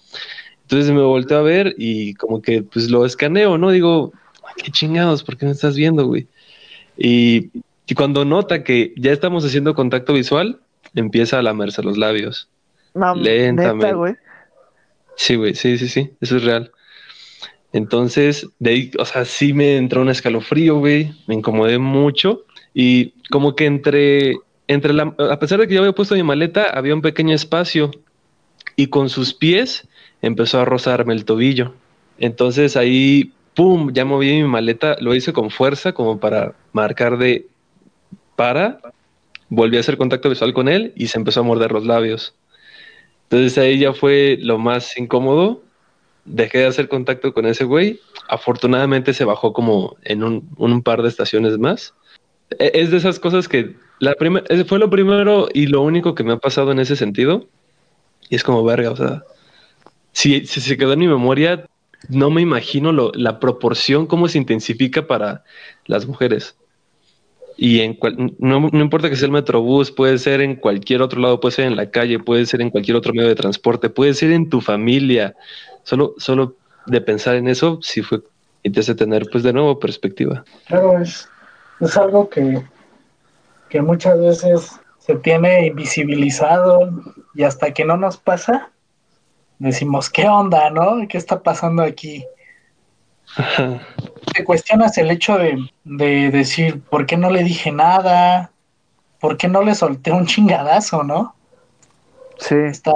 Entonces 0.63 0.91
me 0.93 1.03
volteo 1.03 1.39
a 1.39 1.43
ver 1.43 1.75
y 1.79 2.15
como 2.15 2.43
que 2.43 2.63
pues 2.63 2.91
lo 2.91 3.07
escaneo, 3.07 3.57
¿no? 3.57 3.71
Digo, 3.71 4.13
qué 4.57 4.71
chingados, 4.71 5.23
¿por 5.23 5.37
qué 5.37 5.47
me 5.47 5.53
estás 5.53 5.77
viendo, 5.77 6.07
güey? 6.07 6.27
Y 6.97 7.51
y 7.87 7.95
cuando 7.95 8.25
nota 8.25 8.65
que 8.65 8.95
ya 8.97 9.13
estamos 9.13 9.45
haciendo 9.45 9.75
contacto 9.75 10.13
visual, 10.13 10.61
empieza 10.95 11.39
a 11.39 11.43
lamerse 11.43 11.83
los 11.83 11.99
labios. 11.99 12.49
lentamente. 12.95 13.95
güey. 13.95 14.15
Sí, 15.17 15.37
güey, 15.37 15.55
sí, 15.55 15.79
sí, 15.79 15.89
sí, 15.89 16.11
eso 16.21 16.37
es 16.37 16.45
real. 16.45 16.73
Entonces, 17.73 18.49
de 18.59 18.71
ahí, 18.71 18.91
o 18.99 19.05
sea, 19.05 19.25
sí 19.25 19.53
me 19.53 19.77
entró 19.77 20.03
un 20.03 20.11
escalofrío, 20.11 20.79
güey, 20.79 21.13
me 21.27 21.35
incomodé 21.35 21.79
mucho 21.79 22.45
y 22.75 23.15
como 23.31 23.57
que 23.57 23.67
entre, 23.67 24.37
entre 24.69 24.93
la, 24.93 25.15
a 25.31 25.39
pesar 25.39 25.61
de 25.61 25.69
que 25.69 25.75
yo 25.75 25.81
había 25.81 25.95
puesto 25.95 26.15
mi 26.15 26.23
maleta, 26.23 26.65
había 26.65 26.95
un 26.95 27.03
pequeño 27.03 27.35
espacio 27.35 27.91
y 28.77 28.89
con 28.89 29.09
sus 29.09 29.35
pies 29.35 29.89
empezó 30.21 30.61
a 30.61 30.65
rozarme 30.65 31.15
el 31.15 31.25
tobillo. 31.25 31.75
Entonces 32.19 32.77
ahí, 32.77 33.33
pum, 33.55 33.91
ya 33.93 34.05
moví 34.05 34.33
mi 34.33 34.49
maleta, 34.49 34.97
lo 35.01 35.15
hice 35.15 35.33
con 35.33 35.51
fuerza 35.51 35.93
como 35.93 36.21
para 36.21 36.55
marcar 36.73 37.17
de 37.17 37.47
para, 38.37 38.81
volví 39.49 39.77
a 39.77 39.81
hacer 39.81 39.99
contacto 39.99 40.29
visual 40.29 40.53
con 40.53 40.69
él 40.69 40.93
y 40.97 41.09
se 41.09 41.19
empezó 41.19 41.41
a 41.41 41.45
morder 41.45 41.73
los 41.73 41.87
labios. 41.87 42.35
Entonces 43.25 43.57
ahí 43.59 43.79
ya 43.79 43.93
fue 43.93 44.39
lo 44.41 44.59
más 44.59 44.97
incómodo. 44.99 45.63
Dejé 46.25 46.59
de 46.59 46.67
hacer 46.67 46.89
contacto 46.89 47.33
con 47.33 47.47
ese 47.47 47.65
güey. 47.65 48.01
Afortunadamente 48.29 49.15
se 49.15 49.25
bajó 49.25 49.53
como 49.53 49.97
en 50.05 50.23
un, 50.23 50.83
par 50.83 51.03
de 51.03 51.09
estaciones 51.09 51.59
más. 51.59 51.95
E, 52.59 52.73
es 52.75 52.91
de 52.91 52.99
esas 52.99 53.19
cosas 53.19 53.49
que 53.49 53.75
la 53.99 54.15
fue 54.67 54.79
lo 54.79 54.91
primero 54.91 55.49
y 55.53 55.67
lo 55.67 55.83
único 55.83 56.15
que 56.15 56.25
me 56.25 56.33
ha 56.33 56.39
pasado 56.39 56.73
en 56.73 56.79
ese 56.79 56.97
sentido. 56.97 57.49
Y 58.29 58.37
es 58.37 58.45
como 58.45 58.65
verga, 58.65 58.91
o 58.91 58.97
sea, 58.97 59.23
si, 60.13 60.45
se 60.47 60.77
quedó 60.77 60.93
en 60.93 61.01
mi 61.01 61.09
memoria, 61.09 61.67
no 62.09 62.31
me 62.31 62.43
imagino 62.43 62.93
la 63.15 63.41
proporción, 63.41 64.07
cómo 64.07 64.29
se 64.29 64.39
intensifica 64.39 65.07
para 65.07 65.45
las 65.87 66.07
mujeres. 66.07 66.57
Y 67.57 67.81
en 67.81 67.99
no, 68.39 68.69
importa 68.73 69.11
que 69.11 69.17
sea 69.17 69.27
el 69.27 69.33
metrobús, 69.33 69.91
puede 69.91 70.19
ser 70.19 70.41
en 70.41 70.57
cualquier 70.57 71.03
otro 71.03 71.21
lado, 71.21 71.41
puede 71.41 71.55
ser 71.55 71.67
en 71.67 71.77
la 71.77 71.91
calle, 71.91 72.19
puede 72.19 72.47
ser 72.47 72.61
en 72.61 72.71
cualquier 72.71 72.97
otro 72.97 73.13
medio 73.13 73.29
de 73.29 73.35
transporte, 73.35 73.91
puede 73.91 74.15
ser 74.15 74.33
en 74.33 74.49
tu 74.49 74.61
familia. 74.61 75.35
Solo, 75.85 76.15
solo 76.19 76.57
de 76.87 77.01
pensar 77.01 77.37
en 77.37 77.49
eso, 77.49 77.79
sí 77.83 78.03
fue 78.03 78.21
y 78.63 78.71
te 78.71 78.81
hace 78.81 78.95
tener, 78.95 79.27
pues, 79.31 79.43
de 79.43 79.53
nuevo 79.53 79.79
perspectiva. 79.79 80.45
Claro, 80.67 81.01
es, 81.01 81.29
es 81.81 81.97
algo 81.97 82.29
que, 82.29 82.63
que 83.69 83.83
muchas 83.83 84.19
veces 84.21 84.73
se 84.99 85.17
tiene 85.17 85.67
invisibilizado 85.67 86.91
y 87.35 87.43
hasta 87.43 87.73
que 87.73 87.85
no 87.85 87.97
nos 87.97 88.19
pasa, 88.19 88.71
decimos, 89.59 90.09
¿qué 90.11 90.29
onda, 90.29 90.71
no? 90.71 91.07
¿Qué 91.09 91.19
está 91.19 91.43
pasando 91.43 91.83
aquí? 91.83 92.25
Te 94.35 94.45
cuestionas 94.45 94.97
el 94.99 95.11
hecho 95.11 95.39
de, 95.39 96.31
decir, 96.31 96.81
¿por 96.83 97.07
qué 97.07 97.17
no 97.17 97.31
le 97.31 97.43
dije 97.45 97.73
nada? 97.73 98.51
¿Por 99.21 99.37
qué 99.37 99.49
no 99.49 99.63
le 99.63 99.75
solté 99.75 100.13
un 100.13 100.27
chingadazo, 100.27 101.03
no? 101.03 101.35
Sí. 102.39 102.55
Esta, 102.55 102.93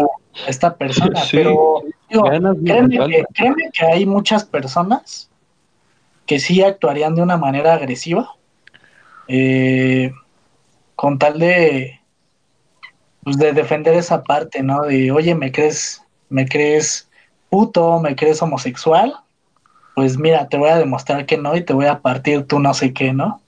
esta 0.46 0.76
persona, 0.76 1.22
pero 1.30 1.82
créeme, 2.64 2.98
que, 3.72 3.86
hay 3.86 4.06
muchas 4.06 4.44
personas 4.44 5.30
que 6.26 6.40
sí 6.40 6.62
actuarían 6.62 7.14
de 7.14 7.22
una 7.22 7.36
manera 7.36 7.74
agresiva, 7.74 8.34
eh, 9.28 10.12
con 10.96 11.18
tal 11.18 11.38
de, 11.38 12.00
pues 13.22 13.38
de 13.38 13.52
defender 13.52 13.94
esa 13.94 14.22
parte, 14.24 14.62
¿no? 14.62 14.82
De, 14.82 15.12
oye, 15.12 15.34
¿me 15.34 15.52
crees, 15.52 16.02
me 16.28 16.46
crees 16.46 17.08
puto, 17.48 18.00
me 18.00 18.16
crees 18.16 18.42
homosexual? 18.42 19.14
Pues 19.96 20.18
mira, 20.18 20.46
te 20.46 20.58
voy 20.58 20.68
a 20.68 20.76
demostrar 20.76 21.24
que 21.24 21.38
no 21.38 21.56
y 21.56 21.64
te 21.64 21.72
voy 21.72 21.86
a 21.86 22.00
partir 22.00 22.44
tú 22.44 22.58
no 22.58 22.74
sé 22.74 22.92
qué, 22.92 23.14
¿no? 23.14 23.40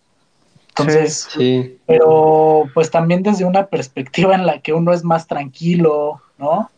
Entonces, 0.71 1.29
sí, 1.31 1.77
pero 1.87 2.65
pues 2.73 2.91
también 2.91 3.23
desde 3.23 3.45
una 3.45 3.67
perspectiva 3.67 4.35
en 4.35 4.47
la 4.47 4.59
que 4.61 4.73
uno 4.73 4.95
es 4.95 5.05
más 5.05 5.27
tranquilo, 5.27 6.23
¿no? 6.39 6.71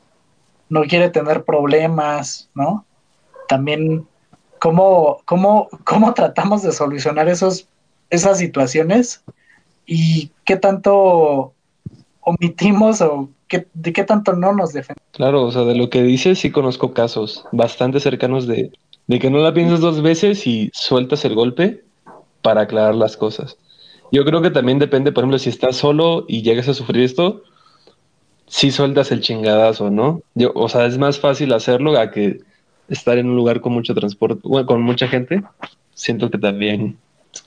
No 0.68 0.82
quiere 0.82 1.08
tener 1.08 1.44
problemas, 1.44 2.50
¿no? 2.52 2.84
También, 3.46 4.08
¿cómo, 4.58 5.20
cómo, 5.24 5.68
cómo 5.84 6.14
tratamos 6.14 6.64
de 6.64 6.72
solucionar 6.72 7.28
esos, 7.28 7.68
esas 8.10 8.38
situaciones? 8.38 9.22
¿Y 9.86 10.32
qué 10.44 10.56
tanto 10.56 11.52
omitimos 12.22 13.00
o 13.02 13.28
qué, 13.46 13.68
de 13.72 13.92
qué 13.92 14.02
tanto 14.02 14.32
no 14.32 14.52
nos 14.52 14.72
defendemos? 14.72 15.08
Claro, 15.12 15.44
o 15.44 15.52
sea, 15.52 15.62
de 15.62 15.76
lo 15.76 15.90
que 15.90 16.02
dices 16.02 16.40
sí 16.40 16.50
conozco 16.50 16.92
casos 16.92 17.46
bastante 17.52 18.00
cercanos 18.00 18.48
de 18.48 18.72
de 19.06 19.18
que 19.18 19.30
no 19.30 19.38
la 19.38 19.54
piensas 19.54 19.80
dos 19.80 20.02
veces 20.02 20.46
y 20.46 20.70
sueltas 20.72 21.24
el 21.24 21.34
golpe 21.34 21.82
para 22.42 22.62
aclarar 22.62 22.94
las 22.94 23.16
cosas. 23.16 23.56
Yo 24.12 24.24
creo 24.24 24.42
que 24.42 24.50
también 24.50 24.78
depende, 24.78 25.12
por 25.12 25.22
ejemplo, 25.22 25.38
si 25.38 25.50
estás 25.50 25.76
solo 25.76 26.24
y 26.28 26.42
llegas 26.42 26.68
a 26.68 26.74
sufrir 26.74 27.04
esto, 27.04 27.42
sí 28.46 28.70
sueltas 28.70 29.12
el 29.12 29.20
chingadazo, 29.20 29.90
¿no? 29.90 30.22
Yo, 30.34 30.52
o 30.54 30.68
sea, 30.68 30.86
es 30.86 30.98
más 30.98 31.18
fácil 31.18 31.52
hacerlo 31.52 31.98
a 31.98 32.10
que 32.10 32.40
estar 32.88 33.18
en 33.18 33.28
un 33.28 33.36
lugar 33.36 33.60
con 33.60 33.72
mucho 33.72 33.94
transporte, 33.94 34.40
bueno, 34.42 34.66
con 34.66 34.82
mucha 34.82 35.06
gente. 35.06 35.42
Siento 35.94 36.30
que 36.30 36.38
también 36.38 36.98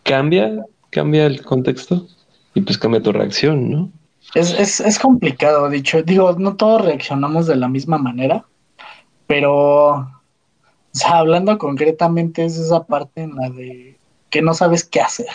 cambia, 0.03 0.65
cambia 0.89 1.25
el 1.25 1.43
contexto 1.43 2.07
y 2.53 2.61
pues 2.61 2.77
cambia 2.77 3.01
tu 3.01 3.11
reacción, 3.11 3.69
¿no? 3.69 3.91
Es, 4.35 4.57
es, 4.57 4.79
es 4.79 4.97
complicado, 4.99 5.69
dicho. 5.69 6.01
Digo, 6.01 6.33
no 6.39 6.55
todos 6.55 6.85
reaccionamos 6.85 7.45
de 7.45 7.57
la 7.57 7.67
misma 7.67 7.97
manera, 7.97 8.45
pero, 9.27 10.09
o 10.93 10.97
sea, 10.97 11.17
hablando 11.17 11.57
concretamente 11.57 12.45
es 12.45 12.57
esa 12.57 12.83
parte 12.83 13.23
en 13.23 13.35
la 13.35 13.49
de 13.49 13.97
que 14.29 14.41
no 14.41 14.53
sabes 14.53 14.83
qué 14.83 15.01
hacer. 15.01 15.27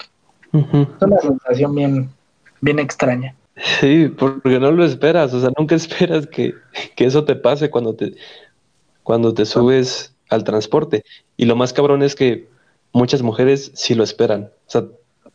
Es 0.52 1.02
una 1.02 1.18
sensación 1.20 1.74
bien, 1.74 2.10
bien 2.60 2.78
extraña. 2.78 3.34
Sí, 3.80 4.06
porque 4.06 4.60
no 4.60 4.70
lo 4.70 4.84
esperas, 4.84 5.34
o 5.34 5.40
sea, 5.40 5.50
nunca 5.58 5.74
esperas 5.74 6.26
que, 6.26 6.54
que 6.94 7.06
eso 7.06 7.24
te 7.24 7.34
pase 7.34 7.70
cuando 7.70 7.94
te, 7.94 8.14
cuando 9.02 9.34
te 9.34 9.46
subes 9.46 10.14
al 10.28 10.44
transporte. 10.44 11.02
Y 11.36 11.46
lo 11.46 11.56
más 11.56 11.72
cabrón 11.72 12.02
es 12.02 12.14
que 12.14 12.48
muchas 12.92 13.22
mujeres 13.22 13.72
sí 13.74 13.94
lo 13.94 14.04
esperan. 14.04 14.50
O 14.66 14.70
sea, 14.70 14.84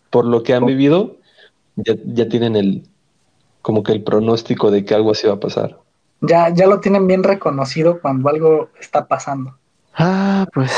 por 0.10 0.26
lo 0.26 0.44
que 0.44 0.54
han 0.54 0.66
vivido, 0.66 1.18
ya, 1.76 1.96
ya 2.06 2.30
tienen 2.30 2.56
el, 2.56 2.84
como 3.62 3.84
que 3.84 3.92
el 3.92 4.04
pronóstico 4.04 4.72
de 4.72 4.86
que 4.86 4.94
algo 4.94 5.12
así 5.12 5.28
va 5.28 5.34
a 5.34 5.40
pasar. 5.40 5.80
Ya, 6.22 6.48
ya 6.50 6.68
lo 6.68 6.80
tienen 6.80 7.08
bien 7.08 7.24
reconocido 7.24 8.00
cuando 8.00 8.30
algo 8.30 8.70
está 8.80 9.08
pasando. 9.08 9.58
Ah, 9.96 10.46
pues 10.54 10.72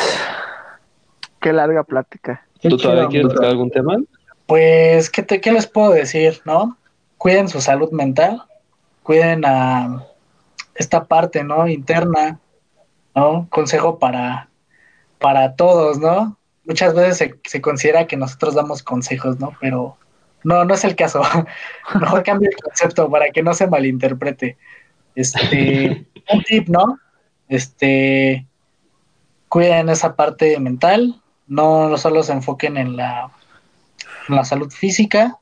qué 1.45 1.53
larga 1.53 1.83
plática. 1.83 2.45
Qué 2.59 2.69
¿Tú 2.69 2.77
todavía 2.77 3.07
quieres 3.07 3.31
tocar 3.31 3.49
algún 3.49 3.69
tema? 3.69 3.97
Pues, 4.47 5.11
¿qué, 5.11 5.21
te, 5.21 5.41
¿qué 5.41 5.51
les 5.51 5.67
puedo 5.67 5.91
decir, 5.91 6.41
no? 6.43 6.77
Cuiden 7.17 7.49
su 7.49 7.61
salud 7.61 7.91
mental, 7.91 8.43
cuiden 9.03 9.45
a 9.45 10.03
esta 10.73 11.05
parte, 11.05 11.43
¿no? 11.43 11.67
Interna, 11.67 12.39
¿no? 13.13 13.47
Consejo 13.49 13.99
para, 13.99 14.49
para 15.19 15.55
todos, 15.55 15.99
¿no? 15.99 16.35
Muchas 16.65 16.95
veces 16.95 17.17
se, 17.17 17.35
se 17.43 17.61
considera 17.61 18.07
que 18.07 18.17
nosotros 18.17 18.55
damos 18.55 18.81
consejos, 18.81 19.39
¿no? 19.39 19.53
Pero 19.61 19.97
no, 20.43 20.65
no 20.65 20.73
es 20.73 20.83
el 20.83 20.95
caso. 20.95 21.21
Mejor 21.99 22.23
cambio 22.23 22.49
el 22.49 22.55
concepto 22.55 23.09
para 23.09 23.27
que 23.29 23.43
no 23.43 23.53
se 23.53 23.67
malinterprete. 23.67 24.57
Este, 25.15 26.05
un 26.33 26.43
tip, 26.43 26.69
¿no? 26.69 26.99
Este, 27.49 28.47
cuiden 29.55 29.87
esa 29.87 30.17
parte 30.17 30.59
mental, 30.59 31.21
no 31.47 31.97
solo 31.97 32.23
se 32.23 32.33
enfoquen 32.33 32.75
en 32.75 32.97
la, 32.97 33.31
en 34.27 34.35
la 34.35 34.43
salud 34.43 34.69
física. 34.69 35.39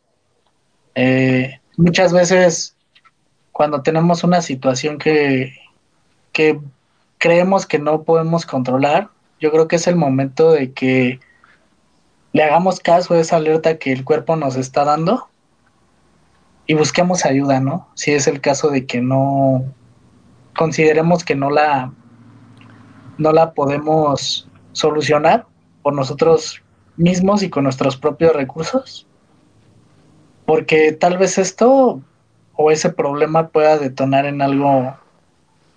Eh, 0.93 1.59
muchas 1.77 2.13
veces 2.13 2.75
cuando 3.51 3.81
tenemos 3.81 4.23
una 4.23 4.43
situación 4.43 4.99
que, 4.99 5.55
que 6.31 6.59
creemos 7.17 7.65
que 7.65 7.79
no 7.79 8.03
podemos 8.03 8.45
controlar, 8.45 9.09
yo 9.39 9.51
creo 9.51 9.67
que 9.67 9.77
es 9.77 9.87
el 9.87 9.95
momento 9.95 10.51
de 10.51 10.73
que 10.73 11.19
le 12.33 12.43
hagamos 12.43 12.81
caso 12.81 13.15
a 13.15 13.19
esa 13.19 13.37
alerta 13.37 13.79
que 13.79 13.91
el 13.91 14.05
cuerpo 14.05 14.35
nos 14.35 14.57
está 14.57 14.85
dando 14.85 15.27
y 16.67 16.75
busquemos 16.75 17.25
ayuda, 17.25 17.59
¿no? 17.61 17.89
Si 17.95 18.11
es 18.11 18.27
el 18.27 18.41
caso 18.41 18.69
de 18.69 18.85
que 18.85 19.01
no 19.01 19.63
consideremos 20.55 21.23
que 21.23 21.33
no 21.33 21.49
la 21.49 21.91
no 23.17 23.31
la 23.31 23.53
podemos 23.53 24.47
solucionar 24.71 25.45
por 25.81 25.93
nosotros 25.93 26.61
mismos 26.97 27.43
y 27.43 27.49
con 27.49 27.63
nuestros 27.63 27.97
propios 27.97 28.33
recursos. 28.33 29.07
Porque 30.45 30.91
tal 30.91 31.17
vez 31.17 31.37
esto 31.37 32.01
o 32.55 32.71
ese 32.71 32.89
problema 32.89 33.47
pueda 33.47 33.77
detonar 33.77 34.25
en 34.25 34.41
algo 34.41 34.95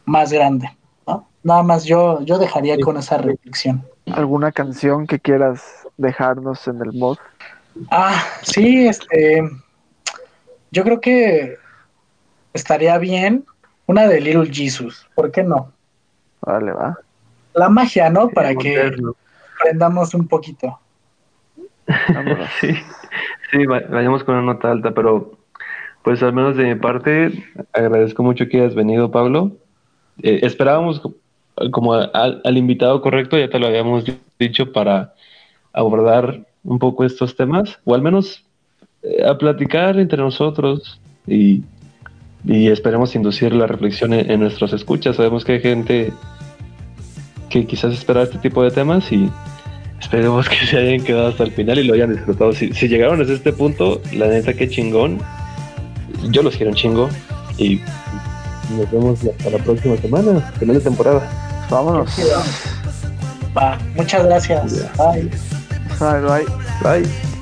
más 0.05 0.33
grande, 0.33 0.69
¿no? 1.07 1.29
Nada 1.43 1.63
más 1.63 1.85
yo, 1.85 2.21
yo 2.23 2.39
dejaría 2.39 2.77
con 2.79 2.97
esa 2.97 3.19
reflexión. 3.19 3.85
¿Alguna 4.13 4.53
canción 4.53 5.07
que 5.07 5.19
quieras 5.19 5.87
dejarnos 5.97 6.67
en 6.69 6.81
el 6.81 6.93
mod? 6.93 7.19
Ah, 7.91 8.23
sí, 8.43 8.87
este. 8.87 9.43
Yo 10.71 10.85
creo 10.85 11.01
que 11.01 11.57
estaría 12.53 12.99
bien 12.99 13.45
una 13.87 14.07
de 14.07 14.21
Little 14.21 14.53
Jesus. 14.53 15.09
¿Por 15.15 15.31
qué 15.31 15.43
no? 15.43 15.73
Vale, 16.41 16.73
va. 16.73 16.99
La 17.57 17.69
magia, 17.69 18.11
¿no? 18.11 18.29
Para 18.29 18.55
que 18.55 18.93
aprendamos 19.61 20.15
un 20.15 20.29
poquito. 20.29 20.79
Sí, 22.61 22.69
sí, 23.51 23.65
va- 23.67 23.83
vayamos 23.89 24.25
con 24.25 24.35
una 24.35 24.53
nota 24.55 24.71
alta, 24.73 24.93
pero 24.93 25.39
pues 26.03 26.23
al 26.23 26.33
menos 26.33 26.57
de 26.57 26.65
mi 26.65 26.75
parte, 26.75 27.33
agradezco 27.73 28.23
mucho 28.23 28.49
que 28.49 28.61
hayas 28.61 28.75
venido, 28.75 29.11
Pablo. 29.11 29.53
Eh, 30.23 30.41
esperábamos 30.43 31.01
co- 31.01 31.15
como 31.71 31.95
a- 31.95 32.05
al, 32.13 32.41
al 32.45 32.57
invitado 32.59 33.01
correcto, 33.01 33.39
ya 33.39 33.49
te 33.49 33.59
lo 33.59 33.67
habíamos 33.69 34.05
di- 34.05 34.19
dicho, 34.39 34.73
para 34.73 35.15
abordar 35.73 36.47
un 36.65 36.79
poco 36.79 37.05
estos 37.05 37.37
temas, 37.37 37.79
o 37.85 37.95
al 37.95 38.03
menos 38.03 38.45
eh, 39.03 39.25
a 39.27 39.37
platicar 39.39 39.99
entre 39.99 40.19
nosotros 40.19 41.01
y, 41.27 41.63
y 42.45 42.69
esperemos 42.69 43.15
inducir 43.15 43.53
la 43.53 43.67
reflexión 43.67 44.13
en, 44.13 44.31
en 44.31 44.41
nuestros 44.41 44.73
escuchas. 44.73 45.17
Sabemos 45.17 45.45
que 45.45 45.53
hay 45.53 45.61
gente 45.61 46.13
que 47.51 47.67
quizás 47.67 47.93
espera 47.93 48.23
este 48.23 48.39
tipo 48.39 48.63
de 48.63 48.71
temas 48.71 49.11
y 49.13 49.31
Esperemos 50.01 50.49
que 50.49 50.67
se 50.67 50.79
hayan 50.79 51.05
quedado 51.05 51.29
hasta 51.29 51.45
el 51.45 51.53
final 51.53 51.79
y 51.79 51.85
lo 51.85 51.95
hayan 51.95 52.13
disfrutado. 52.13 52.53
Si, 52.53 52.73
si 52.73 52.89
llegaron 52.89 53.21
hasta 53.21 53.33
este 53.33 53.53
punto, 53.53 54.01
la 54.13 54.29
neta, 54.29 54.53
qué 54.53 54.69
chingón. 54.69 55.19
Yo 56.31 56.43
los 56.43 56.57
quiero 56.57 56.71
un 56.71 56.77
chingo. 56.77 57.09
Y 57.59 57.81
nos 58.77 58.91
vemos 58.91 59.21
hasta 59.25 59.51
la 59.51 59.59
próxima 59.59 59.97
semana, 59.97 60.41
final 60.59 60.77
de 60.77 60.83
temporada. 60.83 61.67
Vámonos. 61.71 62.11
Va, 63.57 63.79
muchas 63.97 64.25
gracias. 64.27 64.87
Bye. 64.97 65.31
Bye, 65.99 66.21
bye. 66.21 67.01
Bye. 67.01 67.36